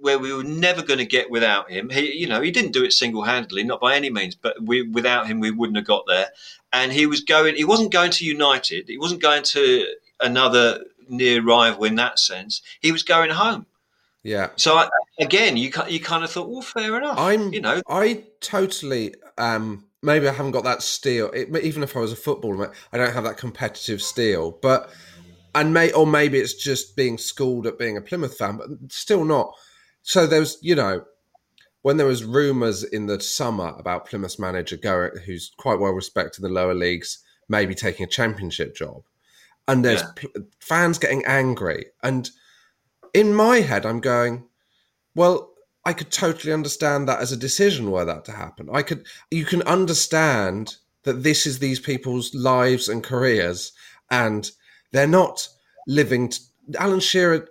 where 0.00 0.18
we 0.18 0.32
were 0.32 0.44
never 0.44 0.82
going 0.82 0.98
to 0.98 1.06
get 1.06 1.30
without 1.30 1.70
him. 1.70 1.90
He, 1.90 2.12
you 2.14 2.26
know, 2.26 2.40
he 2.40 2.50
didn't 2.50 2.72
do 2.72 2.84
it 2.84 2.92
single 2.92 3.22
handedly, 3.22 3.64
not 3.64 3.80
by 3.80 3.94
any 3.94 4.10
means, 4.10 4.34
but 4.34 4.56
we 4.62 4.82
without 4.82 5.26
him 5.26 5.40
we 5.40 5.50
wouldn't 5.50 5.76
have 5.76 5.86
got 5.86 6.04
there. 6.06 6.28
And 6.72 6.92
he 6.92 7.06
was 7.06 7.20
going. 7.20 7.56
He 7.56 7.64
wasn't 7.64 7.92
going 7.92 8.10
to 8.12 8.24
United. 8.24 8.88
He 8.88 8.98
wasn't 8.98 9.22
going 9.22 9.42
to 9.44 9.86
another 10.20 10.80
near 11.08 11.42
rival 11.42 11.84
in 11.84 11.94
that 11.96 12.18
sense. 12.18 12.62
He 12.80 12.92
was 12.92 13.02
going 13.02 13.30
home. 13.30 13.66
Yeah. 14.22 14.50
So 14.56 14.76
I, 14.76 14.88
again, 15.20 15.56
you 15.56 15.70
you 15.88 16.00
kind 16.00 16.24
of 16.24 16.30
thought, 16.30 16.48
well, 16.48 16.62
fair 16.62 16.96
enough. 16.98 17.18
I'm, 17.18 17.52
you 17.52 17.60
know, 17.60 17.80
I 17.88 18.24
totally. 18.40 19.14
Um, 19.38 19.84
maybe 20.02 20.28
I 20.28 20.32
haven't 20.32 20.52
got 20.52 20.64
that 20.64 20.82
steel. 20.82 21.30
It, 21.30 21.54
even 21.62 21.82
if 21.82 21.96
I 21.96 22.00
was 22.00 22.12
a 22.12 22.16
footballer, 22.16 22.72
I 22.92 22.98
don't 22.98 23.12
have 23.12 23.24
that 23.24 23.36
competitive 23.36 24.02
steel. 24.02 24.58
But 24.62 24.90
and 25.54 25.72
may 25.72 25.92
or 25.92 26.06
maybe 26.06 26.38
it's 26.38 26.54
just 26.54 26.96
being 26.96 27.18
schooled 27.18 27.66
at 27.66 27.78
being 27.78 27.96
a 27.96 28.00
Plymouth 28.00 28.36
fan, 28.36 28.56
but 28.56 28.68
still 28.90 29.24
not. 29.24 29.54
So 30.06 30.24
there 30.24 30.38
was, 30.38 30.56
you 30.62 30.76
know, 30.76 31.04
when 31.82 31.96
there 31.96 32.06
was 32.06 32.22
rumours 32.22 32.84
in 32.84 33.06
the 33.06 33.20
summer 33.20 33.74
about 33.76 34.06
Plymouth 34.06 34.38
manager 34.38 34.76
going, 34.76 35.10
who's 35.24 35.50
quite 35.56 35.80
well 35.80 35.90
respected 35.92 36.44
in 36.44 36.48
the 36.48 36.54
lower 36.60 36.74
leagues, 36.74 37.18
maybe 37.48 37.74
taking 37.74 38.04
a 38.04 38.08
championship 38.08 38.76
job, 38.76 39.02
and 39.66 39.84
there's 39.84 40.02
Yeah. 40.02 40.12
pl- 40.14 40.30
fans 40.60 40.98
getting 40.98 41.24
angry, 41.26 41.86
and 42.04 42.30
in 43.14 43.34
my 43.34 43.58
head, 43.60 43.84
I'm 43.84 43.98
going, 44.00 44.44
well, 45.16 45.52
I 45.84 45.92
could 45.92 46.12
totally 46.12 46.52
understand 46.52 47.08
that 47.08 47.20
as 47.20 47.32
a 47.32 47.36
decision 47.36 47.90
were 47.90 48.04
that 48.04 48.24
to 48.26 48.32
happen. 48.32 48.68
I 48.72 48.82
could, 48.82 49.06
you 49.32 49.44
can 49.44 49.62
understand 49.62 50.76
that 51.02 51.24
this 51.24 51.46
is 51.46 51.58
these 51.58 51.80
people's 51.80 52.32
lives 52.32 52.88
and 52.88 53.02
careers, 53.02 53.72
and 54.08 54.48
they're 54.92 55.08
not 55.08 55.48
living. 55.88 56.28
T- 56.28 56.38
Alan 56.78 57.00
Shearer 57.00 57.48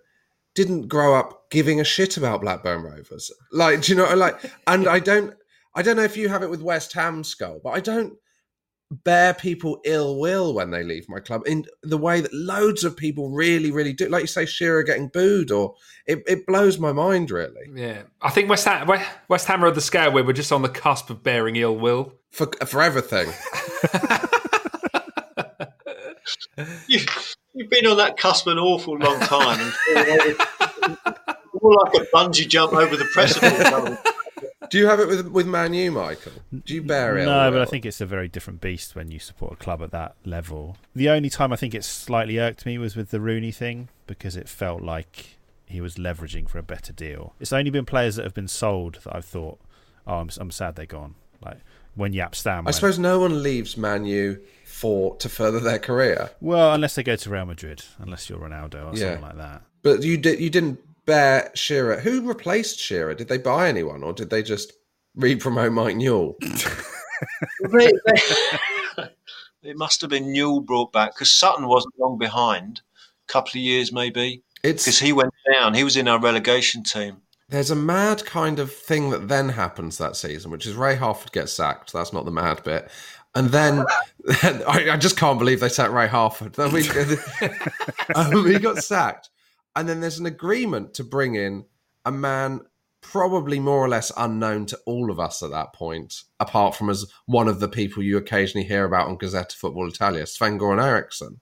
didn't 0.53 0.87
grow 0.87 1.15
up 1.15 1.44
giving 1.55 1.79
a 1.79 1.85
shit 1.85 2.17
about 2.17 2.41
Blackburn 2.41 2.83
Rovers. 2.83 3.31
Like, 3.53 3.81
do 3.81 3.93
you 3.93 3.97
know? 3.97 4.13
Like, 4.13 4.37
and 4.67 4.89
I 4.89 4.99
don't, 4.99 5.33
I 5.73 5.81
don't 5.81 5.95
know 5.95 6.03
if 6.03 6.17
you 6.17 6.27
have 6.27 6.43
it 6.43 6.49
with 6.49 6.61
West 6.61 6.91
Ham 6.91 7.23
Skull, 7.23 7.61
but 7.63 7.69
I 7.69 7.79
don't 7.79 8.17
bear 8.91 9.33
people 9.33 9.79
ill 9.85 10.19
will 10.19 10.53
when 10.53 10.69
they 10.69 10.83
leave 10.83 11.07
my 11.07 11.21
club 11.21 11.43
in 11.47 11.65
the 11.81 11.97
way 11.97 12.19
that 12.19 12.33
loads 12.33 12.83
of 12.83 12.97
people 12.97 13.29
really, 13.29 13.71
really 13.71 13.93
do. 13.93 14.09
Like 14.09 14.19
you 14.23 14.27
say, 14.27 14.45
Shearer 14.45 14.83
getting 14.83 15.07
booed, 15.07 15.49
or 15.49 15.75
it, 16.05 16.23
it 16.27 16.45
blows 16.45 16.77
my 16.77 16.91
mind 16.91 17.31
really. 17.31 17.69
Yeah, 17.73 18.01
I 18.21 18.31
think 18.31 18.49
West 18.49 18.65
Ham, 18.65 18.85
West- 18.85 19.09
West 19.29 19.47
Ham 19.47 19.63
are 19.63 19.67
at 19.67 19.75
the 19.75 19.81
scale 19.81 20.11
where 20.11 20.25
we're 20.25 20.33
just 20.33 20.51
on 20.51 20.61
the 20.61 20.67
cusp 20.67 21.09
of 21.09 21.23
bearing 21.23 21.55
ill 21.55 21.77
will. 21.77 22.15
For 22.31 22.47
for 22.65 22.81
everything. 22.81 23.29
you, 26.87 26.99
you've 27.53 27.69
been 27.69 27.87
on 27.87 27.95
that 27.95 28.17
cusp 28.17 28.45
an 28.47 28.59
awful 28.59 28.97
long 28.97 29.21
time. 29.21 29.71
And 31.65 31.73
more 31.73 31.91
like 31.93 32.01
a 32.01 32.05
bungee 32.15 32.47
jump 32.47 32.73
over 32.73 32.95
the 32.95 33.05
precipice. 33.05 33.97
Do 34.69 34.79
you 34.79 34.87
have 34.87 34.99
it 34.99 35.07
with 35.07 35.27
with 35.27 35.45
Man 35.45 35.73
U, 35.73 35.91
Michael? 35.91 36.31
Do 36.65 36.73
you 36.73 36.81
bear 36.81 37.17
it? 37.17 37.25
No, 37.25 37.51
but 37.51 37.61
I 37.61 37.65
think 37.65 37.85
it's 37.85 38.01
a 38.01 38.05
very 38.05 38.27
different 38.27 38.61
beast 38.61 38.95
when 38.95 39.11
you 39.11 39.19
support 39.19 39.53
a 39.53 39.55
club 39.55 39.81
at 39.83 39.91
that 39.91 40.15
level. 40.25 40.77
The 40.95 41.09
only 41.09 41.29
time 41.29 41.53
I 41.53 41.55
think 41.55 41.75
it 41.75 41.83
slightly 41.83 42.39
irked 42.39 42.65
me 42.65 42.77
was 42.77 42.95
with 42.95 43.11
the 43.11 43.19
Rooney 43.19 43.51
thing 43.51 43.89
because 44.07 44.35
it 44.35 44.49
felt 44.49 44.81
like 44.81 45.37
he 45.65 45.75
he 45.75 45.81
was 45.81 45.95
leveraging 45.95 46.47
for 46.49 46.57
a 46.57 46.63
better 46.63 46.93
deal. 46.93 47.33
It's 47.39 47.51
only 47.53 47.71
been 47.71 47.85
players 47.85 48.15
that 48.15 48.23
have 48.23 48.33
been 48.33 48.47
sold 48.47 48.99
that 49.03 49.15
I've 49.15 49.25
thought, 49.25 49.59
oh, 50.07 50.15
I'm, 50.17 50.29
I'm 50.39 50.51
sad 50.51 50.75
they're 50.75 50.85
gone. 50.85 51.15
Like 51.43 51.57
when 51.95 52.13
Jaap 52.13 52.35
Stam. 52.35 52.67
I 52.67 52.71
suppose 52.71 52.99
no 52.99 53.19
one 53.19 53.41
leaves 53.41 53.75
Man 53.77 54.05
U 54.05 54.39
for 54.65 55.15
to 55.17 55.29
further 55.29 55.59
their 55.59 55.79
career. 55.79 56.29
Well, 56.41 56.73
unless 56.73 56.95
they 56.95 57.03
go 57.03 57.15
to 57.15 57.29
Real 57.29 57.45
Madrid, 57.45 57.83
unless 57.99 58.29
you're 58.29 58.39
Ronaldo 58.39 58.93
or 58.93 58.97
Yeah. 58.97 59.13
something 59.13 59.21
like 59.21 59.37
that. 59.37 59.61
But 59.81 60.03
you 60.03 60.17
did 60.17 60.39
you 60.39 60.49
didn't 60.49 60.79
bear 61.05 61.51
Shearer. 61.55 61.99
Who 61.99 62.21
replaced 62.27 62.79
Shearer? 62.79 63.13
Did 63.13 63.27
they 63.27 63.37
buy 63.37 63.67
anyone, 63.69 64.03
or 64.03 64.13
did 64.13 64.29
they 64.29 64.43
just 64.43 64.73
re-promote 65.15 65.71
Mike 65.73 65.95
Newell? 65.97 66.35
They- 67.71 67.91
they- 68.05 69.09
it 69.63 69.77
must 69.77 70.01
have 70.01 70.09
been 70.11 70.31
Newell 70.31 70.59
brought 70.61 70.91
back 70.91 71.15
because 71.15 71.31
Sutton 71.33 71.67
wasn't 71.67 71.93
long 71.97 72.17
behind, 72.19 72.81
a 73.27 73.31
couple 73.33 73.51
of 73.51 73.55
years 73.63 73.91
maybe. 73.91 74.43
Because 74.61 74.99
he 74.99 75.11
went 75.13 75.33
down. 75.51 75.73
He 75.73 75.83
was 75.83 75.95
in 75.97 76.07
our 76.07 76.19
relegation 76.19 76.83
team. 76.83 77.17
There's 77.49 77.71
a 77.71 77.75
mad 77.75 78.25
kind 78.25 78.59
of 78.59 78.71
thing 78.73 79.09
that 79.11 79.27
then 79.27 79.49
happens 79.49 79.97
that 79.97 80.15
season, 80.15 80.51
which 80.51 80.65
is 80.67 80.75
Ray 80.75 80.95
Harford 80.95 81.31
gets 81.31 81.53
sacked. 81.53 81.93
That's 81.93 82.11
not 82.13 82.25
the 82.25 82.31
mad 82.31 82.63
bit. 82.63 82.89
And 83.33 83.49
then 83.49 83.85
I, 84.43 84.89
I 84.91 84.97
just 84.97 85.17
can't 85.17 85.39
believe 85.39 85.59
they 85.61 85.69
sacked 85.69 85.93
Ray 85.93 86.07
Harford. 86.07 86.53
Then 86.53 86.71
we, 86.71 86.87
um, 88.15 88.45
he 88.47 88.59
got 88.59 88.77
sacked. 88.77 89.29
And 89.75 89.87
then 89.89 89.99
there's 89.99 90.19
an 90.19 90.25
agreement 90.25 90.93
to 90.95 91.03
bring 91.03 91.35
in 91.35 91.65
a 92.05 92.11
man 92.11 92.61
probably 93.01 93.59
more 93.59 93.79
or 93.79 93.89
less 93.89 94.11
unknown 94.17 94.65
to 94.65 94.79
all 94.85 95.11
of 95.11 95.19
us 95.19 95.43
at 95.43 95.51
that 95.51 95.73
point, 95.73 96.23
apart 96.39 96.75
from 96.75 96.89
as 96.89 97.05
one 97.25 97.47
of 97.47 97.59
the 97.59 97.67
people 97.67 98.01
you 98.01 98.17
occasionally 98.17 98.65
hear 98.67 98.85
about 98.85 99.07
on 99.07 99.17
Gazzetta 99.17 99.53
Football 99.53 99.87
Italia, 99.87 100.25
Sven 100.25 100.57
Goran 100.57 100.83
Eriksson. 100.83 101.39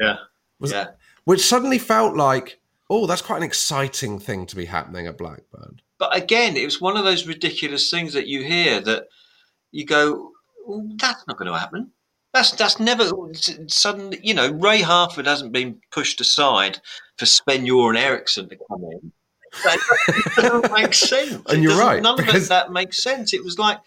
Yeah. 0.00 0.16
Was- 0.58 0.72
yeah. 0.72 0.88
Which 1.24 1.46
suddenly 1.46 1.78
felt 1.78 2.16
like, 2.16 2.60
oh, 2.90 3.06
that's 3.06 3.22
quite 3.22 3.38
an 3.38 3.44
exciting 3.44 4.18
thing 4.18 4.44
to 4.46 4.56
be 4.56 4.66
happening 4.66 5.06
at 5.06 5.16
Blackburn. 5.16 5.80
But 5.98 6.16
again, 6.16 6.56
it 6.56 6.64
was 6.64 6.80
one 6.80 6.96
of 6.96 7.04
those 7.04 7.26
ridiculous 7.26 7.90
things 7.90 8.12
that 8.12 8.26
you 8.26 8.42
hear 8.42 8.80
that 8.80 9.08
you 9.70 9.86
go, 9.86 10.32
"Oh, 10.68 10.90
that's 10.96 11.26
not 11.26 11.38
going 11.38 11.50
to 11.50 11.58
happen. 11.58 11.92
That's 12.34 12.50
that's 12.50 12.80
never 12.80 13.08
suddenly. 13.68 14.18
You 14.22 14.34
know, 14.34 14.50
Ray 14.50 14.82
Harford 14.82 15.26
hasn't 15.26 15.52
been 15.52 15.80
pushed 15.92 16.20
aside 16.20 16.80
for 17.16 17.26
Sven 17.26 17.64
Goran 17.64 17.96
Eriksson 17.96 18.48
to 18.48 18.56
come 18.68 18.82
in. 18.82 19.12
That 19.62 19.78
doesn't 20.36 20.72
make 20.72 20.94
sense. 20.94 21.40
And 21.48 21.62
you're 21.62 21.78
right, 21.78 22.02
None 22.02 22.16
because- 22.16 22.42
of 22.42 22.48
that 22.48 22.72
makes 22.72 23.00
sense. 23.00 23.32
It 23.32 23.44
was 23.44 23.56
like 23.58 23.78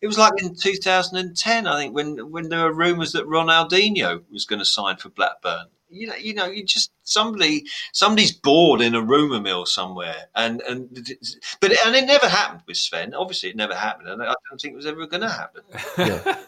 it 0.00 0.06
was 0.06 0.16
like 0.16 0.32
in 0.42 0.54
2010, 0.54 1.66
I 1.66 1.78
think, 1.78 1.94
when 1.94 2.30
when 2.32 2.48
there 2.48 2.64
were 2.64 2.72
rumours 2.72 3.12
that 3.12 3.26
Ronaldinho 3.26 4.22
was 4.32 4.46
going 4.46 4.60
to 4.60 4.64
sign 4.64 4.96
for 4.96 5.10
Blackburn. 5.10 5.66
You 5.90 6.06
know, 6.06 6.14
you 6.14 6.32
know, 6.32 6.46
you 6.46 6.64
just 6.64 6.90
somebody 7.02 7.64
somebody's 7.92 8.32
bored 8.32 8.80
in 8.80 8.94
a 8.94 9.02
rumour 9.02 9.40
mill 9.42 9.66
somewhere, 9.66 10.28
and 10.34 10.62
and 10.62 10.88
but 11.60 11.72
and 11.84 11.94
it 11.94 12.06
never 12.06 12.28
happened 12.28 12.62
with 12.66 12.78
Sven. 12.78 13.12
Obviously, 13.12 13.50
it 13.50 13.56
never 13.56 13.74
happened, 13.74 14.08
and 14.08 14.22
I 14.22 14.26
don't 14.48 14.58
think 14.58 14.72
it 14.72 14.76
was 14.76 14.86
ever 14.86 15.06
going 15.06 15.20
to 15.22 15.28
happen. 15.28 15.62
Yeah. 15.98 16.38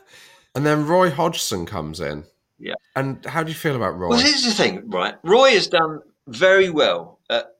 And 0.55 0.66
then 0.66 0.86
Roy 0.86 1.11
Hodgson 1.11 1.66
comes 1.66 2.00
in. 2.00 2.24
Yeah. 2.59 2.74
And 2.94 3.24
how 3.26 3.42
do 3.42 3.50
you 3.50 3.57
feel 3.57 3.76
about 3.76 3.98
Roy? 3.98 4.11
Well, 4.11 4.20
here's 4.20 4.44
the 4.44 4.53
thing, 4.53 4.88
right? 4.90 5.16
Roy 5.24 5.50
has 5.50 5.66
done 5.66 6.00
very 6.28 6.70
well 6.70 7.18
at 7.28 7.57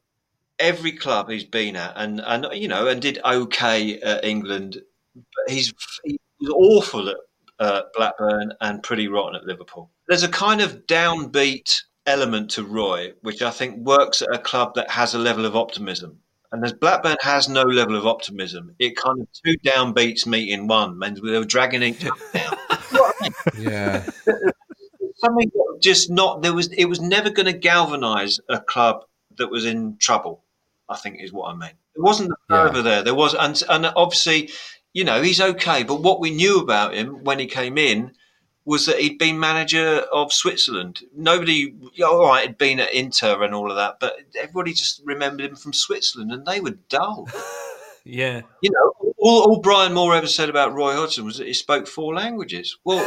every 0.59 0.93
club 0.93 1.29
he's 1.29 1.45
been 1.45 1.77
at, 1.77 1.95
and 1.97 2.21
and 2.21 2.47
you 2.53 2.69
know, 2.69 2.87
and 2.87 3.03
did 3.03 3.19
okay 3.25 4.01
at 4.01 4.25
England. 4.25 4.81
But 5.15 5.53
he's 5.53 5.73
he 6.05 6.19
was 6.41 6.51
awful 6.51 7.09
at 7.09 7.17
uh, 7.59 7.83
Blackburn 7.95 8.53
and 8.61 8.83
pretty 8.83 9.09
rotten 9.09 9.37
at 9.37 9.45
Liverpool. 9.45 9.91
There's 10.09 10.23
a 10.23 10.29
kind 10.29 10.61
of 10.61 10.87
downbeat 10.87 11.83
element 12.07 12.51
to 12.53 12.65
Roy, 12.65 13.13
which 13.23 13.43
I 13.43 13.51
think 13.51 13.79
works 13.79 14.23
at 14.23 14.35
a 14.35 14.39
club 14.39 14.75
that 14.75 14.91
has 14.91 15.15
a 15.15 15.19
level 15.19 15.47
of 15.47 15.57
optimism. 15.57 16.19
And 16.53 16.65
as 16.65 16.73
Blackburn 16.75 17.17
has 17.23 17.49
no 17.49 17.63
level 17.63 17.97
of 17.97 18.07
optimism, 18.07 18.75
it 18.79 18.95
kind 18.97 19.21
of 19.21 19.29
two 19.45 19.57
downbeats 19.59 20.27
meet 20.27 20.51
in 20.51 20.67
one. 20.67 21.01
And 21.03 21.17
they 21.17 21.39
were 21.39 21.45
dragging 21.45 21.83
each 21.83 22.05
other 22.05 22.21
down. 22.33 22.57
You 22.93 22.99
know 22.99 23.05
what 23.05 23.17
I 23.23 23.59
mean? 23.59 23.69
Yeah. 23.71 24.07
something 25.23 25.51
just 25.81 26.11
not 26.11 26.43
there 26.43 26.55
was 26.55 26.69
it 26.69 26.87
was 26.87 27.01
never 27.01 27.31
going 27.31 27.47
to 27.47 27.53
galvanize 27.53 28.41
a 28.49 28.61
club 28.61 29.05
that 29.39 29.51
was 29.51 29.65
in 29.65 29.97
trouble 29.99 30.43
i 30.89 30.97
think 30.97 31.21
is 31.21 31.33
what 31.33 31.49
i 31.49 31.53
mean 31.53 31.73
there 31.95 32.03
wasn't 32.03 32.29
the 32.29 32.37
fervor 32.49 32.83
there 32.83 33.03
there 33.03 33.15
was 33.15 33.35
and, 33.35 33.63
and 33.69 33.87
obviously 33.97 34.51
you 34.93 35.05
know 35.05 35.23
he's 35.23 35.41
okay 35.41 35.83
but 35.83 36.03
what 36.03 36.21
we 36.21 36.31
knew 36.31 36.61
about 36.61 36.95
him 36.95 37.25
when 37.25 37.39
he 37.39 37.47
came 37.47 37.79
in 37.79 38.13
was 38.65 38.87
that 38.87 38.99
he'd 38.99 39.19
been 39.19 39.39
manager 39.39 40.05
of 40.13 40.33
switzerland 40.33 41.01
nobody 41.15 41.75
all 42.05 42.27
right 42.27 42.47
he'd 42.47 42.59
been 42.59 42.81
at 42.81 42.93
inter 42.93 43.43
and 43.43 43.55
all 43.55 43.71
of 43.71 43.77
that 43.77 43.99
but 44.01 44.17
everybody 44.39 44.73
just 44.73 45.01
remembered 45.05 45.47
him 45.47 45.57
from 45.57 45.73
switzerland 45.73 46.33
and 46.33 46.47
they 46.47 46.61
were 46.61 46.77
dull 46.89 47.29
Yeah. 48.05 48.43
you 48.61 48.71
know, 48.71 49.13
all, 49.19 49.43
all 49.43 49.61
Brian 49.61 49.93
Moore 49.93 50.15
ever 50.15 50.27
said 50.27 50.49
about 50.49 50.75
Roy 50.75 50.95
Hodgson 50.95 51.25
was 51.25 51.39
that 51.39 51.47
he 51.47 51.55
spoke 51.55 51.87
four 51.87 52.15
languages. 52.15 52.77
Well, 52.85 53.05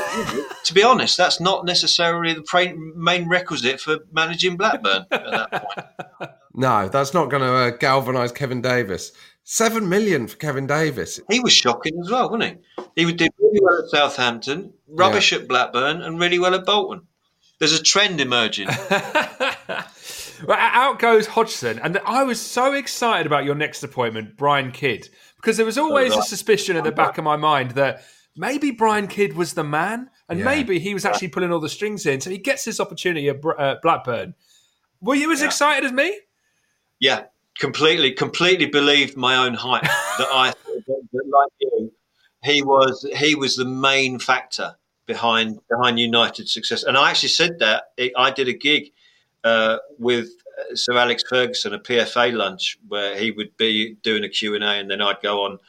to 0.63 0.73
be 0.73 0.83
honest, 0.83 1.17
that's 1.17 1.39
not 1.39 1.65
necessarily 1.65 2.33
the 2.33 2.93
main 2.95 3.27
requisite 3.27 3.81
for 3.81 3.99
managing 4.11 4.57
Blackburn 4.57 5.05
at 5.11 5.31
that 5.31 5.51
point. 5.51 6.31
No, 6.57 6.87
that's 6.87 7.13
not 7.13 7.29
going 7.29 7.41
to 7.43 7.53
uh, 7.53 7.69
galvanise 7.71 8.31
Kevin 8.31 8.61
Davies. 8.61 9.11
Seven 9.47 9.87
million 9.87 10.27
for 10.27 10.37
Kevin 10.37 10.65
Davies. 10.67 11.21
He 11.29 11.39
was 11.39 11.53
shocking 11.53 11.97
as 12.03 12.09
well, 12.09 12.29
wasn't 12.31 12.59
he? 12.95 13.05
He 13.05 13.13
did 13.13 13.31
really 13.39 13.59
well 13.61 13.79
at 13.83 13.89
Southampton, 13.89 14.73
rubbish 14.87 15.31
at 15.33 15.47
Blackburn, 15.47 16.01
and 16.01 16.19
really 16.19 16.39
well 16.39 16.55
at 16.55 16.65
Bolton. 16.65 17.01
There's 17.59 17.79
a 17.79 17.81
trend 17.81 18.19
emerging. 18.19 18.67
Well, 20.45 20.57
out 20.59 20.99
goes 20.99 21.27
Hodgson, 21.27 21.79
and 21.79 21.97
I 22.05 22.23
was 22.23 22.41
so 22.41 22.73
excited 22.73 23.25
about 23.25 23.45
your 23.45 23.55
next 23.55 23.83
appointment, 23.83 24.35
Brian 24.35 24.71
Kidd, 24.71 25.07
because 25.37 25.55
there 25.55 25.65
was 25.65 25.77
always 25.77 26.13
a 26.13 26.21
suspicion 26.21 26.75
at 26.75 26.83
the 26.83 26.91
back 26.91 27.17
of 27.17 27.23
my 27.23 27.37
mind 27.37 27.71
that 27.71 28.03
maybe 28.35 28.71
Brian 28.71 29.07
Kidd 29.07 29.33
was 29.37 29.53
the 29.53 29.63
man, 29.63 30.09
and 30.27 30.39
Yeah. 30.39 30.45
maybe 30.45 30.77
he 30.79 30.93
was 30.93 31.05
actually 31.05 31.29
pulling 31.29 31.53
all 31.53 31.61
the 31.61 31.69
strings 31.69 32.05
in. 32.05 32.19
So 32.19 32.29
he 32.29 32.37
gets 32.37 32.65
this 32.65 32.81
opportunity 32.81 33.29
at 33.29 33.37
uh, 33.45 33.75
Blackburn. 33.81 34.35
Were 34.99 35.15
you 35.15 35.31
as 35.31 35.41
excited 35.41 35.85
as 35.85 35.93
me? 35.93 36.19
Yeah, 36.99 37.23
completely, 37.59 38.11
completely 38.11 38.65
believed 38.65 39.15
my 39.17 39.35
own 39.35 39.53
hype 39.53 39.83
that 39.83 40.27
I 40.31 40.53
that, 40.65 41.07
that, 41.13 41.27
like 41.27 41.51
you, 41.59 41.91
he 42.43 42.61
was 42.61 43.07
he 43.15 43.35
was 43.35 43.55
the 43.55 43.65
main 43.65 44.19
factor 44.19 44.75
behind 45.05 45.59
behind 45.69 45.99
United's 45.99 46.53
success. 46.53 46.83
And 46.83 46.97
I 46.97 47.09
actually 47.09 47.29
said 47.29 47.59
that 47.59 47.85
I 48.15 48.31
did 48.31 48.47
a 48.47 48.53
gig 48.53 48.91
uh, 49.43 49.77
with 49.99 50.29
uh, 50.59 50.75
Sir 50.75 50.97
Alex 50.97 51.23
Ferguson, 51.27 51.73
a 51.73 51.79
PFA 51.79 52.33
lunch, 52.33 52.77
where 52.87 53.17
he 53.17 53.31
would 53.31 53.55
be 53.57 53.95
doing 54.03 54.23
a 54.23 54.29
Q 54.29 54.55
and 54.55 54.63
A, 54.63 54.71
and 54.71 54.89
then 54.89 55.01
I'd 55.01 55.21
go 55.21 55.43
on 55.43 55.59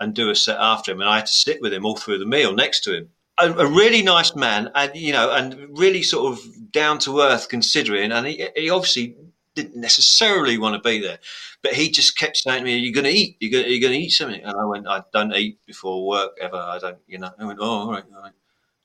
and 0.00 0.14
do 0.14 0.30
a 0.30 0.34
set 0.34 0.58
after 0.58 0.92
him, 0.92 1.00
and 1.00 1.08
I 1.08 1.16
had 1.16 1.26
to 1.26 1.32
sit 1.32 1.60
with 1.60 1.72
him 1.72 1.84
all 1.84 1.96
through 1.96 2.18
the 2.18 2.26
meal 2.26 2.52
next 2.52 2.80
to 2.84 2.96
him. 2.96 3.10
A, 3.38 3.50
a 3.50 3.66
really 3.66 4.02
nice 4.02 4.34
man, 4.36 4.70
and 4.74 4.94
you 4.94 5.12
know, 5.12 5.32
and 5.32 5.78
really 5.78 6.02
sort 6.02 6.32
of 6.32 6.72
down 6.72 6.98
to 7.00 7.20
earth 7.20 7.48
considering, 7.48 8.12
and 8.12 8.26
he, 8.26 8.48
he 8.56 8.70
obviously 8.70 9.16
didn't 9.54 9.80
necessarily 9.80 10.58
want 10.58 10.74
to 10.74 10.88
be 10.88 11.00
there, 11.00 11.18
but 11.62 11.72
he 11.74 11.90
just 11.90 12.16
kept 12.18 12.36
saying 12.36 12.60
to 12.60 12.64
me, 12.64 12.76
"You're 12.78 12.92
going 12.92 13.04
to 13.04 13.10
eat. 13.10 13.36
You're 13.40 13.50
going, 13.50 13.92
to 13.92 13.98
eat 13.98 14.10
something." 14.10 14.42
And 14.42 14.56
I 14.56 14.64
went, 14.64 14.86
"I 14.88 15.02
don't 15.12 15.34
eat 15.34 15.58
before 15.66 16.06
work 16.06 16.32
ever. 16.40 16.56
I 16.56 16.78
don't, 16.78 16.98
you 17.06 17.18
know." 17.18 17.30
I 17.38 17.44
went, 17.44 17.58
"Oh, 17.60 17.64
all 17.66 17.90
right, 17.92 18.04
all 18.14 18.22
right. 18.22 18.32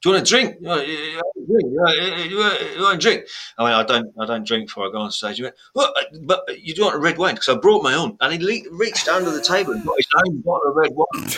Do 0.01 0.09
you 0.09 0.15
want 0.15 0.25
a 0.25 0.29
drink? 0.29 0.55
You 0.61 0.67
want, 0.67 0.81
a 0.81 0.85
drink? 0.85 1.63
You 1.65 1.81
want, 1.81 2.29
you 2.31 2.37
want- 2.37 2.75
you 2.75 2.81
want 2.81 2.95
a 2.95 2.99
drink?" 2.99 3.25
I 3.57 3.63
mean, 3.63 3.73
"I 3.73 3.83
don't, 3.83 4.13
I 4.19 4.25
don't 4.25 4.47
drink 4.47 4.67
before 4.67 4.87
I 4.87 4.91
go 4.91 4.99
on 4.99 5.11
stage." 5.11 5.37
He 5.37 5.43
went, 5.43 5.55
well, 5.75 5.93
uh, 5.97 6.03
"But 6.21 6.49
uh, 6.49 6.53
you 6.53 6.73
do 6.73 6.83
want 6.83 6.95
a 6.95 6.99
red 6.99 7.17
wine?" 7.17 7.35
Because 7.35 7.49
I 7.49 7.55
brought 7.57 7.83
my 7.83 7.93
own, 7.95 8.17
and 8.21 8.31
he 8.33 8.39
le- 8.39 8.69
reached 8.77 9.07
under 9.07 9.31
the 9.31 9.41
table 9.41 9.73
and 9.73 9.83
got 9.85 9.97
his 9.97 10.07
own 10.25 10.41
bottle 10.41 10.69
of 10.69 10.75
red 10.75 10.91
wine. 10.93 11.29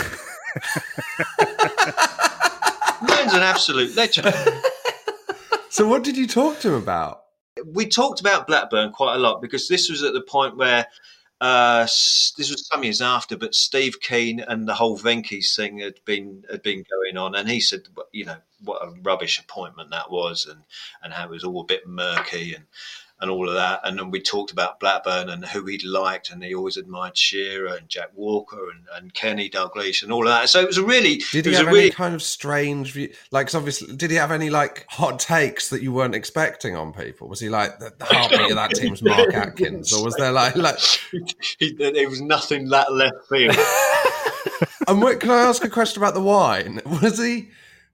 Man's 3.01 3.33
an 3.33 3.41
absolute 3.41 3.95
legend. 3.95 4.33
So, 5.69 5.87
what 5.87 6.03
did 6.03 6.17
you 6.17 6.27
talk 6.27 6.59
to 6.59 6.67
him 6.69 6.73
about? 6.75 7.20
We 7.65 7.87
talked 7.87 8.19
about 8.19 8.47
Blackburn 8.47 8.91
quite 8.91 9.15
a 9.15 9.19
lot 9.19 9.41
because 9.41 9.67
this 9.67 9.89
was 9.89 10.03
at 10.03 10.13
the 10.13 10.21
point 10.21 10.57
where 10.57 10.87
uh, 11.41 11.81
this 11.83 12.51
was 12.51 12.67
some 12.67 12.83
years 12.83 13.01
after, 13.01 13.35
but 13.35 13.55
Steve 13.55 13.99
Kean 13.99 14.41
and 14.41 14.67
the 14.67 14.75
whole 14.75 14.95
Venky's 14.95 15.55
thing 15.55 15.79
had 15.79 15.95
been 16.05 16.43
had 16.51 16.61
been 16.61 16.83
going 16.89 17.17
on, 17.17 17.33
and 17.33 17.49
he 17.49 17.59
said, 17.59 17.81
you 18.11 18.25
know, 18.25 18.37
what 18.63 18.83
a 18.83 18.91
rubbish 19.01 19.39
appointment 19.39 19.89
that 19.89 20.11
was, 20.11 20.45
and 20.45 20.61
and 21.01 21.11
how 21.11 21.25
it 21.25 21.31
was 21.31 21.43
all 21.43 21.61
a 21.61 21.65
bit 21.65 21.87
murky 21.87 22.53
and 22.53 22.65
and 23.21 23.29
all 23.31 23.47
of 23.47 23.55
that, 23.55 23.81
and 23.83 23.97
then 23.97 24.11
we 24.11 24.19
talked 24.19 24.51
about 24.51 24.79
Blackburn 24.79 25.29
and 25.29 25.45
who 25.45 25.65
he'd 25.65 25.83
liked, 25.83 26.31
and 26.31 26.43
he 26.43 26.53
always 26.53 26.77
admired 26.77 27.17
Shearer 27.17 27.75
and 27.75 27.87
Jack 27.87 28.09
Walker 28.15 28.69
and, 28.71 28.83
and 28.95 29.13
Kenny 29.13 29.49
Dalglish 29.49 30.03
and 30.03 30.11
all 30.11 30.27
of 30.27 30.33
that. 30.33 30.49
So 30.49 30.59
it 30.59 30.67
was 30.67 30.77
a 30.77 30.83
really, 30.83 31.21
Did 31.31 31.39
it 31.39 31.45
he 31.45 31.49
was 31.51 31.57
have 31.59 31.67
a 31.67 31.69
really 31.69 31.81
any 31.83 31.91
kind 31.91 32.15
of 32.15 32.23
strange 32.23 32.93
view? 32.93 33.13
Like, 33.31 33.53
obviously, 33.53 33.95
did 33.95 34.11
he 34.11 34.17
have 34.17 34.31
any 34.31 34.49
like 34.49 34.85
hot 34.89 35.19
takes 35.19 35.69
that 35.69 35.81
you 35.81 35.93
weren't 35.93 36.15
expecting 36.15 36.75
on 36.75 36.93
people? 36.93 37.27
Was 37.27 37.39
he 37.39 37.49
like 37.49 37.79
the, 37.79 37.93
the 37.97 38.05
heartbeat 38.05 38.51
of 38.51 38.55
that 38.55 38.71
team's 38.71 39.01
Mark 39.01 39.33
Atkins, 39.33 39.93
or 39.93 40.03
was 40.03 40.15
there 40.15 40.31
like 40.31 40.55
like? 40.55 40.79
he, 41.59 41.73
there 41.73 42.09
was 42.09 42.21
nothing 42.21 42.69
that 42.69 42.91
left 42.91 43.27
field. 43.29 43.55
And 44.87 45.01
what, 45.01 45.19
can 45.19 45.29
I 45.29 45.41
ask 45.41 45.63
a 45.63 45.69
question 45.69 46.01
about 46.01 46.13
the 46.13 46.21
wine? 46.21 46.81
Was 46.85 47.19
he? 47.19 47.49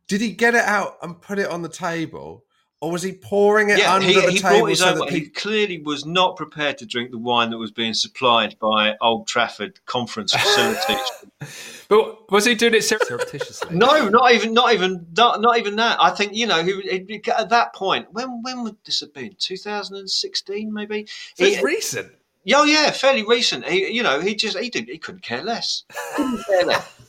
Did 0.08 0.22
he 0.22 0.32
get 0.32 0.56
it 0.56 0.64
out 0.64 0.98
and 1.02 1.22
put 1.22 1.38
it 1.38 1.50
on 1.50 1.62
the 1.62 1.70
table, 1.70 2.46
or 2.80 2.92
was 2.92 3.02
he 3.02 3.12
pouring 3.14 3.70
it 3.72 3.80
yeah, 3.80 3.94
under 3.94 4.08
he, 4.08 4.14
the 4.14 4.32
he 4.32 4.38
table? 4.40 4.60
brought 4.60 4.70
his 4.70 4.80
so 4.80 4.90
own. 4.90 5.00
that 5.00 5.10
He 5.10 5.22
people- 5.22 5.42
clearly 5.42 5.80
was 5.80 6.06
not 6.06 6.36
prepared 6.36 6.78
to 6.80 6.86
drink 6.86 7.12
the 7.12 7.18
wine 7.18 7.50
that 7.50 7.58
was 7.58 7.72
being 7.72 7.94
supplied 7.94 8.56
by 8.60 8.96
Old 9.02 9.28
Trafford 9.28 9.80
conference 9.86 10.34
facilities. 10.34 11.00
But 11.90 12.30
was 12.30 12.44
he 12.44 12.54
doing 12.54 12.74
it 12.74 12.84
surreptitiously? 12.84 13.74
no, 13.74 14.10
not 14.10 14.34
even, 14.34 14.54
not 14.54 14.74
even, 14.74 15.08
not, 15.16 15.40
not 15.40 15.58
even 15.58 15.78
that. 15.78 15.98
I 16.02 16.10
think 16.10 16.34
you 16.36 16.46
know, 16.46 16.62
he, 16.62 16.74
he, 17.08 17.22
at 17.32 17.48
that 17.50 17.74
point, 17.74 18.12
when 18.12 18.42
when 18.44 18.64
would 18.64 18.76
this 18.84 19.00
have 19.00 19.14
been? 19.14 19.34
2016, 19.40 20.74
maybe. 20.74 21.08
So 21.36 21.46
it's 21.46 21.58
He- 21.58 21.64
recent. 21.64 22.12
Yeah, 22.44 22.58
oh, 22.60 22.64
yeah, 22.66 22.92
fairly 22.92 23.24
recent. 23.24 23.66
He, 23.66 23.90
you 23.92 24.04
know, 24.04 24.20
he 24.20 24.36
just 24.36 24.58
he 24.58 24.70
did 24.70 24.90
he 24.90 24.98
couldn't 24.98 25.22
care 25.22 25.44
less. 25.44 25.84
Couldn't 26.16 26.44
care 26.46 26.66
less. 26.66 27.00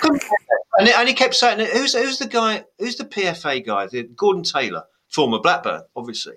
Couldn't 0.00 0.20
care 0.20 0.30
less. 0.30 0.60
And, 0.78 0.88
and 0.88 1.08
he 1.08 1.14
kept 1.14 1.34
saying, 1.34 1.58
"Who's 1.70 1.92
who's 1.94 2.18
the 2.18 2.26
guy? 2.26 2.64
Who's 2.78 2.96
the 2.96 3.04
PFA 3.04 3.64
guy? 3.66 3.86
The 3.86 4.04
Gordon 4.04 4.42
Taylor, 4.42 4.84
former 5.12 5.38
Blackburn, 5.38 5.82
obviously." 5.94 6.34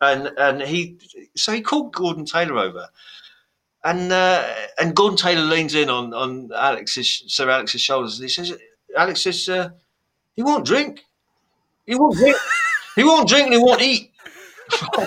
And 0.00 0.26
and 0.36 0.60
he 0.62 0.98
so 1.36 1.52
he 1.52 1.62
called 1.62 1.94
Gordon 1.94 2.26
Taylor 2.26 2.58
over, 2.58 2.88
and 3.84 4.12
uh, 4.12 4.46
and 4.78 4.94
Gordon 4.94 5.16
Taylor 5.16 5.42
leans 5.42 5.74
in 5.74 5.88
on 5.88 6.12
on 6.12 6.50
Alex's 6.54 7.24
Sir 7.28 7.48
Alex's 7.48 7.80
shoulders, 7.80 8.18
and 8.18 8.28
he 8.28 8.32
says, 8.32 8.52
"Alex 8.96 9.22
says 9.22 9.48
uh, 9.48 9.70
he 10.34 10.42
won't 10.42 10.66
drink. 10.66 11.04
He 11.86 11.94
won't 11.94 12.16
drink. 12.16 12.36
he 12.96 13.04
won't 13.04 13.28
drink, 13.28 13.46
and 13.46 13.54
he 13.54 13.60
won't 13.60 13.80
eat." 13.80 14.12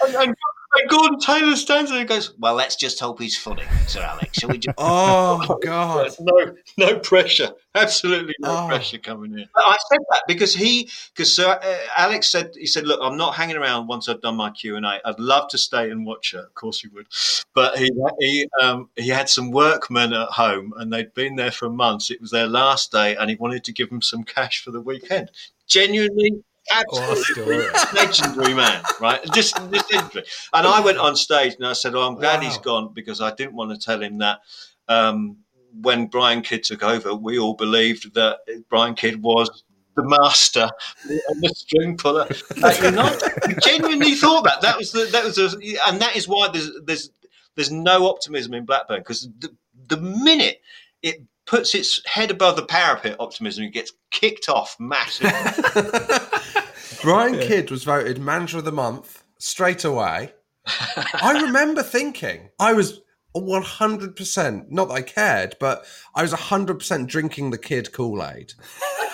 and, 0.00 0.14
and, 0.14 0.34
and 0.74 0.90
Gordon 0.90 1.18
Taylor 1.18 1.56
stands 1.56 1.90
there 1.90 2.00
and 2.00 2.08
goes, 2.08 2.34
"Well, 2.38 2.54
let's 2.54 2.76
just 2.76 3.00
hope 3.00 3.20
he's 3.20 3.36
funny, 3.36 3.62
Sir 3.86 4.02
Alex. 4.02 4.38
Shall 4.38 4.50
we 4.50 4.58
just?" 4.58 4.74
Oh 4.78 5.58
God! 5.62 6.10
no, 6.20 6.54
no 6.76 6.98
pressure. 6.98 7.50
Absolutely 7.74 8.34
no 8.40 8.64
Oh. 8.64 8.66
pressure 8.68 8.98
coming 8.98 9.32
in. 9.32 9.46
I 9.56 9.76
said 9.90 9.98
that 10.10 10.22
because 10.26 10.54
he, 10.54 10.88
because 11.14 11.34
Sir 11.34 11.58
uh, 11.62 11.76
Alex 11.96 12.28
said, 12.28 12.52
he 12.54 12.66
said, 12.66 12.86
"Look, 12.86 13.00
I'm 13.02 13.16
not 13.16 13.34
hanging 13.34 13.56
around 13.56 13.86
once 13.86 14.08
I've 14.08 14.20
done 14.20 14.36
my 14.36 14.50
Q 14.50 14.76
and 14.76 14.84
A. 14.84 15.00
I'd 15.04 15.18
love 15.18 15.48
to 15.50 15.58
stay 15.58 15.90
and 15.90 16.04
watch 16.04 16.34
it. 16.34 16.40
Of 16.40 16.54
course, 16.54 16.80
he 16.80 16.88
would, 16.88 17.06
but 17.54 17.78
he 17.78 17.90
he 18.20 18.48
um, 18.62 18.90
he 18.96 19.08
had 19.08 19.28
some 19.28 19.50
workmen 19.50 20.12
at 20.12 20.28
home 20.28 20.74
and 20.76 20.92
they'd 20.92 21.14
been 21.14 21.36
there 21.36 21.52
for 21.52 21.70
months. 21.70 22.10
It 22.10 22.20
was 22.20 22.30
their 22.30 22.46
last 22.46 22.92
day, 22.92 23.16
and 23.16 23.30
he 23.30 23.36
wanted 23.36 23.64
to 23.64 23.72
give 23.72 23.90
them 23.90 24.02
some 24.02 24.24
cash 24.24 24.62
for 24.62 24.70
the 24.70 24.80
weekend. 24.80 25.30
Genuinely." 25.66 26.42
Absolutely 26.70 27.66
legendary 27.94 28.54
man, 28.54 28.82
right? 29.00 29.22
Just, 29.32 29.56
just 29.72 29.92
legendary. 29.92 30.24
And 30.52 30.66
I 30.66 30.80
went 30.80 30.98
on 30.98 31.16
stage 31.16 31.54
and 31.54 31.66
I 31.66 31.72
said, 31.72 31.94
"Oh, 31.94 32.02
I'm 32.02 32.14
glad 32.14 32.42
he's 32.42 32.58
gone 32.58 32.92
because 32.92 33.20
I 33.20 33.34
didn't 33.34 33.54
want 33.54 33.70
to 33.70 33.78
tell 33.78 34.02
him 34.02 34.18
that 34.18 34.40
um, 34.88 35.38
when 35.80 36.06
Brian 36.06 36.42
Kidd 36.42 36.64
took 36.64 36.82
over, 36.82 37.14
we 37.14 37.38
all 37.38 37.54
believed 37.54 38.14
that 38.14 38.38
Brian 38.68 38.94
Kidd 38.94 39.22
was 39.22 39.64
the 39.96 40.04
master 40.04 40.68
and 41.04 41.42
the 41.42 41.48
string 41.54 41.96
puller 41.96 42.26
at 42.62 42.82
United. 42.82 43.32
We 43.46 43.54
genuinely 43.54 44.14
thought 44.14 44.44
that. 44.44 44.60
That 44.62 44.78
was 44.78 44.92
the, 44.92 45.04
that 45.06 45.24
was 45.24 45.38
a, 45.38 45.48
and 45.88 46.00
that 46.00 46.16
is 46.16 46.28
why 46.28 46.48
there's 46.52 46.70
there's 46.84 47.10
there's 47.56 47.72
no 47.72 48.08
optimism 48.08 48.54
in 48.54 48.64
Blackburn 48.64 49.00
because 49.00 49.28
the, 49.40 49.50
the 49.88 49.96
minute 49.96 50.60
it 51.02 51.22
puts 51.46 51.74
its 51.74 52.00
head 52.06 52.30
above 52.30 52.56
the 52.56 52.64
parapet, 52.64 53.16
optimism 53.18 53.64
it 53.64 53.72
gets 53.72 53.92
kicked 54.10 54.48
off 54.48 54.76
massively. 54.78 55.30
Brian 57.02 57.38
Kidd 57.38 57.70
was 57.70 57.84
voted 57.84 58.18
manager 58.18 58.58
of 58.58 58.64
the 58.64 58.72
month 58.72 59.22
straight 59.38 59.84
away. 59.84 60.32
I 60.66 61.40
remember 61.46 61.82
thinking 61.82 62.50
I 62.58 62.72
was 62.72 63.00
100%, 63.36 64.70
not 64.70 64.88
that 64.88 64.94
I 64.94 65.02
cared, 65.02 65.56
but 65.60 65.84
I 66.14 66.22
was 66.22 66.32
100% 66.32 67.06
drinking 67.06 67.50
the 67.50 67.58
Kid 67.58 67.92
Kool 67.92 68.24
Aid. 68.24 68.52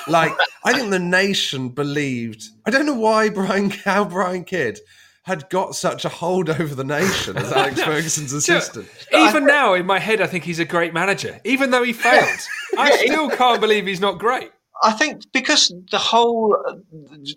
Like, 0.06 0.32
I 0.65 0.73
think 0.73 0.90
the 0.90 0.98
nation 0.98 1.70
believed, 1.70 2.44
I 2.66 2.70
don't 2.70 2.86
know 2.86 2.94
why 2.94 3.28
Brian, 3.28 3.70
how 3.70 4.05
Brian 4.05 4.44
Kidd 4.44 4.78
had 5.24 5.48
got 5.48 5.74
such 5.74 6.05
a 6.05 6.09
hold 6.11 6.51
over 6.51 6.74
the 6.74 6.85
nation 6.85 7.36
as 7.39 7.51
Alex 7.51 7.82
Ferguson's 7.85 8.32
assistant. 8.32 8.86
Even 9.12 9.47
now, 9.47 9.73
in 9.73 9.86
my 9.86 9.98
head, 9.98 10.20
I 10.20 10.27
think 10.27 10.44
he's 10.44 10.59
a 10.59 10.66
great 10.66 10.93
manager, 10.93 11.40
even 11.44 11.70
though 11.70 11.82
he 11.82 11.94
failed. 11.94 12.40
I 12.78 12.94
still 12.97 13.31
can't 13.31 13.61
believe 13.61 13.86
he's 13.86 14.01
not 14.01 14.19
great. 14.19 14.51
I 14.82 14.92
think 14.92 15.30
because 15.32 15.72
the 15.90 15.98
whole 15.98 16.56
uh, 16.66 16.74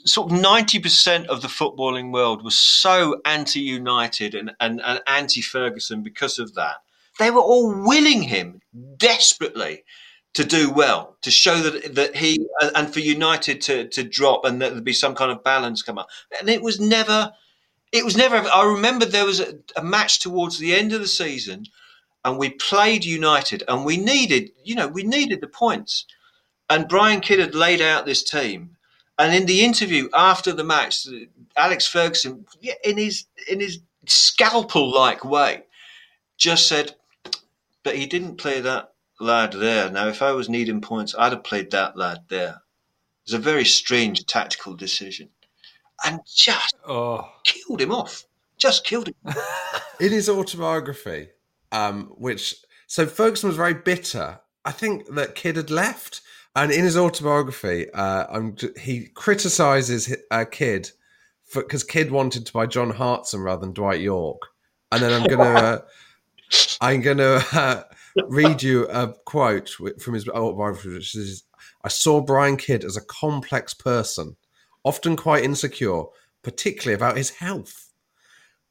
sort 0.06 0.32
of 0.32 0.40
ninety 0.42 0.80
percent 0.80 1.28
of 1.28 1.42
the 1.42 1.48
footballing 1.48 2.12
world 2.12 2.44
was 2.44 2.60
so 2.60 3.22
anti-United 3.26 4.34
and, 4.36 4.52
and, 4.60 4.82
and 4.84 5.02
anti-Ferguson 5.08 6.04
because 6.04 6.40
of 6.40 6.56
that, 6.56 6.78
they 7.20 7.32
were 7.32 7.42
all 7.42 7.84
willing 7.86 8.24
him 8.24 8.62
desperately 8.98 9.84
to 10.34 10.44
do 10.44 10.72
well, 10.72 11.16
to 11.22 11.32
show 11.32 11.58
that 11.60 11.96
that 11.96 12.16
he 12.16 12.46
and- 12.76 12.92
for 12.94 13.00
United 13.00 13.62
to 13.62 13.88
to 13.90 14.04
drop 14.04 14.44
and 14.44 14.62
that 14.62 14.72
there'd 14.72 14.84
be 14.84 14.94
some 14.94 15.16
kind 15.16 15.32
of 15.32 15.44
balance 15.44 15.82
come 15.82 15.98
up. 15.98 16.10
And 16.40 16.50
it 16.50 16.62
was 16.62 16.80
never, 16.80 17.32
it 17.92 18.04
was 18.04 18.18
never. 18.18 18.36
I 18.36 18.66
remember 18.66 19.06
there 19.06 19.26
was 19.26 19.40
a, 19.40 19.54
a 19.76 19.84
match 19.84 20.20
towards 20.20 20.58
the 20.58 20.76
end 20.76 20.92
of 20.92 21.02
the 21.02 21.08
season, 21.08 21.66
and 22.26 22.38
we 22.38 22.50
played 22.50 23.06
United, 23.06 23.64
and 23.68 23.86
we 23.86 23.98
needed, 23.98 24.52
you 24.64 24.76
know, 24.76 24.88
we 24.88 25.04
needed 25.04 25.40
the 25.42 25.48
points. 25.48 26.06
And 26.70 26.88
Brian 26.88 27.22
Kidd 27.22 27.40
had 27.40 27.56
laid 27.56 27.82
out 27.82 28.06
this 28.06 28.24
team. 28.24 28.76
And 29.20 29.34
in 29.34 29.46
the 29.46 29.64
interview 29.64 30.10
after 30.14 30.54
the 30.54 30.64
match, 30.64 31.08
Alex 31.56 31.88
Ferguson, 31.88 32.46
in 32.84 32.98
his 32.98 33.26
in 33.50 33.60
his 33.60 33.80
scalpel-like 34.06 35.26
way, 35.26 35.64
just 36.38 36.68
said, 36.68 36.96
"But 37.84 37.96
he 37.96 38.06
didn't 38.06 38.38
play 38.38 38.62
that 38.62 38.94
lad 39.20 39.54
there. 39.54 39.90
Now, 39.90 40.08
if 40.08 40.22
I 40.22 40.34
was 40.34 40.50
needing 40.50 40.82
points, 40.82 41.16
I'd 41.18 41.32
have 41.32 41.44
played 41.44 41.72
that 41.72 41.98
lad 41.98 42.26
there." 42.30 42.62
It's 43.24 43.34
a 43.34 43.40
very 43.40 43.66
strange 43.66 44.26
tactical 44.26 44.76
decision, 44.76 45.30
and 46.06 46.20
just 46.28 46.76
Oh, 46.88 47.30
killed 47.44 47.82
him 47.82 47.92
off. 47.92 48.26
Just 48.58 48.86
killed 48.86 49.08
him. 49.08 49.16
in 50.00 50.12
his 50.12 50.30
autobiography, 50.30 51.30
um, 51.72 52.06
which 52.18 52.56
so 52.86 53.08
Ferguson 53.08 53.48
was 53.50 53.58
very 53.58 53.74
bitter. 53.74 54.40
I 54.64 54.72
think 54.72 55.14
that 55.16 55.36
Kidd 55.36 55.56
had 55.56 55.72
left, 55.72 56.22
and 56.58 56.72
in 56.72 56.84
his 56.84 56.98
autobiography, 56.98 57.88
uh, 57.92 58.26
I'm, 58.32 58.56
he 58.80 59.10
criticizes 59.14 60.14
uh, 60.32 60.44
Kidd 60.50 60.90
because 61.54 61.84
Kidd 61.84 62.10
wanted 62.10 62.48
to 62.48 62.54
buy 62.54 62.66
John 62.66 62.90
Hartson 62.90 63.42
rather 63.42 63.62
than 63.62 63.74
Dwight 63.74 64.02
Yorke, 64.02 64.42
and 64.92 65.02
then 65.02 65.14
I'm 65.14 65.28
gonna 65.28 65.44
uh, 65.60 65.80
I'm 66.82 67.02
gonna 67.02 67.44
uh, 67.54 67.84
read 68.28 68.64
you 68.64 68.88
a 68.88 69.14
quote 69.26 69.70
from 70.00 70.16
his 70.16 70.28
autobiography, 70.28 70.90
which 70.90 71.16
is, 71.16 71.44
"I 71.84 71.90
saw 71.90 72.22
Brian 72.22 72.58
Kidd 72.58 72.84
as 72.84 72.98
a 72.98 73.06
complex 73.06 73.76
person, 73.76 74.36
often 74.84 75.16
quite 75.16 75.44
insecure, 75.44 76.06
particularly 76.42 76.96
about 76.96 77.18
his 77.18 77.30
health." 77.30 77.84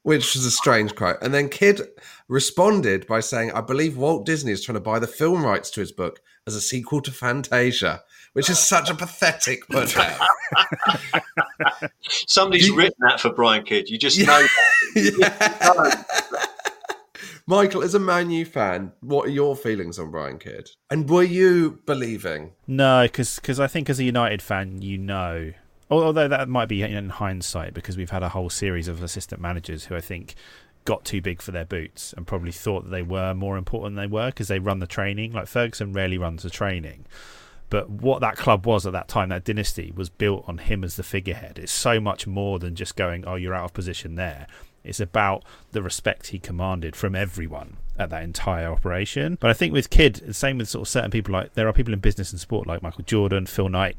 which 0.03 0.35
was 0.35 0.45
a 0.45 0.51
strange 0.51 0.95
quote. 0.95 1.17
And 1.21 1.33
then 1.33 1.49
Kidd 1.49 1.81
responded 2.29 3.05
by 3.07 3.19
saying, 3.19 3.51
I 3.51 3.59
believe 3.59 3.97
Walt 3.97 4.25
Disney 4.25 4.53
is 4.53 4.63
trying 4.63 4.75
to 4.75 4.79
buy 4.79 4.99
the 4.99 5.05
film 5.05 5.43
rights 5.43 5.69
to 5.71 5.81
his 5.81 5.91
book 5.91 6.21
as 6.47 6.55
a 6.55 6.61
sequel 6.61 7.01
to 7.01 7.11
Fantasia, 7.11 8.01
which 8.33 8.49
is 8.49 8.57
such 8.57 8.89
a 8.89 8.95
pathetic 8.95 9.67
put 9.67 9.95
out. 9.97 10.19
Somebody's 12.01 12.71
written 12.71 12.95
that 13.01 13.19
for 13.19 13.31
Brian 13.31 13.63
Kidd. 13.63 13.89
You 13.89 13.99
just 13.99 14.19
know. 14.19 14.47
Michael, 17.49 17.83
as 17.83 17.93
a 17.93 17.99
Man 17.99 18.29
U 18.31 18.45
fan, 18.45 18.91
what 19.01 19.27
are 19.27 19.31
your 19.31 19.55
feelings 19.55 19.99
on 19.99 20.11
Brian 20.11 20.39
Kidd? 20.39 20.69
And 20.89 21.09
were 21.09 21.23
you 21.23 21.79
believing? 21.85 22.53
No, 22.65 23.03
because 23.03 23.59
I 23.59 23.67
think 23.67 23.89
as 23.89 23.99
a 23.99 24.03
United 24.03 24.41
fan, 24.41 24.81
you 24.81 24.97
know. 24.97 25.53
Although 25.89 26.27
that 26.27 26.49
might 26.49 26.67
be 26.67 26.81
in 26.81 27.09
hindsight, 27.09 27.73
because 27.73 27.95
we've 27.95 28.09
had 28.09 28.23
a 28.23 28.29
whole 28.29 28.49
series 28.49 28.89
of 28.89 29.01
assistant 29.01 29.41
managers 29.41 29.85
who 29.85 29.95
I 29.95 30.01
think 30.01 30.35
got 30.87 31.03
too 31.03 31.21
big 31.21 31.41
for 31.41 31.51
their 31.51 31.65
boots 31.65 32.13
and 32.15 32.25
probably 32.25 32.51
thought 32.51 32.85
that 32.85 32.91
they 32.91 33.03
were 33.03 33.33
more 33.33 33.57
important 33.57 33.93
than 33.93 34.09
they 34.09 34.11
were 34.11 34.27
because 34.27 34.47
they 34.47 34.57
run 34.57 34.79
the 34.79 34.87
training. 34.87 35.33
Like 35.33 35.47
Ferguson 35.47 35.91
rarely 35.91 36.17
runs 36.17 36.43
the 36.43 36.49
training. 36.49 37.05
But 37.69 37.89
what 37.89 38.21
that 38.21 38.37
club 38.37 38.65
was 38.65 38.87
at 38.87 38.93
that 38.93 39.09
time, 39.09 39.27
that 39.27 39.43
dynasty, 39.43 39.91
was 39.93 40.09
built 40.09 40.45
on 40.47 40.59
him 40.59 40.85
as 40.85 40.95
the 40.95 41.03
figurehead. 41.03 41.59
It's 41.59 41.73
so 41.73 41.99
much 41.99 42.25
more 42.25 42.57
than 42.57 42.73
just 42.73 42.95
going, 42.95 43.25
oh, 43.27 43.35
you're 43.35 43.53
out 43.53 43.65
of 43.65 43.73
position 43.73 44.15
there. 44.15 44.47
It's 44.87 44.99
about 44.99 45.43
the 45.71 45.81
respect 45.81 46.27
he 46.27 46.39
commanded 46.39 46.95
from 46.95 47.15
everyone 47.15 47.77
at 47.99 48.09
that 48.09 48.23
entire 48.23 48.71
operation. 48.71 49.37
But 49.39 49.49
I 49.49 49.53
think 49.53 49.73
with 49.73 49.89
Kidd, 49.89 50.15
the 50.15 50.33
same 50.33 50.57
with 50.57 50.69
sort 50.69 50.83
of 50.83 50.87
certain 50.87 51.11
people, 51.11 51.33
like 51.33 51.53
there 51.53 51.67
are 51.67 51.73
people 51.73 51.93
in 51.93 51.99
business 51.99 52.31
and 52.31 52.39
sport 52.39 52.67
like 52.67 52.83
Michael 52.83 53.03
Jordan, 53.03 53.45
Phil 53.45 53.69
Knight. 53.69 53.97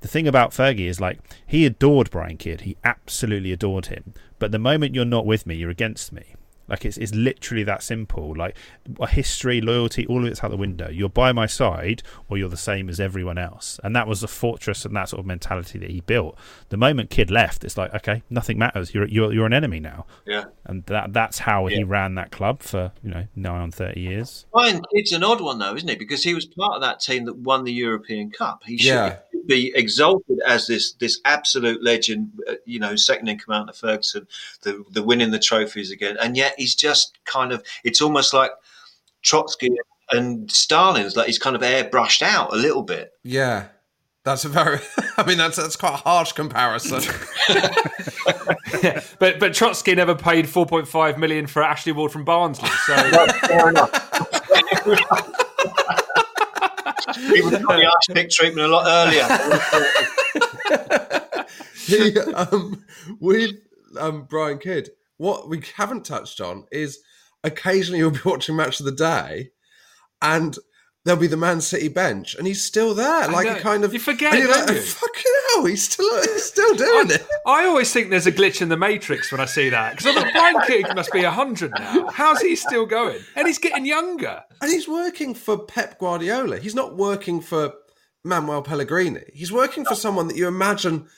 The 0.00 0.08
thing 0.08 0.28
about 0.28 0.52
Fergie 0.52 0.88
is 0.88 1.00
like 1.00 1.18
he 1.46 1.66
adored 1.66 2.10
Brian 2.10 2.36
Kidd. 2.36 2.62
He 2.62 2.76
absolutely 2.84 3.52
adored 3.52 3.86
him. 3.86 4.14
But 4.38 4.52
the 4.52 4.58
moment 4.58 4.94
you're 4.94 5.04
not 5.04 5.26
with 5.26 5.46
me, 5.46 5.56
you're 5.56 5.70
against 5.70 6.12
me. 6.12 6.34
Like 6.70 6.84
it's 6.84 6.96
it's 6.96 7.14
literally 7.14 7.64
that 7.64 7.82
simple. 7.82 8.34
Like 8.36 8.56
a 9.00 9.06
history, 9.06 9.60
loyalty, 9.60 10.06
all 10.06 10.24
of 10.24 10.30
it's 10.30 10.42
out 10.42 10.50
the 10.50 10.56
window. 10.56 10.88
You're 10.88 11.08
by 11.08 11.32
my 11.32 11.46
side, 11.46 12.02
or 12.28 12.38
you're 12.38 12.48
the 12.48 12.56
same 12.56 12.88
as 12.88 13.00
everyone 13.00 13.38
else. 13.38 13.78
And 13.82 13.94
that 13.96 14.06
was 14.06 14.20
the 14.20 14.28
fortress 14.28 14.84
and 14.84 14.94
that 14.96 15.08
sort 15.08 15.20
of 15.20 15.26
mentality 15.26 15.78
that 15.80 15.90
he 15.90 16.00
built. 16.00 16.38
The 16.68 16.76
moment 16.76 17.10
Kidd 17.10 17.30
left, 17.30 17.64
it's 17.64 17.76
like 17.76 17.92
okay, 17.94 18.22
nothing 18.30 18.58
matters. 18.58 18.94
You're 18.94 19.06
you're 19.08 19.32
you're 19.32 19.46
an 19.46 19.52
enemy 19.52 19.80
now. 19.80 20.06
Yeah. 20.26 20.44
And 20.64 20.84
that 20.86 21.12
that's 21.12 21.40
how 21.40 21.66
he 21.66 21.82
ran 21.82 22.14
that 22.14 22.30
club 22.30 22.62
for 22.62 22.92
you 23.02 23.10
know 23.10 23.26
nine 23.34 23.60
on 23.60 23.70
thirty 23.70 24.00
years. 24.00 24.46
Brian 24.52 24.80
Kidd's 24.94 25.12
an 25.12 25.24
odd 25.24 25.40
one 25.40 25.58
though, 25.58 25.74
isn't 25.74 25.88
he? 25.88 25.96
Because 25.96 26.22
he 26.22 26.34
was 26.34 26.46
part 26.46 26.74
of 26.74 26.80
that 26.82 27.00
team 27.00 27.24
that 27.24 27.36
won 27.36 27.64
the 27.64 27.72
European 27.72 28.30
Cup. 28.30 28.62
He 28.64 28.78
should 28.78 28.88
Yeah. 28.88 29.16
be 29.32 29.40
be 29.46 29.72
exalted 29.74 30.38
as 30.46 30.66
this 30.66 30.92
this 30.92 31.20
absolute 31.24 31.82
legend, 31.82 32.30
uh, 32.48 32.54
you 32.66 32.78
know, 32.78 32.94
second 32.94 33.26
in 33.26 33.38
command 33.38 33.66
to 33.66 33.72
Ferguson, 33.72 34.28
the 34.62 34.84
the 34.90 35.02
winning 35.02 35.30
the 35.30 35.38
trophies 35.38 35.90
again, 35.90 36.16
and 36.20 36.36
yet 36.36 36.54
he's 36.60 36.74
just 36.74 37.18
kind 37.24 37.52
of. 37.52 37.64
It's 37.84 38.00
almost 38.00 38.32
like 38.32 38.50
Trotsky 39.22 39.70
and 40.10 40.50
Stalin's 40.50 41.16
like 41.16 41.26
he's 41.26 41.38
kind 41.38 41.56
of 41.56 41.62
airbrushed 41.62 42.22
out 42.22 42.52
a 42.52 42.56
little 42.56 42.82
bit. 42.82 43.12
Yeah. 43.24 43.68
That's 44.22 44.44
a 44.44 44.48
very. 44.48 44.80
I 45.16 45.24
mean, 45.24 45.38
that's 45.38 45.56
that's 45.56 45.76
quite 45.76 45.94
a 45.94 45.96
harsh 45.96 46.32
comparison. 46.32 47.02
yeah, 48.82 49.00
but 49.18 49.40
but 49.40 49.54
Trotsky 49.54 49.94
never 49.94 50.14
paid 50.14 50.44
4.5 50.44 51.16
million 51.16 51.46
for 51.46 51.62
Ashley 51.62 51.92
Ward 51.92 52.12
from 52.12 52.24
Barnsley. 52.24 52.68
So 52.68 52.94
fair 53.46 53.70
enough. 53.70 53.90
he 57.16 57.40
would 57.40 57.54
have 57.54 57.62
got 57.62 57.76
the 57.76 57.86
arse 57.86 58.06
pick 58.12 58.30
treatment 58.30 58.66
a 58.66 58.70
lot 58.70 58.86
earlier. 58.86 59.26
he, 61.86 62.18
um, 62.34 62.84
with 63.20 63.52
um, 63.98 64.26
Brian 64.28 64.58
Kidd, 64.58 64.90
what 65.20 65.50
we 65.50 65.62
haven't 65.76 66.06
touched 66.06 66.40
on 66.40 66.64
is 66.72 66.98
occasionally 67.44 67.98
you'll 67.98 68.10
be 68.10 68.20
watching 68.24 68.56
Match 68.56 68.80
of 68.80 68.86
the 68.86 68.92
Day, 68.92 69.50
and 70.22 70.58
there'll 71.04 71.20
be 71.20 71.26
the 71.26 71.36
Man 71.36 71.60
City 71.60 71.88
bench, 71.88 72.34
and 72.34 72.46
he's 72.46 72.64
still 72.64 72.94
there, 72.94 73.28
like 73.28 73.46
a 73.46 73.60
kind 73.60 73.84
of. 73.84 73.92
You 73.92 73.98
forget, 73.98 74.32
you're 74.32 74.46
don't 74.48 74.66
like, 74.66 74.76
you? 74.76 74.80
fucking 74.80 75.32
hell, 75.50 75.66
he's 75.66 75.86
still 75.86 76.22
he's 76.22 76.44
still 76.44 76.74
doing 76.86 77.10
it. 77.10 77.26
I 77.46 77.66
always 77.66 77.92
think 77.92 78.08
there's 78.08 78.26
a 78.26 78.32
glitch 78.32 78.62
in 78.62 78.70
the 78.70 78.78
Matrix 78.78 79.30
when 79.30 79.42
I 79.42 79.44
see 79.44 79.68
that 79.68 79.98
because 79.98 80.16
I 80.16 80.32
Brian 80.32 80.56
Kidd 80.66 80.96
must 80.96 81.12
be 81.12 81.22
100 81.22 81.72
now. 81.78 82.08
How's 82.08 82.40
he 82.40 82.56
still 82.56 82.86
going? 82.86 83.20
And 83.36 83.46
he's 83.46 83.58
getting 83.58 83.84
younger. 83.84 84.42
And 84.62 84.72
he's 84.72 84.88
working 84.88 85.34
for 85.34 85.58
Pep 85.58 85.98
Guardiola. 85.98 86.58
He's 86.58 86.74
not 86.74 86.96
working 86.96 87.42
for 87.42 87.74
Manuel 88.24 88.62
Pellegrini. 88.62 89.24
He's 89.34 89.52
working 89.52 89.84
for 89.84 89.94
someone 89.94 90.28
that 90.28 90.36
you 90.36 90.48
imagine 90.48 91.08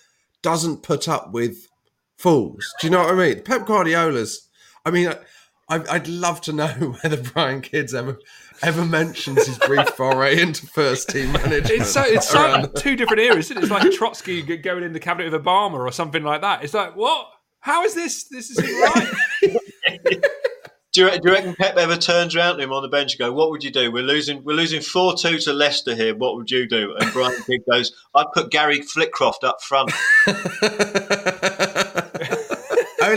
doesn't 0.42 0.82
put 0.82 1.08
up 1.08 1.30
with 1.30 1.68
fools. 2.22 2.72
Do 2.80 2.86
you 2.86 2.90
know 2.92 3.00
what 3.00 3.14
I 3.14 3.14
mean? 3.16 3.42
Pep 3.42 3.66
Guardiola's. 3.66 4.48
I 4.86 4.90
mean, 4.90 5.12
I, 5.68 5.82
I'd 5.90 6.08
love 6.08 6.40
to 6.42 6.52
know 6.52 6.68
whether 7.02 7.16
Brian 7.20 7.60
Kidd's 7.60 7.94
ever 7.94 8.18
ever 8.62 8.84
mentions 8.84 9.46
his 9.46 9.58
brief 9.58 9.88
foray 9.96 10.40
into 10.40 10.66
first 10.68 11.10
team 11.10 11.32
management. 11.32 11.70
It's 11.70 11.90
so 11.90 12.02
it's 12.02 12.28
so 12.28 12.40
around- 12.42 12.76
two 12.76 12.96
different 12.96 13.22
eras. 13.22 13.46
Isn't 13.50 13.58
it? 13.58 13.62
It's 13.64 13.72
like 13.72 13.90
Trotsky 13.92 14.42
going 14.42 14.84
in 14.84 14.92
the 14.92 15.00
cabinet 15.00 15.32
of 15.32 15.42
Obama 15.42 15.74
or 15.78 15.90
something 15.92 16.22
like 16.22 16.40
that. 16.42 16.62
It's 16.62 16.74
like 16.74 16.94
what? 16.96 17.28
How 17.60 17.84
is 17.84 17.94
this? 17.94 18.24
This 18.24 18.50
is 18.50 18.58
right. 18.58 19.12
Do 20.92 21.06
you, 21.06 21.10
do 21.10 21.20
you 21.24 21.32
reckon 21.32 21.54
Pep 21.54 21.78
ever 21.78 21.96
turns 21.96 22.36
around 22.36 22.58
to 22.58 22.62
him 22.64 22.70
on 22.70 22.82
the 22.82 22.88
bench 22.88 23.12
and 23.14 23.18
go, 23.18 23.32
"What 23.32 23.48
would 23.48 23.64
you 23.64 23.70
do? 23.70 23.90
We're 23.90 24.02
losing. 24.02 24.44
We're 24.44 24.52
losing 24.56 24.82
four 24.82 25.16
two 25.16 25.38
to 25.38 25.52
Leicester 25.54 25.94
here. 25.94 26.14
What 26.14 26.36
would 26.36 26.50
you 26.50 26.68
do?" 26.68 26.94
And 26.98 27.10
Brian 27.14 27.34
Kidd 27.44 27.62
goes, 27.70 27.92
"I'd 28.14 28.30
put 28.34 28.50
Garry 28.50 28.80
Flitcroft 28.80 29.42
up 29.42 29.62
front." 29.62 29.90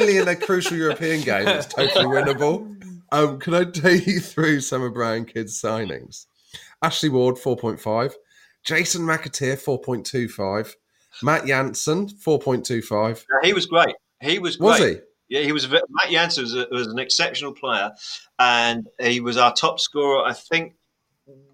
Only 0.06 0.20
in 0.20 0.28
a 0.28 0.36
crucial 0.36 0.78
European 0.78 1.22
game, 1.22 1.48
it's 1.48 1.66
totally 1.66 2.06
winnable. 2.06 2.80
Um, 3.12 3.40
can 3.40 3.56
I 3.56 3.64
take 3.64 4.06
you 4.06 4.20
through 4.20 4.60
some 4.60 4.84
of 4.84 4.94
Brian 4.94 5.26
Kidd's 5.26 5.60
signings? 5.60 6.28
Ashley 6.84 7.10
Ward, 7.10 7.38
4.5. 7.38 8.14
Jason 8.64 9.02
McAteer, 9.02 9.56
4.25. 9.56 10.76
Matt 11.24 11.48
Jansen, 11.48 12.08
4.25. 12.08 13.26
He 13.42 13.54
was 13.54 13.66
great. 13.66 13.96
He 14.22 14.38
was 14.38 14.58
great. 14.58 14.68
Was 14.68 14.80
he? 14.80 14.98
Yeah, 15.30 15.42
he 15.42 15.52
was. 15.52 15.68
Matt 15.72 16.12
Jansen 16.12 16.44
was, 16.44 16.56
a, 16.56 16.68
was 16.70 16.86
an 16.86 17.00
exceptional 17.00 17.54
player, 17.54 17.92
and 18.38 18.86
he 19.02 19.22
was 19.22 19.38
our 19.38 19.56
top 19.56 19.80
scorer. 19.80 20.24
I 20.24 20.34
think 20.34 20.76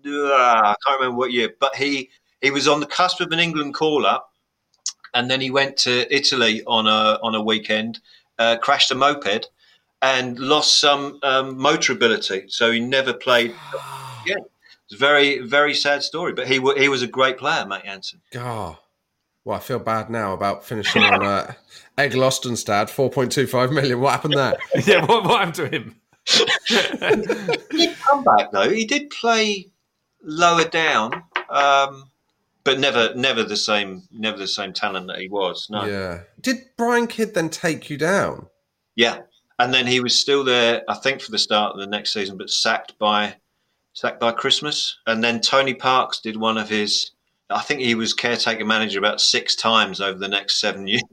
uh, 0.06 0.10
I 0.10 0.76
can't 0.86 1.00
remember 1.00 1.18
what 1.18 1.32
year, 1.32 1.52
but 1.58 1.74
he 1.78 2.10
he 2.42 2.52
was 2.52 2.68
on 2.68 2.82
the 2.82 2.86
cusp 2.86 3.22
of 3.22 3.32
an 3.32 3.40
England 3.40 3.76
call 3.76 4.06
up, 4.06 4.34
and 5.14 5.32
then 5.32 5.40
he 5.40 5.52
went 5.52 5.78
to 5.78 6.14
Italy 6.14 6.64
on 6.68 6.86
a 6.88 7.18
on 7.24 7.34
a 7.34 7.42
weekend, 7.42 8.02
uh, 8.42 8.58
crashed 8.58 8.92
a 8.92 8.96
moped, 8.96 9.50
and 10.02 10.40
lost 10.40 10.80
some 10.80 11.20
um, 11.24 11.58
motor 11.58 11.94
ability. 11.94 12.46
So 12.50 12.72
he 12.72 12.80
never 12.80 13.14
played. 13.14 13.54
Yeah, 14.24 14.36
it's 14.86 14.94
a 14.94 14.98
very 14.98 15.40
very 15.40 15.74
sad 15.74 16.04
story. 16.04 16.34
But 16.34 16.48
he 16.48 16.60
wa- 16.60 16.76
he 16.76 16.90
was 16.90 17.02
a 17.02 17.08
great 17.08 17.40
player, 17.40 17.66
Matt 17.66 17.86
Jansen. 17.86 18.22
God. 18.32 18.78
Well, 19.44 19.58
I 19.58 19.60
feel 19.60 19.80
bad 19.80 20.12
now 20.12 20.34
about 20.34 20.64
finishing 20.64 21.02
on 21.02 21.26
uh, 21.26 21.54
Egil 22.00 22.22
Ostenstad, 22.22 22.92
4.25 22.92 23.74
million. 23.74 24.00
What 24.00 24.12
happened 24.12 24.36
there? 24.36 24.60
yeah, 24.86 25.04
what, 25.04 25.24
what 25.24 25.40
happened 25.40 25.56
to 25.56 25.68
him? 25.70 25.96
he 27.72 27.88
did 27.88 27.98
come 28.08 28.24
back 28.24 28.52
though. 28.52 28.70
He 28.70 28.86
did 28.86 29.10
play 29.10 29.72
lower 30.22 30.66
down, 30.66 31.24
um, 31.50 32.11
but 32.64 32.80
never, 32.80 33.14
never 33.16 33.44
the 33.44 33.58
same, 33.58 34.04
never 34.12 34.38
the 34.38 34.48
same 34.48 34.74
talent 34.74 35.08
that 35.08 35.20
he 35.20 35.28
was. 35.28 35.68
No, 35.70 35.86
Yeah. 35.86 36.22
Did 36.40 36.58
Brian 36.78 37.08
Kidd 37.08 37.34
then 37.34 37.50
take 37.50 37.90
you 37.90 37.98
down? 37.98 38.48
yeah. 38.96 39.20
And 39.60 39.72
then 39.72 39.86
he 39.86 40.00
was 40.00 40.20
still 40.20 40.44
there, 40.44 40.82
I 40.90 40.96
think, 40.96 41.22
for 41.22 41.30
the 41.30 41.38
start 41.38 41.74
of 41.74 41.80
the 41.80 41.86
next 41.86 42.14
season, 42.14 42.36
but 42.36 42.50
sacked 42.50 42.98
by 42.98 43.36
sacked 43.94 44.20
by 44.20 44.32
Christmas. 44.32 44.98
And 45.06 45.24
then 45.24 45.40
Tony 45.40 45.76
Parkes 45.76 46.20
did 46.20 46.36
one 46.36 46.58
of 46.58 46.68
his. 46.68 47.12
I 47.48 47.62
think 47.62 47.82
he 47.82 47.94
was 47.94 48.12
caretaker 48.14 48.66
manager 48.66 48.98
about 48.98 49.22
six 49.22 49.56
times 49.56 50.02
over 50.02 50.18
the 50.18 50.28
next 50.28 50.60
seven 50.60 50.88
years. 50.88 51.02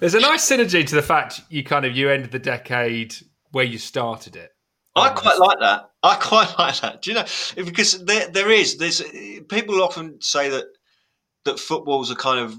There's 0.00 0.14
a 0.14 0.20
nice 0.20 0.50
synergy 0.50 0.84
to 0.84 0.94
the 0.96 1.02
fact 1.02 1.42
you 1.48 1.62
kind 1.62 1.84
of 1.84 1.94
you 1.96 2.10
ended 2.10 2.32
the 2.32 2.38
decade 2.40 3.14
where 3.52 3.64
you 3.64 3.78
started 3.78 4.34
it. 4.34 4.50
I 4.96 5.10
quite 5.10 5.38
like 5.38 5.60
that. 5.60 5.89
I 6.02 6.16
quite 6.16 6.54
like 6.58 6.80
that. 6.80 7.02
Do 7.02 7.10
you 7.10 7.16
know? 7.16 7.24
Because 7.56 8.04
there, 8.04 8.28
there 8.28 8.50
is. 8.50 8.76
There's 8.76 9.02
people 9.48 9.82
often 9.82 10.20
say 10.20 10.48
that 10.50 10.66
that 11.44 11.58
football's 11.58 12.10
a 12.10 12.16
kind 12.16 12.40
of 12.40 12.58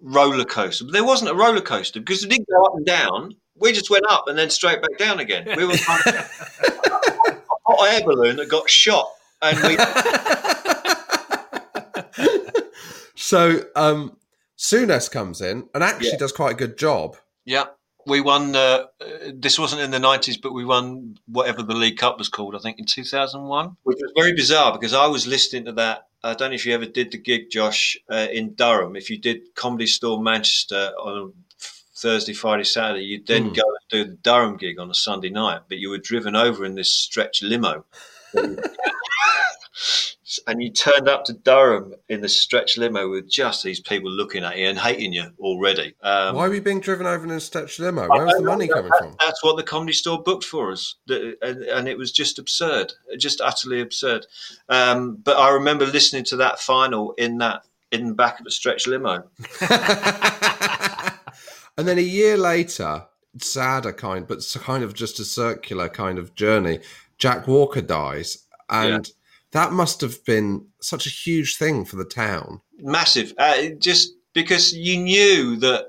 roller 0.00 0.44
coaster, 0.44 0.84
but 0.84 0.92
there 0.92 1.04
wasn't 1.04 1.30
a 1.30 1.34
roller 1.34 1.60
coaster 1.60 2.00
because 2.00 2.24
it 2.24 2.30
didn't 2.30 2.48
go 2.48 2.64
up 2.64 2.74
and 2.74 2.86
down. 2.86 3.34
We 3.56 3.72
just 3.72 3.90
went 3.90 4.04
up 4.08 4.24
and 4.28 4.38
then 4.38 4.50
straight 4.50 4.80
back 4.82 4.98
down 4.98 5.20
again. 5.20 5.46
We 5.56 5.64
were 5.64 5.76
kind 5.76 6.02
of 6.06 6.14
a 6.14 7.38
hot 7.66 7.92
air 7.92 8.00
balloon 8.04 8.36
that 8.36 8.48
got 8.48 8.68
shot, 8.68 9.08
and 9.42 9.58
we. 9.62 9.76
So, 13.14 13.62
um, 13.76 14.16
Souness 14.58 15.10
comes 15.10 15.40
in 15.40 15.68
and 15.74 15.82
actually 15.82 16.10
Yeah. 16.10 16.16
does 16.18 16.32
quite 16.32 16.52
a 16.52 16.56
good 16.56 16.76
job. 16.76 17.16
Yeah, 17.44 17.66
we 18.06 18.20
won. 18.20 18.54
Uh, 18.56 18.86
this 19.34 19.58
wasn't 19.58 19.82
in 19.82 19.90
the 19.90 19.98
nineties, 19.98 20.36
but 20.36 20.52
we 20.52 20.64
won 20.64 21.18
whatever 21.26 21.62
the 21.62 21.74
League 21.74 21.98
Cup 21.98 22.18
was 22.18 22.28
called. 22.28 22.54
I 22.54 22.58
think 22.58 22.78
in 22.78 22.84
two 22.86 23.04
thousand 23.04 23.42
one, 23.44 23.76
which 23.84 23.98
was 24.00 24.12
very 24.16 24.34
bizarre 24.34 24.72
because 24.72 24.92
I 24.94 25.06
was 25.06 25.26
listening 25.26 25.64
to 25.66 25.72
that. 25.72 26.06
I 26.24 26.34
don't 26.34 26.50
know 26.50 26.54
if 26.54 26.64
you 26.64 26.72
ever 26.74 26.86
did 26.86 27.10
the 27.10 27.18
gig, 27.18 27.50
Josh, 27.50 27.96
uh, 28.10 28.28
in 28.32 28.54
Durham. 28.54 28.94
If 28.94 29.10
you 29.10 29.18
did 29.18 29.54
Comedy 29.56 29.86
Store 29.86 30.22
Manchester 30.22 30.92
on 31.00 31.32
Thursday, 31.96 32.32
Friday, 32.32 32.64
Saturday, 32.64 33.04
you'd 33.04 33.26
then 33.26 33.46
Hmm. 33.48 33.52
go 33.54 33.62
and 33.62 33.88
do 33.90 34.04
the 34.04 34.16
Durham 34.22 34.56
gig 34.56 34.78
on 34.78 34.90
a 34.90 34.94
Sunday 34.94 35.30
night. 35.30 35.62
But 35.68 35.78
you 35.78 35.90
were 35.90 35.98
driven 35.98 36.36
over 36.36 36.64
in 36.64 36.74
this 36.76 36.92
stretch 36.92 37.42
limo. 37.42 37.84
And 40.46 40.62
you 40.62 40.70
turned 40.70 41.08
up 41.08 41.24
to 41.26 41.32
Durham 41.32 41.94
in 42.08 42.20
the 42.20 42.28
stretch 42.28 42.78
limo 42.78 43.08
with 43.10 43.28
just 43.28 43.62
these 43.62 43.80
people 43.80 44.10
looking 44.10 44.44
at 44.44 44.56
you 44.58 44.66
and 44.66 44.78
hating 44.78 45.12
you 45.12 45.30
already. 45.38 45.94
Um, 46.02 46.36
Why 46.36 46.46
are 46.46 46.50
we 46.50 46.60
being 46.60 46.80
driven 46.80 47.06
over 47.06 47.24
in 47.24 47.30
a 47.30 47.40
stretch 47.40 47.78
limo? 47.78 48.08
Where 48.08 48.24
was 48.26 48.34
the 48.36 48.42
money 48.42 48.68
coming 48.68 48.90
that- 48.90 48.98
from? 48.98 49.16
That's 49.20 49.42
what 49.42 49.56
the 49.56 49.62
comedy 49.62 49.92
store 49.92 50.22
booked 50.22 50.44
for 50.44 50.72
us, 50.72 50.96
The- 51.06 51.36
and, 51.42 51.62
and 51.64 51.88
it 51.88 51.98
was 51.98 52.12
just 52.12 52.38
absurd, 52.38 52.92
just 53.18 53.40
utterly 53.40 53.80
absurd. 53.80 54.26
Um, 54.68 55.16
but 55.16 55.36
I 55.36 55.50
remember 55.50 55.86
listening 55.86 56.24
to 56.24 56.36
that 56.36 56.60
final 56.60 57.12
in 57.12 57.38
that 57.38 57.64
in 57.90 58.08
the 58.08 58.14
back 58.14 58.38
of 58.38 58.44
the 58.44 58.50
stretch 58.50 58.86
limo. 58.86 59.24
And 61.78 61.88
then 61.88 61.96
a 61.98 62.02
year 62.02 62.36
later, 62.36 63.06
sadder 63.38 63.92
kind, 63.94 64.26
but 64.26 64.44
kind 64.62 64.84
of 64.84 64.92
just 64.92 65.18
a 65.20 65.24
circular 65.24 65.88
kind 65.88 66.18
of 66.18 66.34
journey. 66.34 66.80
Jack 67.16 67.48
Walker 67.48 67.80
dies, 67.80 68.44
and 68.68 69.10
that 69.52 69.72
must 69.72 70.00
have 70.00 70.24
been 70.24 70.66
such 70.80 71.06
a 71.06 71.10
huge 71.10 71.56
thing 71.56 71.84
for 71.84 71.96
the 71.96 72.04
town. 72.04 72.60
Massive, 72.78 73.34
uh, 73.38 73.68
just 73.78 74.14
because 74.32 74.74
you 74.74 74.98
knew 74.98 75.56
that 75.56 75.86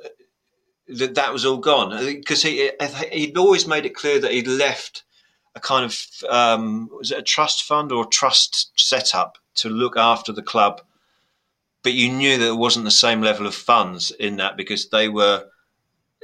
that 0.88 1.16
that 1.16 1.34
was 1.34 1.46
all 1.46 1.58
gone. 1.58 2.06
Because 2.06 2.42
he 2.42 2.72
he'd 3.12 3.38
always 3.38 3.68
made 3.68 3.86
it 3.86 3.96
clear 3.96 4.20
that 4.20 4.32
he'd 4.32 4.48
left 4.48 5.04
a 5.56 5.60
kind 5.60 5.86
of 5.86 5.98
um, 6.30 6.90
was 6.92 7.12
it 7.12 7.20
a 7.20 7.24
trust 7.24 7.64
fund 7.64 7.92
or 7.92 8.04
a 8.04 8.10
trust 8.10 8.72
setup 8.76 9.38
to 9.56 9.70
look 9.70 9.98
after 9.98 10.32
the 10.32 10.42
club, 10.42 10.82
but 11.84 11.94
you 11.94 12.12
knew 12.12 12.38
that 12.38 12.50
it 12.50 12.58
wasn't 12.58 12.86
the 12.86 12.92
same 12.92 13.22
level 13.22 13.46
of 13.46 13.54
funds 13.54 14.12
in 14.12 14.38
that 14.38 14.58
because 14.58 14.90
they 14.90 15.10
were 15.10 15.46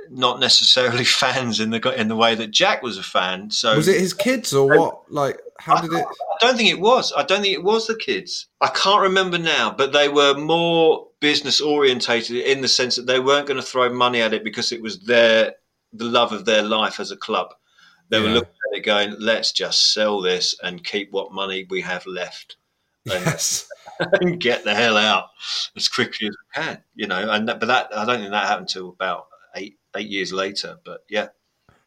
not 0.10 0.40
necessarily 0.40 1.06
fans 1.06 1.60
in 1.60 1.70
the 1.70 2.00
in 2.00 2.08
the 2.08 2.16
way 2.16 2.36
that 2.36 2.52
Jack 2.52 2.82
was 2.82 2.98
a 2.98 3.04
fan. 3.04 3.52
So 3.52 3.76
Was 3.76 3.88
it 3.88 4.00
his 4.00 4.14
kids 4.14 4.54
or 4.54 4.68
what? 4.68 5.12
Like, 5.12 5.40
how 5.60 5.82
did 5.82 5.92
it? 5.94 6.06
I 6.06 6.46
don't 6.46 6.58
think 6.58 6.70
it 6.70 6.80
was. 6.80 7.14
I 7.16 7.24
don't 7.24 7.42
think 7.42 7.54
it 7.54 7.64
was 7.64 7.88
the 7.88 7.96
kids. 7.96 8.48
I 8.62 8.70
can't 8.70 9.02
remember 9.02 9.38
now, 9.38 9.72
but 9.72 9.92
they 9.92 10.08
were 10.10 10.36
more 10.38 11.08
business 11.20 11.60
orientated 11.62 12.38
in 12.38 12.62
the 12.62 12.68
sense 12.68 12.96
that 12.96 13.08
they 13.08 13.20
weren't 13.20 13.48
going 13.48 13.60
to 13.60 13.66
throw 13.66 13.92
money 13.92 14.22
at 14.22 14.34
it 14.34 14.44
because 14.44 14.72
it 14.72 14.82
was 14.82 15.00
their 15.02 15.54
the 15.92 16.06
love 16.06 16.32
of 16.32 16.46
their 16.46 16.62
life 16.62 17.00
as 17.00 17.12
a 17.12 17.18
club. 17.18 17.54
They 18.10 18.20
were 18.20 18.30
looking 18.30 18.50
at 18.74 18.78
it 18.78 18.86
going, 18.86 19.16
let's 19.20 19.52
just 19.52 19.94
sell 19.94 20.22
this 20.22 20.56
and 20.64 20.84
keep 20.84 21.12
what 21.12 21.32
money 21.32 21.68
we 21.70 21.82
have 21.82 22.06
left. 22.08 22.58
and, 23.06 23.14
Yes. 23.26 23.68
and 24.00 24.40
get 24.48 24.64
the 24.64 24.74
hell 24.74 24.98
out 24.98 25.26
as 25.76 25.88
quickly 25.88 26.28
as 26.28 26.36
we 26.56 26.64
can. 26.64 26.84
You 26.96 27.08
know, 27.08 27.30
and 27.30 27.48
that, 27.50 27.60
but 27.60 27.68
that 27.68 27.96
I 27.96 28.06
don't 28.06 28.20
think 28.20 28.32
that 28.32 28.48
happened 28.48 28.70
until 28.70 28.90
about 28.90 29.28
eight 29.56 29.78
eight 29.96 30.08
years 30.08 30.32
later. 30.34 30.78
But 30.84 31.02
yeah, 31.10 31.28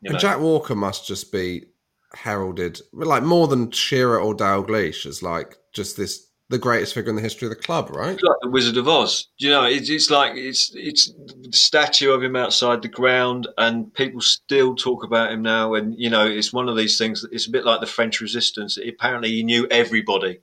you 0.01 0.11
And. 0.11 0.19
Jack 0.19 0.39
Walker 0.39 0.75
must 0.77 1.07
just 1.07 1.33
be 1.33 1.67
heralded, 2.15 2.81
like 2.93 3.23
more 3.23 3.49
than 3.49 3.71
Shearer 3.71 4.21
or 4.21 4.35
Dalglish, 4.35 5.07
as 5.07 5.23
like 5.23 5.57
just 5.73 5.97
this 5.97 6.29
the 6.53 6.59
greatest 6.59 6.93
figure 6.93 7.09
in 7.09 7.17
the 7.17 7.23
history 7.23 7.47
of 7.47 7.51
the 7.51 7.63
club, 7.63 7.89
right? 7.91 8.13
It's 8.13 8.23
like 8.23 8.37
the 8.43 8.51
Wizard 8.51 8.77
of 8.77 8.87
Oz. 8.87 9.29
You 9.39 9.49
know, 9.49 9.65
it's, 9.65 9.89
it's 9.89 10.11
like 10.11 10.37
it's 10.37 10.71
it's 10.75 11.11
the 11.41 11.53
statue 11.53 12.13
of 12.13 12.23
him 12.23 12.37
outside 12.37 12.83
the 12.83 12.89
ground, 12.89 13.49
and 13.57 13.93
people 13.95 14.21
still 14.21 14.77
talk 14.77 15.03
about 15.03 15.33
him 15.33 15.43
now. 15.43 15.75
And 15.75 15.99
you 15.99 16.11
know, 16.11 16.27
it's 16.27 16.53
one 16.53 16.69
of 16.69 16.77
these 16.77 16.99
things. 16.99 17.27
It's 17.33 17.47
a 17.47 17.51
bit 17.51 17.65
like 17.65 17.81
the 17.81 17.87
French 17.87 18.21
Resistance. 18.21 18.77
Apparently, 18.77 19.31
he 19.31 19.43
knew 19.43 19.67
everybody. 19.71 20.41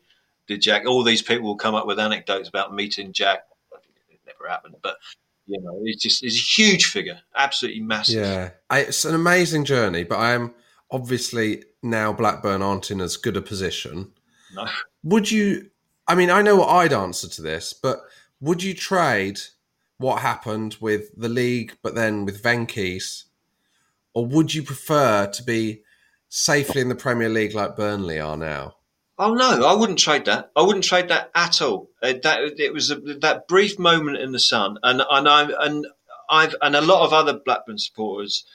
Did 0.48 0.62
Jack? 0.62 0.88
All 0.88 1.04
these 1.04 1.22
people 1.22 1.46
will 1.46 1.56
come 1.56 1.76
up 1.76 1.86
with 1.86 2.00
anecdotes 2.00 2.50
about 2.50 2.74
meeting 2.74 3.14
Jack. 3.14 3.44
It 4.10 4.20
never 4.26 4.50
happened, 4.50 4.76
but 4.82 4.98
you 5.46 5.62
know, 5.62 5.80
it's 5.84 6.02
just 6.02 6.24
it's 6.24 6.36
a 6.36 6.62
huge 6.62 6.86
figure, 6.86 7.20
absolutely 7.36 7.82
massive. 7.82 8.24
Yeah, 8.24 8.50
I, 8.70 8.80
it's 8.82 9.06
an 9.06 9.14
amazing 9.14 9.66
journey, 9.66 10.06
but 10.06 10.18
I 10.18 10.32
am 10.32 10.56
obviously 10.92 11.64
now 11.82 12.14
Blackburn 12.14 12.62
aren't 12.62 12.92
in 12.92 13.02
as 13.02 13.18
good 13.18 13.38
a 13.38 13.42
position. 13.42 14.12
No. 14.54 14.68
Would 15.04 15.32
you? 15.32 15.70
I 16.08 16.16
mean, 16.16 16.30
I 16.30 16.42
know 16.42 16.56
what 16.56 16.70
I'd 16.70 16.94
answer 16.94 17.28
to 17.30 17.42
this, 17.42 17.74
but 17.74 18.00
would 18.42 18.64
you 18.64 18.74
trade 18.74 19.40
what 19.98 20.22
happened 20.22 20.78
with 20.80 21.12
the 21.16 21.30
league, 21.30 21.78
but 21.84 21.94
then 21.94 22.26
with 22.26 22.42
Venky's, 22.42 23.26
or 24.14 24.26
would 24.26 24.54
you 24.54 24.64
prefer 24.64 25.28
to 25.28 25.44
be 25.44 25.84
safely 26.30 26.82
in 26.82 26.90
the 26.90 26.96
Premier 26.96 27.30
League 27.30 27.54
like 27.54 27.76
Burnley 27.76 28.20
are 28.20 28.38
now? 28.38 28.76
Oh 29.18 29.34
no, 29.34 29.68
I 29.68 29.74
wouldn't 29.74 30.00
trade 30.00 30.26
that. 30.26 30.50
I 30.56 30.62
wouldn't 30.62 30.86
trade 30.86 31.10
that 31.10 31.30
at 31.36 31.62
all. 31.62 31.90
Uh, 32.02 32.14
that 32.24 32.58
it 32.58 32.74
was 32.74 32.90
a, 32.90 32.96
that 32.96 33.50
brief 33.50 33.78
moment 33.78 34.18
in 34.18 34.32
the 34.32 34.40
sun, 34.40 34.78
and 34.82 35.04
and 35.10 35.28
I 35.28 35.50
and 35.60 35.86
I've 36.30 36.56
and 36.62 36.76
a 36.76 36.82
lot 36.82 37.06
of 37.06 37.12
other 37.12 37.34
Blackburn 37.34 37.78
supporters, 37.78 38.46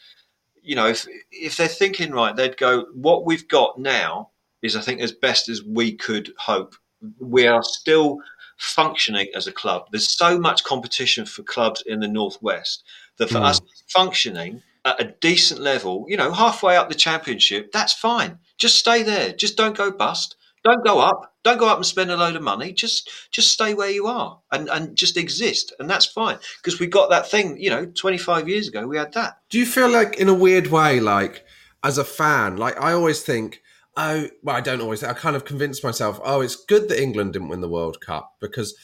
you 0.64 0.74
know, 0.74 0.88
if 0.88 1.06
if 1.30 1.56
they're 1.56 1.68
thinking 1.68 2.10
right, 2.12 2.34
they'd 2.34 2.56
go, 2.56 2.86
what 2.94 3.24
we've 3.24 3.46
got 3.48 3.78
now 3.78 4.30
is, 4.62 4.76
I 4.76 4.80
think, 4.80 5.00
as 5.00 5.12
best 5.12 5.48
as 5.48 5.62
we 5.62 5.92
could 5.92 6.32
hope. 6.38 6.74
We 7.18 7.46
are 7.46 7.62
still 7.62 8.18
functioning 8.56 9.28
as 9.34 9.46
a 9.46 9.52
club. 9.52 9.86
There's 9.90 10.08
so 10.16 10.38
much 10.38 10.64
competition 10.64 11.26
for 11.26 11.42
clubs 11.42 11.82
in 11.86 12.00
the 12.00 12.08
northwest 12.08 12.84
that 13.18 13.28
for 13.28 13.38
Mm. 13.38 13.46
us 13.46 13.60
functioning 13.88 14.62
at 14.84 15.00
a 15.00 15.14
decent 15.20 15.60
level, 15.60 16.06
you 16.08 16.16
know, 16.16 16.32
halfway 16.32 16.76
up 16.76 16.88
the 16.88 16.94
championship, 16.94 17.72
that's 17.72 17.92
fine. 17.92 18.38
Just 18.58 18.78
stay 18.78 19.02
there. 19.02 19.32
Just 19.32 19.56
don't 19.56 19.76
go 19.76 19.90
bust. 19.90 20.36
Don't 20.64 20.84
go 20.84 20.98
up. 20.98 21.34
Don't 21.42 21.58
go 21.58 21.68
up 21.68 21.76
and 21.76 21.84
spend 21.84 22.10
a 22.10 22.16
load 22.16 22.36
of 22.36 22.42
money. 22.42 22.72
Just 22.72 23.10
just 23.30 23.52
stay 23.52 23.74
where 23.74 23.90
you 23.90 24.06
are 24.06 24.40
and, 24.50 24.68
and 24.70 24.96
just 24.96 25.16
exist. 25.18 25.74
And 25.78 25.88
that's 25.90 26.06
fine. 26.06 26.38
Because 26.62 26.80
we 26.80 26.86
got 26.86 27.10
that 27.10 27.30
thing, 27.30 27.58
you 27.60 27.68
know, 27.68 27.84
25 27.84 28.48
years 28.48 28.68
ago, 28.68 28.86
we 28.86 28.96
had 28.96 29.12
that. 29.12 29.38
Do 29.50 29.58
you 29.58 29.66
feel 29.66 29.90
like, 29.90 30.16
in 30.16 30.28
a 30.28 30.34
weird 30.34 30.68
way, 30.68 31.00
like 31.00 31.44
as 31.82 31.98
a 31.98 32.04
fan, 32.04 32.56
like 32.56 32.80
I 32.80 32.92
always 32.92 33.22
think, 33.22 33.60
oh, 33.96 34.28
well, 34.42 34.56
I 34.56 34.60
don't 34.60 34.80
always. 34.80 35.04
I 35.04 35.12
kind 35.12 35.36
of 35.36 35.44
convince 35.44 35.84
myself, 35.84 36.18
oh, 36.24 36.40
it's 36.40 36.56
good 36.56 36.88
that 36.88 37.00
England 37.00 37.34
didn't 37.34 37.48
win 37.48 37.60
the 37.60 37.68
World 37.68 38.00
Cup 38.00 38.32
because 38.40 38.74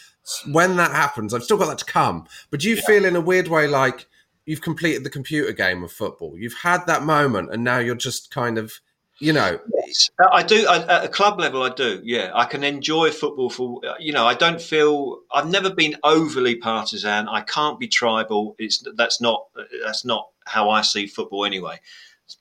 when 0.47 0.77
that 0.77 0.93
happens, 0.93 1.33
I've 1.33 1.45
still 1.45 1.57
got 1.57 1.69
that 1.69 1.79
to 1.79 1.85
come. 1.85 2.27
But 2.51 2.61
do 2.61 2.69
you 2.69 2.77
feel, 2.77 3.05
in 3.07 3.17
a 3.17 3.21
weird 3.21 3.49
way, 3.49 3.67
like 3.67 4.07
you've 4.45 4.61
completed 4.61 5.03
the 5.03 5.11
computer 5.11 5.53
game 5.53 5.83
of 5.83 5.93
football? 5.93 6.37
You've 6.37 6.59
had 6.63 6.87
that 6.87 7.05
moment, 7.05 7.53
and 7.53 7.65
now 7.65 7.79
you're 7.79 7.95
just 7.95 8.31
kind 8.31 8.59
of, 8.59 8.81
you 9.21 9.35
know, 9.35 9.61
Uh, 10.19 10.29
I 10.33 10.43
do 10.43 10.67
I, 10.67 10.79
at 10.79 11.05
a 11.05 11.09
club 11.09 11.39
level. 11.39 11.63
I 11.63 11.69
do. 11.69 12.01
Yeah, 12.03 12.31
I 12.35 12.47
can 12.47 12.65
enjoy 12.65 13.11
football 13.11 13.51
for 13.51 13.81
you 13.99 14.13
know. 14.13 14.27
I 14.27 14.35
don't 14.35 14.61
feel 14.61 15.21
I've 15.33 15.49
never 15.49 15.71
been 15.71 15.97
overly 16.03 16.57
partisan. 16.57 17.29
I 17.29 17.43
can't 17.43 17.79
be 17.79 17.87
tribal. 17.87 18.57
It's 18.59 18.83
that's 18.97 19.21
not 19.21 19.47
that's 19.85 20.05
not 20.05 20.29
how 20.47 20.71
I 20.71 20.81
see 20.81 21.07
football 21.07 21.45
anyway. 21.45 21.81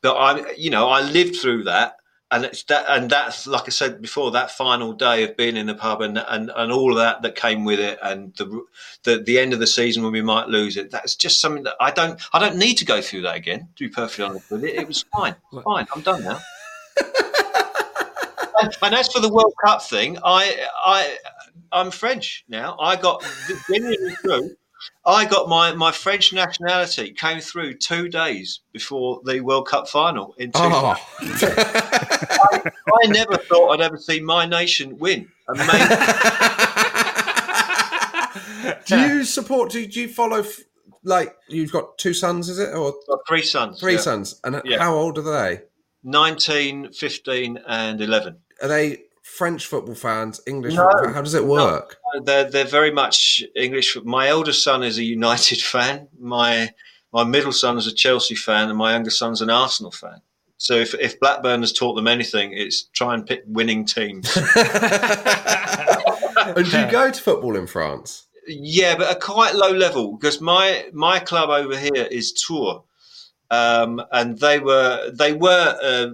But 0.02 0.16
I, 0.16 0.52
you 0.54 0.70
know, 0.70 0.88
I 0.88 1.02
lived 1.02 1.36
through 1.36 1.64
that, 1.64 1.98
and 2.32 2.46
it's 2.46 2.64
that 2.64 2.86
and 2.88 3.10
that's 3.10 3.46
like 3.46 3.64
I 3.66 3.72
said 3.72 4.02
before. 4.02 4.32
That 4.32 4.52
final 4.52 4.94
day 4.94 5.24
of 5.24 5.36
being 5.36 5.58
in 5.58 5.66
the 5.66 5.76
pub 5.76 6.02
and 6.02 6.18
and, 6.18 6.52
and 6.56 6.72
all 6.72 6.92
of 6.92 6.98
that 6.98 7.24
that 7.24 7.36
came 7.36 7.66
with 7.66 7.80
it, 7.80 8.00
and 8.02 8.34
the, 8.36 8.64
the 9.04 9.18
the 9.18 9.40
end 9.40 9.52
of 9.54 9.60
the 9.60 9.68
season 9.68 10.04
when 10.04 10.14
we 10.14 10.22
might 10.22 10.48
lose 10.48 10.78
it. 10.78 10.92
That's 10.92 11.16
just 11.16 11.42
something 11.42 11.64
that 11.64 11.76
I 11.82 11.92
don't 11.92 12.22
I 12.32 12.40
don't 12.40 12.58
need 12.58 12.76
to 12.76 12.86
go 12.86 13.02
through 13.02 13.24
that 13.24 13.36
again. 13.36 13.68
To 13.76 13.84
be 13.88 13.90
perfectly 13.90 14.26
honest 14.26 14.50
with 14.50 14.64
it, 14.64 14.76
it 14.76 14.88
was 14.88 15.04
fine. 15.12 15.36
Fine, 15.64 15.88
I'm 15.94 16.02
done 16.02 16.24
now. 16.24 16.40
And, 18.82 18.96
as 18.96 19.08
for 19.12 19.20
the 19.20 19.30
World 19.32 19.54
Cup 19.66 19.82
thing, 19.84 20.18
I, 20.24 20.66
I, 20.84 21.18
I'm 21.72 21.92
French 21.92 22.46
now. 22.48 22.78
I 22.80 22.96
got 22.96 23.24
genuinely 23.70 24.16
true. 24.22 24.56
I 25.06 25.26
got 25.26 25.50
my, 25.50 25.74
my 25.74 25.92
French 25.92 26.32
nationality 26.34 27.12
came 27.12 27.42
through 27.42 27.76
two 27.76 28.08
days 28.10 28.62
before 28.72 29.22
the 29.26 29.42
World 29.42 29.68
Cup 29.68 29.88
final 29.90 30.34
in 30.38 30.52
2000. 30.52 30.74
Oh. 30.74 30.96
I, 32.52 32.62
I 33.04 33.08
never 33.08 33.38
thought 33.38 33.72
I'd 33.72 33.82
ever 33.82 33.98
see 33.98 34.20
my 34.22 34.46
nation 34.46 34.98
win. 34.98 35.28
Amazing. 35.50 35.98
do 38.86 39.00
you 39.00 39.24
support? 39.24 39.72
Do, 39.72 39.86
do 39.86 40.02
you 40.02 40.08
follow? 40.08 40.44
Like 41.04 41.36
you've 41.48 41.72
got 41.72 41.98
two 41.98 42.14
sons, 42.14 42.50
is 42.50 42.60
it, 42.60 42.76
or 42.76 42.94
Got 43.08 43.20
three 43.28 43.44
sons. 43.44 43.80
three 43.80 43.94
yeah. 43.94 44.00
sons? 44.00 44.40
And 44.44 44.62
Yeah. 44.66 44.80
how 44.80 44.96
old 44.96 45.18
are 45.18 45.22
they? 45.22 45.62
19, 46.04 46.92
15 46.94 47.60
and 47.68 48.02
11. 48.02 48.38
Are 48.62 48.68
they 48.68 49.04
French 49.24 49.66
football 49.66 49.96
fans? 49.96 50.42
English? 50.48 50.76
No. 50.76 50.84
football 50.84 51.04
fans? 51.04 51.16
How 51.16 51.22
does 51.22 51.34
it 51.34 51.46
work? 51.46 51.98
They're 52.24 52.50
they're 52.50 52.66
very 52.66 52.92
much 52.92 53.44
English. 53.56 53.98
My 54.04 54.28
eldest 54.28 54.64
son 54.64 54.84
is 54.84 54.98
a 54.98 55.04
United 55.04 55.62
fan. 55.74 56.08
My 56.20 56.72
my 57.14 57.24
middle 57.24 57.52
son 57.52 57.78
is 57.78 57.88
a 57.88 57.94
Chelsea 57.94 58.36
fan, 58.36 58.70
and 58.70 58.78
my 58.78 58.94
younger 58.94 59.10
son's 59.10 59.42
an 59.42 59.50
Arsenal 59.50 59.92
fan. 59.92 60.22
So 60.58 60.76
if 60.76 60.94
if 60.96 61.20
Blackburn 61.20 61.62
has 61.62 61.74
taught 61.74 61.96
them 61.96 62.08
anything, 62.08 62.52
it's 62.54 62.84
try 62.84 63.14
and 63.14 63.26
pick 63.26 63.44
winning 63.48 63.86
teams. 63.86 64.38
And 66.56 66.66
do 66.72 66.80
you 66.80 66.90
go 66.90 67.12
to 67.12 67.22
football 67.22 67.56
in 67.56 67.68
France? 67.68 68.26
yeah, 68.50 68.96
but 68.96 69.10
at 69.10 69.22
quite 69.22 69.56
low 69.56 69.72
level 69.72 70.14
because 70.14 70.42
my 70.42 70.86
my 70.94 71.20
club 71.20 71.50
over 71.50 71.78
here 71.78 72.08
is 72.10 72.34
Tours, 72.34 72.82
um, 73.52 74.02
and 74.12 74.40
they 74.40 74.60
were 74.60 75.12
they 75.14 75.34
were 75.34 75.78
uh, 75.82 76.08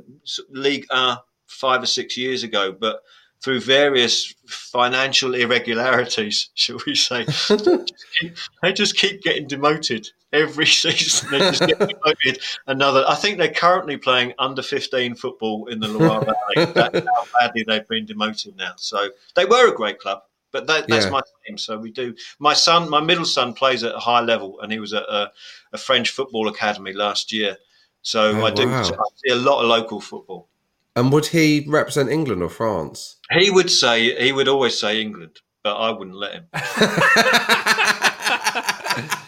League 0.50 0.86
A 0.92 1.18
five 1.56 1.82
or 1.82 1.88
six 1.88 2.18
years 2.18 2.44
ago, 2.44 2.72
but 2.72 3.02
through 3.41 3.60
various 3.61 4.34
financial 4.48 5.36
irregularities, 5.36 6.49
shall 6.56 6.77
we 6.86 6.95
say, 6.95 7.26
they 7.49 7.56
just 7.57 8.06
keep, 8.19 8.38
they 8.61 8.73
just 8.73 8.98
keep 8.98 9.22
getting 9.22 9.48
demoted 9.48 10.07
every 10.34 10.65
season. 10.84 11.30
They 11.32 11.40
just 11.40 11.65
get 11.65 11.77
demoted 11.80 12.41
another. 12.68 13.03
I 13.07 13.15
think 13.15 13.38
they're 13.38 13.53
currently 13.53 13.98
playing 13.98 14.34
under 14.40 14.61
fifteen 14.61 15.15
football 15.15 15.68
in 15.68 15.80
the 15.80 15.88
Loire 15.88 16.22
Valley. 16.26 16.72
That's 16.73 16.99
how 17.15 17.26
badly 17.40 17.64
they've 17.68 17.88
been 17.88 18.06
demoted 18.06 18.56
now. 18.57 18.73
So 18.77 19.10
they 19.36 19.45
were 19.45 19.69
a 19.72 19.76
great 19.76 19.99
club. 19.99 20.23
But 20.52 20.68
that, 20.68 20.88
that's 20.88 21.06
Yeah. 21.06 21.11
my 21.11 21.22
team. 21.45 21.57
So 21.57 21.77
we 21.77 21.91
do. 21.91 22.15
My 22.40 22.53
son, 22.53 22.90
my 22.90 23.02
middle 23.02 23.26
son, 23.26 23.53
plays 23.53 23.84
at 23.84 23.94
a 23.94 23.99
high 23.99 24.22
level, 24.22 24.61
and 24.61 24.72
he 24.72 24.80
was 24.80 24.94
at 24.94 25.03
a, 25.03 25.30
a 25.73 25.77
French 25.77 26.11
football 26.11 26.48
academy 26.48 26.94
last 26.94 27.32
year. 27.34 27.57
So 28.02 28.40
Oh, 28.40 28.45
I 28.45 28.52
do. 28.52 28.65
wow. 28.65 28.82
I 28.82 29.03
see 29.18 29.32
a 29.34 29.36
lot 29.36 29.61
of 29.61 29.68
local 29.68 29.99
football. 29.99 30.48
And 30.96 31.12
would 31.12 31.28
he 31.28 31.66
represent 31.68 32.10
England 32.10 32.42
or 32.42 32.50
France? 32.50 33.18
He 33.32 33.50
would 33.50 33.70
say 33.70 34.24
he 34.24 34.32
would 34.32 34.48
always 34.48 34.80
say 34.80 35.02
England, 35.02 35.38
but 35.64 35.76
I 35.76 35.92
wouldn't 35.92 36.16
let 36.16 36.34
him. 36.34 36.46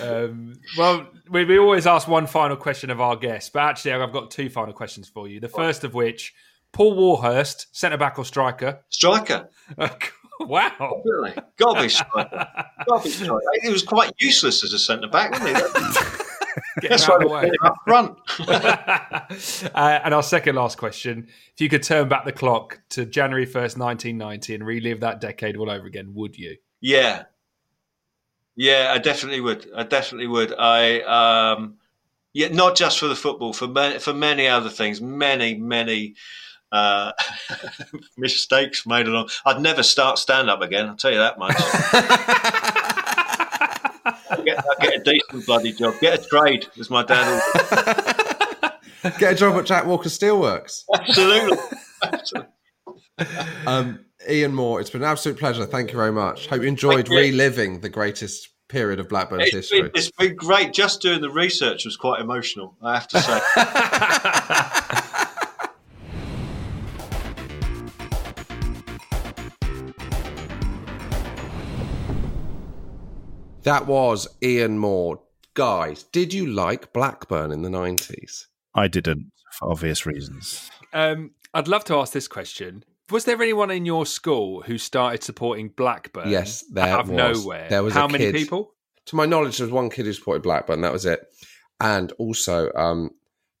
Um, 0.00 0.54
well, 0.78 1.06
we, 1.30 1.44
we 1.44 1.58
always 1.58 1.86
ask 1.86 2.08
one 2.08 2.26
final 2.26 2.56
question 2.56 2.90
of 2.90 3.00
our 3.00 3.16
guests, 3.16 3.50
but 3.50 3.60
actually, 3.60 3.92
I've 3.92 4.12
got 4.12 4.30
two 4.30 4.48
final 4.48 4.72
questions 4.72 5.08
for 5.08 5.28
you. 5.28 5.40
The 5.40 5.48
first 5.48 5.84
of 5.84 5.94
which, 5.94 6.32
Paul 6.72 6.94
Warhurst, 6.94 7.66
centre 7.72 7.98
back 7.98 8.18
or 8.18 8.24
striker? 8.24 8.80
Striker. 8.88 9.50
wow. 10.40 11.02
Really? 11.04 11.34
Gotta 11.58 11.82
be 11.82 11.88
striker. 11.88 12.46
Gotta 12.88 13.04
be 13.04 13.10
striker. 13.10 13.40
He 13.62 13.70
was 13.70 13.82
quite 13.82 14.12
useless 14.18 14.64
as 14.64 14.72
a 14.72 14.78
centre 14.78 15.08
back, 15.08 15.32
wasn't 15.32 15.58
he? 15.58 16.16
Get 16.80 16.90
That's 16.90 17.04
him 17.04 17.12
out 17.12 17.28
why 17.28 17.44
of 17.44 17.50
the 17.50 17.50
way. 17.50 17.56
up 17.64 17.76
front. 17.86 18.18
uh, 19.74 20.00
and 20.04 20.14
our 20.14 20.22
second 20.22 20.56
last 20.56 20.78
question: 20.78 21.28
If 21.54 21.60
you 21.60 21.68
could 21.68 21.82
turn 21.82 22.08
back 22.08 22.24
the 22.24 22.32
clock 22.32 22.80
to 22.90 23.04
January 23.04 23.46
first, 23.46 23.78
nineteen 23.78 24.18
ninety, 24.18 24.54
and 24.54 24.66
relive 24.66 25.00
that 25.00 25.20
decade 25.20 25.56
all 25.56 25.70
over 25.70 25.86
again, 25.86 26.14
would 26.14 26.38
you? 26.38 26.56
Yeah, 26.80 27.24
yeah, 28.56 28.92
I 28.94 28.98
definitely 28.98 29.40
would. 29.40 29.70
I 29.74 29.84
definitely 29.84 30.26
would. 30.26 30.52
I 30.58 31.00
um, 31.00 31.76
yeah, 32.32 32.48
not 32.48 32.76
just 32.76 32.98
for 32.98 33.06
the 33.06 33.16
football, 33.16 33.52
for 33.52 33.66
many, 33.66 33.98
for 33.98 34.12
many 34.12 34.46
other 34.46 34.68
things, 34.68 35.00
many, 35.00 35.54
many 35.54 36.14
uh, 36.70 37.12
mistakes 38.16 38.86
made 38.86 39.08
along. 39.08 39.30
I'd 39.44 39.60
never 39.60 39.82
start 39.82 40.18
stand 40.18 40.50
up 40.50 40.60
again. 40.60 40.86
I'll 40.86 40.96
tell 40.96 41.10
you 41.10 41.18
that 41.18 41.38
much. 41.38 42.96
Get, 44.80 44.94
a 44.94 45.02
decent 45.02 45.46
bloody 45.46 45.72
job. 45.72 45.94
Get 46.00 46.20
a 46.20 46.22
trade, 46.28 46.66
as 46.78 46.90
my 46.90 47.02
dad. 47.04 47.42
Get 49.18 49.32
a 49.32 49.34
job 49.34 49.56
at 49.58 49.64
Jack 49.66 49.86
Walker 49.86 50.08
Steelworks. 50.08 50.84
absolutely. 50.94 51.58
absolutely. 52.02 52.48
Um, 53.66 54.06
Ian 54.28 54.54
Moore, 54.54 54.80
it's 54.80 54.88
been 54.88 55.02
an 55.02 55.08
absolute 55.08 55.38
pleasure. 55.38 55.66
Thank 55.66 55.90
you 55.90 55.96
very 55.98 56.12
much. 56.12 56.46
Hope 56.46 56.62
you 56.62 56.68
enjoyed 56.68 57.06
you. 57.08 57.16
reliving 57.18 57.80
the 57.80 57.90
greatest 57.90 58.48
period 58.68 58.98
of 58.98 59.08
Blackburn's 59.10 59.42
It's 59.48 59.52
history. 59.68 59.82
been, 59.82 59.90
it's 59.94 60.10
been 60.12 60.34
great. 60.36 60.72
Just 60.72 61.02
doing 61.02 61.20
the 61.20 61.28
research 61.30 61.84
was 61.84 61.96
quite 61.98 62.20
emotional, 62.22 62.76
I 62.82 62.94
have 62.94 63.08
to 63.08 63.20
say. 63.20 63.40
That 73.62 73.86
was 73.86 74.26
Ian 74.42 74.78
Moore. 74.78 75.20
Guys, 75.54 76.04
did 76.04 76.32
you 76.32 76.46
like 76.46 76.92
Blackburn 76.92 77.52
in 77.52 77.62
the 77.62 77.68
90s? 77.68 78.46
I 78.74 78.88
didn't, 78.88 79.32
for 79.52 79.70
obvious 79.70 80.06
reasons. 80.06 80.70
Um, 80.92 81.32
I'd 81.52 81.68
love 81.68 81.84
to 81.84 81.96
ask 81.96 82.12
this 82.12 82.28
question. 82.28 82.84
Was 83.10 83.24
there 83.24 83.40
anyone 83.42 83.70
in 83.70 83.84
your 83.84 84.06
school 84.06 84.62
who 84.62 84.78
started 84.78 85.22
supporting 85.22 85.68
Blackburn? 85.76 86.30
Yes, 86.30 86.64
there 86.72 86.86
out 86.86 87.00
of 87.00 87.08
was. 87.10 87.42
nowhere. 87.42 87.66
There 87.68 87.82
was 87.82 87.94
How 87.94 88.06
a 88.06 88.08
many 88.08 88.26
kid- 88.26 88.34
people? 88.34 88.74
To 89.06 89.16
my 89.16 89.26
knowledge, 89.26 89.58
there 89.58 89.66
was 89.66 89.72
one 89.72 89.90
kid 89.90 90.06
who 90.06 90.12
supported 90.12 90.42
Blackburn. 90.42 90.82
That 90.82 90.92
was 90.92 91.04
it. 91.04 91.20
And 91.80 92.12
also, 92.12 92.70
um, 92.74 93.10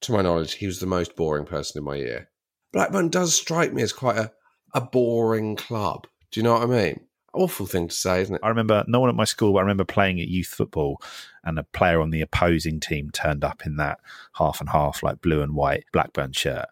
to 0.02 0.12
my 0.12 0.22
knowledge, 0.22 0.54
he 0.54 0.66
was 0.66 0.78
the 0.78 0.86
most 0.86 1.16
boring 1.16 1.44
person 1.44 1.78
in 1.78 1.84
my 1.84 1.96
year. 1.96 2.28
Blackburn 2.72 3.08
does 3.08 3.34
strike 3.34 3.72
me 3.72 3.82
as 3.82 3.92
quite 3.92 4.16
a, 4.16 4.32
a 4.74 4.80
boring 4.80 5.56
club. 5.56 6.06
Do 6.30 6.38
you 6.38 6.44
know 6.44 6.54
what 6.54 6.62
I 6.62 6.66
mean? 6.66 7.00
Awful 7.32 7.66
thing 7.66 7.88
to 7.88 7.94
say, 7.94 8.22
isn't 8.22 8.34
it? 8.34 8.40
I 8.42 8.48
remember 8.48 8.84
no 8.88 9.00
one 9.00 9.08
at 9.08 9.14
my 9.14 9.24
school, 9.24 9.52
but 9.52 9.58
I 9.58 9.62
remember 9.62 9.84
playing 9.84 10.20
at 10.20 10.28
youth 10.28 10.48
football, 10.48 11.00
and 11.44 11.58
a 11.58 11.62
player 11.62 12.00
on 12.00 12.10
the 12.10 12.20
opposing 12.22 12.80
team 12.80 13.10
turned 13.10 13.44
up 13.44 13.64
in 13.64 13.76
that 13.76 14.00
half 14.34 14.60
and 14.60 14.68
half, 14.70 15.02
like 15.02 15.20
blue 15.20 15.42
and 15.42 15.54
white 15.54 15.84
Blackburn 15.92 16.32
shirt. 16.32 16.66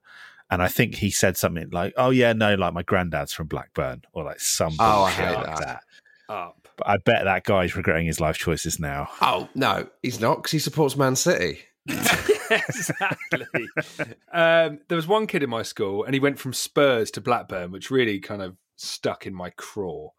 And 0.51 0.63
I 0.63 0.69
think 0.69 0.97
he 0.97 1.11
said 1.11 1.37
something 1.37 1.69
like, 1.71 1.93
"Oh 1.97 2.11
yeah, 2.11 2.33
no, 2.33 2.55
like 2.55 2.75
my 2.75 2.83
granddad's 2.83 3.33
from 3.33 3.47
Blackburn," 3.47 4.03
or 4.13 4.25
like 4.25 4.41
some 4.41 4.75
Oh, 4.79 5.03
I 5.05 5.11
bullshit 5.11 5.25
hate 5.27 5.35
like 5.37 5.47
that. 5.47 5.61
that. 6.29 6.33
Up. 6.35 6.69
But 6.77 6.89
I 6.89 6.97
bet 6.99 7.25
that 7.25 7.45
guy's 7.45 7.77
regretting 7.77 8.07
his 8.07 8.21
life 8.21 8.37
choices 8.39 8.79
now. 8.79 9.09
Oh, 9.21 9.49
no, 9.55 9.89
he's 10.03 10.21
not 10.21 10.37
because 10.37 10.53
he 10.53 10.59
supports 10.59 10.97
Man 10.97 11.17
City. 11.17 11.61
exactly. 12.51 13.69
um, 14.33 14.79
there 14.89 14.97
was 14.97 15.07
one 15.07 15.27
kid 15.27 15.43
in 15.43 15.51
my 15.51 15.63
school, 15.63 16.05
and 16.05 16.15
he 16.15 16.21
went 16.21 16.39
from 16.39 16.53
Spurs 16.53 17.11
to 17.13 17.21
Blackburn, 17.21 17.71
which 17.73 17.91
really 17.91 18.21
kind 18.21 18.43
of 18.43 18.57
stuck 18.77 19.27
in 19.27 19.35
my 19.35 19.51
craw. 19.51 20.11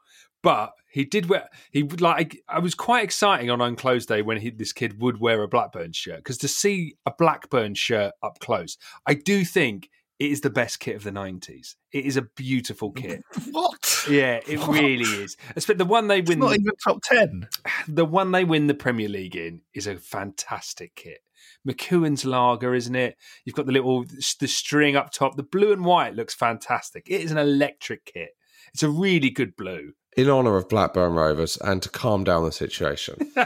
But 0.42 0.72
he 0.92 1.04
did 1.06 1.28
wear. 1.30 1.50
He 1.72 1.84
would 1.84 2.02
like. 2.02 2.42
I 2.48 2.60
was 2.60 2.76
quite 2.76 3.04
exciting 3.04 3.50
on 3.50 3.62
Unclosed 3.62 4.08
Day 4.08 4.22
when 4.22 4.38
he, 4.38 4.50
this 4.50 4.72
kid 4.74 5.02
would 5.02 5.20
wear 5.20 5.42
a 5.44 5.48
Blackburn 5.48 5.92
shirt 5.92 6.18
because 6.18 6.38
to 6.40 6.48
see 6.48 6.96
a 7.06 7.12
Blackburn 7.18 7.76
shirt 7.76 8.14
up 8.24 8.40
close, 8.40 8.78
I 9.06 9.14
do 9.16 9.44
think 9.44 9.90
it 10.18 10.32
is 10.32 10.42
the 10.42 10.50
best 10.50 10.80
kit 10.80 10.96
of 10.96 11.04
the 11.04 11.12
nineties. 11.12 11.76
It 11.92 12.06
is 12.06 12.18
a 12.18 12.22
beautiful 12.22 12.92
kit. 12.92 13.22
What? 13.52 14.06
Yeah, 14.10 14.40
it 14.48 14.60
What? 14.60 14.80
really 14.80 15.04
is. 15.04 15.36
Especially 15.56 15.78
the 15.80 15.86
one 15.86 16.08
they 16.08 16.22
win. 16.22 16.40
not 16.40 16.54
even 16.54 16.72
top 16.84 17.00
ten. 17.04 17.48
The 17.88 18.06
one 18.06 18.32
they 18.32 18.46
win 18.46 18.68
the 18.68 18.74
Premier 18.74 19.10
League 19.10 19.36
in 19.36 19.62
is 19.74 19.88
a 19.88 19.98
fantastic 19.98 20.96
kit. 20.96 21.20
McEwan's 21.68 22.24
lager, 22.26 22.74
isn't 22.74 22.96
it? 22.96 23.18
You've 23.44 23.56
got 23.56 23.66
the 23.66 23.72
little 23.74 24.06
the 24.40 24.48
string 24.48 24.96
up 24.96 25.12
top. 25.12 25.36
The 25.36 25.44
blue 25.44 25.74
and 25.74 25.84
white 25.84 26.16
looks 26.16 26.34
fantastic. 26.34 27.08
It 27.10 27.22
is 27.22 27.32
an 27.32 27.38
electric 27.38 28.06
kit. 28.06 28.30
It's 28.74 28.84
a 28.84 28.90
really 28.90 29.30
good 29.30 29.56
blue. 29.58 29.94
In 30.20 30.30
honour 30.30 30.58
of 30.58 30.68
Blackburn 30.68 31.14
Rovers 31.14 31.56
and 31.64 31.82
to 31.82 31.88
calm 31.88 32.26
down 32.26 32.44
the 32.44 32.52
situation. 32.52 33.16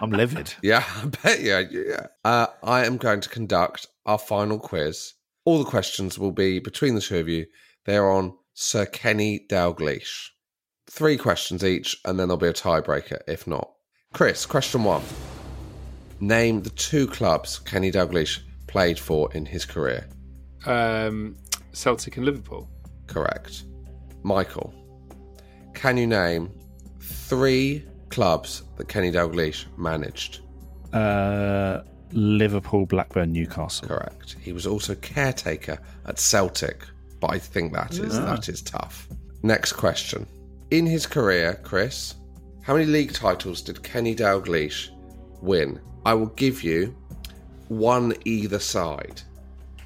I'm 0.00 0.10
livid. 0.10 0.54
Yeah, 0.62 0.82
I 0.96 1.04
bet 1.04 1.40
you. 1.40 1.84
Yeah. 1.90 2.06
Uh, 2.24 2.46
I 2.62 2.86
am 2.86 2.96
going 2.96 3.20
to 3.20 3.28
conduct 3.28 3.86
our 4.06 4.16
final 4.16 4.58
quiz. 4.58 5.12
All 5.44 5.58
the 5.58 5.68
questions 5.68 6.18
will 6.18 6.32
be 6.32 6.58
between 6.58 6.94
the 6.94 7.02
two 7.02 7.18
of 7.18 7.28
you. 7.28 7.44
They're 7.84 8.10
on 8.10 8.34
Sir 8.54 8.86
Kenny 8.86 9.44
Dalglish. 9.50 10.28
Three 10.90 11.18
questions 11.18 11.62
each, 11.62 11.94
and 12.06 12.18
then 12.18 12.28
there'll 12.28 12.38
be 12.38 12.46
a 12.46 12.54
tiebreaker 12.54 13.20
if 13.28 13.46
not. 13.46 13.70
Chris, 14.14 14.46
question 14.46 14.84
one. 14.84 15.02
Name 16.18 16.62
the 16.62 16.70
two 16.70 17.06
clubs 17.08 17.58
Kenny 17.58 17.92
Dalglish 17.92 18.40
played 18.66 18.98
for 18.98 19.30
in 19.34 19.44
his 19.44 19.66
career. 19.66 20.08
Um, 20.64 21.36
Celtic 21.72 22.16
and 22.16 22.24
Liverpool. 22.24 22.70
Correct. 23.06 23.64
Michael, 24.22 24.72
can 25.76 25.96
you 25.96 26.06
name 26.06 26.50
three 27.00 27.84
clubs 28.08 28.62
that 28.76 28.88
Kenny 28.88 29.12
Dalglish 29.12 29.66
managed? 29.76 30.40
Uh, 30.92 31.82
Liverpool, 32.12 32.86
Blackburn, 32.86 33.32
Newcastle. 33.32 33.88
Correct. 33.88 34.36
He 34.40 34.52
was 34.52 34.66
also 34.66 34.94
caretaker 34.96 35.78
at 36.06 36.18
Celtic, 36.18 36.82
but 37.20 37.30
I 37.32 37.38
think 37.38 37.72
that 37.74 37.92
is 37.98 38.16
Ah. 38.18 38.24
that 38.34 38.48
is 38.48 38.62
tough. 38.62 39.06
Next 39.42 39.72
question. 39.74 40.26
In 40.70 40.86
his 40.86 41.06
career, 41.06 41.60
Chris, 41.62 42.14
how 42.62 42.72
many 42.74 42.86
league 42.86 43.12
titles 43.12 43.60
did 43.62 43.82
Kenny 43.82 44.14
Dalglish 44.14 44.88
win? 45.42 45.78
I 46.04 46.14
will 46.14 46.32
give 46.36 46.62
you 46.64 46.94
one 47.68 48.14
either 48.24 48.58
side. 48.60 49.20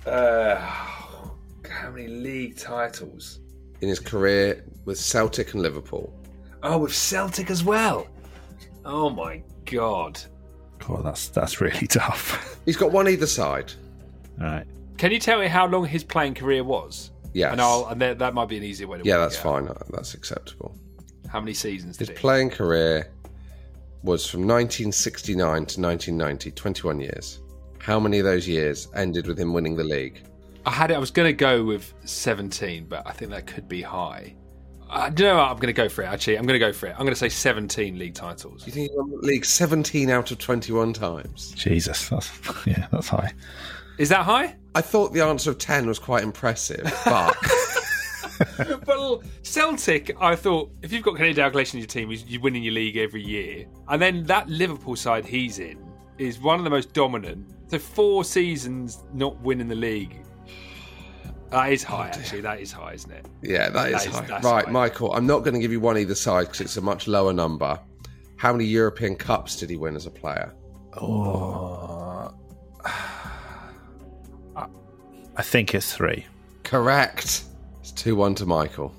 Uh, 0.07 0.55
how 0.57 1.91
many 1.91 2.09
league 2.09 2.57
titles? 2.57 3.41
In 3.81 3.89
his 3.89 3.99
career 4.01 4.65
with 4.85 4.99
Celtic 4.99 5.55
and 5.55 5.63
Liverpool. 5.63 6.13
Oh, 6.63 6.79
with 6.79 6.95
Celtic 6.95 7.51
as 7.51 7.65
well. 7.65 8.07
Oh 8.85 9.09
my 9.11 9.43
god. 9.65 10.21
Oh, 10.89 11.01
that's 11.03 11.29
that's 11.29 11.61
really 11.61 11.87
tough. 11.89 12.59
He's 12.65 12.77
got 12.77 12.93
one 12.93 13.09
either 13.09 13.27
side. 13.27 13.73
All 14.41 14.47
right. 14.47 14.67
Can 14.99 15.13
you 15.13 15.19
tell 15.19 15.39
me 15.41 15.47
how 15.47 15.67
long 15.67 15.87
his 15.87 16.05
playing 16.05 16.35
career 16.35 16.63
was? 16.65 17.11
Yes. 17.33 17.53
And 17.53 17.61
I'll 17.61 17.87
and 17.87 18.01
that, 18.01 18.19
that 18.19 18.35
might 18.35 18.49
be 18.49 18.57
an 18.57 18.65
easier 18.65 18.87
way 18.87 18.99
to 18.99 19.05
Yeah, 19.05 19.19
that's 19.19 19.37
it 19.37 19.43
fine. 19.43 19.69
That's 19.91 20.15
acceptable. 20.15 20.77
How 21.29 21.41
many 21.41 21.55
seasons 21.55 21.97
did 21.97 22.09
His 22.09 22.17
he? 22.17 22.21
playing 22.21 22.51
career 22.51 23.11
was 24.03 24.27
from 24.29 24.41
1969 24.41 25.37
to 25.39 25.81
1990, 25.81 26.51
21 26.51 27.01
years. 27.01 27.41
How 27.79 28.01
many 28.01 28.19
of 28.19 28.25
those 28.25 28.49
years 28.49 28.89
ended 28.95 29.27
with 29.27 29.39
him 29.39 29.53
winning 29.53 29.77
the 29.77 29.85
league? 29.85 30.23
I 30.67 30.71
had 30.71 30.91
it. 30.91 30.95
I 30.95 30.99
was 30.99 31.11
going 31.11 31.27
to 31.29 31.33
go 31.33 31.65
with 31.65 31.93
17, 32.05 32.87
but 32.87 33.07
I 33.07 33.13
think 33.13 33.31
that 33.31 33.47
could 33.47 33.69
be 33.69 33.83
high. 33.83 34.35
I 34.89 35.09
do 35.09 35.23
you 35.23 35.29
know 35.29 35.37
what? 35.37 35.45
I'm 35.51 35.57
going 35.57 35.69
to 35.69 35.73
go 35.73 35.89
for 35.89 36.03
it. 36.03 36.07
Actually, 36.07 36.37
I'm 36.37 36.47
going 36.47 36.59
to 36.59 36.67
go 36.67 36.73
for 36.73 36.87
it. 36.87 36.91
I'm 36.93 37.01
going 37.05 37.11
to 37.11 37.17
say 37.17 37.29
17 37.29 37.99
league 37.99 38.15
titles. 38.15 38.67
You 38.67 38.73
think 38.73 38.91
he 38.91 38.97
won 38.97 39.11
the 39.11 39.19
league 39.19 39.45
17 39.45 40.11
out 40.11 40.31
of 40.31 40.39
21 40.39 40.93
times? 40.93 41.53
Jesus, 41.53 42.09
that's 42.09 42.31
yeah, 42.67 42.89
that's 42.91 43.09
high. 43.09 43.33
Is 43.99 44.09
that 44.09 44.25
high? 44.25 44.57
I 44.75 44.81
thought 44.81 45.13
the 45.13 45.21
answer 45.21 45.51
of 45.51 45.59
10 45.59 45.87
was 45.87 45.99
quite 45.99 46.23
impressive, 46.25 46.83
but 47.05 47.37
well, 48.87 49.23
Celtic, 49.43 50.17
I 50.21 50.35
thought 50.35 50.73
if 50.83 50.93
you've 50.93 51.03
got 51.03 51.17
Kenny 51.17 51.35
Dalglish 51.35 51.75
in 51.75 51.81
your 51.81 51.87
team, 51.87 52.11
he's- 52.11 52.25
you're 52.27 52.41
winning 52.41 52.63
your 52.63 52.73
league 52.75 52.97
every 52.97 53.23
year, 53.23 53.67
and 53.89 54.01
then 54.01 54.25
that 54.25 54.49
Liverpool 54.49 54.97
side 54.97 55.25
he's 55.25 55.59
in 55.59 55.79
is 56.19 56.41
one 56.41 56.59
of 56.59 56.65
the 56.65 56.71
most 56.71 56.93
dominant. 56.93 57.47
So 57.69 57.79
four 57.79 58.25
seasons 58.25 59.05
not 59.15 59.41
winning 59.41 59.69
the 59.69 59.75
league. 59.75 60.25
That 61.51 61.73
is 61.73 61.83
high, 61.83 62.11
oh, 62.15 62.19
actually. 62.19 62.41
That 62.43 62.61
is 62.61 62.71
high, 62.73 62.93
isn't 62.95 63.11
it? 63.11 63.27
yeah, 63.43 63.71
that 63.71 63.89
is, 63.89 63.93
That 64.05 64.07
is- 64.07 64.15
high. 64.15 64.27
that's 64.27 64.45
right, 64.45 64.65
high. 64.67 64.71
Michael, 64.71 65.13
I'm 65.15 65.27
not 65.27 65.41
going 65.41 65.55
to 65.55 65.61
give 65.61 65.73
you 65.73 65.81
one 65.81 65.99
either 65.99 66.15
side 66.15 66.43
because 66.47 66.61
it's 66.61 66.77
a 66.77 66.81
much 66.81 67.09
lower 67.09 67.33
number. 67.33 67.79
How 68.37 68.53
many 68.53 68.65
European 68.65 69.17
Cups 69.17 69.57
did 69.57 69.69
he 69.69 69.77
win 69.77 69.97
as 69.97 70.07
a 70.07 70.11
player? 70.11 70.53
Oh, 71.01 72.33
I 75.37 75.43
think 75.43 75.75
it's 75.75 75.93
three. 75.95 76.27
Correct. 76.65 77.45
It's 77.81 77.93
2 77.93 78.15
1 78.17 78.35
to 78.37 78.47
Michael. 78.47 78.95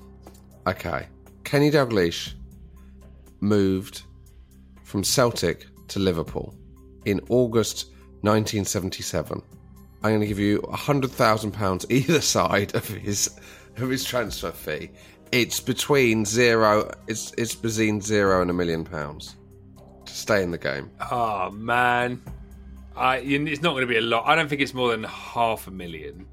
Okay. 0.66 1.06
Kenny 1.44 1.70
Dalglish 1.70 2.34
moved 3.40 4.02
from 4.84 5.04
Celtic 5.04 5.66
to 5.88 5.98
Liverpool 5.98 6.54
in 7.04 7.20
August 7.28 7.86
1977. 8.22 9.40
I'm 10.04 10.10
going 10.10 10.20
to 10.20 10.26
give 10.26 10.38
you 10.38 10.60
£100,000 10.60 11.90
either 11.90 12.20
side 12.36 12.74
of 12.74 12.86
his 12.88 13.30
of 13.76 13.88
his 13.88 14.04
transfer 14.04 14.50
fee. 14.50 14.90
It's 15.30 15.60
between 15.60 16.26
zero 16.26 16.92
it's 17.06 17.32
it's 17.38 17.54
between 17.54 18.02
zero 18.02 18.42
and 18.42 18.50
a 18.50 18.52
million 18.52 18.84
pounds 18.84 19.36
to 20.04 20.12
stay 20.12 20.42
in 20.42 20.50
the 20.50 20.58
game. 20.58 20.90
Oh 21.10 21.50
man, 21.50 22.20
I 22.94 23.18
it's 23.18 23.62
not 23.62 23.70
going 23.70 23.82
to 23.82 23.86
be 23.86 23.96
a 23.96 24.02
lot. 24.02 24.24
I 24.26 24.34
don't 24.34 24.48
think 24.48 24.60
it's 24.60 24.74
more 24.74 24.90
than 24.90 25.04
half 25.04 25.66
a 25.66 25.70
million. 25.70 26.26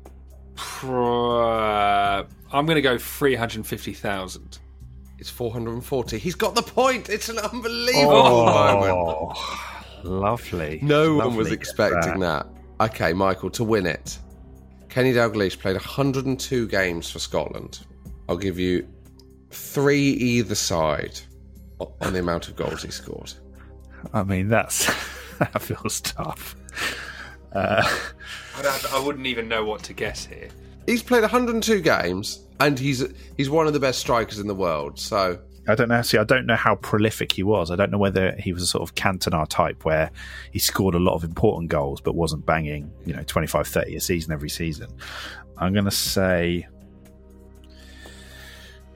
I'm 0.84 2.26
going 2.66 2.76
to 2.76 2.82
go 2.82 2.98
three 2.98 3.36
hundred 3.36 3.66
fifty 3.66 3.94
thousand. 3.94 4.60
It's 5.18 5.30
440. 5.30 6.18
He's 6.18 6.36
got 6.36 6.56
the 6.56 6.62
point. 6.62 7.10
It's 7.10 7.28
an 7.28 7.40
unbelievable 7.40 8.16
oh, 8.16 8.46
moment. 8.46 8.94
Oh, 8.94 10.02
lovely. 10.04 10.80
No 10.82 11.16
one 11.18 11.36
was 11.36 11.52
expecting 11.52 12.22
that. 12.22 12.48
Okay, 12.82 13.14
Michael, 13.14 13.50
to 13.52 13.64
win 13.64 13.86
it, 13.86 14.18
Kenny 14.88 15.14
Dalglish 15.14 15.60
played 15.60 15.76
102 15.76 16.68
games 16.68 17.12
for 17.12 17.20
Scotland. 17.20 17.80
I'll 18.28 18.38
give 18.38 18.58
you 18.58 18.88
three 19.52 20.10
either 20.10 20.56
side 20.56 21.20
on 22.02 22.14
the 22.14 22.20
amount 22.20 22.48
of 22.48 22.56
goals 22.56 22.84
he 22.84 22.92
scored. 22.92 23.34
I 24.14 24.24
mean, 24.24 24.48
that's 24.48 24.86
that 25.40 25.62
feels 25.62 26.02
tough. 26.02 26.56
Uh, 27.54 27.84
I, 28.56 28.90
I 28.94 29.06
wouldn't 29.06 29.26
even 29.28 29.48
know 29.48 29.66
what 29.66 29.84
to 29.84 29.94
guess 29.94 30.26
here. 30.26 30.50
he's 30.86 31.04
played 31.04 31.22
102 31.22 31.82
games, 31.82 32.46
and 32.60 32.78
he's 32.80 33.04
he's 33.38 33.50
one 33.50 33.68
of 33.68 33.74
the 33.74 33.80
best 33.80 34.00
strikers 34.00 34.40
in 34.40 34.48
the 34.48 34.56
world. 34.56 35.00
So 35.00 35.40
I 35.70 35.76
don't 35.76 35.88
know. 35.90 36.02
See, 36.02 36.18
I 36.18 36.24
don't 36.24 36.46
know 36.46 36.56
how 36.56 36.76
prolific 36.76 37.32
he 37.32 37.44
was. 37.44 37.70
I 37.72 37.76
don't 37.76 37.92
know 37.92 37.98
whether 37.98 38.34
he 38.40 38.52
was 38.54 38.64
a 38.64 38.68
sort 38.68 38.82
of 38.82 38.96
Cantona 38.96 39.48
type 39.48 39.86
where 39.86 40.10
he 40.52 40.60
scored 40.60 40.96
a 40.96 41.00
lot 41.00 41.14
of 41.14 41.24
important 41.24 41.70
goals 41.70 42.02
but 42.02 42.16
wasn't 42.16 42.46
banging, 42.46 42.92
you 43.06 43.14
know, 43.16 43.24
25, 43.24 43.68
30 43.68 43.96
a 43.96 44.02
season 44.02 44.32
every 44.34 44.50
season. 44.50 44.90
I'm 45.58 45.74
going 45.74 45.86
to 45.86 45.92
say. 45.92 46.68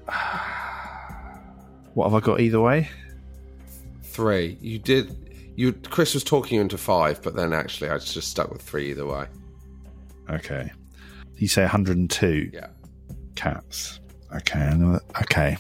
What 1.94 2.06
have 2.10 2.16
I 2.16 2.26
got 2.26 2.40
either 2.40 2.60
way? 2.60 2.90
three. 4.02 4.58
You 4.62 4.80
did. 4.80 5.16
You 5.56 5.74
Chris 5.74 6.14
was 6.16 6.24
talking 6.24 6.56
you 6.56 6.62
into 6.62 6.78
five, 6.78 7.22
but 7.22 7.36
then 7.36 7.54
actually 7.54 7.90
I 7.90 7.98
just 8.00 8.30
stuck 8.30 8.52
with 8.52 8.62
three 8.64 8.90
either 8.91 9.06
way. 9.06 9.26
Okay. 10.30 10.72
You 11.38 11.48
say 11.48 11.62
102 11.62 12.50
Yeah. 12.54 12.68
cats. 13.36 14.00
Okay. 14.36 14.72
Okay. 15.22 15.58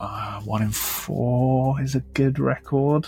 Uh, 0.00 0.40
one 0.42 0.62
in 0.62 0.70
four 0.70 1.80
is 1.80 1.94
a 1.94 2.00
good 2.14 2.38
record. 2.38 3.06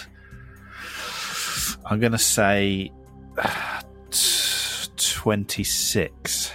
I'm 1.86 2.00
going 2.00 2.12
to 2.12 2.18
say 2.18 2.92
uh, 3.38 3.80
t- 4.10 4.88
26. 4.96 6.52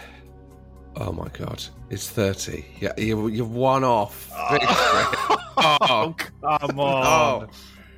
Oh 0.98 1.12
my 1.12 1.28
god, 1.30 1.62
it's 1.90 2.10
thirty. 2.10 2.66
Yeah, 2.80 2.94
you 2.98 3.28
you're 3.28 3.46
one 3.46 3.84
off. 3.84 4.32
oh, 4.34 6.16
come 6.18 6.80
on. 6.80 7.50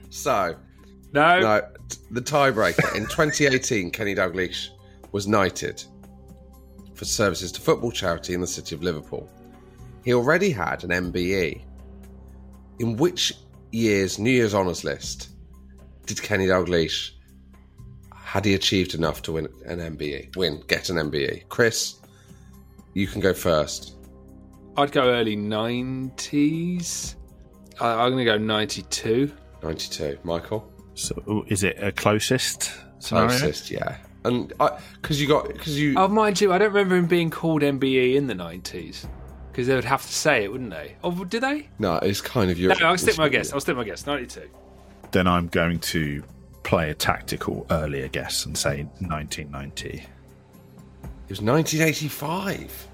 So 0.09 0.55
no, 1.13 1.39
no. 1.39 1.61
The 2.11 2.21
tiebreaker 2.21 2.95
in 2.95 3.03
2018, 3.03 3.91
Kenny 3.91 4.15
Dalglish 4.15 4.69
was 5.11 5.27
knighted 5.27 5.83
for 6.95 7.05
services 7.05 7.51
to 7.53 7.61
football 7.61 7.91
charity 7.91 8.33
in 8.33 8.41
the 8.41 8.47
city 8.47 8.75
of 8.75 8.81
Liverpool. 8.81 9.29
He 10.03 10.13
already 10.13 10.49
had 10.49 10.83
an 10.83 10.89
MBE. 10.89 11.63
In 12.79 12.97
which 12.97 13.33
year's 13.71 14.19
New 14.19 14.31
Year's 14.31 14.53
honours 14.53 14.83
list 14.83 15.29
did 16.05 16.21
Kenny 16.21 16.45
Dalglish 16.47 17.11
had 18.13 18.45
he 18.45 18.53
achieved 18.53 18.93
enough 18.93 19.21
to 19.23 19.31
win 19.33 19.47
an 19.65 19.79
MBE? 19.79 20.35
Win, 20.35 20.63
get 20.67 20.89
an 20.89 20.97
MBE. 20.97 21.47
Chris, 21.49 21.95
you 22.93 23.07
can 23.07 23.21
go 23.21 23.33
first. 23.33 23.95
I'd 24.75 24.91
go 24.91 25.03
early 25.09 25.35
90s. 25.35 27.15
I, 27.79 28.03
I'm 28.03 28.11
going 28.11 28.25
to 28.25 28.31
go 28.31 28.37
92. 28.37 29.31
92. 29.63 30.19
Michael? 30.23 30.71
So 30.93 31.45
is 31.47 31.63
it 31.63 31.77
a 31.81 31.91
closest 31.91 32.71
scenario? 32.99 33.29
Closest, 33.29 33.71
yeah. 33.71 33.97
And 34.23 34.49
because 35.01 35.21
you 35.21 35.27
got 35.27 35.47
because 35.47 35.79
you 35.79 35.95
Oh, 35.97 36.07
mind 36.07 36.41
you, 36.41 36.51
I 36.51 36.57
don't 36.57 36.73
remember 36.73 36.95
him 36.95 37.05
being 37.07 37.29
called 37.29 37.61
MBE 37.61 38.15
in 38.15 38.27
the 38.27 38.33
90s. 38.33 39.07
Because 39.57 39.69
they 39.69 39.73
would 39.73 39.85
have 39.85 40.05
to 40.05 40.13
say 40.13 40.43
it, 40.43 40.51
wouldn't 40.51 40.69
they? 40.69 40.95
Oh, 41.03 41.23
did 41.23 41.41
they? 41.41 41.67
no, 41.79 41.95
it's 41.95 42.21
kind 42.21 42.51
of 42.51 42.59
No. 42.59 42.75
I'll 42.85 42.95
stick 42.95 43.17
my 43.17 43.27
guess. 43.27 43.51
I'll 43.51 43.59
stick 43.59 43.75
my 43.75 43.83
guess. 43.83 44.05
92. 44.05 44.47
Then 45.09 45.25
I'm 45.25 45.47
going 45.47 45.79
to 45.79 46.23
play 46.61 46.91
a 46.91 46.93
tactical 46.93 47.65
earlier 47.71 48.07
guess 48.07 48.45
and 48.45 48.55
say 48.55 48.83
1990. 48.99 49.87
It 49.87 50.03
was 51.27 51.41
1985. 51.41 52.87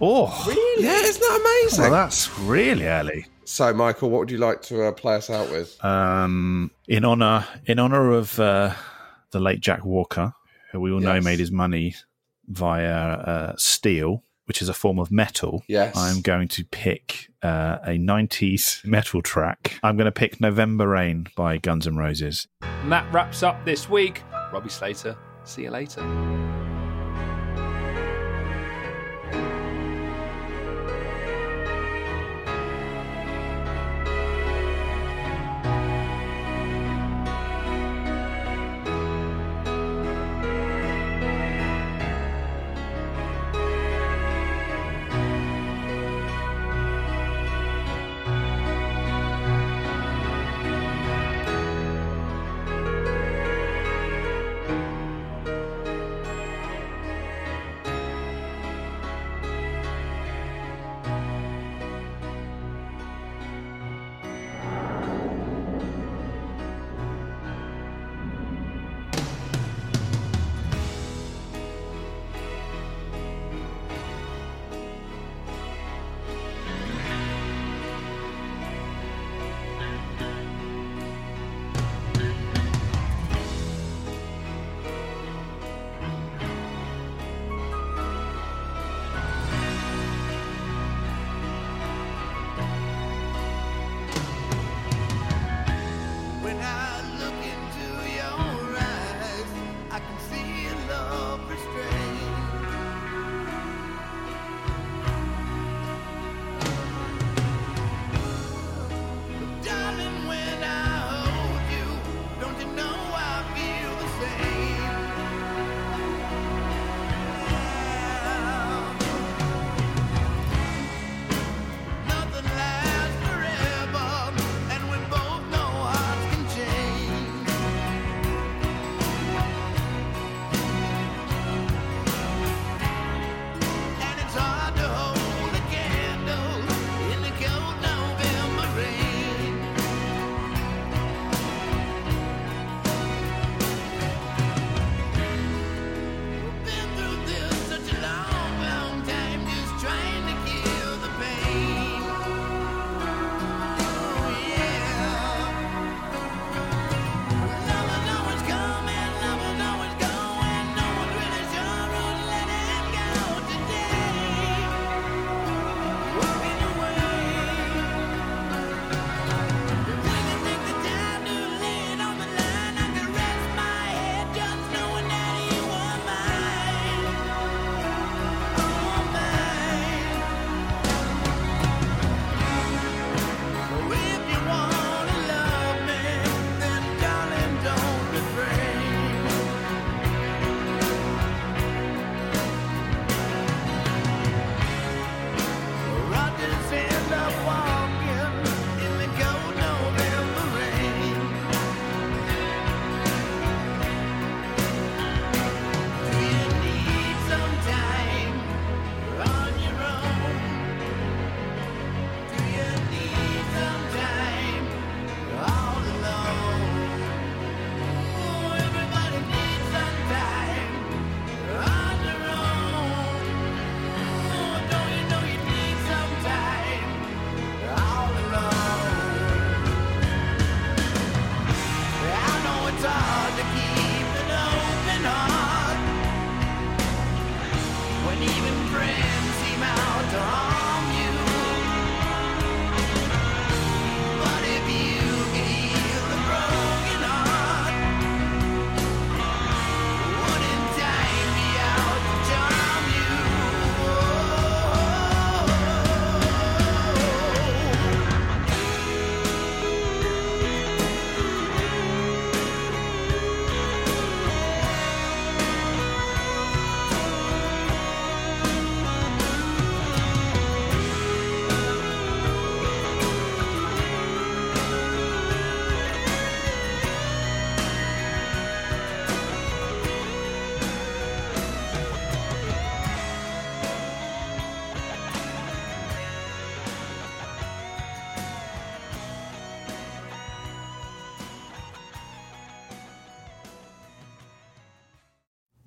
Oh, 0.00 0.44
really? 0.48 0.84
Yeah, 0.84 1.00
isn't 1.02 1.20
that 1.20 1.60
amazing? 1.62 1.82
Well, 1.82 1.90
that's 1.90 2.38
really 2.38 2.86
early. 2.86 3.26
So, 3.44 3.74
Michael, 3.74 4.08
what 4.08 4.20
would 4.20 4.30
you 4.30 4.38
like 4.38 4.62
to 4.62 4.84
uh, 4.84 4.92
play 4.92 5.16
us 5.16 5.28
out 5.28 5.50
with? 5.50 5.84
Um, 5.84 6.70
in 6.88 7.04
honor, 7.04 7.46
in 7.66 7.78
honor 7.78 8.12
of 8.12 8.40
uh, 8.40 8.72
the 9.32 9.40
late 9.40 9.60
Jack 9.60 9.84
Walker, 9.84 10.32
who 10.72 10.80
we 10.80 10.92
all 10.92 11.00
know 11.00 11.20
made 11.20 11.40
his 11.40 11.50
money 11.52 11.94
via 12.48 12.94
uh, 12.94 13.54
steel, 13.58 14.22
which 14.46 14.62
is 14.62 14.68
a 14.68 14.74
form 14.74 14.98
of 14.98 15.10
metal. 15.10 15.62
Yes. 15.68 15.96
I'm 15.96 16.20
going 16.20 16.48
to 16.48 16.64
pick 16.64 17.28
uh, 17.42 17.78
a 17.84 17.98
90s 17.98 18.84
metal 18.84 19.22
track. 19.22 19.78
I'm 19.82 19.96
going 19.96 20.06
to 20.06 20.12
pick 20.12 20.40
November 20.40 20.88
Rain 20.88 21.26
by 21.36 21.58
Guns 21.58 21.86
N' 21.86 21.96
Roses. 21.96 22.48
And 22.62 22.90
that 22.90 23.12
wraps 23.12 23.42
up 23.42 23.64
this 23.64 23.88
week. 23.88 24.22
Robbie 24.52 24.70
Slater. 24.70 25.16
See 25.44 25.62
you 25.62 25.70
later. 25.70 26.02